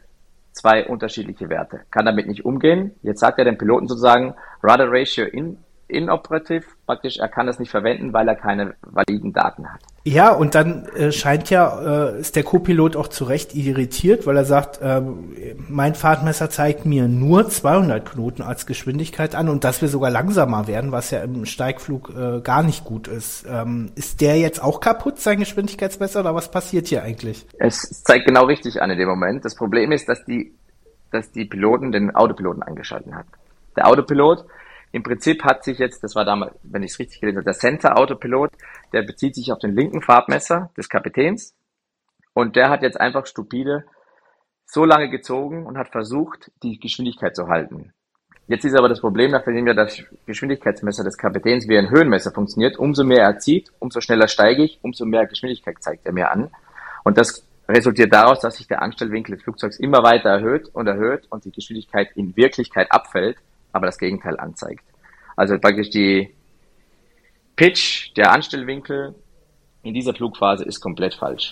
zwei 0.51 0.85
unterschiedliche 0.87 1.49
Werte. 1.49 1.81
Kann 1.91 2.05
damit 2.05 2.27
nicht 2.27 2.43
umgehen. 2.43 2.95
Jetzt 3.03 3.19
sagt 3.19 3.39
er 3.39 3.45
dem 3.45 3.57
Piloten 3.57 3.87
sozusagen, 3.87 4.33
Rudder 4.63 4.91
Ratio 4.91 5.25
in, 5.25 5.57
inoperativ, 5.87 6.75
praktisch, 6.85 7.19
er 7.19 7.29
kann 7.29 7.47
das 7.47 7.59
nicht 7.59 7.69
verwenden, 7.71 8.13
weil 8.13 8.27
er 8.27 8.35
keine 8.35 8.75
validen 8.81 9.33
Daten 9.33 9.71
hat. 9.71 9.81
Ja, 10.03 10.31
und 10.31 10.55
dann 10.55 10.87
äh, 10.95 11.11
scheint 11.11 11.51
ja, 11.51 12.09
äh, 12.09 12.19
ist 12.19 12.35
der 12.35 12.43
Co-Pilot 12.43 12.95
auch 12.95 13.07
zu 13.07 13.23
Recht 13.23 13.53
irritiert, 13.53 14.25
weil 14.25 14.35
er 14.35 14.45
sagt, 14.45 14.79
ähm, 14.81 15.35
mein 15.69 15.93
Fahrtmesser 15.93 16.49
zeigt 16.49 16.87
mir 16.87 17.07
nur 17.07 17.47
200 17.47 18.03
Knoten 18.03 18.41
als 18.41 18.65
Geschwindigkeit 18.65 19.35
an 19.35 19.47
und 19.47 19.63
dass 19.63 19.81
wir 19.81 19.89
sogar 19.89 20.09
langsamer 20.09 20.67
werden, 20.67 20.91
was 20.91 21.11
ja 21.11 21.21
im 21.21 21.45
Steigflug 21.45 22.13
äh, 22.17 22.41
gar 22.41 22.63
nicht 22.63 22.83
gut 22.83 23.07
ist. 23.07 23.45
Ähm, 23.47 23.91
ist 23.95 24.21
der 24.21 24.39
jetzt 24.39 24.63
auch 24.63 24.79
kaputt, 24.79 25.19
sein 25.19 25.39
Geschwindigkeitsmesser, 25.39 26.21
oder 26.21 26.33
was 26.33 26.49
passiert 26.49 26.87
hier 26.87 27.03
eigentlich? 27.03 27.45
Es 27.59 28.03
zeigt 28.03 28.25
genau 28.25 28.45
richtig 28.45 28.81
an 28.81 28.89
in 28.89 28.97
dem 28.97 29.07
Moment. 29.07 29.45
Das 29.45 29.53
Problem 29.53 29.91
ist, 29.91 30.09
dass 30.09 30.25
die, 30.25 30.51
dass 31.11 31.31
die 31.31 31.45
Piloten 31.45 31.91
den 31.91 32.15
Autopiloten 32.15 32.63
eingeschalten 32.63 33.15
hat. 33.15 33.27
Der 33.77 33.87
Autopilot 33.87 34.45
im 34.91 35.03
Prinzip 35.03 35.43
hat 35.43 35.63
sich 35.63 35.79
jetzt, 35.79 36.03
das 36.03 36.15
war 36.15 36.25
damals, 36.25 36.53
wenn 36.63 36.83
ich 36.83 36.91
es 36.91 36.99
richtig 36.99 37.21
gelesen 37.21 37.37
habe, 37.37 37.45
der 37.45 37.53
Center 37.53 37.97
Autopilot, 37.97 38.51
der 38.91 39.03
bezieht 39.03 39.35
sich 39.35 39.51
auf 39.51 39.59
den 39.59 39.75
linken 39.75 40.01
Farbmesser 40.01 40.71
des 40.75 40.89
Kapitäns 40.89 41.55
und 42.33 42.55
der 42.55 42.69
hat 42.69 42.81
jetzt 42.81 42.99
einfach 42.99 43.25
stupide 43.25 43.85
so 44.65 44.85
lange 44.85 45.09
gezogen 45.09 45.65
und 45.65 45.77
hat 45.77 45.89
versucht, 45.89 46.51
die 46.63 46.79
Geschwindigkeit 46.79 47.35
zu 47.35 47.47
halten. 47.47 47.93
Jetzt 48.47 48.65
ist 48.65 48.77
aber 48.77 48.89
das 48.89 48.99
Problem, 48.99 49.31
nachdem 49.31 49.65
ja 49.65 49.73
das 49.73 50.03
Geschwindigkeitsmesser 50.25 51.03
des 51.03 51.17
Kapitäns 51.17 51.69
wie 51.69 51.77
ein 51.77 51.89
Höhenmesser 51.89 52.31
funktioniert, 52.31 52.77
umso 52.77 53.03
mehr 53.05 53.23
er 53.23 53.39
zieht, 53.39 53.71
umso 53.79 54.01
schneller 54.01 54.27
steige 54.27 54.63
ich, 54.63 54.79
umso 54.81 55.05
mehr 55.05 55.25
Geschwindigkeit 55.25 55.81
zeigt 55.81 56.05
er 56.05 56.11
mir 56.11 56.31
an. 56.31 56.49
Und 57.03 57.17
das 57.17 57.45
resultiert 57.69 58.13
daraus, 58.13 58.41
dass 58.41 58.57
sich 58.57 58.67
der 58.67 58.81
Anstellwinkel 58.81 59.35
des 59.35 59.43
Flugzeugs 59.43 59.79
immer 59.79 60.03
weiter 60.03 60.29
erhöht 60.29 60.69
und 60.73 60.87
erhöht 60.87 61.27
und 61.29 61.45
die 61.45 61.51
Geschwindigkeit 61.51 62.09
in 62.15 62.35
Wirklichkeit 62.35 62.91
abfällt 62.91 63.37
aber 63.73 63.85
das 63.85 63.97
Gegenteil 63.97 64.39
anzeigt. 64.39 64.83
Also 65.35 65.57
praktisch 65.59 65.89
die 65.89 66.33
Pitch, 67.55 68.15
der 68.17 68.31
Anstellwinkel 68.31 69.15
in 69.83 69.93
dieser 69.93 70.13
Flugphase 70.13 70.63
ist 70.63 70.79
komplett 70.79 71.15
falsch. 71.15 71.51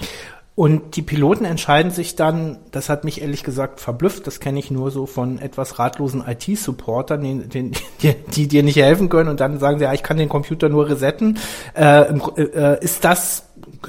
Und 0.60 0.98
die 0.98 1.02
Piloten 1.02 1.46
entscheiden 1.46 1.90
sich 1.90 2.18
dann, 2.18 2.58
das 2.72 2.90
hat 2.90 3.06
mich 3.06 3.22
ehrlich 3.22 3.46
gesagt 3.46 3.80
verblüfft, 3.80 4.28
das 4.28 4.42
kenne 4.42 4.60
ich 4.60 4.72
nur 4.72 4.92
so 4.92 5.06
von 5.06 5.40
etwas 5.40 5.80
ratlosen 5.80 6.22
IT-Supportern, 6.28 7.22
die, 7.50 7.72
die, 8.02 8.14
die, 8.14 8.48
dir 8.50 8.64
nicht 8.64 8.76
helfen 8.76 9.08
können 9.08 9.30
und 9.30 9.40
dann 9.40 9.58
sagen 9.60 9.80
sie, 9.80 9.86
ja, 9.86 9.94
ich 9.94 10.04
kann 10.04 10.18
den 10.18 10.28
Computer 10.28 10.68
nur 10.68 10.90
resetten. 10.90 11.38
Äh, 11.76 12.12
äh, 12.12 12.84
ist 12.84 13.06
das, 13.06 13.48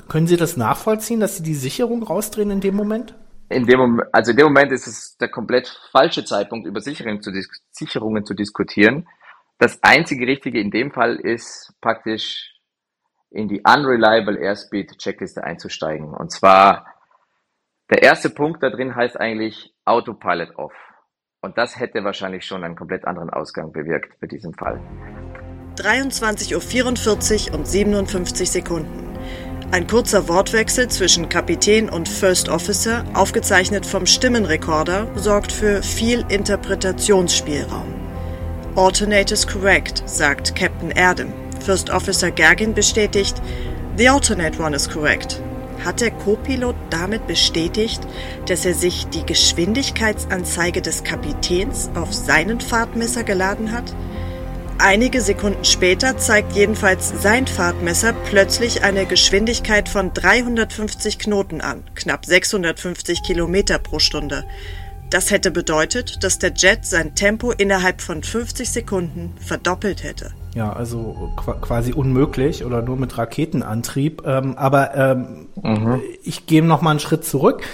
können 0.08 0.28
Sie 0.28 0.36
das 0.36 0.56
nachvollziehen, 0.56 1.18
dass 1.18 1.36
Sie 1.36 1.42
die 1.42 1.54
Sicherung 1.54 2.04
rausdrehen 2.04 2.52
in 2.52 2.60
dem 2.60 2.76
Moment? 2.76 3.14
In 3.50 3.66
dem 3.66 3.80
Moment, 3.80 4.08
also 4.12 4.30
in 4.30 4.36
dem 4.36 4.46
Moment 4.46 4.72
ist 4.72 4.86
es 4.86 5.16
der 5.18 5.28
komplett 5.28 5.68
falsche 5.90 6.24
Zeitpunkt, 6.24 6.66
über 6.66 6.80
Sicherungen 6.80 7.20
zu, 7.20 7.32
Sicherungen 7.70 8.24
zu 8.24 8.34
diskutieren. 8.34 9.08
Das 9.58 9.82
einzige 9.82 10.26
Richtige 10.26 10.60
in 10.60 10.70
dem 10.70 10.92
Fall 10.92 11.16
ist 11.16 11.74
praktisch 11.80 12.54
in 13.30 13.48
die 13.48 13.62
Unreliable 13.66 14.38
Airspeed 14.38 14.98
Checkliste 14.98 15.44
einzusteigen. 15.44 16.14
Und 16.14 16.30
zwar 16.30 16.86
der 17.90 18.02
erste 18.02 18.30
Punkt 18.30 18.62
da 18.62 18.70
drin 18.70 18.94
heißt 18.94 19.18
eigentlich 19.18 19.74
Autopilot 19.84 20.56
Off. 20.56 20.72
Und 21.42 21.58
das 21.58 21.78
hätte 21.78 22.04
wahrscheinlich 22.04 22.44
schon 22.44 22.62
einen 22.62 22.76
komplett 22.76 23.04
anderen 23.04 23.30
Ausgang 23.30 23.72
bewirkt 23.72 24.14
für 24.20 24.28
diesen 24.28 24.54
Fall. 24.54 24.80
23.44 25.76 27.50
Uhr 27.50 27.58
und 27.58 27.66
57 27.66 28.50
Sekunden. 28.50 29.09
Ein 29.72 29.86
kurzer 29.86 30.26
Wortwechsel 30.26 30.88
zwischen 30.88 31.28
Kapitän 31.28 31.88
und 31.88 32.08
First 32.08 32.48
Officer, 32.48 33.04
aufgezeichnet 33.14 33.86
vom 33.86 34.04
Stimmenrekorder, 34.04 35.06
sorgt 35.14 35.52
für 35.52 35.80
viel 35.80 36.24
Interpretationsspielraum. 36.28 37.94
Alternate 38.74 39.32
is 39.32 39.46
correct, 39.46 40.02
sagt 40.06 40.56
Captain 40.56 40.90
Erdem. 40.90 41.32
First 41.64 41.88
Officer 41.88 42.32
Gergin 42.32 42.74
bestätigt, 42.74 43.40
The 43.96 44.08
alternate 44.08 44.60
one 44.60 44.74
is 44.74 44.90
correct. 44.90 45.40
Hat 45.84 46.00
der 46.00 46.10
Co-Pilot 46.10 46.74
damit 46.90 47.28
bestätigt, 47.28 48.00
dass 48.46 48.66
er 48.66 48.74
sich 48.74 49.06
die 49.06 49.24
Geschwindigkeitsanzeige 49.24 50.82
des 50.82 51.04
Kapitäns 51.04 51.90
auf 51.94 52.12
seinen 52.12 52.60
Fahrtmesser 52.60 53.22
geladen 53.22 53.70
hat? 53.70 53.94
Einige 54.82 55.20
Sekunden 55.20 55.62
später 55.66 56.16
zeigt 56.16 56.54
jedenfalls 56.54 57.12
sein 57.20 57.46
Fahrtmesser 57.46 58.14
plötzlich 58.14 58.82
eine 58.82 59.04
Geschwindigkeit 59.04 59.90
von 59.90 60.14
350 60.14 61.18
Knoten 61.18 61.60
an, 61.60 61.84
knapp 61.94 62.24
650 62.24 63.22
Kilometer 63.22 63.78
pro 63.78 63.98
Stunde. 63.98 64.44
Das 65.10 65.30
hätte 65.30 65.50
bedeutet, 65.50 66.24
dass 66.24 66.38
der 66.38 66.54
Jet 66.54 66.86
sein 66.86 67.14
Tempo 67.14 67.52
innerhalb 67.52 68.00
von 68.00 68.22
50 68.22 68.70
Sekunden 68.70 69.34
verdoppelt 69.38 70.02
hätte. 70.02 70.32
Ja, 70.54 70.72
also 70.72 71.30
quasi 71.60 71.92
unmöglich 71.92 72.64
oder 72.64 72.80
nur 72.80 72.96
mit 72.96 73.18
Raketenantrieb. 73.18 74.22
Ähm, 74.24 74.56
aber 74.56 74.94
ähm, 74.94 75.48
mhm. 75.62 76.00
ich 76.22 76.46
gehe 76.46 76.62
noch 76.62 76.80
mal 76.80 76.92
einen 76.92 77.00
Schritt 77.00 77.26
zurück 77.26 77.64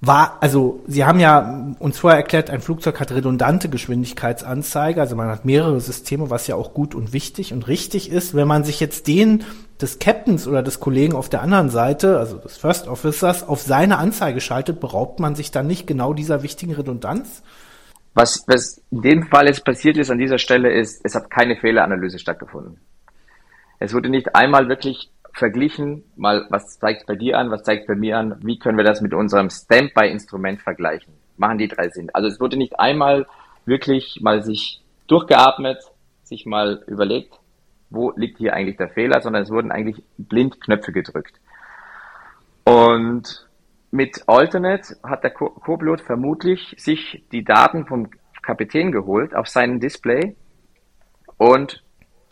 war, 0.00 0.38
also 0.40 0.82
Sie 0.86 1.04
haben 1.04 1.20
ja 1.20 1.74
uns 1.78 1.98
vorher 1.98 2.18
erklärt, 2.18 2.50
ein 2.50 2.60
Flugzeug 2.60 3.00
hat 3.00 3.12
redundante 3.12 3.68
Geschwindigkeitsanzeige, 3.68 5.00
also 5.00 5.16
man 5.16 5.28
hat 5.28 5.44
mehrere 5.44 5.80
Systeme, 5.80 6.30
was 6.30 6.46
ja 6.46 6.54
auch 6.54 6.74
gut 6.74 6.94
und 6.94 7.12
wichtig 7.12 7.52
und 7.52 7.66
richtig 7.66 8.10
ist. 8.10 8.34
Wenn 8.34 8.48
man 8.48 8.64
sich 8.64 8.80
jetzt 8.80 9.06
den 9.06 9.44
des 9.80 9.98
Captains 9.98 10.46
oder 10.46 10.62
des 10.62 10.80
Kollegen 10.80 11.14
auf 11.14 11.28
der 11.28 11.42
anderen 11.42 11.68
Seite, 11.70 12.18
also 12.18 12.38
des 12.38 12.56
First 12.56 12.88
Officers, 12.88 13.46
auf 13.46 13.60
seine 13.60 13.98
Anzeige 13.98 14.40
schaltet, 14.40 14.80
beraubt 14.80 15.20
man 15.20 15.34
sich 15.34 15.50
dann 15.50 15.66
nicht 15.66 15.86
genau 15.86 16.14
dieser 16.14 16.42
wichtigen 16.42 16.72
Redundanz? 16.72 17.42
Was, 18.14 18.44
was 18.46 18.80
in 18.90 19.02
dem 19.02 19.26
Fall 19.26 19.46
jetzt 19.46 19.64
passiert 19.64 19.98
ist 19.98 20.10
an 20.10 20.18
dieser 20.18 20.38
Stelle 20.38 20.72
ist, 20.72 21.02
es 21.04 21.14
hat 21.14 21.30
keine 21.30 21.56
Fehleranalyse 21.56 22.18
stattgefunden. 22.18 22.80
Es 23.78 23.92
wurde 23.92 24.08
nicht 24.08 24.34
einmal 24.34 24.68
wirklich 24.70 25.10
verglichen, 25.36 26.04
mal 26.16 26.46
was 26.50 26.78
zeigt 26.78 27.06
bei 27.06 27.14
dir 27.14 27.38
an, 27.38 27.50
was 27.50 27.62
zeigt 27.62 27.86
bei 27.86 27.94
mir 27.94 28.16
an, 28.18 28.38
wie 28.42 28.58
können 28.58 28.78
wir 28.78 28.84
das 28.84 29.00
mit 29.00 29.12
unserem 29.12 29.50
Standby-Instrument 29.50 30.62
vergleichen? 30.62 31.12
Machen 31.36 31.58
die 31.58 31.68
drei 31.68 31.90
Sinn. 31.90 32.08
Also 32.12 32.28
es 32.28 32.40
wurde 32.40 32.56
nicht 32.56 32.80
einmal 32.80 33.26
wirklich 33.66 34.20
mal 34.22 34.42
sich 34.42 34.82
durchgeatmet, 35.08 35.78
sich 36.22 36.46
mal 36.46 36.82
überlegt, 36.86 37.38
wo 37.90 38.12
liegt 38.16 38.38
hier 38.38 38.54
eigentlich 38.54 38.78
der 38.78 38.88
Fehler, 38.88 39.20
sondern 39.20 39.42
es 39.42 39.50
wurden 39.50 39.70
eigentlich 39.70 40.02
blind 40.16 40.60
Knöpfe 40.60 40.92
gedrückt. 40.92 41.38
Und 42.64 43.46
mit 43.90 44.22
Alternate 44.26 44.96
hat 45.02 45.22
der 45.22 45.30
Co-Pilot 45.30 46.00
vermutlich 46.00 46.74
sich 46.78 47.24
die 47.30 47.44
Daten 47.44 47.86
vom 47.86 48.08
Kapitän 48.42 48.90
geholt 48.90 49.34
auf 49.34 49.48
seinen 49.48 49.80
Display 49.80 50.34
und 51.36 51.82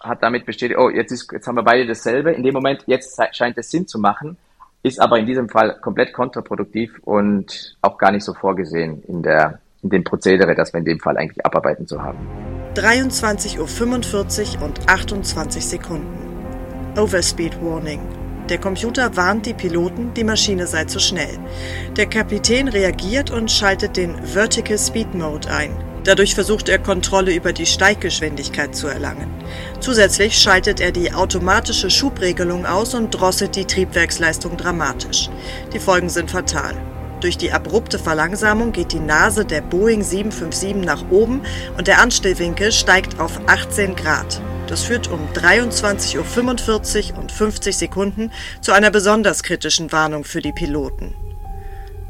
hat 0.04 0.22
damit 0.22 0.46
bestätigt, 0.46 0.78
oh, 0.78 0.90
jetzt, 0.90 1.12
ist, 1.12 1.30
jetzt 1.32 1.46
haben 1.46 1.56
wir 1.56 1.62
beide 1.62 1.86
dasselbe. 1.86 2.32
In 2.32 2.42
dem 2.42 2.54
Moment, 2.54 2.84
jetzt 2.86 3.20
scheint 3.32 3.58
es 3.58 3.70
Sinn 3.70 3.86
zu 3.86 3.98
machen, 3.98 4.36
ist 4.82 5.00
aber 5.00 5.18
in 5.18 5.26
diesem 5.26 5.48
Fall 5.48 5.78
komplett 5.80 6.12
kontraproduktiv 6.12 6.98
und 7.02 7.76
auch 7.80 7.98
gar 7.98 8.12
nicht 8.12 8.24
so 8.24 8.34
vorgesehen 8.34 9.02
in, 9.08 9.22
der, 9.22 9.60
in 9.82 9.90
dem 9.90 10.04
Prozedere, 10.04 10.54
das 10.54 10.72
wir 10.72 10.78
in 10.78 10.84
dem 10.84 11.00
Fall 11.00 11.16
eigentlich 11.16 11.44
abarbeiten 11.44 11.86
zu 11.86 12.02
haben. 12.02 12.18
23.45 12.74 14.58
Uhr 14.58 14.64
und 14.64 14.88
28 14.88 15.64
Sekunden. 15.64 16.18
Overspeed 16.96 17.62
Warning. 17.62 18.00
Der 18.48 18.58
Computer 18.58 19.16
warnt 19.16 19.46
die 19.46 19.54
Piloten, 19.54 20.12
die 20.12 20.24
Maschine 20.24 20.66
sei 20.66 20.84
zu 20.84 21.00
schnell. 21.00 21.38
Der 21.96 22.06
Kapitän 22.06 22.68
reagiert 22.68 23.30
und 23.30 23.50
schaltet 23.50 23.96
den 23.96 24.22
Vertical 24.22 24.76
Speed 24.76 25.14
Mode 25.14 25.48
ein. 25.50 25.93
Dadurch 26.04 26.34
versucht 26.34 26.68
er 26.68 26.78
Kontrolle 26.78 27.34
über 27.34 27.54
die 27.54 27.64
Steiggeschwindigkeit 27.64 28.76
zu 28.76 28.88
erlangen. 28.88 29.30
Zusätzlich 29.80 30.38
schaltet 30.38 30.80
er 30.80 30.92
die 30.92 31.12
automatische 31.12 31.90
Schubregelung 31.90 32.66
aus 32.66 32.94
und 32.94 33.10
drosselt 33.10 33.56
die 33.56 33.64
Triebwerksleistung 33.64 34.56
dramatisch. 34.58 35.30
Die 35.72 35.78
Folgen 35.78 36.10
sind 36.10 36.30
fatal. 36.30 36.74
Durch 37.20 37.38
die 37.38 37.52
abrupte 37.52 37.98
Verlangsamung 37.98 38.72
geht 38.72 38.92
die 38.92 39.00
Nase 39.00 39.46
der 39.46 39.62
Boeing 39.62 40.02
757 40.02 40.84
nach 40.84 41.10
oben 41.10 41.40
und 41.78 41.86
der 41.86 42.02
Anstellwinkel 42.02 42.70
steigt 42.70 43.18
auf 43.18 43.40
18 43.46 43.96
Grad. 43.96 44.42
Das 44.66 44.82
führt 44.82 45.08
um 45.10 45.20
23.45 45.32 47.12
Uhr 47.12 47.18
und 47.18 47.32
50 47.32 47.76
Sekunden 47.76 48.30
zu 48.60 48.72
einer 48.72 48.90
besonders 48.90 49.42
kritischen 49.42 49.90
Warnung 49.90 50.24
für 50.24 50.42
die 50.42 50.52
Piloten. 50.52 51.14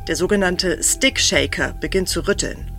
Der 0.09 0.17
sogenannte 0.17 0.83
Stick 0.83 1.21
Shaker 1.21 1.75
beginnt 1.81 2.09
zu 2.09 2.27
rütteln. 2.27 2.74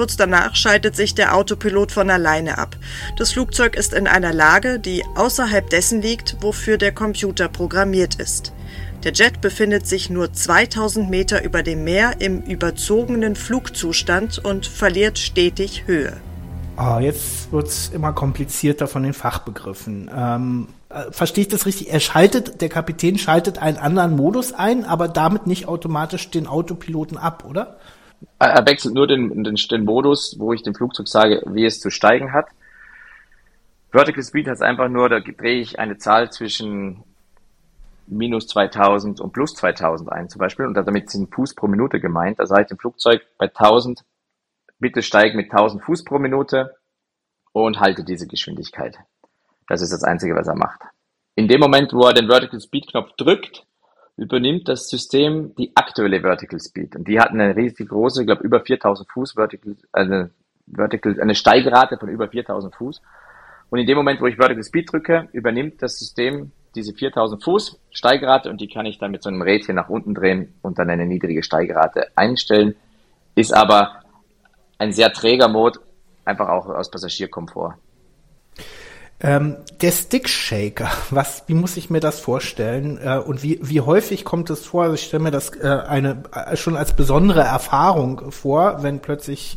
Kurz 0.00 0.16
danach 0.16 0.56
schaltet 0.56 0.96
sich 0.96 1.14
der 1.14 1.36
Autopilot 1.36 1.92
von 1.92 2.08
alleine 2.08 2.56
ab. 2.56 2.74
Das 3.18 3.32
Flugzeug 3.32 3.76
ist 3.76 3.92
in 3.92 4.06
einer 4.06 4.32
Lage, 4.32 4.78
die 4.78 5.04
außerhalb 5.14 5.68
dessen 5.68 6.00
liegt, 6.00 6.38
wofür 6.40 6.78
der 6.78 6.92
Computer 6.92 7.50
programmiert 7.50 8.14
ist. 8.14 8.54
Der 9.04 9.12
Jet 9.12 9.42
befindet 9.42 9.86
sich 9.86 10.08
nur 10.08 10.32
2000 10.32 11.10
Meter 11.10 11.44
über 11.44 11.62
dem 11.62 11.84
Meer 11.84 12.14
im 12.18 12.40
überzogenen 12.40 13.36
Flugzustand 13.36 14.42
und 14.42 14.64
verliert 14.64 15.18
stetig 15.18 15.84
Höhe. 15.84 16.16
Oh, 16.78 16.98
jetzt 16.98 17.52
wird's 17.52 17.90
immer 17.92 18.14
komplizierter 18.14 18.88
von 18.88 19.02
den 19.02 19.12
Fachbegriffen. 19.12 20.10
Ähm, 20.16 20.68
äh, 20.88 21.12
verstehe 21.12 21.42
ich 21.42 21.48
das 21.48 21.66
richtig? 21.66 21.92
Er 21.92 22.00
schaltet, 22.00 22.62
der 22.62 22.70
Kapitän 22.70 23.18
schaltet 23.18 23.58
einen 23.58 23.76
anderen 23.76 24.16
Modus 24.16 24.54
ein, 24.54 24.86
aber 24.86 25.08
damit 25.08 25.46
nicht 25.46 25.68
automatisch 25.68 26.30
den 26.30 26.46
Autopiloten 26.46 27.18
ab, 27.18 27.44
oder? 27.46 27.76
Er 28.38 28.66
wechselt 28.66 28.94
nur 28.94 29.06
den, 29.06 29.44
den, 29.44 29.54
den 29.54 29.84
Modus, 29.84 30.36
wo 30.38 30.52
ich 30.52 30.62
dem 30.62 30.74
Flugzeug 30.74 31.08
sage, 31.08 31.42
wie 31.46 31.64
es 31.64 31.80
zu 31.80 31.90
steigen 31.90 32.32
hat. 32.32 32.46
Vertical 33.90 34.22
Speed 34.22 34.48
heißt 34.48 34.62
einfach 34.62 34.88
nur, 34.88 35.08
da 35.08 35.20
drehe 35.20 35.60
ich 35.60 35.78
eine 35.78 35.98
Zahl 35.98 36.30
zwischen 36.30 37.02
minus 38.06 38.46
2000 38.48 39.20
und 39.20 39.32
plus 39.32 39.54
2000 39.54 40.10
ein 40.12 40.28
zum 40.28 40.40
Beispiel 40.40 40.66
und 40.66 40.74
damit 40.74 41.10
sind 41.10 41.32
Fuß 41.34 41.54
pro 41.54 41.66
Minute 41.66 42.00
gemeint. 42.00 42.38
Da 42.38 42.46
sage 42.46 42.62
ich 42.62 42.68
dem 42.68 42.78
Flugzeug 42.78 43.22
bei 43.38 43.46
1000 43.46 44.04
bitte 44.78 45.02
steig 45.02 45.34
mit 45.34 45.52
1000 45.52 45.82
Fuß 45.84 46.04
pro 46.04 46.18
Minute 46.18 46.76
und 47.52 47.80
halte 47.80 48.04
diese 48.04 48.26
Geschwindigkeit. 48.26 48.98
Das 49.68 49.82
ist 49.82 49.92
das 49.92 50.02
Einzige, 50.02 50.34
was 50.34 50.48
er 50.48 50.56
macht. 50.56 50.80
In 51.36 51.46
dem 51.46 51.60
Moment, 51.60 51.92
wo 51.92 52.06
er 52.06 52.14
den 52.14 52.28
Vertical 52.28 52.60
Speed 52.60 52.88
Knopf 52.88 53.12
drückt, 53.16 53.66
übernimmt 54.20 54.68
das 54.68 54.88
System 54.88 55.54
die 55.56 55.72
aktuelle 55.74 56.20
Vertical 56.20 56.60
Speed. 56.60 56.94
Und 56.94 57.08
die 57.08 57.18
hat 57.18 57.30
eine 57.30 57.56
riesig 57.56 57.88
große, 57.88 58.20
ich 58.20 58.26
glaube 58.26 58.44
über 58.44 58.60
4000 58.60 59.10
Fuß 59.10 59.32
Vertical, 59.32 59.76
eine, 59.92 60.30
Vertical, 60.66 61.18
eine 61.20 61.34
Steigrate 61.34 61.96
von 61.96 62.10
über 62.10 62.28
4000 62.28 62.74
Fuß. 62.74 63.00
Und 63.70 63.78
in 63.78 63.86
dem 63.86 63.96
Moment, 63.96 64.20
wo 64.20 64.26
ich 64.26 64.36
Vertical 64.36 64.62
Speed 64.62 64.92
drücke, 64.92 65.28
übernimmt 65.32 65.80
das 65.80 65.98
System 65.98 66.52
diese 66.74 66.92
4000 66.92 67.42
Fuß 67.42 67.80
Steigrate 67.90 68.50
und 68.50 68.60
die 68.60 68.68
kann 68.68 68.84
ich 68.84 68.98
dann 68.98 69.10
mit 69.10 69.22
so 69.22 69.30
einem 69.30 69.40
Rädchen 69.40 69.74
nach 69.74 69.88
unten 69.88 70.14
drehen 70.14 70.54
und 70.60 70.78
dann 70.78 70.90
eine 70.90 71.06
niedrige 71.06 71.42
Steigrate 71.42 72.08
einstellen. 72.14 72.76
Ist 73.34 73.54
aber 73.54 74.02
ein 74.76 74.92
sehr 74.92 75.12
träger 75.14 75.48
Mode, 75.48 75.80
einfach 76.26 76.48
auch 76.48 76.66
aus 76.66 76.90
Passagierkomfort. 76.90 77.74
Ähm, 79.22 79.56
der 79.82 79.90
Stick 79.90 80.28
Shaker, 80.28 80.90
was, 81.10 81.44
wie 81.46 81.54
muss 81.54 81.76
ich 81.76 81.90
mir 81.90 82.00
das 82.00 82.20
vorstellen? 82.20 82.98
Äh, 83.02 83.18
und 83.18 83.42
wie, 83.42 83.58
wie 83.62 83.80
häufig 83.80 84.24
kommt 84.24 84.50
es 84.50 84.64
vor? 84.66 84.84
Also 84.84 84.94
ich 84.94 85.02
stelle 85.02 85.22
mir 85.22 85.30
das 85.30 85.50
äh, 85.56 85.66
eine 85.66 86.22
äh, 86.34 86.56
schon 86.56 86.76
als 86.76 86.94
besondere 86.94 87.42
Erfahrung 87.42 88.30
vor, 88.30 88.82
wenn 88.82 89.00
plötzlich 89.00 89.56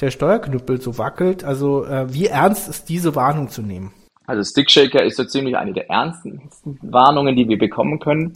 der 0.00 0.10
Steuerknüppel 0.10 0.80
so 0.80 0.98
wackelt. 0.98 1.44
Also 1.44 1.84
äh, 1.84 2.12
wie 2.12 2.26
ernst 2.26 2.68
ist 2.68 2.88
diese 2.88 3.14
Warnung 3.14 3.50
zu 3.50 3.62
nehmen? 3.62 3.92
Also 4.26 4.42
Stick 4.44 4.70
Shaker 4.70 5.04
ist 5.04 5.16
so 5.16 5.24
ziemlich 5.24 5.56
eine 5.56 5.72
der 5.72 5.90
ernsten 5.90 6.48
Warnungen, 6.80 7.36
die 7.36 7.48
wir 7.48 7.58
bekommen 7.58 7.98
können. 7.98 8.32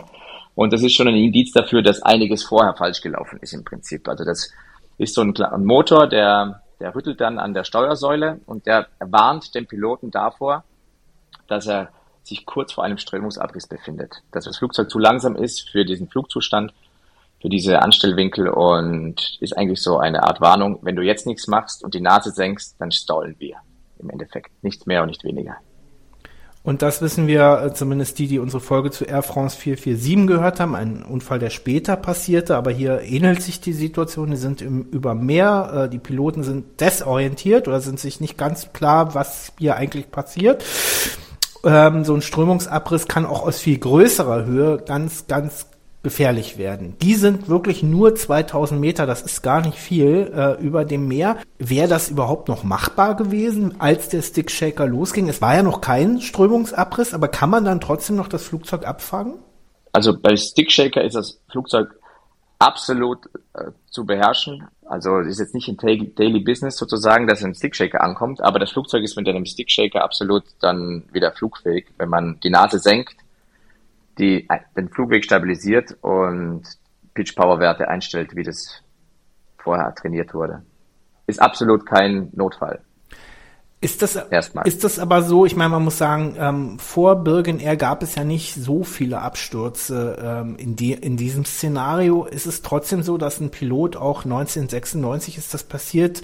Und 0.54 0.72
das 0.72 0.82
ist 0.82 0.94
schon 0.94 1.08
ein 1.08 1.14
Indiz 1.14 1.52
dafür, 1.52 1.82
dass 1.82 2.02
einiges 2.02 2.42
vorher 2.44 2.74
falsch 2.74 3.00
gelaufen 3.00 3.38
ist 3.40 3.52
im 3.52 3.64
Prinzip. 3.64 4.08
Also 4.08 4.24
das 4.24 4.50
ist 4.98 5.14
so 5.14 5.22
ein, 5.22 5.34
ein 5.36 5.64
Motor, 5.64 6.08
der, 6.08 6.62
der 6.80 6.94
rüttelt 6.94 7.20
dann 7.20 7.38
an 7.38 7.54
der 7.54 7.64
Steuersäule 7.64 8.40
und 8.46 8.66
der 8.66 8.88
warnt 8.98 9.54
den 9.54 9.66
Piloten 9.66 10.10
davor, 10.10 10.64
dass 11.48 11.66
er 11.66 11.90
sich 12.22 12.44
kurz 12.44 12.72
vor 12.72 12.84
einem 12.84 12.98
Strömungsabriss 12.98 13.66
befindet. 13.66 14.22
Dass 14.32 14.44
das 14.44 14.58
Flugzeug 14.58 14.90
zu 14.90 14.98
langsam 14.98 15.36
ist 15.36 15.70
für 15.70 15.84
diesen 15.84 16.08
Flugzustand, 16.08 16.74
für 17.40 17.48
diese 17.48 17.82
Anstellwinkel 17.82 18.48
und 18.48 19.38
ist 19.40 19.56
eigentlich 19.56 19.80
so 19.80 19.98
eine 19.98 20.24
Art 20.24 20.40
Warnung, 20.40 20.78
wenn 20.82 20.96
du 20.96 21.02
jetzt 21.02 21.26
nichts 21.26 21.46
machst 21.46 21.84
und 21.84 21.94
die 21.94 22.00
Nase 22.00 22.30
senkst, 22.30 22.76
dann 22.78 22.90
stallen 22.90 23.36
wir. 23.38 23.56
Im 23.98 24.10
Endeffekt. 24.10 24.50
Nichts 24.62 24.86
mehr 24.86 25.02
und 25.02 25.08
nicht 25.08 25.24
weniger. 25.24 25.56
Und 26.66 26.82
das 26.82 27.00
wissen 27.00 27.28
wir, 27.28 27.62
äh, 27.64 27.74
zumindest 27.74 28.18
die, 28.18 28.26
die 28.26 28.40
unsere 28.40 28.60
Folge 28.60 28.90
zu 28.90 29.04
Air 29.04 29.22
France 29.22 29.56
447 29.56 30.26
gehört 30.26 30.58
haben, 30.58 30.74
ein 30.74 31.04
Unfall, 31.04 31.38
der 31.38 31.50
später 31.50 31.94
passierte, 31.94 32.56
aber 32.56 32.72
hier 32.72 33.02
ähnelt 33.02 33.40
sich 33.40 33.60
die 33.60 33.72
Situation. 33.72 34.32
Die 34.32 34.36
sind 34.36 34.62
im, 34.62 34.82
über 34.90 35.14
Meer, 35.14 35.84
äh, 35.84 35.88
die 35.88 36.00
Piloten 36.00 36.42
sind 36.42 36.80
desorientiert 36.80 37.68
oder 37.68 37.80
sind 37.80 38.00
sich 38.00 38.20
nicht 38.20 38.36
ganz 38.36 38.72
klar, 38.72 39.14
was 39.14 39.52
hier 39.60 39.76
eigentlich 39.76 40.10
passiert. 40.10 40.64
Ähm, 41.62 42.04
so 42.04 42.14
ein 42.14 42.22
Strömungsabriss 42.22 43.06
kann 43.06 43.26
auch 43.26 43.44
aus 43.46 43.60
viel 43.60 43.78
größerer 43.78 44.44
Höhe 44.44 44.78
ganz, 44.78 45.28
ganz 45.28 45.68
gefährlich 46.06 46.56
werden. 46.56 46.96
Die 47.02 47.16
sind 47.16 47.48
wirklich 47.48 47.82
nur 47.82 48.14
2000 48.14 48.80
Meter, 48.80 49.06
das 49.06 49.22
ist 49.22 49.42
gar 49.42 49.60
nicht 49.60 49.76
viel, 49.76 50.32
äh, 50.32 50.52
über 50.64 50.84
dem 50.84 51.08
Meer. 51.08 51.36
Wäre 51.58 51.88
das 51.88 52.10
überhaupt 52.10 52.46
noch 52.46 52.62
machbar 52.62 53.16
gewesen, 53.16 53.80
als 53.80 54.08
der 54.08 54.22
Stick 54.22 54.52
Shaker 54.52 54.86
losging? 54.86 55.28
Es 55.28 55.42
war 55.42 55.56
ja 55.56 55.64
noch 55.64 55.80
kein 55.80 56.20
Strömungsabriss, 56.20 57.12
aber 57.12 57.26
kann 57.26 57.50
man 57.50 57.64
dann 57.64 57.80
trotzdem 57.80 58.14
noch 58.14 58.28
das 58.28 58.44
Flugzeug 58.44 58.86
abfangen? 58.86 59.34
Also 59.90 60.16
bei 60.16 60.36
Stick 60.36 60.70
Shaker 60.70 61.02
ist 61.02 61.16
das 61.16 61.40
Flugzeug 61.50 61.98
absolut 62.60 63.26
äh, 63.54 63.72
zu 63.90 64.06
beherrschen. 64.06 64.68
Also 64.84 65.18
ist 65.18 65.40
jetzt 65.40 65.56
nicht 65.56 65.66
ein 65.66 65.76
Daily 66.14 66.38
Business 66.38 66.76
sozusagen, 66.76 67.26
dass 67.26 67.42
ein 67.42 67.56
Stickshaker 67.56 68.00
ankommt, 68.00 68.40
aber 68.40 68.60
das 68.60 68.70
Flugzeug 68.70 69.02
ist 69.02 69.16
mit 69.16 69.28
einem 69.28 69.44
Stickshaker 69.44 70.04
absolut 70.04 70.44
dann 70.60 71.02
wieder 71.10 71.32
flugfähig, 71.32 71.86
wenn 71.98 72.10
man 72.10 72.38
die 72.44 72.50
Nase 72.50 72.78
senkt 72.78 73.16
die 74.18 74.48
den 74.76 74.88
Flugweg 74.88 75.24
stabilisiert 75.24 75.96
und 76.00 76.62
Pitch-Power-Werte 77.14 77.88
einstellt, 77.88 78.34
wie 78.34 78.42
das 78.42 78.82
vorher 79.58 79.94
trainiert 79.94 80.34
wurde. 80.34 80.62
Ist 81.26 81.40
absolut 81.40 81.86
kein 81.86 82.30
Notfall. 82.32 82.80
Ist 83.80 84.00
das, 84.00 84.16
Erstmal. 84.16 84.66
ist 84.66 84.84
das 84.84 84.98
aber 84.98 85.22
so, 85.22 85.44
ich 85.44 85.54
meine, 85.54 85.68
man 85.68 85.84
muss 85.84 85.98
sagen, 85.98 86.34
ähm, 86.38 86.78
vor 86.78 87.22
Birgen 87.22 87.60
Air 87.60 87.76
gab 87.76 88.02
es 88.02 88.14
ja 88.14 88.24
nicht 88.24 88.54
so 88.54 88.84
viele 88.84 89.20
Abstürze 89.20 90.16
ähm, 90.20 90.56
in, 90.56 90.76
die, 90.76 90.92
in 90.92 91.18
diesem 91.18 91.44
Szenario. 91.44 92.24
Ist 92.24 92.46
es 92.46 92.62
trotzdem 92.62 93.02
so, 93.02 93.18
dass 93.18 93.38
ein 93.38 93.50
Pilot 93.50 93.96
auch 93.96 94.24
1996 94.24 95.36
ist 95.36 95.52
das 95.52 95.62
passiert, 95.62 96.22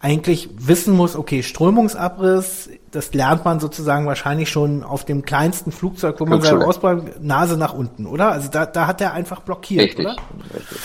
eigentlich 0.00 0.48
wissen 0.54 0.94
muss, 0.94 1.16
okay, 1.16 1.42
Strömungsabriss, 1.42 2.70
das 2.92 3.14
lernt 3.14 3.44
man 3.44 3.58
sozusagen 3.58 4.06
wahrscheinlich 4.06 4.48
schon 4.48 4.84
auf 4.84 5.04
dem 5.04 5.22
kleinsten 5.22 5.72
Flugzeug, 5.72 6.20
wo 6.20 6.26
man 6.26 6.40
seine 6.40 6.64
Ausbildung 6.64 7.10
Nase 7.20 7.56
nach 7.56 7.74
unten, 7.74 8.06
oder? 8.06 8.30
Also 8.30 8.48
da, 8.48 8.66
da 8.66 8.86
hat 8.86 9.00
er 9.00 9.12
einfach 9.12 9.40
blockiert, 9.40 9.86
richtig, 9.86 10.06
oder? 10.06 10.16
Richtig. 10.54 10.78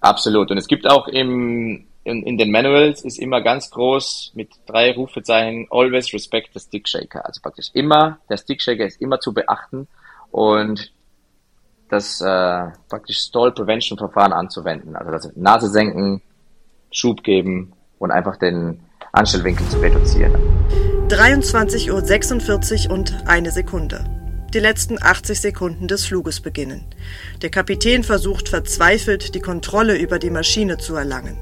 Absolut. 0.00 0.50
Und 0.50 0.58
es 0.58 0.68
gibt 0.68 0.88
auch 0.88 1.08
im, 1.08 1.86
in, 2.04 2.22
in 2.22 2.38
den 2.38 2.52
Manuals 2.52 3.02
ist 3.04 3.18
immer 3.18 3.40
ganz 3.40 3.70
groß 3.70 4.32
mit 4.34 4.50
drei 4.66 4.92
Rufezeichen 4.92 5.66
always 5.70 6.12
respect 6.12 6.50
the 6.54 6.60
stick 6.60 6.86
shaker. 6.86 7.26
Also 7.26 7.40
praktisch 7.40 7.70
immer, 7.72 8.18
der 8.30 8.36
stick 8.36 8.62
shaker 8.62 8.86
ist 8.86 9.00
immer 9.00 9.18
zu 9.18 9.34
beachten 9.34 9.88
und 10.30 10.92
das 11.88 12.20
äh, 12.20 12.66
praktisch 12.88 13.18
Stall 13.18 13.52
Prevention 13.52 13.98
Verfahren 13.98 14.32
anzuwenden. 14.32 14.94
Also 14.94 15.10
das 15.10 15.32
Nase 15.34 15.68
senken, 15.68 16.22
Schub 16.92 17.24
geben 17.24 17.72
und 18.04 18.10
einfach 18.10 18.36
den 18.36 18.78
Anstellwinkel 19.12 19.66
zu 19.68 19.78
reduzieren. 19.78 20.34
23.46 21.08 22.86
Uhr 22.88 22.92
und 22.92 23.16
eine 23.26 23.50
Sekunde. 23.50 24.04
Die 24.52 24.60
letzten 24.60 25.02
80 25.02 25.40
Sekunden 25.40 25.88
des 25.88 26.06
Fluges 26.06 26.40
beginnen. 26.40 26.84
Der 27.42 27.50
Kapitän 27.50 28.04
versucht 28.04 28.48
verzweifelt, 28.48 29.34
die 29.34 29.40
Kontrolle 29.40 29.96
über 29.96 30.18
die 30.18 30.30
Maschine 30.30 30.78
zu 30.78 30.94
erlangen. 30.94 31.36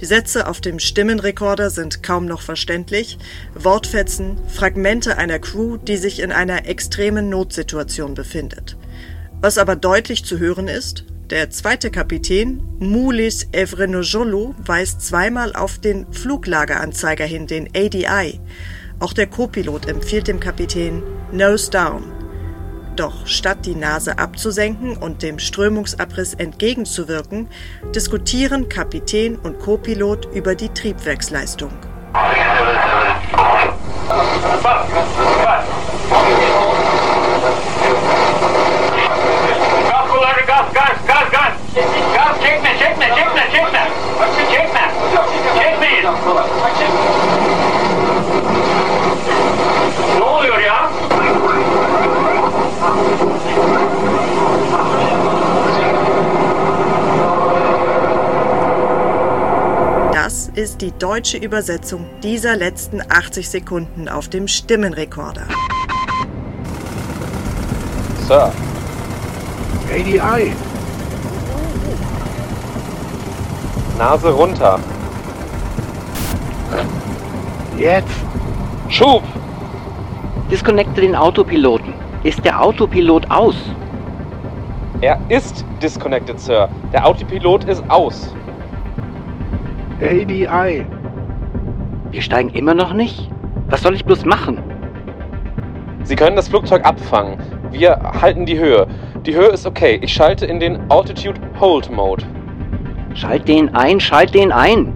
Die 0.00 0.06
Sätze 0.06 0.46
auf 0.46 0.60
dem 0.60 0.78
Stimmenrekorder 0.78 1.68
sind 1.68 2.02
kaum 2.02 2.26
noch 2.26 2.40
verständlich, 2.40 3.18
Wortfetzen, 3.54 4.38
Fragmente 4.48 5.18
einer 5.18 5.40
Crew, 5.40 5.76
die 5.76 5.96
sich 5.96 6.20
in 6.20 6.32
einer 6.32 6.66
extremen 6.66 7.28
Notsituation 7.28 8.14
befindet. 8.14 8.76
Was 9.40 9.58
aber 9.58 9.76
deutlich 9.76 10.24
zu 10.24 10.38
hören 10.38 10.68
ist, 10.68 11.04
der 11.30 11.50
zweite 11.50 11.90
Kapitän, 11.90 12.62
Moulis 12.78 13.48
Evrenojolo, 13.52 14.54
weist 14.58 15.00
zweimal 15.00 15.54
auf 15.54 15.78
den 15.78 16.06
Fluglageranzeiger 16.12 17.24
hin, 17.24 17.46
den 17.46 17.68
ADI. 17.74 18.40
Auch 19.00 19.12
der 19.12 19.26
Copilot 19.26 19.88
empfiehlt 19.88 20.28
dem 20.28 20.40
Kapitän 20.40 21.02
Nose 21.32 21.70
Down. 21.70 22.12
Doch 22.96 23.26
statt 23.26 23.66
die 23.66 23.74
Nase 23.74 24.18
abzusenken 24.18 24.96
und 24.96 25.22
dem 25.22 25.38
Strömungsabriss 25.38 26.34
entgegenzuwirken, 26.34 27.48
diskutieren 27.94 28.68
Kapitän 28.68 29.36
und 29.36 29.58
Copilot 29.58 30.28
über 30.34 30.54
die 30.54 30.68
Triebwerksleistung. 30.68 31.72
Gas, 40.94 41.06
Gas, 41.06 41.30
Gas! 41.32 41.54
Gas, 42.14 42.38
check 42.40 42.62
me, 42.62 42.70
check 42.78 42.96
me, 42.98 43.06
check 43.06 43.34
me, 43.34 43.42
check 43.50 43.72
me! 43.72 43.82
Check 44.50 44.68
me! 44.72 44.84
Check 45.58 45.74
me! 45.80 45.92
Ne 50.18 50.24
oluyor 50.24 50.60
ya? 50.60 50.90
Das 60.12 60.48
ist 60.54 60.80
die 60.80 60.92
deutsche 60.92 61.38
Übersetzung 61.38 62.06
dieser 62.22 62.54
letzten 62.56 63.02
80 63.02 63.50
Sekunden 63.50 64.08
auf 64.08 64.28
dem 64.28 64.46
Stimmenrekorder. 64.46 65.48
Sir. 68.28 68.52
ADI, 69.92 70.54
Nase 73.98 74.30
runter. 74.30 74.78
Jetzt. 77.78 78.08
Schub! 78.88 79.22
Disconnecte 80.50 81.00
den 81.00 81.14
Autopiloten. 81.14 81.94
Ist 82.22 82.44
der 82.44 82.60
Autopilot 82.60 83.30
aus? 83.30 83.56
Er 85.00 85.18
ist 85.28 85.64
disconnected, 85.82 86.40
Sir. 86.40 86.68
Der 86.92 87.06
Autopilot 87.06 87.64
ist 87.64 87.82
aus. 87.88 88.34
ADI. 90.00 90.86
Wir 92.10 92.22
steigen 92.22 92.50
immer 92.50 92.74
noch 92.74 92.92
nicht? 92.92 93.30
Was 93.68 93.82
soll 93.82 93.94
ich 93.94 94.04
bloß 94.04 94.24
machen? 94.24 94.58
Sie 96.02 96.16
können 96.16 96.36
das 96.36 96.48
Flugzeug 96.48 96.84
abfangen. 96.84 97.38
Wir 97.70 97.98
halten 98.20 98.44
die 98.44 98.58
Höhe. 98.58 98.86
Die 99.24 99.34
Höhe 99.34 99.48
ist 99.48 99.66
okay. 99.66 99.98
Ich 100.02 100.12
schalte 100.12 100.46
in 100.46 100.60
den 100.60 100.90
Altitude 100.90 101.40
Hold 101.58 101.90
Mode. 101.90 102.24
Schalt 103.14 103.46
den 103.46 103.74
ein, 103.74 104.00
schalt 104.00 104.34
den 104.34 104.52
ein. 104.52 104.92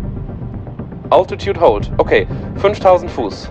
Altitude 1.10 1.60
Hold. 1.60 1.90
Okay, 1.98 2.26
5000 2.56 3.10
Fuß. 3.10 3.50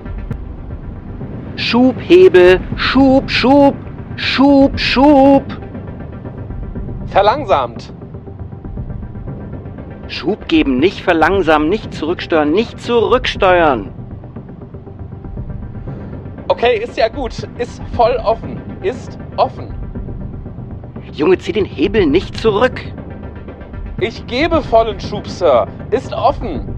Schubhebel, 1.55 2.59
Schub, 2.75 3.29
Schub, 3.29 3.75
Schub, 4.15 4.77
Schub. 4.77 5.43
Verlangsamt. 7.07 7.93
Schub 10.07 10.47
geben, 10.47 10.77
nicht 10.79 11.01
verlangsamen, 11.01 11.69
nicht 11.69 11.93
zurücksteuern, 11.93 12.51
nicht 12.51 12.79
zurücksteuern. 12.79 13.91
Okay, 16.49 16.77
ist 16.77 16.97
ja 16.97 17.07
gut. 17.07 17.33
Ist 17.57 17.81
voll 17.95 18.15
offen. 18.23 18.61
Ist 18.81 19.17
offen. 19.35 19.73
Junge, 21.13 21.37
zieh 21.37 21.51
den 21.51 21.65
Hebel 21.65 22.05
nicht 22.05 22.37
zurück. 22.37 22.81
Ich 23.99 24.27
gebe 24.27 24.61
vollen 24.61 24.99
Schub, 24.99 25.27
Sir. 25.27 25.67
Ist 25.89 26.13
offen. 26.13 26.73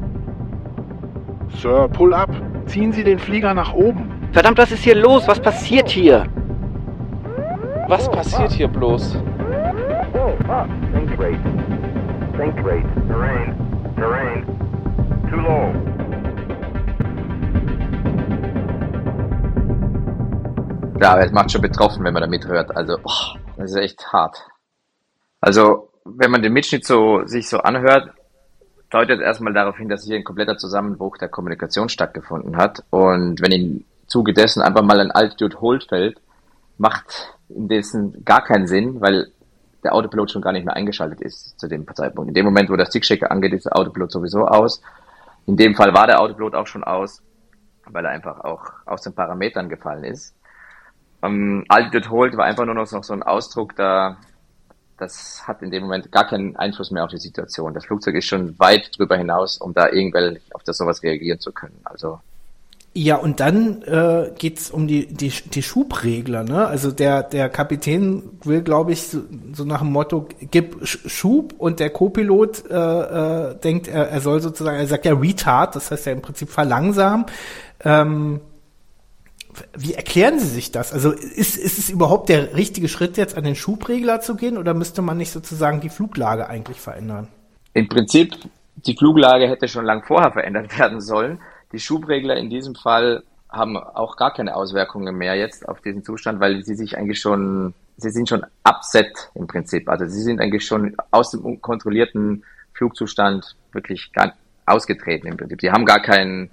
Sir, 1.50 1.90
pull 1.90 2.14
up. 2.14 2.30
Ziehen 2.66 2.94
Sie 2.94 3.04
den 3.04 3.20
Flieger 3.20 3.54
nach 3.54 3.74
oben. 3.74 4.30
Verdammt, 4.32 4.58
was 4.58 4.72
ist 4.72 4.84
hier 4.84 4.96
los? 4.96 5.28
Was 5.28 5.40
passiert 5.40 5.90
hier? 5.90 6.26
Was 7.88 8.10
passiert 8.10 8.52
hier 8.52 8.68
bloß? 8.68 9.18
Think 10.94 11.20
rate. 11.20 11.40
Think 12.38 12.56
rate. 12.66 12.86
Terrain. 13.08 13.56
Terrain. 13.96 14.46
Too 15.30 15.36
low. 15.36 15.74
Ja, 21.02 21.14
aber 21.14 21.26
es 21.26 21.32
macht 21.32 21.52
schon 21.52 21.62
betroffen, 21.62 22.04
wenn 22.04 22.14
man 22.14 22.22
da 22.22 22.28
mithört. 22.28 22.76
Also, 22.76 22.98
boah, 22.98 23.36
das 23.58 23.72
ist 23.72 23.78
echt 23.78 24.14
hart. 24.14 24.38
Also, 25.42 25.89
wenn 26.06 26.32
man 26.32 26.42
den 26.42 26.54
Mitschnitt 26.54 26.86
so, 26.86 27.26
sich 27.26 27.48
so 27.48 27.60
anhört, 27.60 28.12
deutet 28.90 29.22
erstmal 29.22 29.54
darauf 29.54 29.78
hin, 29.78 29.90
dass 29.90 30.06
hier 30.06 30.16
ein 30.16 30.24
kompletter 30.24 30.58
Zusammenbruch 30.58 31.18
der 31.18 31.30
Kommunikation 31.30 31.90
stattgefunden 31.90 32.58
hat. 32.58 32.84
Und 32.90 33.42
wenn 33.42 33.52
im 33.52 33.86
Zuge 34.08 34.34
dessen 34.34 34.62
einfach 34.62 34.82
mal 34.82 35.00
ein 35.00 35.12
Altitude 35.12 35.62
Hold 35.62 35.86
fällt, 35.86 36.20
macht 36.78 37.38
in 37.50 37.68
dessen 37.68 38.24
gar 38.26 38.44
keinen 38.44 38.68
Sinn, 38.68 39.02
weil 39.02 39.32
der 39.84 39.94
Autopilot 39.94 40.32
schon 40.32 40.42
gar 40.42 40.52
nicht 40.52 40.66
mehr 40.66 40.76
eingeschaltet 40.76 41.22
ist 41.22 41.60
zu 41.60 41.68
dem 41.68 41.86
Zeitpunkt. 41.94 42.30
In 42.30 42.34
dem 42.34 42.46
Moment, 42.46 42.70
wo 42.70 42.76
der 42.76 42.86
Stickchecker 42.86 43.32
angeht, 43.32 43.54
ist 43.54 43.66
der 43.66 43.78
Autopilot 43.78 44.12
sowieso 44.12 44.46
aus. 44.48 44.82
In 45.46 45.56
dem 45.56 45.76
Fall 45.76 45.94
war 45.94 46.08
der 46.08 46.20
Autopilot 46.20 46.56
auch 46.56 46.68
schon 46.68 46.84
aus, 46.84 47.22
weil 47.86 48.06
er 48.06 48.12
einfach 48.12 48.42
auch 48.42 48.66
aus 48.86 49.02
den 49.02 49.14
Parametern 49.14 49.70
gefallen 49.70 50.04
ist. 50.04 50.36
Ähm, 51.22 51.66
Altitude 51.70 52.10
Hold 52.10 52.38
war 52.38 52.46
einfach 52.46 52.66
nur 52.66 52.76
noch 52.76 52.86
so 52.86 53.14
ein 53.14 53.24
Ausdruck 53.24 53.76
da, 53.76 54.18
das 55.00 55.42
hat 55.48 55.62
in 55.62 55.72
dem 55.72 55.84
Moment 55.84 56.12
gar 56.12 56.28
keinen 56.28 56.56
Einfluss 56.56 56.92
mehr 56.92 57.04
auf 57.04 57.12
die 57.12 57.18
Situation. 57.18 57.74
Das 57.74 57.86
Flugzeug 57.86 58.16
ist 58.16 58.26
schon 58.28 58.58
weit 58.60 58.92
drüber 58.98 59.18
hinaus, 59.18 59.58
um 59.58 59.74
da 59.74 59.90
irgendwelche 59.90 60.42
auf 60.54 60.64
das 60.64 60.78
sowas 60.78 61.02
reagieren 61.04 61.40
zu 61.40 61.52
können. 61.52 61.80
Also 61.84 62.20
Ja, 62.94 63.18
und 63.18 63.40
dann 63.40 63.84
äh, 63.84 64.32
geht's 64.38 64.72
um 64.72 64.88
die, 64.88 65.06
die, 65.06 65.30
die 65.30 65.62
Schubregler. 65.62 66.44
Ne? 66.44 66.66
Also 66.68 66.92
der, 66.92 67.24
der 67.24 67.48
Kapitän 67.50 68.24
will, 68.44 68.62
glaube 68.62 68.92
ich, 68.94 69.04
so, 69.04 69.22
so 69.54 69.64
nach 69.64 69.80
dem 69.82 69.92
Motto, 69.92 70.28
gib 70.52 70.82
Sch- 70.84 71.08
Schub 71.08 71.54
und 71.58 71.80
der 71.80 71.92
Co-Pilot 71.92 72.66
äh, 72.70 72.74
äh, 73.52 73.56
denkt, 73.60 73.88
er, 73.88 74.10
er 74.10 74.22
soll 74.22 74.42
sozusagen, 74.42 74.78
er 74.78 74.88
sagt 74.88 75.06
ja 75.06 75.14
Retard, 75.14 75.76
das 75.76 75.92
heißt 75.92 76.08
ja 76.08 76.12
im 76.14 76.22
Prinzip 76.22 76.50
verlangsamen. 76.50 77.26
Ähm, 77.86 78.42
wie 79.78 79.94
erklären 79.94 80.40
Sie 80.40 80.48
sich 80.48 80.72
das? 80.72 80.94
Also 80.94 81.12
ist, 81.12 81.58
ist 81.58 81.78
es 81.80 81.90
überhaupt 81.90 82.30
der 82.30 82.56
richtige 82.56 82.88
Schritt, 82.88 83.18
jetzt 83.18 83.38
an 83.38 83.44
den 83.44 83.56
Schubregler 83.56 84.22
zu 84.22 84.36
gehen 84.36 84.58
oder 84.58 84.74
müsste 84.74 85.02
man 85.02 85.18
nicht 85.18 85.32
sozusagen 85.32 85.82
die 85.82 85.90
Fluglage 85.90 86.48
eigentlich 86.48 86.80
verändern? 86.80 87.28
im 87.74 87.88
Prinzip, 87.88 88.36
die 88.76 88.96
Fluglage 88.96 89.48
hätte 89.48 89.68
schon 89.68 89.86
lang 89.86 90.04
vorher 90.04 90.32
verändert 90.32 90.78
werden 90.80 91.02
sollen. 91.02 91.40
Die 91.72 91.80
Schubregler 91.80 92.36
in 92.38 92.50
diesem 92.50 92.76
Fall 92.76 93.24
haben 93.50 93.78
auch 93.78 94.16
gar 94.16 94.34
keine 94.34 94.56
Auswirkungen 94.56 95.16
mehr 95.16 95.36
jetzt 95.36 95.68
auf 95.68 95.82
diesen 95.82 96.04
Zustand, 96.04 96.40
weil 96.40 96.64
sie 96.64 96.76
sich 96.76 96.98
eigentlich 96.98 97.20
schon, 97.20 97.74
sie 97.98 98.12
sind 98.12 98.30
schon 98.30 98.46
upset 98.64 99.32
im 99.34 99.48
Prinzip. 99.48 99.90
Also 99.90 100.06
sie 100.06 100.22
sind 100.22 100.40
eigentlich 100.40 100.66
schon 100.66 100.96
aus 101.12 101.32
dem 101.32 101.42
unkontrollierten 101.42 102.44
Flugzustand 102.74 103.56
wirklich 103.72 104.12
gar 104.14 104.34
ausgetreten 104.66 105.28
im 105.28 105.38
Prinzip. 105.38 105.62
Sie 105.62 105.72
haben 105.72 105.86
gar 105.86 106.00
keine 106.00 106.50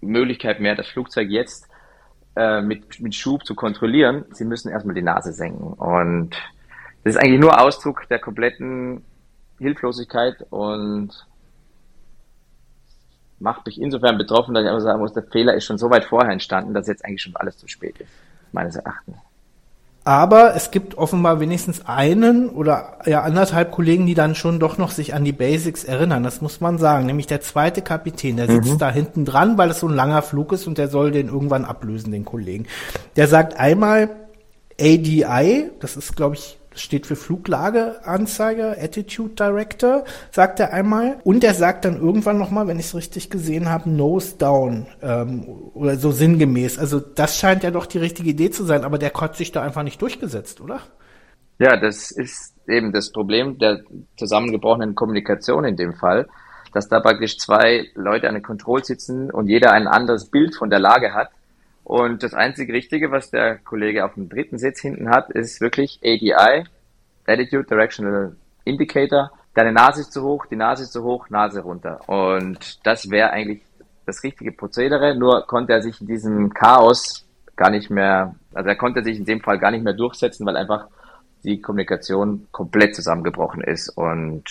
Möglichkeit 0.00 0.60
mehr, 0.60 0.76
das 0.76 0.86
Flugzeug 0.86 1.28
jetzt 1.28 1.66
äh, 2.36 2.60
mit, 2.62 3.00
mit 3.00 3.14
Schub 3.14 3.44
zu 3.44 3.54
kontrollieren. 3.54 4.24
Sie 4.32 4.44
müssen 4.44 4.70
erstmal 4.70 4.94
die 4.94 5.02
Nase 5.02 5.32
senken. 5.32 5.72
Und 5.74 6.30
das 7.04 7.14
ist 7.14 7.20
eigentlich 7.20 7.40
nur 7.40 7.60
Ausdruck 7.60 8.08
der 8.08 8.18
kompletten 8.18 9.04
Hilflosigkeit 9.58 10.46
und 10.50 11.26
macht 13.38 13.66
mich 13.66 13.80
insofern 13.80 14.18
betroffen, 14.18 14.54
dass 14.54 14.64
ich 14.64 14.68
einfach 14.68 14.82
sagen 14.82 15.00
muss, 15.00 15.12
der 15.12 15.22
Fehler 15.24 15.54
ist 15.54 15.64
schon 15.64 15.78
so 15.78 15.90
weit 15.90 16.04
vorher 16.04 16.32
entstanden, 16.32 16.74
dass 16.74 16.86
jetzt 16.86 17.04
eigentlich 17.04 17.22
schon 17.22 17.36
alles 17.36 17.56
zu 17.56 17.68
spät 17.68 17.98
ist, 17.98 18.12
meines 18.52 18.76
Erachtens. 18.76 19.16
Aber 20.02 20.54
es 20.56 20.70
gibt 20.70 20.96
offenbar 20.96 21.40
wenigstens 21.40 21.82
einen 21.86 22.48
oder 22.48 22.98
ja 23.04 23.22
anderthalb 23.22 23.70
Kollegen, 23.70 24.06
die 24.06 24.14
dann 24.14 24.34
schon 24.34 24.58
doch 24.58 24.78
noch 24.78 24.90
sich 24.92 25.12
an 25.14 25.24
die 25.24 25.32
Basics 25.32 25.84
erinnern. 25.84 26.22
Das 26.22 26.40
muss 26.40 26.60
man 26.60 26.78
sagen. 26.78 27.04
Nämlich 27.06 27.26
der 27.26 27.42
zweite 27.42 27.82
Kapitän, 27.82 28.36
der 28.38 28.46
sitzt 28.48 28.72
Mhm. 28.72 28.78
da 28.78 28.90
hinten 28.90 29.24
dran, 29.26 29.58
weil 29.58 29.70
es 29.70 29.80
so 29.80 29.88
ein 29.88 29.94
langer 29.94 30.22
Flug 30.22 30.52
ist 30.52 30.66
und 30.66 30.78
der 30.78 30.88
soll 30.88 31.10
den 31.10 31.28
irgendwann 31.28 31.64
ablösen, 31.66 32.12
den 32.12 32.24
Kollegen. 32.24 32.66
Der 33.16 33.28
sagt 33.28 33.58
einmal 33.58 34.08
ADI, 34.80 35.70
das 35.80 35.96
ist 35.96 36.16
glaube 36.16 36.36
ich 36.36 36.58
das 36.70 36.82
steht 36.82 37.06
für 37.06 37.16
Fluglageanzeiger, 37.16 38.76
Attitude 38.80 39.34
Director, 39.34 40.04
sagt 40.30 40.60
er 40.60 40.72
einmal. 40.72 41.18
Und 41.24 41.42
er 41.42 41.54
sagt 41.54 41.84
dann 41.84 42.00
irgendwann 42.00 42.38
nochmal, 42.38 42.68
wenn 42.68 42.78
ich 42.78 42.86
es 42.86 42.94
richtig 42.94 43.28
gesehen 43.28 43.68
habe, 43.68 43.90
Nose 43.90 44.36
Down 44.38 44.86
ähm, 45.02 45.44
oder 45.74 45.96
so 45.96 46.12
sinngemäß. 46.12 46.78
Also 46.78 47.00
das 47.00 47.38
scheint 47.38 47.64
ja 47.64 47.72
doch 47.72 47.86
die 47.86 47.98
richtige 47.98 48.30
Idee 48.30 48.50
zu 48.50 48.64
sein, 48.64 48.84
aber 48.84 48.98
der 48.98 49.12
hat 49.12 49.36
sich 49.36 49.50
da 49.50 49.62
einfach 49.62 49.82
nicht 49.82 50.00
durchgesetzt, 50.00 50.60
oder? 50.60 50.80
Ja, 51.58 51.76
das 51.76 52.10
ist 52.10 52.54
eben 52.68 52.92
das 52.92 53.10
Problem 53.10 53.58
der 53.58 53.80
zusammengebrochenen 54.16 54.94
Kommunikation 54.94 55.64
in 55.64 55.76
dem 55.76 55.94
Fall, 55.94 56.28
dass 56.72 56.88
da 56.88 57.00
praktisch 57.00 57.36
zwei 57.36 57.88
Leute 57.94 58.28
an 58.28 58.34
der 58.34 58.42
Control 58.42 58.84
sitzen 58.84 59.30
und 59.30 59.48
jeder 59.48 59.72
ein 59.72 59.88
anderes 59.88 60.30
Bild 60.30 60.54
von 60.54 60.70
der 60.70 60.78
Lage 60.78 61.12
hat. 61.12 61.30
Und 61.90 62.22
das 62.22 62.34
einzige 62.34 62.72
Richtige, 62.72 63.10
was 63.10 63.32
der 63.32 63.58
Kollege 63.58 64.04
auf 64.04 64.14
dem 64.14 64.28
dritten 64.28 64.58
Sitz 64.58 64.80
hinten 64.80 65.10
hat, 65.10 65.28
ist 65.30 65.60
wirklich 65.60 65.98
ADI, 66.04 66.62
Attitude 67.26 67.64
Directional 67.64 68.36
Indicator. 68.64 69.32
Deine 69.54 69.72
Nase 69.72 70.02
ist 70.02 70.12
zu 70.12 70.22
hoch, 70.22 70.46
die 70.46 70.54
Nase 70.54 70.84
ist 70.84 70.92
zu 70.92 71.02
hoch, 71.02 71.28
Nase 71.30 71.62
runter. 71.62 71.98
Und 72.08 72.78
das 72.86 73.10
wäre 73.10 73.30
eigentlich 73.30 73.62
das 74.06 74.22
richtige 74.22 74.52
Prozedere, 74.52 75.16
nur 75.16 75.44
konnte 75.48 75.72
er 75.72 75.82
sich 75.82 76.00
in 76.00 76.06
diesem 76.06 76.54
Chaos 76.54 77.26
gar 77.56 77.70
nicht 77.70 77.90
mehr, 77.90 78.36
also 78.54 78.68
er 78.68 78.76
konnte 78.76 79.02
sich 79.02 79.18
in 79.18 79.24
dem 79.24 79.40
Fall 79.40 79.58
gar 79.58 79.72
nicht 79.72 79.82
mehr 79.82 79.94
durchsetzen, 79.94 80.46
weil 80.46 80.56
einfach 80.56 80.86
die 81.42 81.60
Kommunikation 81.60 82.46
komplett 82.52 82.94
zusammengebrochen 82.94 83.62
ist 83.62 83.88
und 83.88 84.44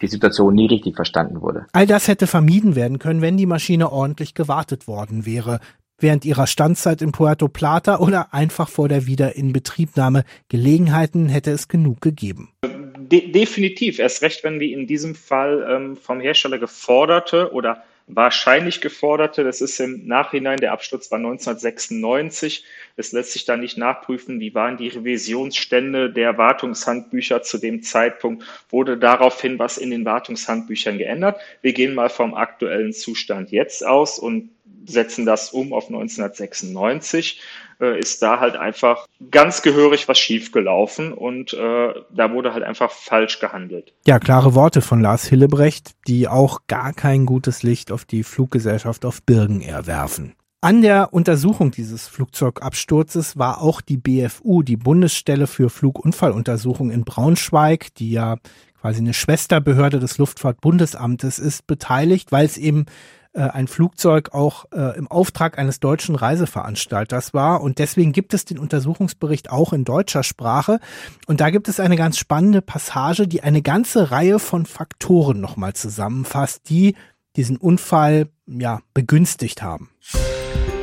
die 0.00 0.08
Situation 0.08 0.54
nie 0.54 0.66
richtig 0.66 0.96
verstanden 0.96 1.40
wurde. 1.40 1.66
All 1.72 1.86
das 1.86 2.08
hätte 2.08 2.26
vermieden 2.26 2.74
werden 2.74 2.98
können, 2.98 3.22
wenn 3.22 3.36
die 3.36 3.46
Maschine 3.46 3.92
ordentlich 3.92 4.34
gewartet 4.34 4.88
worden 4.88 5.24
wäre. 5.24 5.60
Während 6.02 6.24
ihrer 6.24 6.48
Standzeit 6.48 7.00
in 7.00 7.12
Puerto 7.12 7.46
Plata 7.46 8.00
oder 8.00 8.34
einfach 8.34 8.68
vor 8.68 8.88
der 8.88 9.06
Wiederinbetriebnahme. 9.06 10.24
Gelegenheiten 10.48 11.28
hätte 11.28 11.52
es 11.52 11.68
genug 11.68 12.00
gegeben. 12.00 12.50
De 12.98 13.30
definitiv, 13.30 14.00
erst 14.00 14.20
recht, 14.22 14.42
wenn 14.42 14.58
die 14.58 14.72
in 14.72 14.88
diesem 14.88 15.14
Fall 15.14 15.64
ähm, 15.70 15.96
vom 15.96 16.20
Hersteller 16.20 16.58
geforderte 16.58 17.52
oder 17.52 17.84
wahrscheinlich 18.08 18.80
geforderte. 18.80 19.44
Das 19.44 19.60
ist 19.60 19.78
im 19.78 20.06
Nachhinein, 20.08 20.58
der 20.58 20.72
Absturz 20.72 21.10
war 21.12 21.18
1996. 21.18 22.64
Es 22.96 23.12
lässt 23.12 23.32
sich 23.32 23.44
da 23.44 23.56
nicht 23.56 23.78
nachprüfen, 23.78 24.40
wie 24.40 24.54
waren 24.54 24.76
die 24.76 24.88
Revisionsstände 24.88 26.10
der 26.10 26.36
Wartungshandbücher 26.36 27.42
zu 27.42 27.58
dem 27.58 27.82
Zeitpunkt. 27.82 28.44
Wurde 28.70 28.98
daraufhin 28.98 29.60
was 29.60 29.78
in 29.78 29.90
den 29.90 30.04
Wartungshandbüchern 30.04 30.98
geändert? 30.98 31.40
Wir 31.60 31.72
gehen 31.72 31.94
mal 31.94 32.10
vom 32.10 32.34
aktuellen 32.34 32.92
Zustand 32.92 33.52
jetzt 33.52 33.86
aus 33.86 34.18
und 34.18 34.50
setzen 34.84 35.26
das 35.26 35.50
um 35.50 35.72
auf 35.72 35.86
1996 35.86 37.40
äh, 37.80 37.98
ist 37.98 38.22
da 38.22 38.40
halt 38.40 38.56
einfach 38.56 39.06
ganz 39.30 39.62
gehörig 39.62 40.08
was 40.08 40.18
schiefgelaufen 40.18 41.12
und 41.12 41.52
äh, 41.52 41.94
da 42.10 42.32
wurde 42.32 42.54
halt 42.54 42.62
einfach 42.64 42.90
falsch 42.90 43.40
gehandelt. 43.40 43.92
Ja, 44.06 44.18
klare 44.18 44.54
Worte 44.54 44.80
von 44.80 45.00
Lars 45.00 45.26
Hillebrecht, 45.26 45.92
die 46.06 46.28
auch 46.28 46.60
gar 46.68 46.92
kein 46.92 47.26
gutes 47.26 47.62
Licht 47.62 47.92
auf 47.92 48.04
die 48.04 48.22
Fluggesellschaft 48.22 49.04
auf 49.04 49.22
Birgen 49.22 49.60
erwerfen. 49.60 50.34
An 50.60 50.80
der 50.80 51.12
Untersuchung 51.12 51.72
dieses 51.72 52.06
Flugzeugabsturzes 52.06 53.36
war 53.36 53.60
auch 53.60 53.80
die 53.80 53.96
BFU, 53.96 54.62
die 54.62 54.76
Bundesstelle 54.76 55.48
für 55.48 55.70
Flugunfalluntersuchung 55.70 56.92
in 56.92 57.04
Braunschweig, 57.04 57.92
die 57.96 58.12
ja 58.12 58.36
quasi 58.80 59.00
eine 59.00 59.12
Schwesterbehörde 59.12 59.98
des 59.98 60.18
Luftfahrtbundesamtes 60.18 61.40
ist, 61.40 61.66
beteiligt, 61.66 62.30
weil 62.30 62.46
es 62.46 62.58
eben 62.58 62.86
äh, 63.34 63.40
ein 63.42 63.66
Flugzeug 63.66 64.34
auch 64.34 64.66
äh, 64.72 64.96
im 64.98 65.10
Auftrag 65.10 65.58
eines 65.58 65.80
deutschen 65.80 66.16
Reiseveranstalters 66.16 67.32
war. 67.32 67.62
Und 67.62 67.78
deswegen 67.78 68.12
gibt 68.12 68.34
es 68.34 68.44
den 68.44 68.58
Untersuchungsbericht 68.58 69.50
auch 69.50 69.72
in 69.72 69.84
deutscher 69.84 70.22
Sprache. 70.22 70.80
Und 71.26 71.40
da 71.40 71.50
gibt 71.50 71.68
es 71.68 71.80
eine 71.80 71.96
ganz 71.96 72.18
spannende 72.18 72.60
Passage, 72.60 73.26
die 73.26 73.42
eine 73.42 73.62
ganze 73.62 74.10
Reihe 74.10 74.38
von 74.38 74.66
Faktoren 74.66 75.40
nochmal 75.40 75.72
zusammenfasst, 75.72 76.68
die 76.68 76.94
diesen 77.36 77.56
Unfall 77.56 78.28
ja 78.46 78.80
begünstigt 78.92 79.62
haben. 79.62 79.90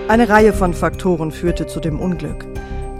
Eine 0.07 0.27
Reihe 0.27 0.53
von 0.53 0.73
Faktoren 0.73 1.31
führte 1.31 1.67
zu 1.67 1.79
dem 1.79 1.99
Unglück. 1.99 2.47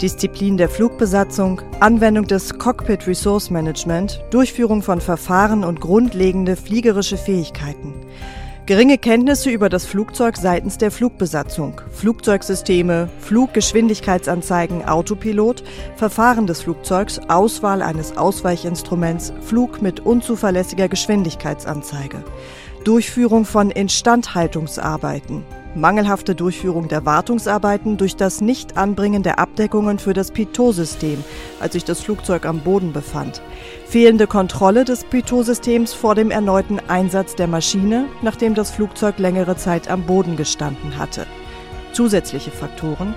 Disziplin 0.00 0.56
der 0.56 0.68
Flugbesatzung, 0.68 1.60
Anwendung 1.80 2.26
des 2.26 2.58
Cockpit 2.58 3.06
Resource 3.06 3.50
Management, 3.50 4.22
Durchführung 4.30 4.82
von 4.82 5.00
Verfahren 5.00 5.64
und 5.64 5.80
grundlegende 5.80 6.56
fliegerische 6.56 7.18
Fähigkeiten. 7.18 7.94
Geringe 8.70 8.98
Kenntnisse 8.98 9.50
über 9.50 9.68
das 9.68 9.84
Flugzeug 9.84 10.36
seitens 10.36 10.78
der 10.78 10.92
Flugbesatzung, 10.92 11.80
Flugzeugsysteme, 11.90 13.08
Fluggeschwindigkeitsanzeigen, 13.18 14.86
Autopilot, 14.86 15.64
Verfahren 15.96 16.46
des 16.46 16.62
Flugzeugs, 16.62 17.18
Auswahl 17.26 17.82
eines 17.82 18.16
Ausweichinstruments, 18.16 19.32
Flug 19.40 19.82
mit 19.82 19.98
unzuverlässiger 19.98 20.86
Geschwindigkeitsanzeige, 20.86 22.22
Durchführung 22.84 23.44
von 23.44 23.72
Instandhaltungsarbeiten, 23.72 25.42
mangelhafte 25.74 26.36
Durchführung 26.36 26.86
der 26.86 27.04
Wartungsarbeiten 27.04 27.96
durch 27.96 28.14
das 28.14 28.40
Nichtanbringen 28.40 29.24
der 29.24 29.40
Abdeckungen 29.40 29.98
für 29.98 30.12
das 30.12 30.30
Pitot-System, 30.30 31.24
als 31.58 31.72
sich 31.72 31.84
das 31.84 31.98
Flugzeug 31.98 32.46
am 32.46 32.60
Boden 32.60 32.92
befand, 32.92 33.42
fehlende 33.90 34.28
Kontrolle 34.28 34.84
des 34.84 35.02
Pitot-Systems 35.02 35.92
vor 35.94 36.14
dem 36.14 36.30
erneuten 36.30 36.78
Einsatz 36.86 37.34
der 37.34 37.48
Maschine, 37.48 38.06
nachdem 38.22 38.54
das 38.54 38.70
Flugzeug 38.70 39.18
längere 39.18 39.56
Zeit 39.56 39.90
am 39.90 40.04
Boden 40.06 40.36
gestanden 40.36 40.96
hatte. 40.96 41.26
Zusätzliche 41.92 42.52
Faktoren 42.52 43.16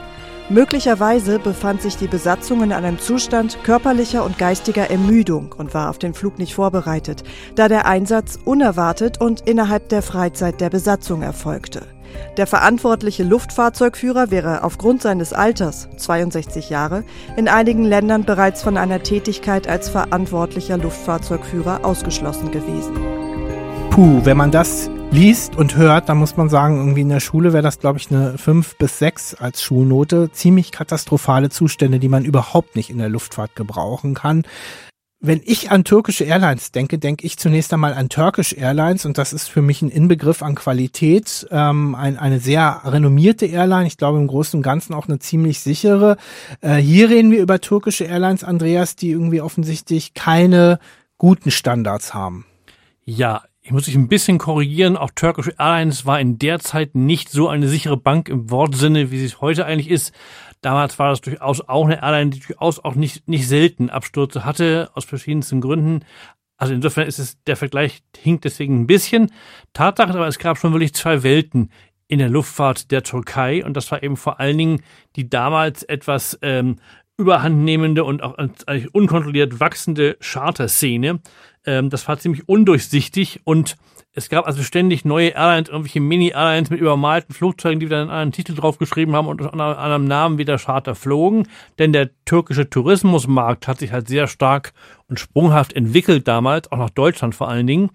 Möglicherweise 0.50 1.40
befand 1.40 1.82
sich 1.82 1.96
die 1.96 2.08
Besatzung 2.08 2.64
in 2.64 2.74
einem 2.74 3.00
Zustand 3.00 3.64
körperlicher 3.64 4.26
und 4.26 4.38
geistiger 4.38 4.90
Ermüdung 4.90 5.54
und 5.58 5.74
war 5.74 5.90
auf 5.90 6.00
den 6.00 6.14
Flug 6.14 6.38
nicht 6.38 6.56
vorbereitet, 6.56 7.24
da 7.56 7.70
der 7.70 7.86
Einsatz 7.86 8.38
unerwartet 8.44 9.22
und 9.22 9.42
innerhalb 9.42 9.90
der 9.90 10.02
Freizeit 10.02 10.60
der 10.60 10.70
Besatzung 10.70 11.22
erfolgte. 11.22 11.93
Der 12.38 12.48
verantwortliche 12.48 13.24
Luftfahrzeugführer 13.24 14.32
wäre 14.32 14.64
aufgrund 14.64 15.02
seines 15.02 15.34
Alters, 15.34 15.90
62 15.98 16.70
Jahre, 16.70 17.04
in 17.38 17.48
einigen 17.48 17.84
Ländern 17.84 18.26
bereits 18.26 18.64
von 18.64 18.78
einer 18.78 19.04
Tätigkeit 19.04 19.68
als 19.68 19.90
verantwortlicher 19.90 20.78
Luftfahrzeugführer 20.78 21.86
ausgeschlossen 21.86 22.52
gewesen. 22.52 22.96
Puh, 23.92 24.22
wenn 24.24 24.38
man 24.38 24.52
das 24.52 24.90
liest 25.12 25.56
und 25.56 25.76
hört, 25.76 26.10
dann 26.10 26.18
muss 26.18 26.36
man 26.36 26.50
sagen, 26.50 26.78
irgendwie 26.78 27.02
in 27.02 27.10
der 27.10 27.20
Schule 27.20 27.54
wäre 27.54 27.62
das, 27.62 27.80
glaube 27.80 28.00
ich, 28.00 28.10
eine 28.10 28.38
5 28.40 28.78
bis 28.78 28.98
6 28.98 29.36
als 29.36 29.62
Schulnote. 29.62 30.32
Ziemlich 30.32 30.72
katastrophale 30.72 31.52
Zustände, 31.52 32.00
die 32.00 32.10
man 32.10 32.26
überhaupt 32.26 32.76
nicht 32.76 32.90
in 32.90 32.98
der 32.98 33.10
Luftfahrt 33.10 33.56
gebrauchen 33.56 34.16
kann 34.16 34.44
wenn 35.26 35.42
ich 35.46 35.72
an 35.72 35.86
türkische 35.86 36.26
Airlines 36.26 36.74
denke, 36.74 37.00
denke 37.00 37.26
ich 37.26 37.38
zunächst 37.38 37.72
einmal 37.72 37.94
an 37.94 38.10
Turkish 38.10 38.52
Airlines 38.52 39.06
und 39.06 39.18
das 39.18 39.32
ist 39.32 39.48
für 39.48 39.62
mich 39.62 39.82
ein 39.82 39.90
Inbegriff 39.90 40.44
an 40.44 40.54
Qualität. 40.54 41.48
Ähm, 41.50 41.96
ein, 41.96 42.20
eine 42.20 42.42
sehr 42.42 42.82
renommierte 42.84 43.46
Airline, 43.46 43.88
ich 43.88 43.96
glaube 43.96 44.18
im 44.18 44.28
Großen 44.28 44.58
und 44.58 44.64
Ganzen 44.64 44.94
auch 44.94 45.08
eine 45.08 45.20
ziemlich 45.20 45.62
sichere. 45.62 46.18
Äh, 46.60 46.76
hier 46.76 47.10
reden 47.10 47.32
wir 47.32 47.42
über 47.42 47.62
türkische 47.62 48.04
Airlines, 48.04 48.44
Andreas, 48.44 48.98
die 48.98 49.12
irgendwie 49.12 49.40
offensichtlich 49.40 50.14
keine 50.14 50.78
guten 51.18 51.52
Standards 51.52 52.14
haben. 52.14 52.46
Ja, 53.06 53.44
ich 53.62 53.72
muss 53.72 53.86
dich 53.86 53.96
ein 53.96 54.10
bisschen 54.10 54.40
korrigieren. 54.40 54.98
Auch 54.98 55.12
Turkish 55.16 55.52
Airlines 55.58 56.06
war 56.06 56.20
in 56.20 56.38
der 56.38 56.60
Zeit 56.60 56.96
nicht 56.96 57.30
so 57.30 57.48
eine 57.48 57.70
sichere 57.70 57.96
Bank 57.96 58.28
im 58.28 58.52
Wortsinne, 58.52 59.10
wie 59.10 59.20
sie 59.20 59.26
es 59.26 59.40
heute 59.40 59.66
eigentlich 59.66 59.90
ist. 59.90 60.14
Damals 60.64 60.98
war 60.98 61.10
das 61.10 61.22
durchaus 61.22 61.62
auch 61.62 61.86
eine 61.86 62.02
Airline, 62.02 62.32
die 62.32 62.40
durchaus 62.40 62.84
auch 62.84 62.96
nicht, 62.96 63.28
nicht 63.28 63.48
selten 63.48 63.90
Abstürze 63.90 64.46
hatte, 64.46 64.90
aus 64.96 65.06
verschiedensten 65.06 65.62
Gründen. 65.62 66.06
Also 66.58 66.74
insofern 66.74 67.06
ist 67.06 67.20
es, 67.20 67.44
der 67.44 67.58
Vergleich 67.58 68.02
hinkt 68.18 68.46
deswegen 68.46 68.82
ein 68.82 68.88
bisschen. 68.88 69.32
Tatsache 69.74 70.14
aber, 70.14 70.28
es 70.28 70.40
gab 70.40 70.58
schon 70.58 70.72
wirklich 70.72 70.94
zwei 70.94 71.22
Welten 71.22 71.70
in 72.08 72.20
der 72.20 72.30
Luftfahrt 72.30 72.92
der 72.92 73.04
Türkei 73.04 73.66
und 73.66 73.76
das 73.76 73.92
war 73.92 74.02
eben 74.04 74.16
vor 74.16 74.40
allen 74.40 74.58
Dingen 74.58 74.84
die 75.18 75.30
damals 75.30 75.84
etwas 75.84 76.40
ähm, 76.42 76.78
überhandnehmende 77.18 78.06
und 78.06 78.24
auch 78.24 78.38
eigentlich 78.38 78.96
unkontrolliert 78.96 79.60
wachsende 79.60 80.18
Charterszene. 80.22 81.20
Ähm, 81.66 81.90
das 81.90 82.08
war 82.08 82.18
ziemlich 82.20 82.48
undurchsichtig 82.48 83.42
und 83.44 83.76
es 84.16 84.30
gab 84.30 84.46
also 84.46 84.62
ständig 84.62 85.06
neue 85.06 85.30
Airlines, 85.30 85.70
irgendwelche 85.70 86.00
Mini-Airlines 86.00 86.70
mit 86.70 86.80
übermalten 86.80 87.34
Flugzeugen, 87.34 87.80
die 87.80 87.88
dann 87.88 88.12
einen 88.12 88.32
Titel 88.32 88.54
draufgeschrieben 88.54 89.16
haben 89.16 89.28
und 89.28 89.42
unter 89.42 89.80
einem 89.80 90.06
Namen 90.06 90.38
wieder 90.38 90.60
Charter 90.60 90.94
flogen. 90.94 91.48
Denn 91.80 91.94
der 91.94 92.12
türkische 92.26 92.70
Tourismusmarkt 92.70 93.68
hat 93.68 93.80
sich 93.80 93.92
halt 93.92 94.08
sehr 94.08 94.28
stark 94.28 94.74
und 95.10 95.20
sprunghaft 95.20 95.74
entwickelt 95.74 96.28
damals, 96.28 96.72
auch 96.72 96.78
nach 96.78 96.92
Deutschland 96.92 97.34
vor 97.34 97.50
allen 97.50 97.66
Dingen. 97.66 97.90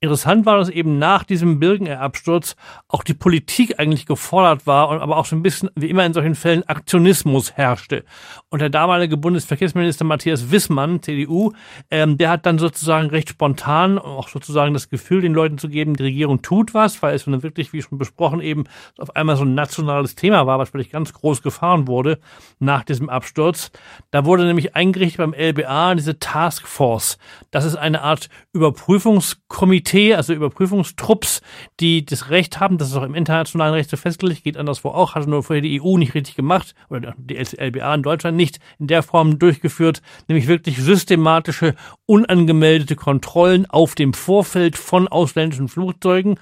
Interessant 0.00 0.46
war, 0.46 0.58
dass 0.58 0.68
eben 0.68 1.00
nach 1.00 1.24
diesem 1.24 1.58
Birkener-Absturz 1.58 2.54
auch 2.86 3.02
die 3.02 3.14
Politik 3.14 3.80
eigentlich 3.80 4.06
gefordert 4.06 4.64
war 4.64 4.90
und 4.90 5.00
aber 5.00 5.16
auch 5.16 5.24
so 5.24 5.34
ein 5.34 5.42
bisschen, 5.42 5.70
wie 5.74 5.90
immer 5.90 6.06
in 6.06 6.12
solchen 6.12 6.36
Fällen, 6.36 6.62
Aktionismus 6.68 7.54
herrschte. 7.54 8.04
Und 8.48 8.62
der 8.62 8.70
damalige 8.70 9.16
Bundesverkehrsminister 9.16 10.04
Matthias 10.04 10.52
Wissmann, 10.52 11.02
CDU, 11.02 11.50
ähm, 11.90 12.16
der 12.16 12.30
hat 12.30 12.46
dann 12.46 12.60
sozusagen 12.60 13.10
recht 13.10 13.30
spontan 13.30 13.98
auch 13.98 14.28
sozusagen 14.28 14.72
das 14.72 14.88
Gefühl 14.88 15.20
den 15.20 15.34
Leuten 15.34 15.58
zu 15.58 15.68
geben, 15.68 15.96
die 15.96 16.04
Regierung 16.04 16.42
tut 16.42 16.74
was, 16.74 17.02
weil 17.02 17.16
es 17.16 17.26
wirklich, 17.26 17.72
wie 17.72 17.82
schon 17.82 17.98
besprochen, 17.98 18.40
eben 18.40 18.64
auf 18.98 19.16
einmal 19.16 19.36
so 19.36 19.44
ein 19.44 19.54
nationales 19.56 20.14
Thema 20.14 20.46
war, 20.46 20.60
was 20.60 20.72
wirklich 20.72 20.92
ganz 20.92 21.12
groß 21.12 21.42
gefahren 21.42 21.88
wurde 21.88 22.20
nach 22.60 22.84
diesem 22.84 23.10
Absturz. 23.10 23.72
Da 24.12 24.24
wurde 24.24 24.44
nämlich 24.44 24.76
eingerichtet 24.76 25.18
beim 25.18 25.34
LBA 25.34 25.96
diese 25.96 26.20
Taskforce. 26.20 27.18
Das 27.50 27.64
ist 27.64 27.74
eine 27.74 28.02
Art 28.02 28.28
Überprüfungskomitee, 28.52 29.87
Komitee, 29.88 30.14
also 30.14 30.34
Überprüfungstrupps, 30.34 31.40
die 31.80 32.04
das 32.04 32.28
Recht 32.28 32.60
haben, 32.60 32.76
das 32.76 32.88
ist 32.88 32.96
auch 32.96 33.04
im 33.04 33.14
internationalen 33.14 33.72
Recht 33.72 33.88
so 33.88 33.96
festgelegt, 33.96 34.44
geht 34.44 34.58
anderswo 34.58 34.90
auch, 34.90 35.14
hatte 35.14 35.30
nur 35.30 35.42
vorher 35.42 35.62
die 35.62 35.80
EU 35.80 35.96
nicht 35.96 36.14
richtig 36.14 36.36
gemacht 36.36 36.74
oder 36.90 37.14
die 37.16 37.36
LBA 37.36 37.94
in 37.94 38.02
Deutschland 38.02 38.36
nicht 38.36 38.58
in 38.78 38.86
der 38.86 39.02
Form 39.02 39.38
durchgeführt, 39.38 40.02
nämlich 40.28 40.46
wirklich 40.46 40.76
systematische, 40.78 41.74
unangemeldete 42.04 42.96
Kontrollen 42.96 43.64
auf 43.64 43.94
dem 43.94 44.12
Vorfeld 44.12 44.76
von 44.76 45.08
ausländischen 45.08 45.68
Flugzeugen. 45.68 46.38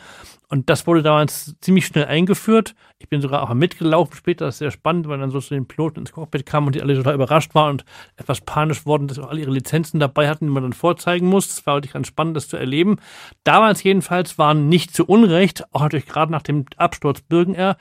Und 0.49 0.69
das 0.71 0.87
wurde 0.87 1.03
damals 1.03 1.55
ziemlich 1.61 1.87
schnell 1.87 2.07
eingeführt. 2.07 2.75
Ich 3.07 3.11
bin 3.11 3.21
sogar 3.21 3.45
auch 3.45 3.55
mitgelaufen 3.55 4.17
später, 4.17 4.47
das 4.47 4.57
ist 4.57 4.59
sehr 4.59 4.73
spannend, 4.73 5.07
weil 5.07 5.21
dann 5.21 5.31
so 5.31 5.39
zu 5.39 5.55
den 5.55 5.69
Piloten 5.69 6.01
ins 6.01 6.11
Cockpit 6.11 6.45
kamen 6.45 6.67
und 6.67 6.75
die 6.75 6.83
alle 6.83 6.97
total 6.97 7.15
überrascht 7.15 7.55
waren 7.55 7.71
und 7.71 7.85
etwas 8.17 8.41
panisch 8.41 8.85
wurden, 8.85 9.07
dass 9.07 9.17
sie 9.17 9.23
auch 9.23 9.31
alle 9.31 9.43
ihre 9.43 9.53
Lizenzen 9.53 10.01
dabei 10.01 10.29
hatten, 10.29 10.47
die 10.47 10.51
man 10.51 10.65
dann 10.65 10.73
vorzeigen 10.73 11.29
muss. 11.29 11.47
Das 11.47 11.65
war 11.67 11.77
wirklich 11.77 11.93
ganz 11.93 12.09
spannend, 12.09 12.37
das 12.37 12.49
zu 12.49 12.57
erleben. 12.57 12.97
Damals 13.45 13.85
jedenfalls 13.85 14.39
waren 14.39 14.69
nicht 14.69 14.93
zu 14.93 15.07
Unrecht, 15.07 15.73
auch 15.73 15.83
natürlich 15.83 16.07
gerade 16.07 16.33
nach 16.33 16.43
dem 16.43 16.65
Absturz 16.79 17.21
Birgen 17.21 17.55
Air, 17.55 17.77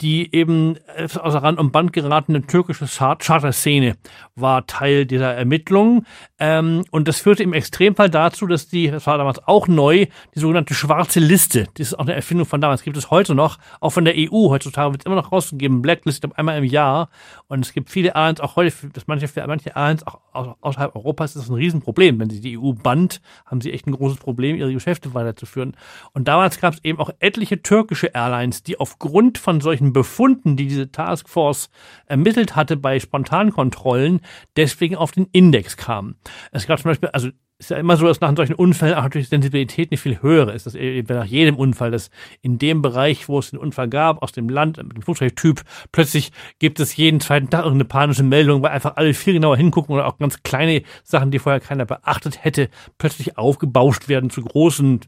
die 0.00 0.34
eben 0.34 0.76
außer 0.96 1.42
Rand 1.42 1.58
und 1.58 1.72
Band 1.72 1.92
geratene 1.92 2.42
türkische 2.46 2.86
Charterszene 2.86 3.96
war 4.34 4.66
Teil 4.66 5.06
dieser 5.06 5.34
Ermittlungen. 5.34 6.06
Ähm, 6.38 6.84
und 6.90 7.06
das 7.08 7.20
führte 7.20 7.42
im 7.42 7.52
Extremfall 7.52 8.08
dazu, 8.08 8.46
dass 8.46 8.68
die, 8.68 8.90
das 8.90 9.06
war 9.06 9.18
damals 9.18 9.46
auch 9.46 9.68
neu, 9.68 10.06
die 10.34 10.38
sogenannte 10.38 10.74
schwarze 10.74 11.20
Liste, 11.20 11.68
das 11.74 11.88
ist 11.88 11.94
auch 11.94 12.04
eine 12.04 12.14
Erfindung 12.14 12.46
von 12.46 12.60
damals, 12.60 12.82
gibt 12.82 12.96
es 12.96 13.10
heute 13.10 13.34
noch, 13.34 13.58
auch 13.80 13.90
von 13.90 14.04
der 14.04 14.14
EU, 14.16 14.48
heutzutage 14.48 14.92
wird 14.92 15.02
es 15.02 15.06
immer 15.06 15.16
noch 15.16 15.32
rausgegeben, 15.32 15.82
Blacklist 15.82 16.26
einmal 16.36 16.58
im 16.58 16.64
Jahr. 16.64 17.10
Und 17.48 17.64
es 17.64 17.72
gibt 17.72 17.90
viele 17.90 18.14
Airlines, 18.14 18.40
auch 18.40 18.56
heute, 18.56 18.72
dass 18.92 19.06
manche, 19.06 19.28
für 19.28 19.46
manche 19.46 19.70
Airlines 19.70 20.06
auch 20.06 20.20
außerhalb 20.32 20.94
Europas 20.94 21.34
ist 21.34 21.42
das 21.42 21.50
ein 21.50 21.56
Riesenproblem. 21.56 22.18
Wenn 22.20 22.30
sie 22.30 22.40
die 22.40 22.58
EU 22.58 22.72
bannt, 22.72 23.20
haben 23.46 23.60
sie 23.60 23.72
echt 23.72 23.86
ein 23.86 23.92
großes 23.92 24.18
Problem, 24.18 24.56
ihre 24.56 24.72
Geschäfte 24.72 25.14
weiterzuführen. 25.14 25.76
Und 26.12 26.28
damals 26.28 26.60
gab 26.60 26.74
es 26.74 26.84
eben 26.84 26.98
auch 26.98 27.10
etliche 27.18 27.62
türkische 27.62 28.08
Airlines, 28.08 28.62
die 28.62 28.78
aufgrund 28.78 29.38
von 29.38 29.60
solchen 29.60 29.89
Befunden, 29.92 30.56
die 30.56 30.66
diese 30.66 30.90
Taskforce 30.90 31.70
ermittelt 32.06 32.56
hatte 32.56 32.76
bei 32.76 33.00
Spontankontrollen, 33.00 34.20
deswegen 34.56 34.96
auf 34.96 35.12
den 35.12 35.26
Index 35.32 35.76
kamen. 35.76 36.16
Es 36.52 36.66
gab 36.66 36.80
zum 36.80 36.90
Beispiel, 36.90 37.08
also 37.10 37.30
ist 37.60 37.70
ja 37.70 37.76
immer 37.76 37.98
so, 37.98 38.06
dass 38.06 38.20
nach 38.20 38.34
solchen 38.34 38.54
Unfällen 38.54 38.94
auch 38.94 39.02
natürlich 39.02 39.28
die 39.28 39.36
Sensibilität 39.36 39.90
nicht 39.90 40.00
viel 40.00 40.22
höher 40.22 40.52
ist. 40.52 40.64
Das 40.64 40.74
eben 40.74 41.14
nach 41.14 41.26
jedem 41.26 41.56
Unfall, 41.56 41.90
dass 41.90 42.10
in 42.40 42.58
dem 42.58 42.80
Bereich, 42.80 43.28
wo 43.28 43.38
es 43.38 43.50
den 43.50 43.58
Unfall 43.58 43.88
gab, 43.88 44.22
aus 44.22 44.32
dem 44.32 44.48
Land, 44.48 44.78
mit 44.78 44.94
dem 44.94 45.02
Flugzeugtyp, 45.02 45.62
plötzlich 45.92 46.32
gibt 46.58 46.80
es 46.80 46.96
jeden 46.96 47.20
zweiten 47.20 47.50
Tag 47.50 47.64
irgendeine 47.64 47.84
panische 47.84 48.22
Meldung, 48.22 48.62
weil 48.62 48.70
einfach 48.70 48.96
alle 48.96 49.12
viel 49.12 49.34
genauer 49.34 49.58
hingucken 49.58 49.94
oder 49.94 50.06
auch 50.06 50.16
ganz 50.16 50.42
kleine 50.42 50.82
Sachen, 51.04 51.30
die 51.30 51.38
vorher 51.38 51.60
keiner 51.60 51.84
beachtet 51.84 52.42
hätte, 52.42 52.70
plötzlich 52.96 53.36
aufgebauscht 53.36 54.08
werden 54.08 54.30
zu 54.30 54.40
großen 54.40 55.00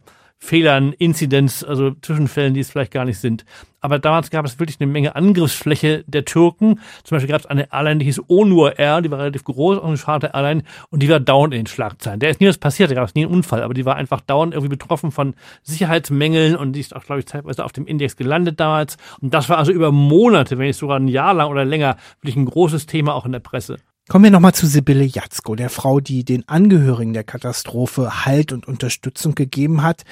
Fehlern, 0.44 0.92
Inzidenz, 0.92 1.62
also 1.62 1.92
Zwischenfällen, 2.02 2.52
die 2.52 2.58
es 2.58 2.68
vielleicht 2.68 2.90
gar 2.90 3.04
nicht 3.04 3.18
sind. 3.18 3.44
Aber 3.80 4.00
damals 4.00 4.28
gab 4.28 4.44
es 4.44 4.58
wirklich 4.58 4.80
eine 4.80 4.90
Menge 4.90 5.14
Angriffsfläche 5.14 6.02
der 6.08 6.24
Türken. 6.24 6.80
Zum 7.04 7.14
Beispiel 7.14 7.30
gab 7.30 7.42
es 7.42 7.46
eine 7.46 7.72
Airline, 7.72 7.98
die 7.98 8.06
hieß 8.06 8.22
Onur 8.26 8.76
Air, 8.76 9.02
die 9.02 9.10
war 9.12 9.20
relativ 9.20 9.44
groß, 9.44 9.78
auch 9.78 9.86
eine 9.86 9.96
Charter 9.96 10.34
Airline, 10.34 10.64
und 10.90 11.00
die 11.00 11.08
war 11.08 11.20
dauernd 11.20 11.54
in 11.54 11.60
den 11.60 11.66
Schlagzeilen. 11.68 12.18
Der 12.18 12.30
ist 12.30 12.40
nie 12.40 12.48
was 12.48 12.58
passiert, 12.58 12.90
da 12.90 12.96
gab 12.96 13.06
es 13.06 13.14
nie 13.14 13.24
einen 13.24 13.32
Unfall, 13.32 13.62
aber 13.62 13.72
die 13.72 13.84
war 13.84 13.94
einfach 13.94 14.20
dauernd 14.20 14.52
irgendwie 14.52 14.76
betroffen 14.76 15.12
von 15.12 15.34
Sicherheitsmängeln 15.62 16.56
und 16.56 16.72
die 16.72 16.80
ist 16.80 16.96
auch, 16.96 17.04
glaube 17.04 17.20
ich, 17.20 17.24
teilweise 17.26 17.64
auf 17.64 17.70
dem 17.70 17.86
Index 17.86 18.16
gelandet 18.16 18.58
damals. 18.58 18.96
Und 19.20 19.32
das 19.32 19.48
war 19.48 19.58
also 19.58 19.70
über 19.70 19.92
Monate, 19.92 20.58
wenn 20.58 20.66
nicht 20.66 20.76
sogar 20.76 20.98
ein 20.98 21.06
Jahr 21.06 21.34
lang 21.34 21.52
oder 21.52 21.64
länger, 21.64 21.98
wirklich 22.20 22.34
ein 22.34 22.46
großes 22.46 22.86
Thema 22.86 23.14
auch 23.14 23.26
in 23.26 23.32
der 23.32 23.38
Presse. 23.38 23.76
Kommen 24.08 24.24
wir 24.24 24.30
nochmal 24.30 24.54
zu 24.54 24.66
Sibylle 24.66 25.04
Jatzko, 25.04 25.54
der 25.54 25.70
Frau, 25.70 26.00
die 26.00 26.24
den 26.24 26.48
Angehörigen 26.48 27.12
der 27.12 27.24
Katastrophe 27.24 28.24
Halt 28.26 28.52
und 28.52 28.66
Unterstützung 28.66 29.34
gegeben 29.34 29.82
hat. 29.82 30.02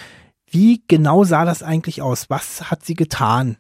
Wie 0.49 0.83
genau 0.87 1.25
sah 1.25 1.45
das 1.45 1.63
eigentlich 1.63 2.01
aus? 2.01 2.31
Was 2.31 2.71
hat 2.71 2.85
sie 2.85 2.95
getan 2.95 3.57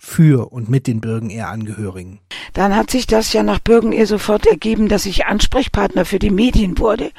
für 0.00 0.52
und 0.52 0.68
mit 0.68 0.86
den 0.86 1.00
Bürgenehr-Angehörigen? 1.00 2.20
Dann 2.54 2.74
hat 2.74 2.90
sich 2.90 3.06
das 3.06 3.32
ja 3.32 3.42
nach 3.42 3.60
Bürgenehr 3.60 4.06
sofort 4.06 4.46
ergeben, 4.46 4.88
dass 4.88 5.06
ich 5.06 5.26
Ansprechpartner 5.26 6.04
für 6.04 6.18
die 6.18 6.30
Medien 6.30 6.78
wurde, 6.78 7.12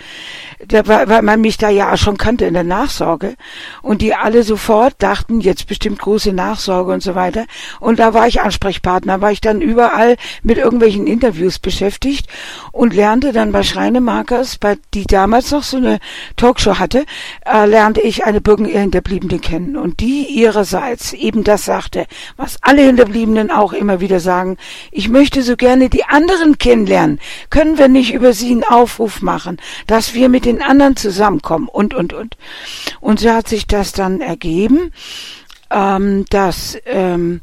weil 0.69 1.21
man 1.21 1.41
mich 1.41 1.57
da 1.57 1.69
ja 1.69 1.95
schon 1.95 2.17
kannte 2.17 2.45
in 2.45 2.53
der 2.53 2.63
Nachsorge 2.63 3.35
und 3.81 4.01
die 4.01 4.13
alle 4.13 4.43
sofort 4.43 4.95
dachten, 4.99 5.41
jetzt 5.41 5.67
bestimmt 5.67 5.99
große 5.99 6.33
Nachsorge 6.33 6.91
und 6.91 7.03
so 7.03 7.15
weiter. 7.15 7.45
Und 7.79 7.99
da 7.99 8.13
war 8.13 8.27
ich 8.27 8.41
Ansprechpartner, 8.41 9.21
war 9.21 9.31
ich 9.31 9.41
dann 9.41 9.61
überall 9.61 10.17
mit 10.43 10.57
irgendwelchen 10.57 11.07
Interviews 11.07 11.59
beschäftigt 11.59 12.27
und 12.71 12.93
lernte 12.93 13.31
dann 13.31 13.51
bei 13.51 13.63
Schreinemarkers, 13.63 14.57
bei, 14.57 14.77
die 14.93 15.05
damals 15.05 15.51
noch 15.51 15.63
so 15.63 15.77
eine 15.77 15.99
Talkshow 16.35 16.79
hatte, 16.79 17.05
äh, 17.45 17.65
lernte 17.65 18.01
ich 18.01 18.25
eine 18.25 18.41
Bürgenehr-Hinterbliebene 18.41 19.39
kennen 19.39 19.77
und 19.77 19.99
die 19.99 20.25
ihrerseits 20.25 21.13
eben 21.13 21.43
das 21.43 21.65
sagte, 21.65 22.07
was 22.37 22.57
alle 22.72 22.84
Hinterbliebenen 22.84 23.52
auch 23.52 23.73
immer 23.73 23.99
wieder 23.99 24.22
sagen, 24.22 24.56
ich 24.91 25.10
möchte 25.10 25.43
so 25.43 25.57
gerne 25.57 25.89
die 25.89 26.06
anderen 26.06 26.57
kennenlernen. 26.57 27.19
Können 27.49 27.77
wir 27.77 27.89
nicht 27.89 28.14
über 28.14 28.31
sie 28.31 28.52
einen 28.52 28.64
Aufruf 28.64 29.22
machen, 29.22 29.57
dass 29.88 30.14
wir 30.14 30.30
mit 30.30 30.45
den 30.45 30.61
anderen 30.61 30.95
zusammenkommen 30.95 31.68
und, 31.68 31.93
und, 31.93 32.14
und. 32.14 32.38
Und 33.02 33.19
so 33.19 33.30
hat 33.30 33.49
sich 33.49 33.68
das 33.68 33.91
dann 33.91 34.22
ergeben, 34.22 34.93
ähm, 35.69 36.23
dass, 36.30 36.77
ähm, 36.85 37.41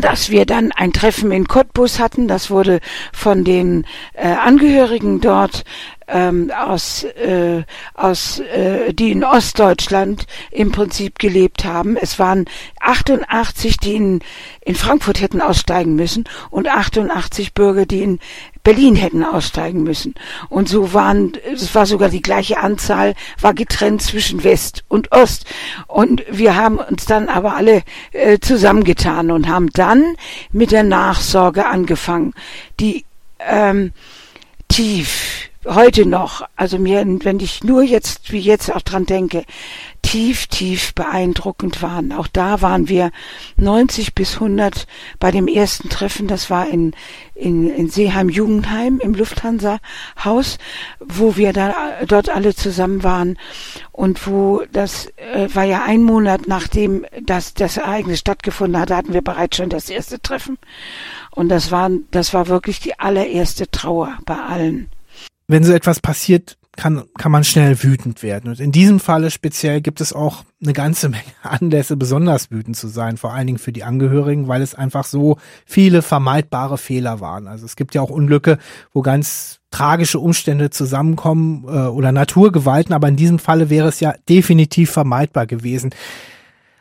dass 0.00 0.30
wir 0.30 0.46
dann 0.46 0.72
ein 0.72 0.92
Treffen 0.92 1.30
in 1.32 1.46
Cottbus 1.46 1.98
hatten. 1.98 2.28
Das 2.28 2.50
wurde 2.50 2.80
von 3.12 3.44
den 3.44 3.86
äh, 4.14 4.28
Angehörigen 4.28 5.20
dort 5.20 5.64
ähm, 6.06 6.50
aus, 6.50 7.04
äh, 7.04 7.62
aus 7.94 8.38
äh, 8.40 8.92
die 8.92 9.12
in 9.12 9.24
Ostdeutschland 9.24 10.26
im 10.50 10.72
Prinzip 10.72 11.18
gelebt 11.18 11.64
haben. 11.64 11.96
Es 11.96 12.18
waren 12.18 12.44
88, 12.80 13.78
die 13.78 13.94
in, 13.94 14.20
in 14.60 14.74
Frankfurt 14.74 15.20
hätten 15.20 15.40
aussteigen 15.40 15.94
müssen 15.94 16.24
und 16.50 16.68
88 16.68 17.54
Bürger, 17.54 17.86
die 17.86 18.02
in 18.02 18.18
Berlin 18.64 18.96
hätten 18.96 19.22
aussteigen 19.22 19.82
müssen. 19.82 20.14
Und 20.48 20.68
so 20.68 20.94
waren, 20.94 21.32
es 21.52 21.74
war 21.74 21.86
sogar 21.86 22.08
die 22.08 22.22
gleiche 22.22 22.58
Anzahl, 22.58 23.14
war 23.40 23.54
getrennt 23.54 24.02
zwischen 24.02 24.42
West 24.42 24.84
und 24.88 25.12
Ost. 25.12 25.46
Und 25.86 26.24
wir 26.30 26.56
haben 26.56 26.78
uns 26.78 27.04
dann 27.04 27.28
aber 27.28 27.54
alle 27.54 27.82
äh, 28.12 28.38
zusammengetan 28.40 29.30
und 29.30 29.48
haben 29.48 29.68
dann 29.74 30.16
mit 30.50 30.72
der 30.72 30.82
Nachsorge 30.82 31.66
angefangen, 31.66 32.32
die 32.80 33.04
ähm, 33.38 33.92
tief 34.68 35.50
heute 35.66 36.06
noch, 36.06 36.42
also 36.56 36.78
mir, 36.78 37.04
wenn 37.22 37.40
ich 37.40 37.64
nur 37.64 37.82
jetzt, 37.82 38.32
wie 38.32 38.38
jetzt 38.38 38.74
auch 38.74 38.82
dran 38.82 39.06
denke, 39.06 39.44
tief, 40.02 40.46
tief 40.46 40.94
beeindruckend 40.94 41.80
waren. 41.80 42.12
Auch 42.12 42.26
da 42.26 42.60
waren 42.60 42.88
wir 42.88 43.10
90 43.56 44.14
bis 44.14 44.34
100 44.34 44.86
bei 45.18 45.30
dem 45.30 45.48
ersten 45.48 45.88
Treffen, 45.88 46.28
das 46.28 46.50
war 46.50 46.68
in, 46.68 46.92
in, 47.34 47.70
in 47.70 47.88
Seeheim-Jugendheim 47.88 49.00
im 49.00 49.14
Lufthansa-Haus, 49.14 50.58
wo 51.00 51.36
wir 51.36 51.52
da 51.52 51.74
dort 52.06 52.28
alle 52.28 52.54
zusammen 52.54 53.02
waren 53.02 53.38
und 53.92 54.26
wo 54.26 54.62
das 54.72 55.06
äh, 55.16 55.48
war 55.54 55.64
ja 55.64 55.84
ein 55.84 56.02
Monat 56.02 56.48
nachdem 56.48 57.06
das, 57.22 57.54
das 57.54 57.78
Ereignis 57.78 58.20
stattgefunden 58.20 58.80
hat, 58.80 58.90
hatten 58.90 59.14
wir 59.14 59.22
bereits 59.22 59.56
schon 59.56 59.70
das 59.70 59.88
erste 59.88 60.20
Treffen. 60.20 60.58
Und 61.30 61.48
das 61.48 61.70
war, 61.70 61.90
das 62.10 62.34
war 62.34 62.48
wirklich 62.48 62.78
die 62.80 62.98
allererste 62.98 63.70
Trauer 63.70 64.18
bei 64.24 64.36
allen 64.36 64.90
wenn 65.46 65.64
so 65.64 65.72
etwas 65.72 66.00
passiert, 66.00 66.56
kann, 66.76 67.04
kann 67.18 67.32
man 67.32 67.44
schnell 67.44 67.82
wütend 67.82 68.22
werden. 68.22 68.50
Und 68.50 68.60
in 68.60 68.72
diesem 68.72 69.00
Falle 69.00 69.30
speziell 69.30 69.80
gibt 69.80 70.00
es 70.00 70.12
auch 70.12 70.44
eine 70.62 70.72
ganze 70.72 71.08
Menge 71.10 71.22
Anlässe, 71.42 71.96
besonders 71.96 72.50
wütend 72.50 72.76
zu 72.76 72.88
sein, 72.88 73.16
vor 73.16 73.32
allen 73.32 73.46
Dingen 73.46 73.58
für 73.58 73.72
die 73.72 73.84
Angehörigen, 73.84 74.48
weil 74.48 74.62
es 74.62 74.74
einfach 74.74 75.04
so 75.04 75.38
viele 75.64 76.02
vermeidbare 76.02 76.78
Fehler 76.78 77.20
waren. 77.20 77.46
Also 77.46 77.64
es 77.64 77.76
gibt 77.76 77.94
ja 77.94 78.02
auch 78.02 78.10
Unglücke, 78.10 78.58
wo 78.92 79.02
ganz 79.02 79.60
tragische 79.70 80.20
Umstände 80.20 80.70
zusammenkommen 80.70 81.64
äh, 81.66 81.88
oder 81.88 82.12
Naturgewalten, 82.12 82.94
aber 82.94 83.08
in 83.08 83.16
diesem 83.16 83.38
Falle 83.38 83.70
wäre 83.70 83.88
es 83.88 84.00
ja 84.00 84.14
definitiv 84.28 84.90
vermeidbar 84.90 85.46
gewesen. 85.46 85.90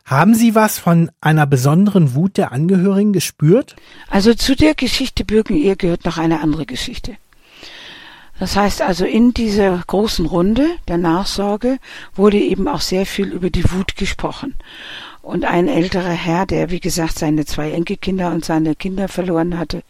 Haben 0.06 0.36
Sie 0.36 0.54
was 0.54 0.80
von 0.80 1.10
einer 1.22 1.48
besonderen 1.48 2.14
Wut 2.14 2.36
der 2.38 2.52
Angehörigen 2.52 3.14
gespürt? 3.14 3.76
Also 4.10 4.34
zu 4.34 4.54
der 4.56 4.76
Geschichte 4.76 5.24
Birken-Ehe 5.24 5.78
gehört 5.78 6.04
noch 6.04 6.18
eine 6.18 6.42
andere 6.42 6.66
Geschichte. 6.66 7.16
Das 8.40 8.56
heißt 8.56 8.82
also, 8.82 9.06
in 9.06 9.34
dieser 9.34 9.84
großen 9.86 10.26
Runde 10.26 10.68
der 10.88 10.98
Nachsorge 10.98 11.78
wurde 12.16 12.38
eben 12.38 12.68
auch 12.68 12.82
sehr 12.82 13.06
viel 13.06 13.28
über 13.28 13.50
die 13.50 13.70
Wut 13.72 13.96
gesprochen. 13.96 14.56
Und 15.22 15.46
ein 15.46 15.70
älterer 15.70 16.12
Herr, 16.12 16.46
der 16.46 16.70
wie 16.70 16.82
gesagt 16.82 17.18
seine 17.18 17.46
zwei 17.46 17.72
Enkelkinder 17.72 18.32
und 18.32 18.44
seine 18.44 18.76
Kinder 18.76 19.08
verloren 19.08 19.58
hatte, 19.58 19.84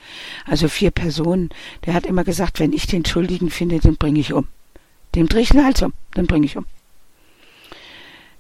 also 0.45 0.68
vier 0.68 0.91
Personen, 0.91 1.49
der 1.86 1.95
hat 1.95 2.06
immer 2.06 2.24
gesagt, 2.24 2.60
wenn 2.60 2.74
ich 2.74 2.86
den 2.86 3.06
Schuldigen 3.06 3.49
finde, 3.49 3.80
den 3.80 3.98
bringe 3.98 4.20
ich 4.20 4.34
um. 4.34 4.48
Dem 5.15 5.28
drehe 5.28 5.41
ich 5.41 5.49
den 5.49 5.64
Hals 5.64 5.82
um, 5.82 5.94
den 6.15 6.28
bringe 6.28 6.45
ich 6.45 6.57
um. 6.57 6.65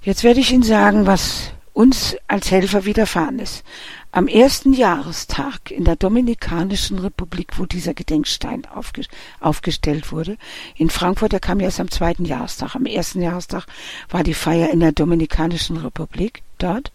Jetzt 0.03 0.23
werde 0.23 0.41
ich 0.41 0.51
Ihnen 0.51 0.63
sagen, 0.63 1.07
was 1.07 1.53
uns 1.73 2.15
als 2.27 2.51
Helfer 2.51 2.85
widerfahren 2.85 3.39
ist. 3.39 3.63
Am 4.11 4.27
ersten 4.27 4.73
Jahrestag 4.73 5.71
in 5.71 5.85
der 5.85 5.95
Dominikanischen 5.95 6.99
Republik, 6.99 7.57
wo 7.57 7.65
dieser 7.65 7.95
Gedenkstein 7.95 8.65
aufge 8.67 9.05
aufgestellt 9.39 10.11
wurde, 10.11 10.37
in 10.75 10.91
Frankfurt, 10.91 11.31
der 11.31 11.39
kam 11.39 11.59
erst 11.59 11.79
am 11.79 11.89
zweiten 11.89 12.25
Jahrestag. 12.25 12.75
Am 12.75 12.85
ersten 12.85 13.23
Jahrestag 13.23 13.65
war 14.09 14.23
die 14.23 14.35
Feier 14.35 14.69
in 14.69 14.81
der 14.81 14.91
Dominikanischen 14.91 15.77
Republik 15.77 16.43
dort, 16.59 16.91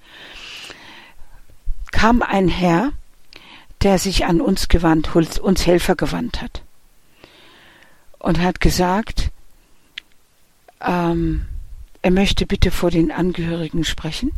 kam 1.91 2.23
ein 2.23 2.49
Herr, 2.49 2.93
der 3.83 3.99
sich 3.99 4.27
an 4.27 4.41
uns 4.41 4.69
gewandt, 4.69 5.15
uns 5.17 5.67
Helfer 5.67 5.97
gewandt 5.97 6.41
hat 6.41 6.63
und 8.21 8.41
hat 8.41 8.61
gesagt, 8.61 9.31
ähm, 10.81 11.47
er 12.03 12.11
möchte 12.13 12.47
bitte 12.47 12.71
vor 12.71 12.93
den 12.93 13.11
Angehörigen 13.11 13.83
sprechen 13.83 14.33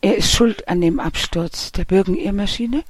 er 0.00 0.16
ist 0.16 0.32
schuld 0.32 0.68
an 0.68 0.80
dem 0.80 1.00
Absturz 1.00 1.72
der 1.72 1.84
Bürgenehrmaschine. 1.84 2.84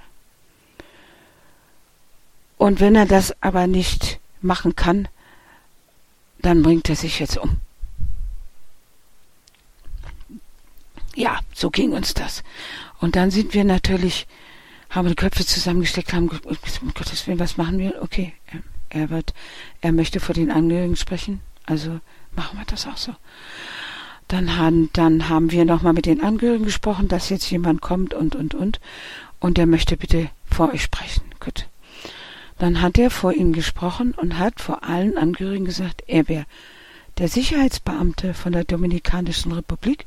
Und 2.58 2.80
wenn 2.80 2.94
er 2.94 3.06
das 3.06 3.42
aber 3.42 3.66
nicht 3.66 4.18
machen 4.40 4.76
kann, 4.76 5.08
dann 6.40 6.62
bringt 6.62 6.88
er 6.88 6.96
sich 6.96 7.18
jetzt 7.18 7.38
um. 7.38 7.58
Ja, 11.14 11.40
so 11.54 11.70
ging 11.70 11.92
uns 11.92 12.14
das. 12.14 12.42
Und 13.00 13.16
dann 13.16 13.30
sind 13.30 13.54
wir 13.54 13.64
natürlich, 13.64 14.26
haben 14.90 15.08
die 15.08 15.14
Köpfe 15.14 15.44
zusammengesteckt, 15.44 16.12
haben 16.12 16.28
gesagt, 16.28 16.82
um 16.82 16.92
Gottes 16.94 17.26
Willen, 17.26 17.38
was 17.38 17.56
machen 17.56 17.78
wir? 17.78 18.02
Okay, 18.02 18.34
er 18.90 19.10
wird, 19.10 19.34
er 19.80 19.92
möchte 19.92 20.20
vor 20.20 20.34
den 20.34 20.50
Angehörigen 20.50 20.96
sprechen, 20.96 21.40
also 21.64 22.00
machen 22.32 22.58
wir 22.58 22.66
das 22.66 22.86
auch 22.86 22.96
so. 22.96 23.14
Dann 24.28 24.56
haben, 24.56 24.90
dann 24.92 25.28
haben 25.28 25.52
wir 25.52 25.64
nochmal 25.64 25.92
mit 25.92 26.06
den 26.06 26.22
Angehörigen 26.22 26.64
gesprochen, 26.64 27.08
dass 27.08 27.28
jetzt 27.28 27.50
jemand 27.50 27.80
kommt 27.80 28.12
und, 28.12 28.34
und, 28.34 28.54
und. 28.54 28.80
Und 29.38 29.58
der 29.58 29.66
möchte 29.66 29.96
bitte 29.96 30.30
vor 30.44 30.72
euch 30.72 30.82
sprechen. 30.82 31.22
Gut. 31.38 31.68
Dann 32.58 32.80
hat 32.80 32.98
er 32.98 33.10
vor 33.10 33.32
ihnen 33.32 33.52
gesprochen 33.52 34.14
und 34.14 34.38
hat 34.38 34.60
vor 34.60 34.82
allen 34.82 35.18
Angehörigen 35.18 35.66
gesagt, 35.66 36.02
er 36.06 36.28
wäre 36.28 36.46
der 37.18 37.28
Sicherheitsbeamte 37.28 38.34
von 38.34 38.52
der 38.52 38.64
Dominikanischen 38.64 39.52
Republik. 39.52 40.06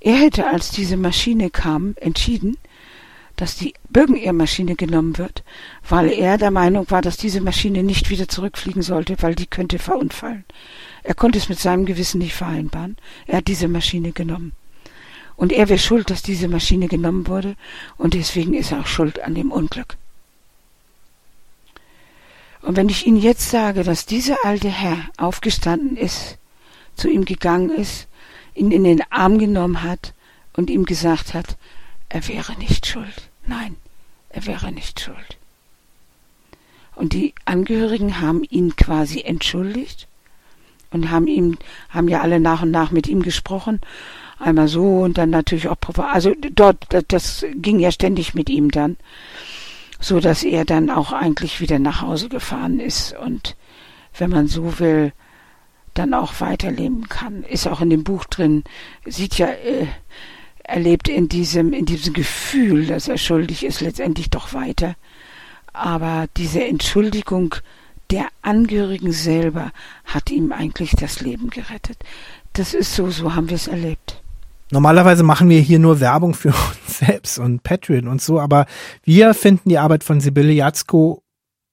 Er 0.00 0.16
hätte, 0.16 0.46
als 0.46 0.70
diese 0.70 0.96
Maschine 0.96 1.50
kam, 1.50 1.94
entschieden, 2.00 2.56
dass 3.40 3.56
die 3.56 3.72
Bürgenehrmaschine 3.88 4.76
genommen 4.76 5.16
wird, 5.16 5.44
weil 5.88 6.12
er 6.12 6.36
der 6.36 6.50
Meinung 6.50 6.90
war, 6.90 7.00
dass 7.00 7.16
diese 7.16 7.40
Maschine 7.40 7.82
nicht 7.82 8.10
wieder 8.10 8.28
zurückfliegen 8.28 8.82
sollte, 8.82 9.16
weil 9.22 9.34
die 9.34 9.46
könnte 9.46 9.78
verunfallen. 9.78 10.44
Er 11.02 11.14
konnte 11.14 11.38
es 11.38 11.48
mit 11.48 11.58
seinem 11.58 11.86
Gewissen 11.86 12.18
nicht 12.18 12.34
vereinbaren. 12.34 12.98
Er 13.26 13.38
hat 13.38 13.48
diese 13.48 13.68
Maschine 13.68 14.12
genommen. 14.12 14.52
Und 15.36 15.52
er 15.52 15.70
wäre 15.70 15.78
schuld, 15.78 16.10
dass 16.10 16.20
diese 16.20 16.48
Maschine 16.48 16.86
genommen 16.86 17.26
wurde, 17.26 17.56
und 17.96 18.12
deswegen 18.12 18.52
ist 18.52 18.72
er 18.72 18.80
auch 18.80 18.86
schuld 18.86 19.22
an 19.22 19.34
dem 19.34 19.50
Unglück. 19.50 19.96
Und 22.60 22.76
wenn 22.76 22.90
ich 22.90 23.06
Ihnen 23.06 23.16
jetzt 23.16 23.48
sage, 23.48 23.84
dass 23.84 24.04
dieser 24.04 24.44
alte 24.44 24.68
Herr 24.68 24.98
aufgestanden 25.16 25.96
ist, 25.96 26.36
zu 26.94 27.08
ihm 27.08 27.24
gegangen 27.24 27.70
ist, 27.70 28.06
ihn 28.54 28.70
in 28.70 28.84
den 28.84 29.02
Arm 29.10 29.38
genommen 29.38 29.82
hat 29.82 30.12
und 30.52 30.68
ihm 30.68 30.84
gesagt 30.84 31.32
hat, 31.32 31.56
er 32.10 32.28
wäre 32.28 32.58
nicht 32.58 32.86
schuld. 32.86 33.29
Nein, 33.50 33.74
er 34.28 34.46
wäre 34.46 34.70
nicht 34.70 35.00
schuld. 35.00 35.36
Und 36.94 37.14
die 37.14 37.34
Angehörigen 37.46 38.20
haben 38.20 38.44
ihn 38.44 38.76
quasi 38.76 39.22
entschuldigt 39.22 40.06
und 40.92 41.10
haben 41.10 41.26
ihm, 41.26 41.58
haben 41.88 42.06
ja 42.06 42.20
alle 42.20 42.38
nach 42.38 42.62
und 42.62 42.70
nach 42.70 42.92
mit 42.92 43.08
ihm 43.08 43.22
gesprochen. 43.22 43.80
Einmal 44.38 44.68
so 44.68 45.00
und 45.00 45.18
dann 45.18 45.30
natürlich 45.30 45.66
auch, 45.66 45.78
also 45.96 46.32
dort, 46.52 46.86
das 47.08 47.44
ging 47.56 47.80
ja 47.80 47.90
ständig 47.90 48.34
mit 48.34 48.48
ihm 48.48 48.70
dann, 48.70 48.96
so 49.98 50.20
dass 50.20 50.44
er 50.44 50.64
dann 50.64 50.88
auch 50.88 51.10
eigentlich 51.12 51.60
wieder 51.60 51.80
nach 51.80 52.02
Hause 52.02 52.28
gefahren 52.28 52.78
ist 52.78 53.16
und, 53.18 53.56
wenn 54.16 54.30
man 54.30 54.46
so 54.46 54.78
will, 54.78 55.12
dann 55.94 56.14
auch 56.14 56.40
weiterleben 56.40 57.08
kann. 57.08 57.42
Ist 57.42 57.66
auch 57.66 57.80
in 57.80 57.90
dem 57.90 58.04
Buch 58.04 58.26
drin, 58.26 58.62
sieht 59.06 59.38
ja, 59.38 59.48
äh, 59.48 59.88
er 60.64 60.80
lebt 60.80 61.08
in 61.08 61.28
diesem, 61.28 61.72
in 61.72 61.86
diesem 61.86 62.12
Gefühl, 62.12 62.86
dass 62.86 63.08
er 63.08 63.18
schuldig 63.18 63.64
ist, 63.64 63.80
letztendlich 63.80 64.30
doch 64.30 64.54
weiter. 64.54 64.94
Aber 65.72 66.26
diese 66.36 66.64
Entschuldigung 66.64 67.54
der 68.10 68.26
Angehörigen 68.42 69.12
selber 69.12 69.72
hat 70.04 70.30
ihm 70.30 70.52
eigentlich 70.52 70.92
das 70.92 71.20
Leben 71.20 71.50
gerettet. 71.50 71.98
Das 72.54 72.74
ist 72.74 72.94
so, 72.94 73.10
so 73.10 73.34
haben 73.34 73.48
wir 73.48 73.56
es 73.56 73.68
erlebt. 73.68 74.22
Normalerweise 74.72 75.22
machen 75.22 75.48
wir 75.48 75.60
hier 75.60 75.78
nur 75.78 76.00
Werbung 76.00 76.34
für 76.34 76.48
uns 76.86 76.98
selbst 76.98 77.38
und 77.38 77.62
Patreon 77.62 78.08
und 78.08 78.20
so, 78.20 78.40
aber 78.40 78.66
wir 79.04 79.34
finden 79.34 79.68
die 79.68 79.78
Arbeit 79.78 80.04
von 80.04 80.20
Sibylle 80.20 80.52
Jatzko 80.52 81.22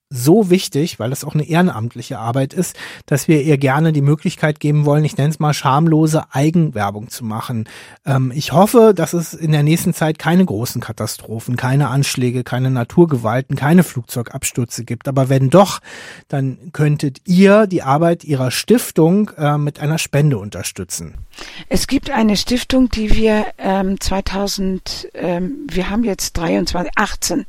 so 0.09 0.49
wichtig, 0.49 0.99
weil 0.99 1.09
das 1.09 1.25
auch 1.25 1.33
eine 1.33 1.47
ehrenamtliche 1.47 2.17
Arbeit 2.17 2.53
ist, 2.53 2.77
dass 3.05 3.27
wir 3.27 3.41
ihr 3.41 3.57
gerne 3.57 3.91
die 3.91 4.01
Möglichkeit 4.01 4.59
geben 4.59 4.85
wollen, 4.85 5.03
ich 5.03 5.17
nenne 5.17 5.29
es 5.29 5.39
mal 5.39 5.53
schamlose 5.53 6.23
Eigenwerbung 6.31 7.09
zu 7.09 7.25
machen. 7.25 7.67
Ähm, 8.05 8.31
ich 8.33 8.53
hoffe, 8.53 8.93
dass 8.95 9.13
es 9.13 9.33
in 9.33 9.51
der 9.51 9.63
nächsten 9.63 9.93
Zeit 9.93 10.17
keine 10.17 10.45
großen 10.45 10.79
Katastrophen, 10.79 11.57
keine 11.57 11.89
Anschläge, 11.89 12.45
keine 12.45 12.71
Naturgewalten, 12.71 13.57
keine 13.57 13.83
Flugzeugabstürze 13.83 14.85
gibt. 14.85 15.09
Aber 15.09 15.27
wenn 15.27 15.49
doch, 15.49 15.79
dann 16.29 16.71
könntet 16.71 17.19
ihr 17.25 17.67
die 17.67 17.83
Arbeit 17.83 18.23
ihrer 18.23 18.51
Stiftung 18.51 19.31
äh, 19.37 19.57
mit 19.57 19.79
einer 19.81 19.97
Spende 19.97 20.37
unterstützen. 20.37 21.15
Es 21.69 21.87
gibt 21.87 22.09
eine 22.09 22.37
Stiftung, 22.37 22.89
die 22.89 23.13
wir 23.13 23.45
ähm, 23.57 23.99
2000, 23.99 25.09
ähm, 25.13 25.67
wir 25.69 25.89
haben 25.89 26.03
jetzt 26.03 26.37
23, 26.37 26.93
18, 26.95 27.45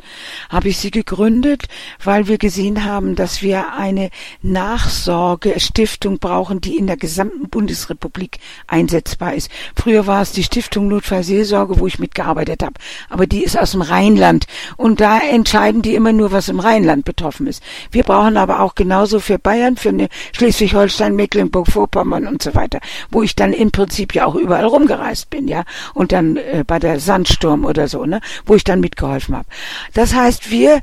habe 0.48 0.68
ich 0.68 0.78
sie 0.78 0.90
gegründet, 0.90 1.68
weil 2.02 2.26
wir 2.26 2.38
gesehen 2.48 2.86
haben, 2.86 3.14
dass 3.14 3.42
wir 3.42 3.74
eine 3.74 4.08
Nachsorgestiftung 4.40 6.18
brauchen, 6.18 6.62
die 6.62 6.78
in 6.78 6.86
der 6.86 6.96
gesamten 6.96 7.50
Bundesrepublik 7.50 8.38
einsetzbar 8.66 9.34
ist. 9.34 9.50
Früher 9.76 10.06
war 10.06 10.22
es 10.22 10.32
die 10.32 10.42
Stiftung 10.42 10.88
Notfallseelsorge, 10.88 11.78
wo 11.78 11.86
ich 11.86 11.98
mitgearbeitet 11.98 12.62
habe, 12.62 12.72
aber 13.10 13.26
die 13.26 13.44
ist 13.44 13.58
aus 13.58 13.72
dem 13.72 13.82
Rheinland 13.82 14.46
und 14.78 15.02
da 15.02 15.18
entscheiden 15.18 15.82
die 15.82 15.94
immer 15.94 16.14
nur, 16.14 16.32
was 16.32 16.48
im 16.48 16.58
Rheinland 16.58 17.04
betroffen 17.04 17.46
ist. 17.46 17.62
Wir 17.90 18.02
brauchen 18.02 18.38
aber 18.38 18.60
auch 18.60 18.74
genauso 18.74 19.20
für 19.20 19.38
Bayern, 19.38 19.76
für 19.76 20.08
Schleswig-Holstein, 20.32 21.14
Mecklenburg-Vorpommern 21.16 22.26
und 22.26 22.42
so 22.42 22.54
weiter, 22.54 22.80
wo 23.10 23.22
ich 23.22 23.36
dann 23.36 23.52
im 23.52 23.72
Prinzip 23.72 24.14
ja 24.14 24.24
auch 24.24 24.36
überall 24.36 24.64
rumgereist 24.64 25.28
bin, 25.28 25.48
ja, 25.48 25.64
und 25.92 26.12
dann 26.12 26.38
äh, 26.38 26.64
bei 26.66 26.78
der 26.78 26.98
Sandsturm 26.98 27.66
oder 27.66 27.88
so, 27.88 28.06
ne, 28.06 28.22
wo 28.46 28.54
ich 28.54 28.64
dann 28.64 28.80
mitgeholfen 28.80 29.36
habe. 29.36 29.48
Das 29.92 30.14
heißt, 30.14 30.50
wir 30.50 30.80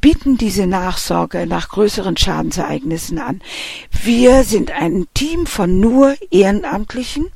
bieten 0.00 0.36
diese 0.36 0.66
Nachsorge 0.66 1.46
nach 1.46 1.68
größeren 1.68 2.16
Schadensereignissen 2.16 3.18
an. 3.18 3.40
Wir 3.90 4.44
sind 4.44 4.70
ein 4.70 5.06
Team 5.14 5.46
von 5.46 5.80
nur 5.80 6.14
Ehrenamtlichen, 6.30 7.26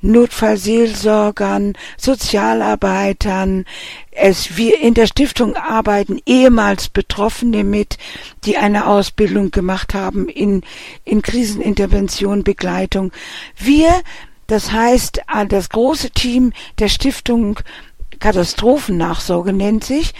Notfallseelsorgern, 0.00 1.74
Sozialarbeitern. 1.96 3.64
Es, 4.12 4.56
wir 4.56 4.80
in 4.80 4.94
der 4.94 5.06
Stiftung 5.06 5.56
arbeiten 5.56 6.20
ehemals 6.24 6.88
Betroffene 6.88 7.64
mit, 7.64 7.98
die 8.44 8.56
eine 8.56 8.86
Ausbildung 8.86 9.50
gemacht 9.50 9.94
haben 9.94 10.28
in, 10.28 10.62
in 11.04 11.22
Krisenintervention, 11.22 12.44
Begleitung. 12.44 13.12
Wir, 13.56 14.02
das 14.46 14.72
heißt, 14.72 15.18
äh, 15.18 15.46
das 15.46 15.68
große 15.68 16.10
Team 16.10 16.52
der 16.78 16.88
Stiftung 16.88 17.58
Katastrophennachsorge 18.20 19.52
nennt 19.52 19.84
sich, 19.84 20.12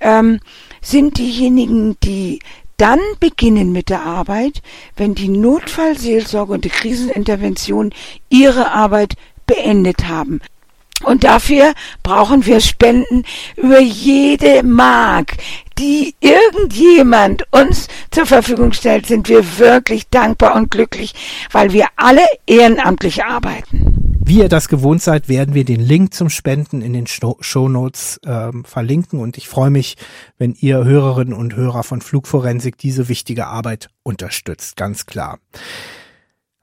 ähm, 0.00 0.40
sind 0.80 1.18
diejenigen, 1.18 1.96
die 2.02 2.40
dann 2.76 3.00
beginnen 3.20 3.72
mit 3.72 3.88
der 3.88 4.02
Arbeit, 4.02 4.62
wenn 4.96 5.14
die 5.14 5.28
Notfallseelsorge 5.28 6.52
und 6.52 6.64
die 6.64 6.70
Krisenintervention 6.70 7.92
ihre 8.28 8.72
Arbeit 8.72 9.14
beendet 9.46 10.08
haben. 10.08 10.40
Und 11.04 11.24
dafür 11.24 11.74
brauchen 12.02 12.46
wir 12.46 12.60
Spenden 12.60 13.24
über 13.56 13.80
jede 13.80 14.62
Mark, 14.62 15.36
die 15.78 16.14
irgendjemand 16.20 17.44
uns 17.50 17.88
zur 18.10 18.26
Verfügung 18.26 18.72
stellt, 18.72 19.06
sind 19.06 19.28
wir 19.28 19.58
wirklich 19.58 20.08
dankbar 20.10 20.54
und 20.54 20.70
glücklich, 20.70 21.14
weil 21.50 21.72
wir 21.72 21.86
alle 21.96 22.24
ehrenamtlich 22.46 23.24
arbeiten. 23.24 23.71
Wie 24.24 24.38
ihr 24.38 24.48
das 24.48 24.68
gewohnt 24.68 25.02
seid, 25.02 25.28
werden 25.28 25.52
wir 25.52 25.64
den 25.64 25.80
Link 25.80 26.14
zum 26.14 26.30
Spenden 26.30 26.80
in 26.80 26.92
den 26.92 27.06
Show 27.08 27.68
Notes 27.68 28.20
ähm, 28.24 28.64
verlinken 28.64 29.18
und 29.18 29.36
ich 29.36 29.48
freue 29.48 29.70
mich, 29.70 29.96
wenn 30.38 30.54
ihr 30.54 30.84
Hörerinnen 30.84 31.34
und 31.34 31.56
Hörer 31.56 31.82
von 31.82 32.00
Flugforensik 32.00 32.78
diese 32.78 33.08
wichtige 33.08 33.48
Arbeit 33.48 33.88
unterstützt, 34.04 34.76
ganz 34.76 35.06
klar. 35.06 35.40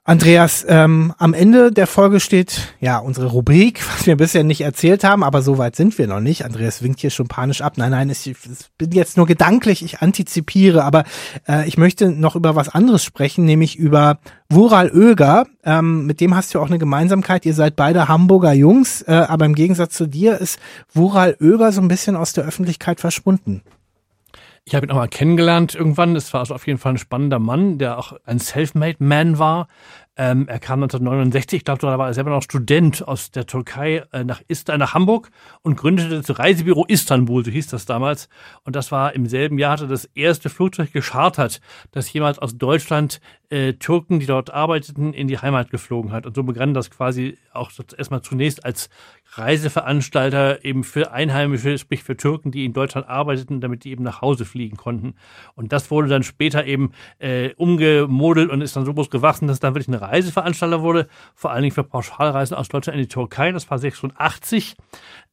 Andreas, 0.10 0.66
ähm, 0.68 1.14
am 1.20 1.36
Ende 1.36 1.72
der 1.72 1.86
Folge 1.86 2.20
steht 2.20 2.74
ja 2.80 2.98
unsere 2.98 3.28
Rubrik, 3.28 3.80
was 3.94 4.08
wir 4.08 4.18
bisher 4.18 4.44
nicht 4.44 4.62
erzählt 4.62 5.04
haben, 5.04 5.24
aber 5.24 5.44
so 5.44 5.60
weit 5.60 5.76
sind 5.76 6.00
wir 6.00 6.08
noch 6.08 6.20
nicht. 6.20 6.46
Andreas 6.46 6.82
winkt 6.82 7.00
hier 7.00 7.12
schon 7.12 7.28
panisch 7.28 7.62
ab. 7.62 7.74
Nein, 7.78 7.92
nein, 7.92 8.10
ich, 8.10 8.26
ich 8.26 8.38
bin 8.80 8.92
jetzt 8.92 9.18
nur 9.18 9.28
gedanklich, 9.28 9.84
ich 9.84 10.02
antizipiere, 10.02 10.84
aber 10.84 11.04
äh, 11.48 11.68
ich 11.68 11.78
möchte 11.78 12.10
noch 12.10 12.36
über 12.36 12.56
was 12.56 12.70
anderes 12.70 13.04
sprechen, 13.04 13.46
nämlich 13.46 13.76
über 13.76 14.18
Wural 14.50 14.90
Oeger. 14.92 15.46
Ähm, 15.64 16.08
mit 16.08 16.22
dem 16.22 16.36
hast 16.36 16.56
du 16.56 16.60
auch 16.60 16.70
eine 16.70 16.80
Gemeinsamkeit. 16.80 17.46
Ihr 17.46 17.54
seid 17.54 17.76
beide 17.76 18.08
Hamburger 18.08 18.54
Jungs, 18.54 19.04
äh, 19.04 19.12
aber 19.12 19.46
im 19.46 19.54
Gegensatz 19.54 19.94
zu 19.94 20.08
dir 20.08 20.40
ist 20.40 20.58
Wural 20.92 21.38
Oeger 21.40 21.72
so 21.72 21.82
ein 21.82 21.88
bisschen 21.88 22.16
aus 22.16 22.34
der 22.34 22.46
Öffentlichkeit 22.46 23.00
verschwunden. 23.00 23.62
Ich 24.70 24.76
habe 24.76 24.86
ihn 24.86 24.92
auch 24.92 24.98
mal 24.98 25.08
kennengelernt 25.08 25.74
irgendwann. 25.74 26.16
Es 26.16 26.32
war 26.32 26.42
also 26.42 26.54
auf 26.54 26.68
jeden 26.68 26.78
Fall 26.78 26.94
ein 26.94 27.00
spannender 27.00 27.40
Mann, 27.40 27.80
der 27.80 27.98
auch 27.98 28.14
ein 28.24 28.38
Selfmade-Man 28.38 29.40
war. 29.40 29.68
Ähm, 30.16 30.48
er 30.48 30.60
kam 30.60 30.84
1969, 30.84 31.58
ich 31.58 31.66
glaube, 31.66 31.82
da 31.82 31.98
war 31.98 32.06
er 32.06 32.14
selber 32.14 32.30
noch 32.30 32.44
Student 32.44 33.08
aus 33.08 33.32
der 33.32 33.48
Türkei 33.48 34.04
äh, 34.12 34.24
nach, 34.24 34.42
Ist 34.48 34.68
nach 34.68 34.94
Hamburg 34.94 35.32
und 35.64 35.76
gründete 35.76 36.22
das 36.22 36.38
Reisebüro 36.38 36.86
Istanbul, 36.86 37.44
so 37.44 37.50
hieß 37.50 37.66
das 37.66 37.88
damals. 37.88 38.30
Und 38.64 38.76
das 38.76 38.92
war 38.92 39.16
im 39.16 39.26
selben 39.26 39.58
Jahr, 39.58 39.72
hatte 39.72 39.88
das 39.88 40.06
erste 40.06 40.52
Flugzeug 40.52 40.94
geschartert, 40.94 41.62
das 41.90 42.14
jemals 42.14 42.38
aus 42.38 42.56
Deutschland 42.56 43.22
äh, 43.50 43.74
Türken, 43.74 44.20
die 44.20 44.28
dort 44.28 44.54
arbeiteten, 44.54 45.14
in 45.14 45.28
die 45.28 45.40
Heimat 45.40 45.72
geflogen 45.72 46.12
hat. 46.12 46.26
Und 46.26 46.36
so 46.36 46.44
begann 46.44 46.74
das 46.74 46.92
quasi 46.92 47.38
auch 47.52 47.72
erstmal 47.98 48.22
zunächst 48.22 48.64
als 48.64 48.90
Reiseveranstalter 49.34 50.64
eben 50.64 50.84
für 50.84 51.12
Einheimische, 51.12 51.78
sprich 51.78 52.04
für 52.04 52.16
Türken, 52.16 52.52
die 52.52 52.66
in 52.66 52.74
Deutschland 52.74 53.08
arbeiteten, 53.08 53.60
damit 53.60 53.84
die 53.84 53.92
eben 53.92 54.04
nach 54.04 54.22
Hause 54.22 54.46
fliegen 54.46 54.78
konnten. 54.78 55.16
Und 55.56 55.72
das 55.72 55.90
wurde 55.90 56.10
dann 56.10 56.24
später 56.24 56.66
eben 56.66 56.92
äh, 57.18 57.54
umgemodelt 57.56 58.52
und 58.52 58.62
ist 58.62 58.76
dann 58.76 58.86
so 58.86 58.94
groß 58.94 59.10
gewachsen, 59.10 59.48
dass 59.48 59.56
es 59.56 59.62
dann 59.62 59.74
wirklich 59.74 59.88
ein 59.88 59.96
Reiseveranstalter 59.96 60.82
wurde, 60.82 61.08
vor 61.34 61.52
allen 61.52 61.64
Dingen 61.64 61.76
für 61.76 61.84
Pauschalreisen 61.84 62.56
aus 62.56 62.70
Deutschland 62.70 62.98
in 62.98 63.04
die 63.04 63.10
Türkei. 63.10 63.52
Das 63.52 63.70
war 63.70 63.80
86. 63.80 64.76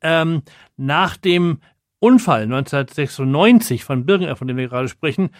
Ähm, 0.00 0.42
nach 0.76 1.16
dem 1.16 1.58
Unfall 1.98 2.42
1996 2.42 3.84
von 3.84 4.04
Birgener, 4.04 4.36
von 4.36 4.46
dem 4.46 4.56
wir 4.56 4.68
gerade 4.68 4.88
sprechen, 4.88 5.30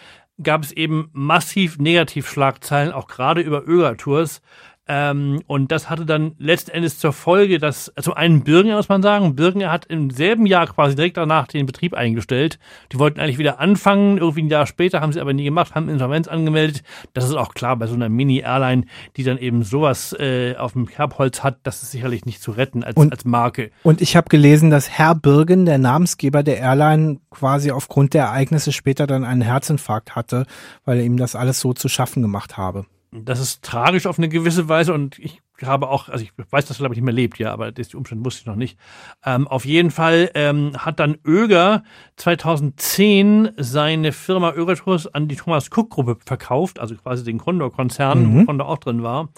gab 0.41 0.63
es 0.63 0.71
eben 0.71 1.09
massiv 1.13 1.77
Negativschlagzeilen, 1.79 2.91
auch 2.91 3.07
gerade 3.07 3.41
über 3.41 3.67
Öger-Tours. 3.67 4.41
Ähm, 4.87 5.41
und 5.47 5.71
das 5.71 5.89
hatte 5.89 6.05
dann 6.05 6.33
letzten 6.37 6.71
Endes 6.71 6.97
zur 6.99 7.11
Folge, 7.13 7.59
dass 7.59 7.91
zum 8.01 8.13
einen 8.13 8.43
Birgener, 8.43 8.77
muss 8.77 8.89
man 8.89 9.01
sagen, 9.01 9.35
Birgener 9.35 9.71
hat 9.71 9.85
im 9.85 10.09
selben 10.09 10.45
Jahr 10.45 10.67
quasi 10.67 10.95
direkt 10.95 11.17
danach 11.17 11.47
den 11.47 11.65
Betrieb 11.65 11.93
eingestellt. 11.93 12.57
Die 12.91 12.99
wollten 12.99 13.19
eigentlich 13.19 13.37
wieder 13.37 13.59
anfangen, 13.59 14.17
irgendwie 14.17 14.43
ein 14.43 14.49
Jahr 14.49 14.65
später, 14.65 15.01
haben 15.01 15.11
sie 15.11 15.19
aber 15.19 15.33
nie 15.33 15.43
gemacht, 15.43 15.75
haben 15.75 15.89
Insolvenz 15.89 16.27
angemeldet. 16.27 16.83
Das 17.13 17.25
ist 17.25 17.33
auch 17.35 17.53
klar 17.53 17.75
bei 17.75 17.87
so 17.87 17.95
einer 17.95 18.09
Mini-Airline, 18.09 18.85
die 19.17 19.23
dann 19.23 19.37
eben 19.37 19.63
sowas 19.63 20.13
äh, 20.19 20.55
auf 20.55 20.73
dem 20.73 20.85
Kerbholz 20.87 21.43
hat, 21.43 21.59
das 21.63 21.83
ist 21.83 21.91
sicherlich 21.91 22.25
nicht 22.25 22.41
zu 22.41 22.51
retten 22.51 22.83
als, 22.83 22.95
Und- 22.95 23.11
als 23.11 23.25
Marke. 23.25 23.71
Und 23.83 24.01
ich 24.01 24.15
habe 24.15 24.29
gelesen, 24.29 24.69
dass 24.69 24.89
Herr 24.89 25.15
Birgen, 25.15 25.65
der 25.65 25.77
Namensgeber 25.77 26.43
der 26.43 26.59
Airline, 26.59 27.19
quasi 27.29 27.71
aufgrund 27.71 28.13
der 28.13 28.23
Ereignisse 28.25 28.71
später 28.71 29.05
dann 29.07 29.23
einen 29.25 29.41
Herzinfarkt 29.41 30.15
hatte, 30.15 30.45
weil 30.85 30.99
er 30.99 31.03
ihm 31.03 31.17
das 31.17 31.35
alles 31.35 31.59
so 31.59 31.73
zu 31.73 31.89
schaffen 31.89 32.21
gemacht 32.21 32.57
habe. 32.57 32.85
Das 33.11 33.39
ist 33.39 33.63
tragisch 33.63 34.05
auf 34.05 34.17
eine 34.17 34.29
gewisse 34.29 34.67
Weise 34.67 34.93
und 34.93 35.17
ich 35.19 35.41
habe 35.63 35.89
auch, 35.89 36.09
also 36.09 36.23
ich 36.23 36.31
weiß, 36.51 36.65
dass 36.65 36.77
er 36.77 36.81
glaube 36.81 36.93
ich 36.93 36.99
nicht 36.99 37.05
mehr 37.05 37.13
lebt, 37.13 37.39
ja, 37.39 37.51
aber 37.51 37.71
das, 37.71 37.87
die 37.87 37.95
Umstände 37.97 38.23
wusste 38.25 38.41
ich 38.41 38.45
noch 38.45 38.55
nicht. 38.57 38.77
Ähm, 39.25 39.47
auf 39.47 39.65
jeden 39.65 39.91
Fall 39.91 40.29
ähm, 40.35 40.73
hat 40.77 40.99
dann 40.99 41.17
Oeger 41.25 41.83
2010 42.17 43.51
seine 43.57 44.11
Firma 44.11 44.53
Oeger 44.57 44.75
Tours 44.75 45.07
an 45.07 45.27
die 45.27 45.35
Thomas 45.35 45.69
Cook 45.75 45.89
Gruppe 45.89 46.17
verkauft, 46.25 46.79
also 46.79 46.95
quasi 46.95 47.23
den 47.23 47.37
Condor-Konzern, 47.37 48.23
Mhm. 48.23 48.41
wo 48.41 48.45
Condor 48.45 48.67
auch 48.67 48.77
drin 48.77 49.03
war. 49.03 49.29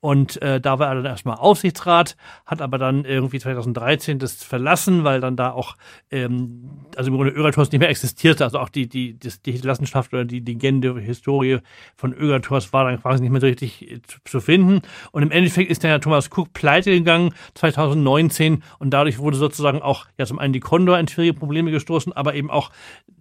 Und 0.00 0.40
äh, 0.42 0.60
da 0.60 0.78
war 0.78 0.88
er 0.88 0.94
dann 0.96 1.06
erstmal 1.06 1.38
Aufsichtsrat, 1.38 2.16
hat 2.46 2.62
aber 2.62 2.78
dann 2.78 3.04
irgendwie 3.04 3.40
2013 3.40 4.20
das 4.20 4.44
verlassen, 4.44 5.02
weil 5.02 5.20
dann 5.20 5.34
da 5.34 5.50
auch, 5.50 5.74
ähm, 6.12 6.86
also 6.94 7.10
im 7.10 7.16
Grunde 7.16 7.32
Ögertors 7.32 7.72
nicht 7.72 7.80
mehr 7.80 7.88
existierte. 7.88 8.44
Also 8.44 8.60
auch 8.60 8.68
die, 8.68 8.88
die, 8.88 9.18
das, 9.18 9.42
die 9.42 9.50
Hinterlassenschaft 9.50 10.12
oder 10.12 10.24
die 10.24 10.38
Legende, 10.38 11.00
Historie 11.00 11.58
von 11.96 12.12
Ögertors 12.14 12.72
war 12.72 12.84
dann 12.84 13.00
quasi 13.02 13.22
nicht 13.22 13.32
mehr 13.32 13.40
so 13.40 13.48
richtig 13.48 13.90
äh, 13.90 14.00
zu, 14.02 14.18
zu 14.24 14.40
finden. 14.40 14.82
Und 15.10 15.22
im 15.22 15.32
Endeffekt 15.32 15.68
ist 15.68 15.82
dann 15.82 15.90
ja 15.90 15.98
Thomas 15.98 16.30
Cook 16.30 16.52
pleite 16.52 16.92
gegangen 16.92 17.34
2019 17.54 18.62
und 18.78 18.90
dadurch 18.90 19.18
wurde 19.18 19.36
sozusagen 19.36 19.82
auch 19.82 20.06
ja 20.16 20.26
zum 20.26 20.38
einen 20.38 20.52
die 20.52 20.60
Condor 20.60 20.96
in 21.00 21.08
schwierige 21.08 21.34
Probleme 21.34 21.72
gestoßen, 21.72 22.12
aber 22.12 22.34
eben 22.34 22.50
auch 22.52 22.70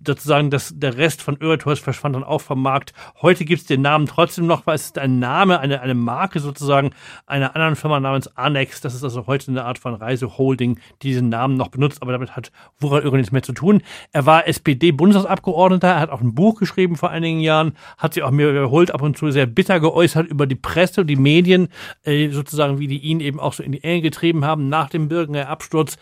sozusagen 0.05 0.51
das, 0.51 0.73
der 0.75 0.95
Rest 0.95 1.23
von 1.23 1.37
Ögertors 1.41 1.79
verschwand 1.79 2.15
dann 2.15 2.23
auch 2.23 2.41
vom 2.41 2.61
Markt. 2.61 2.93
Heute 3.19 3.45
gibt 3.45 3.61
es 3.61 3.67
den 3.67 3.81
Namen 3.81 4.05
trotzdem 4.05 4.45
noch, 4.45 4.67
weil 4.67 4.75
es 4.75 4.85
ist 4.85 4.99
ein 4.99 5.17
Name, 5.17 5.59
eine, 5.59 5.81
eine 5.81 5.95
Marke 5.95 6.39
sozusagen 6.39 6.66
einer 6.73 7.55
anderen 7.55 7.75
Firma 7.75 7.99
namens 7.99 8.27
Annex. 8.37 8.81
Das 8.81 8.93
ist 8.93 9.03
also 9.03 9.27
heute 9.27 9.51
eine 9.51 9.65
Art 9.65 9.79
von 9.79 9.93
Reiseholding, 9.93 10.79
die 11.01 11.09
diesen 11.09 11.29
Namen 11.29 11.55
noch 11.55 11.69
benutzt, 11.69 12.01
aber 12.01 12.11
damit 12.11 12.35
hat 12.35 12.51
Wural 12.79 13.05
Öger 13.05 13.17
nichts 13.17 13.31
mehr 13.31 13.43
zu 13.43 13.53
tun. 13.53 13.81
Er 14.11 14.25
war 14.25 14.47
SPD-Bundestagsabgeordneter, 14.47 15.87
er 15.87 15.99
hat 15.99 16.09
auch 16.09 16.21
ein 16.21 16.35
Buch 16.35 16.59
geschrieben 16.59 16.95
vor 16.95 17.09
einigen 17.09 17.39
Jahren, 17.39 17.73
hat 17.97 18.13
sich 18.13 18.23
auch 18.23 18.31
mir 18.31 18.51
wiederholt 18.51 18.91
ab 18.91 19.01
und 19.01 19.17
zu 19.17 19.31
sehr 19.31 19.45
bitter 19.45 19.79
geäußert 19.79 20.27
über 20.27 20.47
die 20.47 20.55
Presse 20.55 21.01
und 21.01 21.07
die 21.07 21.15
Medien, 21.15 21.69
äh, 22.03 22.29
sozusagen 22.29 22.79
wie 22.79 22.87
die 22.87 22.99
ihn 22.99 23.19
eben 23.19 23.39
auch 23.39 23.53
so 23.53 23.63
in 23.63 23.71
die 23.71 23.83
Enge 23.83 24.01
getrieben 24.01 24.45
haben 24.45 24.69
nach 24.69 24.89
dem 24.89 25.07
Birkener 25.07 25.49
Absturz 25.49 25.97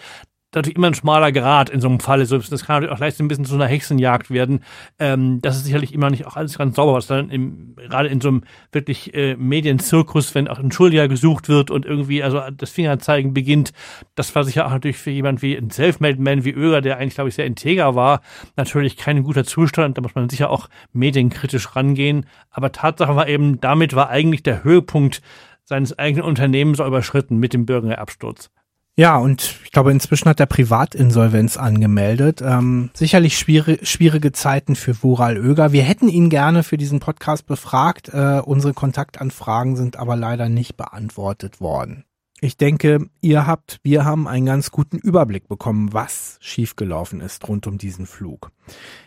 natürlich 0.56 0.78
immer 0.78 0.88
ein 0.88 0.94
schmaler 0.94 1.32
Grad 1.32 1.70
in 1.70 1.82
so 1.82 1.88
einem 1.88 2.00
Falle. 2.00 2.26
Das 2.26 2.66
kann 2.66 2.76
natürlich 2.76 2.96
auch 2.96 3.00
leicht 3.00 3.20
ein 3.20 3.28
bisschen 3.28 3.46
zu 3.46 3.56
einer 3.56 3.68
Hexenjagd 3.68 4.32
werden. 4.32 4.62
Ähm, 5.00 5.42
das 5.42 5.58
ist 5.58 5.66
sicherlich 5.66 5.94
immer 5.94 6.10
nicht 6.10 6.26
auch 6.26 6.36
alles 6.36 6.58
ganz 6.58 6.76
sauber, 6.76 6.94
was 6.94 7.08
dann 7.08 7.30
im, 7.30 7.76
gerade 7.76 8.10
in 8.10 8.22
so 8.22 8.30
einem 8.30 8.44
wirklich 8.72 9.14
äh, 9.14 9.36
Medienzirkus, 9.36 10.36
wenn 10.36 10.48
auch 10.48 10.60
ein 10.60 10.72
Schuldiger 10.72 11.08
gesucht 11.08 11.50
wird 11.50 11.72
und 11.72 11.86
irgendwie 11.86 12.24
also 12.24 12.42
das 12.56 12.72
Fingerzeigen 12.72 13.34
beginnt, 13.34 13.72
das 14.16 14.34
war 14.36 14.44
sicher 14.44 14.66
auch 14.66 14.72
natürlich 14.72 14.98
für 14.98 15.12
jemand 15.12 15.42
wie 15.42 15.56
ein 15.56 15.70
Selfmade-Man 15.70 16.46
wie 16.46 16.56
Oeger, 16.56 16.82
der 16.82 16.98
eigentlich, 16.98 17.16
glaube 17.16 17.30
ich, 17.30 17.36
sehr 17.36 17.46
integer 17.46 17.96
war, 17.96 18.22
natürlich 18.56 18.98
kein 18.98 19.24
guter 19.24 19.44
Zustand. 19.44 19.98
Da 19.98 20.02
muss 20.02 20.16
man 20.16 20.30
sicher 20.30 20.50
auch 20.50 20.70
medienkritisch 20.94 21.76
rangehen. 21.76 22.26
Aber 22.50 22.72
Tatsache 22.72 23.16
war 23.16 23.28
eben, 23.28 23.60
damit 23.60 23.96
war 23.96 24.10
eigentlich 24.10 24.44
der 24.44 24.64
Höhepunkt 24.64 25.22
seines 25.64 25.98
eigenen 25.98 26.26
Unternehmens 26.26 26.80
auch 26.80 26.88
überschritten 26.88 27.38
mit 27.38 27.54
dem 27.54 27.66
Bürgener 27.66 28.00
Absturz. 28.00 28.52
Ja, 28.98 29.18
und 29.18 29.60
ich 29.66 29.72
glaube, 29.72 29.92
inzwischen 29.92 30.30
hat 30.30 30.40
er 30.40 30.46
Privatinsolvenz 30.46 31.58
angemeldet. 31.58 32.42
Ähm, 32.42 32.92
sicherlich 32.94 33.38
schwierige, 33.38 33.86
schwierige 33.86 34.32
Zeiten 34.32 34.78
für 34.78 35.04
Wural 35.04 35.36
Öger. 35.36 35.74
Wir 35.74 35.84
hätten 35.84 36.08
ihn 36.08 36.30
gerne 36.30 36.64
für 36.64 36.78
diesen 36.78 37.02
Podcast 37.02 37.46
befragt. 37.46 38.10
Äh, 38.14 38.42
unsere 38.46 38.74
Kontaktanfragen 38.74 39.76
sind 39.76 39.98
aber 39.98 40.16
leider 40.16 40.48
nicht 40.48 40.78
beantwortet 40.78 41.60
worden. 41.60 42.06
Ich 42.40 42.56
denke, 42.56 43.10
ihr 43.22 43.48
habt, 43.48 43.80
wir 43.84 44.06
haben 44.06 44.28
einen 44.28 44.46
ganz 44.46 44.72
guten 44.72 44.98
Überblick 44.98 45.48
bekommen, 45.50 45.92
was 45.92 46.38
schiefgelaufen 46.42 47.20
ist 47.20 47.48
rund 47.48 47.68
um 47.68 47.78
diesen 47.78 48.06
Flug. 48.06 48.52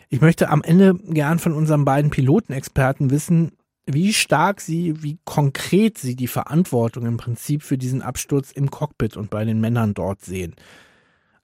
Ich 0.09 0.21
möchte 0.21 0.49
am 0.49 0.61
Ende 0.61 0.95
gern 0.95 1.39
von 1.39 1.53
unseren 1.53 1.85
beiden 1.85 2.11
Pilotenexperten 2.11 3.09
wissen, 3.11 3.53
wie 3.93 4.13
stark 4.13 4.61
sie, 4.61 5.01
wie 5.03 5.19
konkret 5.25 5.97
sie 5.97 6.15
die 6.15 6.27
Verantwortung 6.27 7.05
im 7.05 7.17
Prinzip 7.17 7.63
für 7.63 7.77
diesen 7.77 8.01
Absturz 8.01 8.51
im 8.51 8.69
Cockpit 8.69 9.17
und 9.17 9.29
bei 9.29 9.45
den 9.45 9.59
Männern 9.59 9.93
dort 9.93 10.21
sehen. 10.21 10.55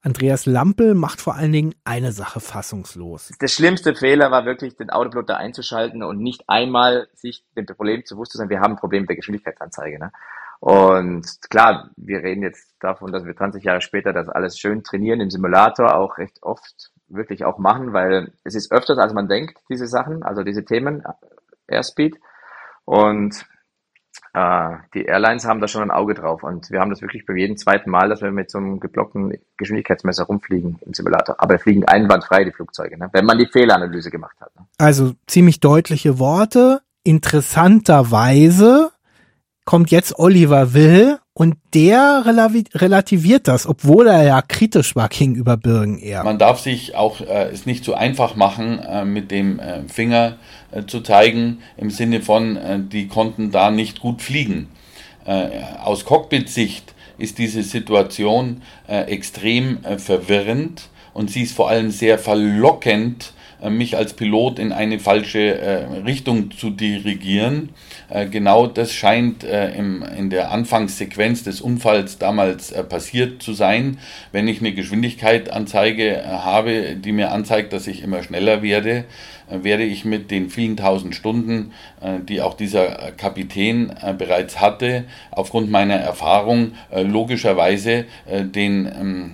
Andreas 0.01 0.45
Lampel 0.45 0.93
macht 0.93 1.19
vor 1.19 1.35
allen 1.35 1.51
Dingen 1.51 1.73
eine 1.83 2.11
Sache 2.11 2.39
fassungslos. 2.39 3.31
Der 3.41 3.47
schlimmste 3.47 3.95
Fehler 3.95 4.29
war 4.29 4.45
wirklich, 4.45 4.77
den 4.77 4.91
Autopiloter 4.91 5.37
einzuschalten 5.37 6.03
und 6.03 6.19
nicht 6.19 6.43
einmal 6.47 7.07
sich 7.15 7.43
dem 7.57 7.65
Problem 7.65 8.05
zu 8.05 8.15
bewusst 8.15 8.33
zu 8.33 8.37
sein, 8.37 8.49
wir 8.49 8.59
haben 8.59 8.73
ein 8.73 8.79
Problem 8.79 9.01
mit 9.01 9.09
der 9.09 9.15
Geschwindigkeitsanzeige. 9.15 9.97
Ne? 9.97 10.11
Und 10.59 11.25
klar, 11.49 11.89
wir 11.97 12.19
reden 12.19 12.43
jetzt 12.43 12.75
davon, 12.79 13.11
dass 13.11 13.25
wir 13.25 13.35
20 13.35 13.63
Jahre 13.63 13.81
später 13.81 14.13
das 14.13 14.29
alles 14.29 14.59
schön 14.59 14.83
trainieren 14.83 15.21
im 15.21 15.31
Simulator, 15.31 15.95
auch 15.95 16.19
recht 16.19 16.43
oft 16.43 16.91
wirklich 17.07 17.43
auch 17.43 17.57
machen, 17.57 17.93
weil 17.93 18.31
es 18.43 18.53
ist 18.53 18.71
öfters, 18.71 18.99
als 18.99 19.13
man 19.13 19.27
denkt, 19.27 19.57
diese 19.69 19.87
Sachen, 19.87 20.21
also 20.21 20.43
diese 20.43 20.65
Themen, 20.65 21.03
Airspeed. 21.67 22.19
Und 22.85 23.45
äh, 24.33 24.77
die 24.93 25.05
Airlines 25.05 25.45
haben 25.45 25.61
da 25.61 25.67
schon 25.67 25.81
ein 25.81 25.91
Auge 25.91 26.13
drauf. 26.13 26.43
Und 26.43 26.69
wir 26.69 26.79
haben 26.79 26.89
das 26.89 27.01
wirklich 27.01 27.25
bei 27.25 27.33
jedem 27.35 27.57
zweiten 27.57 27.89
Mal, 27.89 28.09
dass 28.09 28.21
wir 28.21 28.31
mit 28.31 28.51
so 28.51 28.57
einem 28.57 28.79
geblockten 28.79 29.37
Geschwindigkeitsmesser 29.57 30.25
rumfliegen 30.25 30.79
im 30.85 30.93
Simulator. 30.93 31.35
Aber 31.39 31.57
fliegen 31.57 31.85
einwandfrei 31.85 32.43
die 32.43 32.51
Flugzeuge, 32.51 32.97
ne? 32.97 33.09
wenn 33.13 33.25
man 33.25 33.37
die 33.37 33.47
Fehleranalyse 33.47 34.11
gemacht 34.11 34.35
hat. 34.39 34.55
Ne? 34.55 34.65
Also 34.77 35.13
ziemlich 35.27 35.59
deutliche 35.59 36.19
Worte. 36.19 36.81
Interessanterweise 37.03 38.91
kommt 39.63 39.91
jetzt 39.91 40.19
Oliver 40.19 40.73
Will 40.73 41.19
und 41.37 41.57
der 41.73 42.23
relativiert 42.25 43.49
das, 43.49 43.67
obwohl 43.67 44.07
er 44.07 44.23
ja 44.23 44.41
kritisch 44.41 44.95
war 44.95 45.09
gegenüber 45.09 45.57
Birgen 45.57 45.99
eher. 45.99 46.23
Man 46.23 46.39
darf 46.39 46.61
sich 46.61 46.95
auch 46.95 47.19
äh, 47.19 47.49
es 47.51 47.65
nicht 47.65 47.83
so 47.83 47.93
einfach 47.93 48.37
machen, 48.37 48.79
äh, 48.79 49.03
mit 49.03 49.31
dem 49.31 49.59
äh, 49.59 49.81
Finger 49.89 50.37
äh, 50.71 50.85
zu 50.85 51.01
zeigen, 51.01 51.59
im 51.75 51.89
Sinne 51.89 52.21
von, 52.21 52.55
äh, 52.55 52.79
die 52.79 53.09
konnten 53.09 53.51
da 53.51 53.69
nicht 53.69 53.99
gut 53.99 54.21
fliegen. 54.21 54.69
Äh, 55.25 55.49
aus 55.83 56.05
Cockpit-Sicht 56.05 56.93
ist 57.17 57.37
diese 57.37 57.63
Situation 57.63 58.61
extrem 58.87 59.77
verwirrend 59.97 60.89
und 61.13 61.31
sie 61.31 61.43
ist 61.43 61.55
vor 61.55 61.69
allem 61.69 61.89
sehr 61.89 62.19
verlockend, 62.19 63.31
mich 63.69 63.97
als 63.97 64.13
Pilot 64.13 64.59
in 64.59 64.71
eine 64.71 64.99
falsche 64.99 65.59
äh, 65.59 65.85
Richtung 66.05 66.51
zu 66.51 66.69
dirigieren. 66.69 67.69
Äh, 68.09 68.27
genau 68.27 68.67
das 68.67 68.93
scheint 68.93 69.43
äh, 69.43 69.71
im, 69.75 70.03
in 70.03 70.29
der 70.29 70.51
Anfangssequenz 70.51 71.43
des 71.43 71.61
Unfalls 71.61 72.17
damals 72.17 72.71
äh, 72.71 72.83
passiert 72.83 73.41
zu 73.41 73.53
sein. 73.53 73.97
Wenn 74.31 74.47
ich 74.47 74.59
eine 74.59 74.73
Geschwindigkeitanzeige 74.73 76.17
äh, 76.17 76.23
habe, 76.25 76.95
die 76.95 77.11
mir 77.11 77.31
anzeigt, 77.31 77.73
dass 77.73 77.87
ich 77.87 78.03
immer 78.03 78.23
schneller 78.23 78.61
werde, 78.61 79.05
äh, 79.49 79.63
werde 79.63 79.83
ich 79.83 80.05
mit 80.05 80.31
den 80.31 80.49
vielen 80.49 80.77
tausend 80.77 81.15
Stunden, 81.15 81.71
äh, 82.01 82.19
die 82.19 82.41
auch 82.41 82.55
dieser 82.55 83.07
äh, 83.07 83.11
Kapitän 83.11 83.91
äh, 84.01 84.13
bereits 84.13 84.59
hatte, 84.59 85.05
aufgrund 85.31 85.69
meiner 85.71 85.95
Erfahrung 85.95 86.71
äh, 86.91 87.03
logischerweise 87.03 88.05
äh, 88.25 88.43
den 88.43 88.85
ähm, 88.85 89.31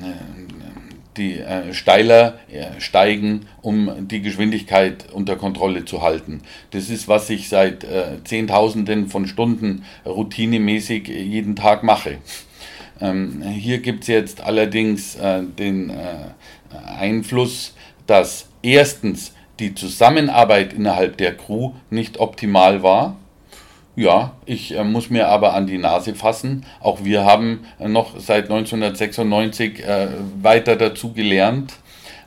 die 1.17 1.39
äh, 1.39 1.73
steiler 1.73 2.39
äh, 2.51 2.79
steigen, 2.79 3.47
um 3.61 4.07
die 4.07 4.21
Geschwindigkeit 4.21 5.11
unter 5.11 5.35
Kontrolle 5.35 5.85
zu 5.85 6.01
halten. 6.01 6.41
Das 6.71 6.89
ist, 6.89 7.07
was 7.07 7.29
ich 7.29 7.49
seit 7.49 7.83
äh, 7.83 8.23
Zehntausenden 8.23 9.07
von 9.07 9.27
Stunden 9.27 9.83
routinemäßig 10.05 11.07
jeden 11.07 11.55
Tag 11.55 11.83
mache. 11.83 12.17
Ähm, 13.01 13.41
hier 13.41 13.79
gibt 13.79 14.03
es 14.03 14.07
jetzt 14.07 14.41
allerdings 14.41 15.15
äh, 15.15 15.43
den 15.43 15.89
äh, 15.89 15.95
Einfluss, 16.97 17.73
dass 18.07 18.47
erstens 18.61 19.33
die 19.59 19.75
Zusammenarbeit 19.75 20.73
innerhalb 20.73 21.17
der 21.17 21.35
Crew 21.35 21.71
nicht 21.89 22.19
optimal 22.19 22.83
war. 22.83 23.17
Ja, 23.95 24.31
ich 24.45 24.76
äh, 24.76 24.84
muss 24.84 25.09
mir 25.09 25.27
aber 25.27 25.53
an 25.53 25.68
die 25.68 25.77
Nase 25.77 26.15
fassen. 26.15 26.65
Auch 26.80 27.03
wir 27.03 27.26
haben 27.26 27.65
äh, 27.80 27.89
noch 27.89 28.19
seit 28.19 28.45
1996 28.45 29.84
äh, 29.84 30.07
weiter 30.41 30.77
dazu 30.77 31.11
gelernt. 31.11 31.73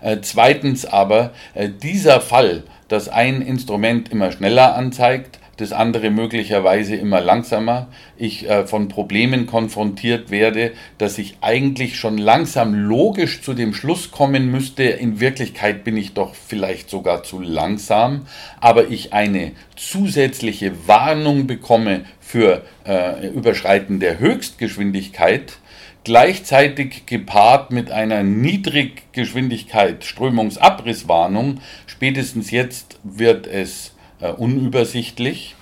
Äh, 0.02 0.18
zweitens 0.20 0.84
aber, 0.84 1.30
äh, 1.54 1.70
dieser 1.70 2.20
Fall, 2.20 2.64
dass 2.88 3.08
ein 3.08 3.40
Instrument 3.40 4.10
immer 4.12 4.30
schneller 4.30 4.74
anzeigt, 4.76 5.38
das 5.56 5.72
andere 5.72 6.10
möglicherweise 6.10 6.96
immer 6.96 7.20
langsamer, 7.20 7.88
ich 8.16 8.48
äh, 8.48 8.66
von 8.66 8.88
Problemen 8.88 9.46
konfrontiert 9.46 10.30
werde, 10.30 10.72
dass 10.98 11.18
ich 11.18 11.38
eigentlich 11.40 11.98
schon 11.98 12.18
langsam 12.18 12.74
logisch 12.74 13.42
zu 13.42 13.54
dem 13.54 13.74
Schluss 13.74 14.10
kommen 14.10 14.50
müsste, 14.50 14.84
in 14.84 15.20
Wirklichkeit 15.20 15.84
bin 15.84 15.96
ich 15.96 16.14
doch 16.14 16.34
vielleicht 16.34 16.90
sogar 16.90 17.22
zu 17.22 17.40
langsam, 17.40 18.26
aber 18.60 18.90
ich 18.90 19.12
eine 19.12 19.52
zusätzliche 19.76 20.72
Warnung 20.86 21.46
bekomme 21.46 22.04
für 22.20 22.62
äh, 22.86 23.28
Überschreiten 23.28 24.00
der 24.00 24.18
Höchstgeschwindigkeit, 24.18 25.58
gleichzeitig 26.04 27.06
gepaart 27.06 27.70
mit 27.70 27.90
einer 27.90 28.22
Niedriggeschwindigkeit 28.22 30.04
Strömungsabrisswarnung. 30.04 31.60
Spätestens 31.86 32.50
jetzt 32.50 32.98
wird 33.02 33.46
es 33.46 33.93
äh, 34.24 34.32
unübersichtlich 34.32 35.54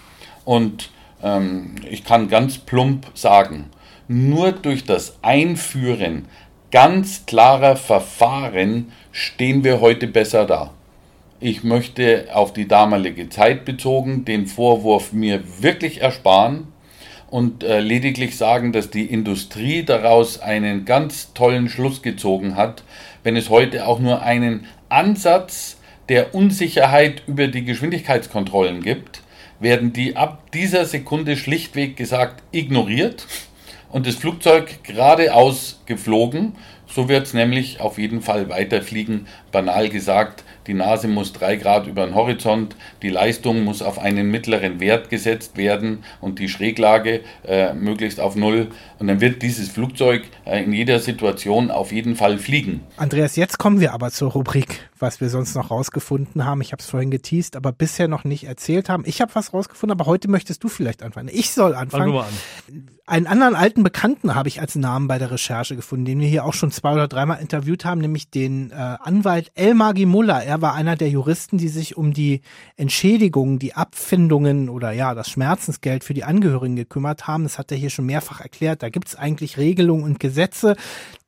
und 0.45 0.91
ähm, 1.23 1.75
ich 1.91 2.05
kann 2.05 2.29
ganz 2.29 2.59
plump 2.59 3.07
sagen, 3.15 3.71
nur 4.09 4.53
durch 4.53 4.85
das 4.85 5.19
Einführen 5.23 6.27
ganz 6.71 7.27
klarer 7.27 7.77
Verfahren 7.77 8.93
stehen 9.11 9.65
wir 9.65 9.81
heute 9.81 10.07
besser 10.07 10.47
da. 10.47 10.73
Ich 11.41 11.65
möchte 11.65 12.29
auf 12.33 12.53
die 12.53 12.69
damalige 12.69 13.29
Zeit 13.29 13.65
bezogen 13.65 14.25
den 14.25 14.47
Vorwurf 14.47 15.13
mir 15.13 15.43
wirklich 15.61 16.01
ersparen 16.01 16.69
und 17.31 17.65
äh, 17.65 17.81
lediglich 17.81 18.37
sagen, 18.37 18.73
dass 18.73 18.91
die 18.91 19.07
Industrie 19.07 19.83
daraus 19.85 20.39
einen 20.39 20.85
ganz 20.85 21.33
tollen 21.35 21.69
Schluss 21.69 22.03
gezogen 22.03 22.57
hat, 22.57 22.85
wenn 23.25 23.37
es 23.37 23.51
heute 23.51 23.87
auch 23.87 23.99
nur 23.99 24.23
einen 24.23 24.67
Ansatz 24.89 25.79
der 26.13 26.35
Unsicherheit 26.35 27.23
über 27.27 27.49
die 27.49 27.65
Geschwindigkeitskontrollen 27.65 28.83
gibt, 28.83 29.23
werden 29.61 29.95
die 29.95 30.15
ab 30.15 30.51
dieser 30.53 30.85
Sekunde 30.85 31.39
schlichtweg 31.39 31.97
gesagt 31.97 32.43
ignoriert 32.53 33.27
und 33.89 34.07
das 34.07 34.17
Flugzeug 34.17 34.85
geradeaus 34.85 35.81
geflogen. 35.87 36.53
So 36.87 37.09
wird 37.09 37.29
es 37.29 37.33
nämlich 37.33 37.81
auf 37.81 37.97
jeden 37.97 38.21
Fall 38.21 38.51
weiterfliegen. 38.51 39.27
Banal 39.53 39.89
gesagt, 39.89 40.45
die 40.67 40.75
Nase 40.75 41.09
muss 41.09 41.33
drei 41.33 41.57
Grad 41.57 41.87
über 41.87 42.05
den 42.05 42.15
Horizont, 42.15 42.77
die 43.01 43.09
Leistung 43.09 43.65
muss 43.65 43.81
auf 43.81 43.99
einen 43.99 44.31
mittleren 44.31 44.79
Wert 44.79 45.09
gesetzt 45.09 45.57
werden 45.57 46.05
und 46.21 46.39
die 46.39 46.51
Schräglage 46.51 47.23
äh, 47.49 47.73
möglichst 47.73 48.21
auf 48.21 48.37
Null. 48.37 48.69
Und 48.99 49.07
dann 49.09 49.23
wird 49.23 49.41
dieses 49.41 49.71
Flugzeug 49.71 50.25
äh, 50.45 50.63
in 50.63 50.75
jeder 50.75 50.99
Situation 50.99 51.71
auf 51.71 51.91
jeden 51.91 52.15
Fall 52.17 52.37
fliegen. 52.37 52.81
Andreas, 52.99 53.37
jetzt 53.37 53.59
kommen 53.59 53.81
wir 53.81 53.95
aber 53.95 54.11
zur 54.11 54.33
Rubrik, 54.33 54.91
was 55.03 55.21
wir 55.21 55.29
sonst 55.29 55.55
noch 55.55 55.71
rausgefunden 55.71 56.47
haben. 56.47 56.61
Ich 56.63 56.73
habe 56.73 56.81
es 56.81 56.89
vorhin 56.89 57.11
geteased, 57.11 57.57
aber 57.57 57.73
bisher 57.73 58.09
noch 58.09 58.25
nicht 58.25 58.45
erzählt 58.45 58.89
haben. 58.89 59.03
Ich 59.05 59.21
habe 59.21 59.35
was 59.35 59.53
rausgefunden, 59.53 59.99
aber 59.99 60.07
heute 60.09 60.31
möchtest 60.31 60.65
du 60.65 60.69
vielleicht 60.69 61.03
anfangen. 61.03 61.29
Ich 61.31 61.51
soll 61.51 61.75
anfangen. 61.75 62.15
Fang 62.15 62.25
an. 62.25 62.89
Einen 63.05 63.27
anderen 63.27 63.57
alten 63.57 63.83
Bekannten 63.83 64.37
habe 64.37 64.49
ich 64.49 64.61
als 64.61 64.77
Namen 64.77 65.09
bei 65.09 65.19
der 65.19 65.33
Recherche 65.33 65.75
gefunden, 65.75 66.05
den 66.05 66.21
wir 66.21 66.29
hier 66.29 66.45
auch 66.45 66.55
schon 66.55 66.71
zwei 66.71 66.93
oder 66.95 67.09
dreimal 67.09 67.41
interviewt 67.41 67.85
haben, 67.85 68.01
nämlich 68.01 68.31
den 68.31 68.71
äh, 68.71 68.75
Anwalt 68.75 69.51
Elmar 69.55 69.93
Gimulla. 69.93 70.41
Er 70.41 70.63
war 70.63 70.75
einer 70.75 70.95
der 70.95 71.11
Juristen, 71.11 71.59
die 71.59 71.69
sich 71.69 71.97
um 71.97 72.13
die 72.15 72.43
Entschädigungen, 72.77 73.59
die 73.59 73.75
Abfindungen 73.75 74.69
oder 74.69 74.93
ja, 74.93 75.15
das 75.15 75.29
Schmerzensgeld 75.29 76.05
für 76.05 76.15
die 76.15 76.23
Angehörigen 76.23 76.77
gekümmert 76.77 77.27
haben. 77.27 77.43
Das 77.43 77.59
hat 77.59 77.73
er 77.73 77.77
hier 77.77 77.91
schon 77.91 78.07
mehrfach 78.07 78.41
erklärt. 78.41 78.85
Da 78.85 78.89
gibt 78.89 79.09
es 79.09 79.17
eigentlich 79.17 79.59
Regelungen 79.59 80.05
und 80.05 80.21
Gesetze. 80.21 80.77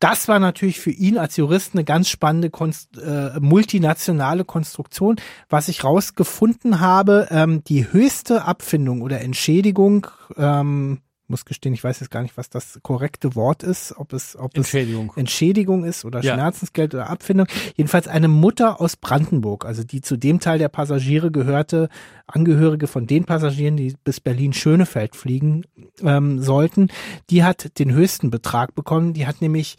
Das 0.05 0.29
war 0.29 0.39
natürlich 0.39 0.81
für 0.81 0.91
ihn 0.91 1.17
als 1.17 1.39
Jurist 1.39 1.73
eine 1.73 1.83
ganz 1.83 2.11
spannende 2.11 2.51
Konst 2.51 2.99
äh, 2.99 3.41
multinationale 3.41 4.45
Konstruktion. 4.45 5.17
Was 5.49 5.69
ich 5.69 5.83
rausgefunden 5.83 6.81
habe, 6.81 7.29
ähm, 7.31 7.65
die 7.65 7.91
höchste 7.91 8.45
Abfindung 8.45 9.01
oder 9.01 9.23
Entschädigung 9.23 10.07
ähm, 10.37 11.01
muss 11.27 11.47
gestehen, 11.47 11.73
ich 11.73 11.83
weiß 11.83 12.01
jetzt 12.01 12.11
gar 12.11 12.21
nicht, 12.21 12.37
was 12.37 12.51
das 12.51 12.81
korrekte 12.83 13.35
Wort 13.35 13.63
ist, 13.63 13.95
ob 13.97 14.13
es, 14.13 14.37
ob 14.39 14.55
Entschädigung. 14.55 15.11
es 15.13 15.17
Entschädigung 15.17 15.85
ist 15.85 16.05
oder 16.05 16.21
ja. 16.21 16.35
Schmerzensgeld 16.35 16.95
oder 16.95 17.09
Abfindung. 17.09 17.47
Jedenfalls 17.75 18.07
eine 18.07 18.29
Mutter 18.29 18.83
aus 18.83 18.97
Brandenburg, 18.97 19.65
also 19.65 19.85
die 19.85 20.03
zu 20.03 20.19
dem 20.19 20.39
Teil 20.39 20.59
der 20.59 20.69
Passagiere 20.69 21.31
gehörte, 21.31 21.89
Angehörige 22.27 22.89
von 22.89 23.07
den 23.07 23.25
Passagieren, 23.25 23.79
die 23.79 23.97
bis 24.05 24.21
Berlin-Schönefeld 24.21 25.17
fliegen 25.17 25.65
ähm, 26.03 26.43
sollten, 26.43 26.89
die 27.31 27.43
hat 27.43 27.79
den 27.79 27.93
höchsten 27.93 28.31
Betrag 28.31 28.75
bekommen. 28.75 29.15
Die 29.15 29.27
hat 29.27 29.41
nämlich 29.41 29.79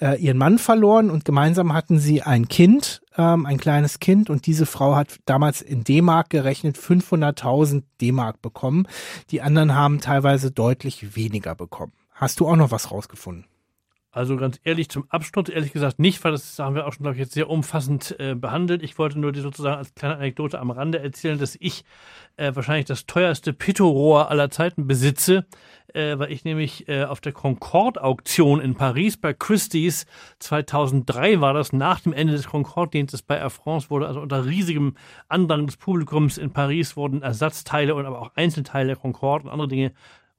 äh, 0.00 0.20
ihren 0.20 0.38
Mann 0.38 0.58
verloren 0.58 1.10
und 1.10 1.24
gemeinsam 1.24 1.72
hatten 1.72 1.98
sie 1.98 2.22
ein 2.22 2.48
Kind, 2.48 3.02
ähm, 3.16 3.46
ein 3.46 3.58
kleines 3.58 3.98
Kind 3.98 4.30
und 4.30 4.46
diese 4.46 4.66
Frau 4.66 4.94
hat 4.94 5.18
damals 5.26 5.62
in 5.62 5.84
D-Mark 5.84 6.30
gerechnet 6.30 6.76
500.000 6.76 7.82
D-Mark 8.00 8.40
bekommen. 8.42 8.86
Die 9.30 9.42
anderen 9.42 9.74
haben 9.74 10.00
teilweise 10.00 10.50
deutlich 10.50 11.16
weniger 11.16 11.54
bekommen. 11.54 11.92
Hast 12.12 12.40
du 12.40 12.48
auch 12.48 12.56
noch 12.56 12.70
was 12.70 12.90
rausgefunden? 12.90 13.46
Also 14.10 14.36
ganz 14.36 14.58
ehrlich, 14.64 14.88
zum 14.88 15.04
Abschluss 15.10 15.50
ehrlich 15.50 15.72
gesagt 15.72 15.98
nicht, 15.98 16.24
weil 16.24 16.32
das 16.32 16.58
haben 16.58 16.74
wir 16.74 16.86
auch 16.86 16.94
schon, 16.94 17.04
glaube 17.04 17.16
ich, 17.16 17.20
jetzt 17.20 17.34
sehr 17.34 17.50
umfassend 17.50 18.16
äh, 18.18 18.34
behandelt. 18.34 18.82
Ich 18.82 18.98
wollte 18.98 19.18
nur 19.18 19.32
die 19.32 19.40
sozusagen 19.40 19.76
als 19.76 19.94
kleine 19.94 20.16
Anekdote 20.16 20.58
am 20.58 20.70
Rande 20.70 21.00
erzählen, 21.00 21.38
dass 21.38 21.56
ich 21.60 21.84
äh, 22.38 22.54
wahrscheinlich 22.54 22.86
das 22.86 23.04
teuerste 23.04 23.52
Pitto-Rohr 23.52 24.30
aller 24.30 24.48
Zeiten 24.48 24.86
besitze, 24.86 25.44
äh, 25.92 26.18
weil 26.18 26.32
ich 26.32 26.44
nämlich 26.44 26.88
äh, 26.88 27.04
auf 27.04 27.20
der 27.20 27.32
Concorde-Auktion 27.32 28.62
in 28.62 28.76
Paris 28.76 29.18
bei 29.18 29.34
Christie's 29.34 30.06
2003 30.38 31.42
war 31.42 31.52
das, 31.52 31.74
nach 31.74 32.00
dem 32.00 32.14
Ende 32.14 32.32
des 32.32 32.46
Concorde-Dienstes 32.46 33.20
bei 33.20 33.36
Air 33.36 33.50
France 33.50 33.90
wurde 33.90 34.06
also 34.06 34.20
unter 34.20 34.46
riesigem 34.46 34.94
Andrang 35.28 35.66
des 35.66 35.76
Publikums 35.76 36.38
in 36.38 36.50
Paris 36.50 36.96
wurden 36.96 37.20
Ersatzteile 37.20 37.94
und 37.94 38.06
aber 38.06 38.22
auch 38.22 38.32
Einzelteile 38.36 38.88
der 38.88 38.96
Concorde 38.96 39.44
und 39.44 39.50
andere 39.50 39.68
Dinge 39.68 39.92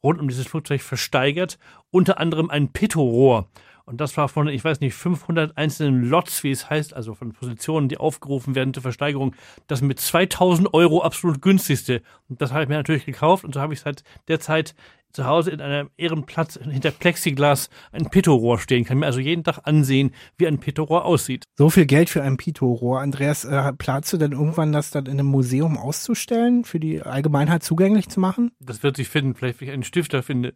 rund 0.04 0.20
um 0.20 0.28
dieses 0.28 0.48
Flugzeug 0.48 0.82
versteigert, 0.82 1.58
unter 1.92 2.20
anderem 2.20 2.50
ein 2.50 2.72
Pitto-Rohr. 2.72 3.50
Und 3.90 4.00
das 4.00 4.16
war 4.18 4.30
von, 4.30 4.48
ich 4.48 4.64
weiß 4.64 4.82
nicht, 4.82 4.94
500 4.94 5.58
einzelnen 5.58 6.04
Lots, 6.04 6.44
wie 6.44 6.52
es 6.52 6.70
heißt, 6.70 6.94
also 6.94 7.16
von 7.16 7.34
Positionen, 7.34 7.90
die 7.90 7.98
aufgerufen 7.98 8.54
werden 8.54 8.72
zur 8.72 8.84
Versteigerung, 8.84 9.36
das 9.66 9.82
mit 9.82 10.00
2000 10.00 10.76
Euro 10.76 11.02
absolut 11.02 11.42
günstigste. 11.42 12.04
Und 12.30 12.40
das 12.40 12.52
habe 12.52 12.62
ich 12.62 12.70
mir 12.70 12.76
natürlich 12.76 13.06
gekauft 13.06 13.44
und 13.44 13.56
so 13.56 13.62
habe 13.62 13.74
ich 13.74 13.80
seit 13.80 14.04
der 14.28 14.40
Zeit 14.40 14.76
zu 15.14 15.26
Hause 15.26 15.52
in 15.52 15.62
einem 15.62 15.90
Ehrenplatz 15.98 16.60
hinter 16.62 16.92
Plexiglas 16.92 17.70
ein 17.92 18.10
Pitorohr 18.10 18.60
stehen. 18.60 18.86
Kann 18.86 19.00
mir 19.00 19.06
also 19.06 19.20
jeden 19.20 19.44
Tag 19.44 19.60
ansehen, 19.64 20.12
wie 20.38 20.48
ein 20.48 20.60
Pitorohr 20.60 21.06
aussieht. 21.06 21.46
So 21.58 21.70
viel 21.70 21.86
Geld 21.86 22.10
für 22.10 22.22
ein 22.22 22.38
Pitorohr. 22.38 23.02
Andreas, 23.02 23.46
äh, 23.46 23.74
planst 23.74 24.14
du 24.14 24.18
denn 24.18 24.34
irgendwann 24.34 24.72
das 24.72 24.92
dann 24.92 25.06
in 25.06 25.14
einem 25.14 25.28
Museum 25.28 25.78
auszustellen, 25.78 26.64
für 26.64 26.80
die 26.80 27.02
Allgemeinheit 27.02 27.64
zugänglich 27.64 28.10
zu 28.10 28.20
machen? 28.20 28.52
Das 28.60 28.84
wird 28.84 28.98
sich 28.98 29.10
finden, 29.10 29.36
vielleicht 29.36 29.60
wenn 29.62 29.68
ich 29.68 29.74
einen 29.74 29.84
Stifter 29.84 30.24
finde. 30.24 30.54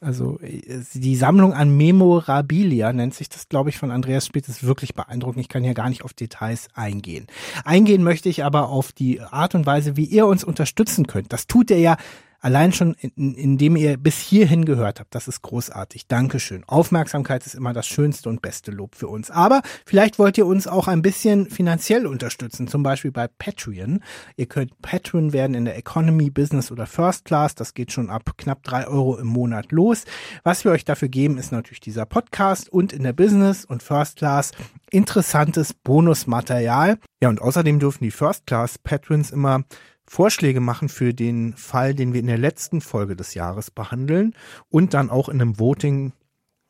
Also 0.00 0.40
äh, 0.40 0.82
die 0.94 1.16
Sammlung 1.16 1.52
an 1.52 1.76
Memorabilia 1.76 2.92
nennt 2.92 3.14
sich 3.14 3.28
das, 3.28 3.48
glaube 3.48 3.70
ich, 3.70 3.78
von 3.78 3.90
Andreas 3.90 4.26
Spitz, 4.26 4.48
ist 4.48 4.66
wirklich 4.66 4.94
beeindruckend. 4.94 5.40
Ich 5.40 5.48
kann 5.48 5.62
hier 5.62 5.74
gar 5.74 5.88
nicht 5.88 6.02
auf 6.02 6.12
Details 6.12 6.68
eingehen. 6.74 7.26
Eingehen 7.64 8.02
möchte 8.02 8.28
ich 8.28 8.44
aber 8.44 8.68
auf 8.68 8.92
die 8.92 9.20
Art 9.20 9.54
und 9.54 9.64
Weise, 9.64 9.96
wie 9.96 10.04
ihr 10.04 10.26
uns 10.26 10.42
unterstützen 10.42 11.06
könnt. 11.06 11.32
Das 11.32 11.46
tut 11.46 11.70
ihr 11.70 11.78
ja 11.78 11.96
Allein 12.42 12.72
schon, 12.72 12.94
in, 12.94 13.34
indem 13.34 13.76
ihr 13.76 13.96
bis 13.96 14.18
hierhin 14.18 14.64
gehört 14.64 14.98
habt, 14.98 15.14
das 15.14 15.28
ist 15.28 15.42
großartig. 15.42 16.08
Dankeschön. 16.08 16.64
Aufmerksamkeit 16.66 17.46
ist 17.46 17.54
immer 17.54 17.72
das 17.72 17.86
schönste 17.86 18.28
und 18.28 18.42
beste 18.42 18.72
Lob 18.72 18.96
für 18.96 19.06
uns. 19.06 19.30
Aber 19.30 19.62
vielleicht 19.86 20.18
wollt 20.18 20.36
ihr 20.36 20.46
uns 20.46 20.66
auch 20.66 20.88
ein 20.88 21.02
bisschen 21.02 21.48
finanziell 21.48 22.04
unterstützen, 22.04 22.66
zum 22.66 22.82
Beispiel 22.82 23.12
bei 23.12 23.28
Patreon. 23.28 24.00
Ihr 24.36 24.46
könnt 24.46 24.82
Patreon 24.82 25.32
werden 25.32 25.54
in 25.54 25.64
der 25.64 25.76
Economy, 25.76 26.30
Business 26.30 26.72
oder 26.72 26.86
First 26.86 27.24
Class. 27.26 27.54
Das 27.54 27.74
geht 27.74 27.92
schon 27.92 28.10
ab 28.10 28.32
knapp 28.36 28.64
drei 28.64 28.88
Euro 28.88 29.18
im 29.18 29.28
Monat 29.28 29.70
los. 29.70 30.04
Was 30.42 30.64
wir 30.64 30.72
euch 30.72 30.84
dafür 30.84 31.08
geben, 31.08 31.38
ist 31.38 31.52
natürlich 31.52 31.80
dieser 31.80 32.06
Podcast 32.06 32.68
und 32.68 32.92
in 32.92 33.04
der 33.04 33.12
Business 33.12 33.64
und 33.64 33.84
First 33.84 34.16
Class 34.16 34.50
interessantes 34.90 35.74
Bonusmaterial. 35.74 36.98
Ja, 37.22 37.28
und 37.28 37.40
außerdem 37.40 37.78
dürfen 37.78 38.02
die 38.02 38.10
First 38.10 38.46
Class 38.46 38.78
Patrons 38.78 39.30
immer 39.30 39.62
Vorschläge 40.06 40.60
machen 40.60 40.88
für 40.88 41.14
den 41.14 41.54
Fall, 41.54 41.94
den 41.94 42.12
wir 42.12 42.20
in 42.20 42.26
der 42.26 42.38
letzten 42.38 42.80
Folge 42.80 43.16
des 43.16 43.34
Jahres 43.34 43.70
behandeln 43.70 44.34
und 44.68 44.94
dann 44.94 45.10
auch 45.10 45.28
in 45.28 45.40
einem 45.40 45.58
Voting 45.58 46.12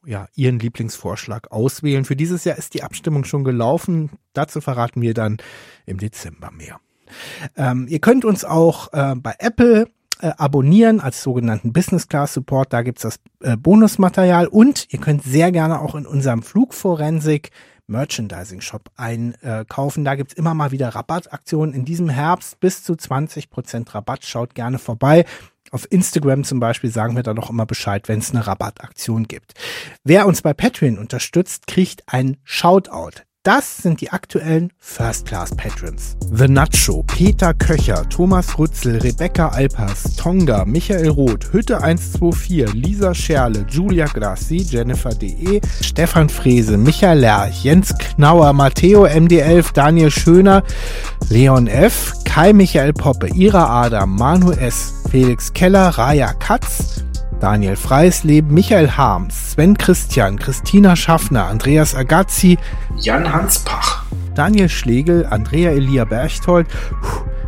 ja, 0.04 0.26
ihren 0.34 0.58
Lieblingsvorschlag 0.58 1.52
auswählen. 1.52 2.04
Für 2.04 2.16
dieses 2.16 2.44
Jahr 2.44 2.58
ist 2.58 2.74
die 2.74 2.82
Abstimmung 2.82 3.24
schon 3.24 3.44
gelaufen. 3.44 4.10
Dazu 4.32 4.60
verraten 4.60 5.00
wir 5.00 5.14
dann 5.14 5.38
im 5.86 5.98
Dezember 5.98 6.50
mehr. 6.50 6.80
Ähm, 7.56 7.86
ihr 7.88 8.00
könnt 8.00 8.24
uns 8.24 8.44
auch 8.44 8.92
äh, 8.92 9.14
bei 9.16 9.34
Apple 9.38 9.86
äh, 10.20 10.32
abonnieren 10.38 11.00
als 11.00 11.22
sogenannten 11.22 11.72
Business 11.72 12.08
Class 12.08 12.34
Support. 12.34 12.72
Da 12.72 12.82
gibt's 12.82 13.02
das 13.02 13.20
äh, 13.40 13.56
Bonusmaterial 13.56 14.46
und 14.46 14.86
ihr 14.92 14.98
könnt 14.98 15.22
sehr 15.22 15.52
gerne 15.52 15.80
auch 15.80 15.94
in 15.94 16.06
unserem 16.06 16.42
Flugforensik 16.42 17.50
Merchandising-Shop 17.92 18.90
einkaufen. 18.96 20.04
Da 20.04 20.16
gibt's 20.16 20.34
immer 20.34 20.54
mal 20.54 20.72
wieder 20.72 20.88
Rabattaktionen. 20.88 21.74
In 21.74 21.84
diesem 21.84 22.08
Herbst 22.08 22.58
bis 22.58 22.82
zu 22.82 22.94
20% 22.94 23.94
Rabatt. 23.94 24.24
Schaut 24.24 24.56
gerne 24.56 24.80
vorbei. 24.80 25.24
Auf 25.70 25.90
Instagram 25.90 26.44
zum 26.44 26.60
Beispiel 26.60 26.90
sagen 26.90 27.14
wir 27.14 27.22
da 27.22 27.32
noch 27.32 27.48
immer 27.48 27.64
Bescheid, 27.64 28.08
wenn 28.08 28.18
es 28.18 28.30
eine 28.30 28.46
Rabattaktion 28.46 29.28
gibt. 29.28 29.54
Wer 30.04 30.26
uns 30.26 30.42
bei 30.42 30.52
Patreon 30.52 30.98
unterstützt, 30.98 31.66
kriegt 31.66 32.02
ein 32.06 32.36
Shoutout. 32.44 33.22
Das 33.44 33.78
sind 33.78 34.00
die 34.00 34.08
aktuellen 34.10 34.72
First 34.78 35.26
Class 35.26 35.52
Patrons. 35.56 36.16
The 36.32 36.46
Nacho, 36.46 37.02
Peter 37.02 37.52
Köcher, 37.52 38.08
Thomas 38.08 38.56
Rützel, 38.56 39.00
Rebecca 39.00 39.48
Alpers, 39.48 40.14
Tonga, 40.14 40.64
Michael 40.64 41.08
Roth, 41.08 41.52
Hütte 41.52 41.82
124, 41.82 42.72
Lisa 42.72 43.12
Scherle, 43.12 43.66
Julia 43.68 44.06
Grassi, 44.06 44.58
Jennifer 44.58 45.12
DE, 45.12 45.60
Stefan 45.80 46.28
Frese, 46.28 46.76
Michael 46.76 47.18
Lerch, 47.18 47.64
Jens 47.64 47.92
Knauer, 47.98 48.52
Matteo 48.52 49.06
MD11, 49.06 49.72
Daniel 49.72 50.12
Schöner, 50.12 50.62
Leon 51.28 51.66
F., 51.66 52.12
Kai 52.24 52.52
Michael 52.52 52.92
Poppe, 52.92 53.26
Ira 53.34 53.66
Adam, 53.66 54.14
Manu 54.14 54.52
S., 54.52 55.02
Felix 55.10 55.52
Keller, 55.52 55.88
Raya 55.88 56.32
Katz, 56.34 57.02
Daniel 57.42 57.74
Freisleben, 57.74 58.54
Michael 58.54 58.96
Harms, 58.96 59.50
Sven 59.50 59.76
Christian, 59.76 60.38
Christina 60.38 60.94
Schaffner, 60.94 61.46
Andreas 61.46 61.92
Agazzi, 61.92 62.56
Jan 62.96 63.32
Hanspach, 63.32 64.04
Daniel 64.36 64.68
Schlegel, 64.68 65.26
Andrea 65.26 65.72
Elia 65.72 66.04
Berchtold, 66.04 66.68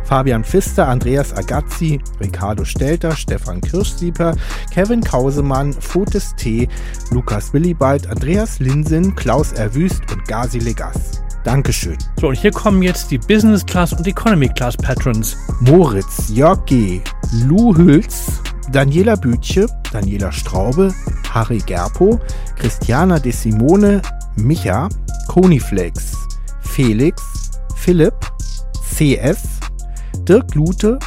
Fabian 0.03 0.43
Pfister, 0.43 0.89
Andreas 0.89 1.31
Agazzi, 1.31 2.01
Ricardo 2.19 2.65
Stelter, 2.65 3.15
Stefan 3.15 3.61
Kirschsieper, 3.61 4.35
Kevin 4.69 4.99
Kausemann, 4.99 5.71
Fotis 5.71 6.35
T., 6.35 6.67
Lukas 7.11 7.53
Willibald, 7.53 8.07
Andreas 8.07 8.59
Linsen, 8.59 9.15
Klaus 9.15 9.53
Erwüst 9.53 10.01
und 10.11 10.27
Gazi 10.27 10.59
Legas. 10.59 11.21
Dankeschön. 11.45 11.97
So, 12.19 12.27
und 12.27 12.35
hier 12.35 12.51
kommen 12.51 12.81
jetzt 12.81 13.11
die 13.11 13.17
Business 13.17 13.65
Class 13.65 13.93
und 13.93 14.05
Economy 14.05 14.49
Class 14.49 14.75
Patrons. 14.75 15.37
Moritz, 15.61 16.27
Jörg 16.27 16.65
G., 16.65 16.99
Lou 17.45 17.73
Hülz, 17.77 18.41
Daniela 18.71 19.15
Bütche, 19.15 19.67
Daniela 19.91 20.31
Straube, 20.31 20.93
Harry 21.33 21.59
Gerpo, 21.59 22.19
Christiana 22.57 23.19
De 23.19 23.31
Simone, 23.31 24.01
Micha, 24.37 24.89
Coniflex, 25.27 26.13
Felix, 26.61 27.21
Philipp, 27.75 28.15
CS, 28.81 29.59
Dirk 30.27 30.55
Lute, 30.55 30.99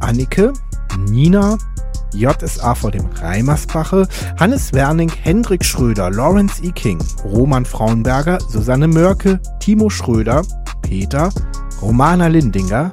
Annike, 0.00 0.52
Nina, 1.08 1.56
JSA 2.14 2.74
vor 2.74 2.90
dem 2.90 3.06
Reimersbache, 3.20 4.06
Hannes 4.38 4.72
Werning, 4.72 5.10
Hendrik 5.10 5.64
Schröder, 5.64 6.10
Lawrence 6.10 6.62
E. 6.62 6.70
King, 6.70 7.02
Roman 7.24 7.64
Frauenberger, 7.64 8.38
Susanne 8.40 8.88
Mörke, 8.88 9.40
Timo 9.60 9.90
Schröder, 9.90 10.42
Peter, 10.82 11.30
Romana 11.82 12.28
Lindinger, 12.28 12.92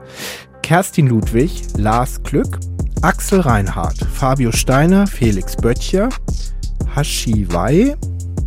Kerstin 0.64 1.07
Ludwig, 1.07 1.64
Lars 1.77 2.22
Glück, 2.23 2.60
Axel 3.02 3.40
Reinhardt, 3.40 3.98
Fabio 4.14 4.52
Steiner, 4.52 5.07
Felix 5.07 5.56
Böttcher, 5.56 6.10
Hashiwai, 6.95 7.95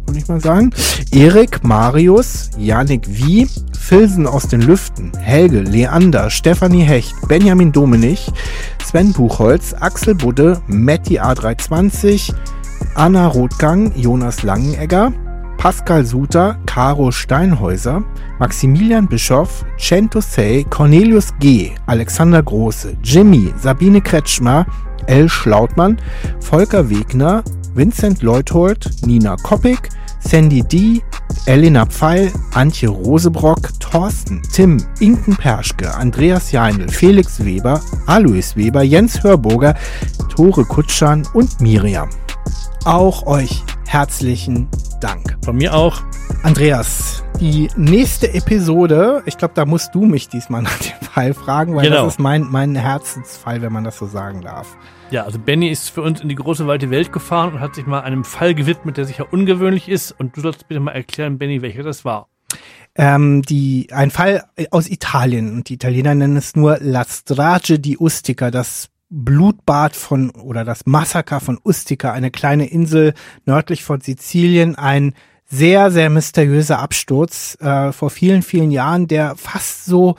würde 0.07 0.19
ich 0.19 0.29
mal 0.29 0.41
sagen, 0.41 0.71
Erik, 1.11 1.65
Marius, 1.65 2.51
Janik 2.57 3.03
Wie, 3.09 3.49
Filsen 3.77 4.29
aus 4.29 4.47
den 4.47 4.63
Lüften, 4.63 5.13
Helge, 5.19 5.61
Leander, 5.61 6.31
Stefanie 6.31 6.85
Hecht, 6.85 7.15
Benjamin 7.27 7.73
Domenich, 7.73 8.31
Sven 8.85 9.13
Buchholz, 9.13 9.75
Axel 9.75 10.15
Budde, 10.15 10.63
Matti 10.69 11.21
A320, 11.21 12.33
Anna 12.95 13.27
Rothgang, 13.27 13.93
Jonas 13.97 14.45
Langenegger, 14.45 15.13
Pascal 15.57 16.05
Suter, 16.05 16.59
Caro 16.67 17.11
Steinhäuser, 17.11 18.03
Maximilian 18.39 19.07
Bischoff, 19.07 19.65
Cento 19.79 20.21
Sey, 20.21 20.65
Cornelius 20.69 21.33
G., 21.41 21.75
Alexander 21.87 22.43
Große, 22.43 22.97
Jimmy, 23.03 23.53
Sabine 23.59 24.01
Kretschmer, 24.01 24.67
L. 25.07 25.29
Schlautmann, 25.29 25.99
Volker 26.41 26.91
Wegner, 26.91 27.43
Vincent 27.75 28.23
Leuthold, 28.23 28.91
Nina 29.07 29.37
Koppig, 29.37 29.89
Sandy 30.21 30.63
D., 30.63 31.03
Elena 31.47 31.85
Pfeil, 31.85 32.33
Antje 32.55 32.89
Rosebrock, 32.89 33.69
Thorsten, 33.81 34.43
Tim, 34.53 34.79
Inken 35.01 35.37
Perschke, 35.37 35.95
Andreas 35.95 36.53
Jeinl, 36.53 36.89
Felix 36.89 37.45
Weber, 37.45 37.81
Alois 38.07 38.57
Weber, 38.57 38.83
Jens 38.83 39.23
Hörburger, 39.23 39.75
Tore 40.35 40.65
Kutschan 40.65 41.27
und 41.35 41.61
Miriam. 41.61 42.09
Auch 42.85 43.27
euch 43.27 43.63
herzlichen 43.87 44.69
Dank. 45.01 45.37
Von 45.45 45.57
mir 45.57 45.75
auch. 45.75 46.03
Andreas, 46.43 47.23
die 47.41 47.69
nächste 47.77 48.33
Episode, 48.35 49.23
ich 49.27 49.39
glaube, 49.39 49.55
da 49.55 49.65
musst 49.65 49.95
du 49.95 50.05
mich 50.05 50.29
diesmal 50.29 50.63
nach 50.63 50.79
dem 50.79 51.07
Fall 51.09 51.35
fragen, 51.35 51.75
weil 51.75 51.85
Genau. 51.89 52.05
das 52.05 52.15
ist 52.15 52.19
mein, 52.21 52.43
mein 52.43 52.75
Herzensfall, 52.75 53.63
wenn 53.63 53.73
man 53.73 53.85
das 53.85 53.99
so 53.99 54.07
sagen 54.07 54.43
darf. 54.43 54.77
Ja, 55.11 55.25
also 55.25 55.39
Benny 55.39 55.69
ist 55.69 55.91
für 55.91 56.03
uns 56.03 56.21
in 56.21 56.29
die 56.29 56.35
große 56.35 56.67
weite 56.67 56.91
Welt 56.91 57.13
gefahren 57.13 57.55
und 57.55 57.61
hat 57.61 57.75
sich 57.75 57.87
mal 57.87 58.01
einem 58.01 58.25
Fall 58.25 58.55
gewidmet, 58.55 58.97
der 58.97 59.05
sicher 59.05 59.33
ungewöhnlich 59.33 59.89
ist. 59.89 60.13
Und 60.13 60.37
du 60.37 60.41
sollst 60.41 60.67
bitte 60.67 60.81
mal 60.81 60.93
erklären, 60.93 61.39
Benny, 61.39 61.63
welcher 61.63 61.83
das 61.83 62.05
war. 62.05 62.29
Ähm, 62.97 63.43
die, 63.43 63.89
ein 63.93 64.11
Fall 64.11 64.45
aus 64.71 64.89
Italien 64.89 65.53
und 65.55 65.69
die 65.69 65.75
Italiener 65.75 66.15
nennen 66.15 66.37
es 66.37 66.55
nur 66.57 66.79
La 66.81 67.05
Strage 67.05 67.79
di 67.81 67.97
Ustica, 67.99 68.51
das 68.51 68.89
Blutbad 69.11 69.95
von 69.95 70.31
oder 70.31 70.65
das 70.65 70.87
Massaker 70.87 71.41
von 71.41 71.59
Ustica, 71.63 72.13
eine 72.13 72.31
kleine 72.31 72.67
Insel 72.67 73.15
nördlich 73.45 73.85
von 73.85 74.01
Sizilien, 74.01 74.75
ein 74.77 75.15
sehr, 75.47 75.91
sehr 75.91 76.11
mysteriöser 76.11 76.79
Absturz 76.79 77.57
äh, 77.61 77.93
vor 77.93 78.11
vielen, 78.11 78.43
vielen 78.43 78.71
Jahren, 78.71 79.07
der 79.07 79.37
fast 79.37 79.85
so 79.85 80.17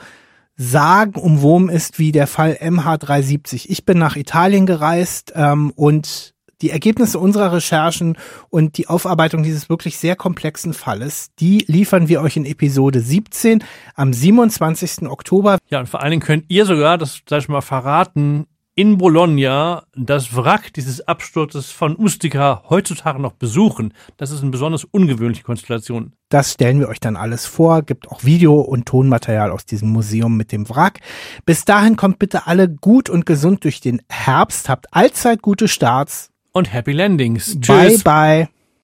sagenumwoben 0.56 1.68
ist 1.68 1.98
wie 1.98 2.12
der 2.12 2.26
Fall 2.26 2.58
MH370. 2.60 3.66
Ich 3.68 3.84
bin 3.84 3.98
nach 3.98 4.16
Italien 4.16 4.64
gereist 4.64 5.32
ähm, 5.36 5.72
und 5.76 6.34
die 6.62 6.70
Ergebnisse 6.70 7.18
unserer 7.18 7.52
Recherchen 7.52 8.16
und 8.48 8.78
die 8.78 8.88
Aufarbeitung 8.88 9.42
dieses 9.42 9.68
wirklich 9.68 9.98
sehr 9.98 10.16
komplexen 10.16 10.72
Falles, 10.72 11.28
die 11.38 11.64
liefern 11.66 12.08
wir 12.08 12.22
euch 12.22 12.38
in 12.38 12.46
Episode 12.46 13.00
17 13.00 13.62
am 13.94 14.14
27. 14.14 15.08
Oktober. 15.08 15.58
Ja, 15.68 15.80
und 15.80 15.88
vor 15.88 16.00
allen 16.00 16.12
Dingen 16.12 16.22
könnt 16.22 16.46
ihr 16.48 16.64
sogar, 16.64 16.96
das 16.96 17.20
sag 17.28 17.40
ich 17.40 17.48
mal 17.48 17.60
verraten, 17.60 18.46
in 18.76 18.98
Bologna 18.98 19.84
das 19.96 20.36
Wrack 20.36 20.72
dieses 20.74 21.08
Absturzes 21.08 21.70
von 21.72 21.96
Ustica 21.96 22.62
heutzutage 22.68 23.20
noch 23.20 23.32
besuchen. 23.32 23.94
Das 24.18 24.30
ist 24.30 24.42
eine 24.42 24.50
besonders 24.50 24.84
ungewöhnliche 24.84 25.42
Konstellation. 25.42 26.12
Das 26.28 26.52
stellen 26.52 26.78
wir 26.78 26.88
euch 26.88 27.00
dann 27.00 27.16
alles 27.16 27.46
vor, 27.46 27.82
gibt 27.82 28.08
auch 28.08 28.22
Video- 28.22 28.60
und 28.60 28.86
Tonmaterial 28.86 29.50
aus 29.50 29.64
diesem 29.64 29.88
Museum 29.88 30.36
mit 30.36 30.52
dem 30.52 30.68
Wrack. 30.68 31.00
Bis 31.46 31.64
dahin 31.64 31.96
kommt 31.96 32.18
bitte 32.18 32.46
alle 32.46 32.68
gut 32.68 33.08
und 33.08 33.24
gesund 33.24 33.64
durch 33.64 33.80
den 33.80 34.02
Herbst, 34.10 34.68
habt 34.68 34.92
allzeit 34.92 35.40
gute 35.40 35.68
Starts. 35.68 36.28
Und 36.52 36.72
Happy 36.72 36.92
Landings. 36.92 37.58
Bye, 37.60 37.88
Tschüss. 37.88 38.04
bye. 38.04 38.48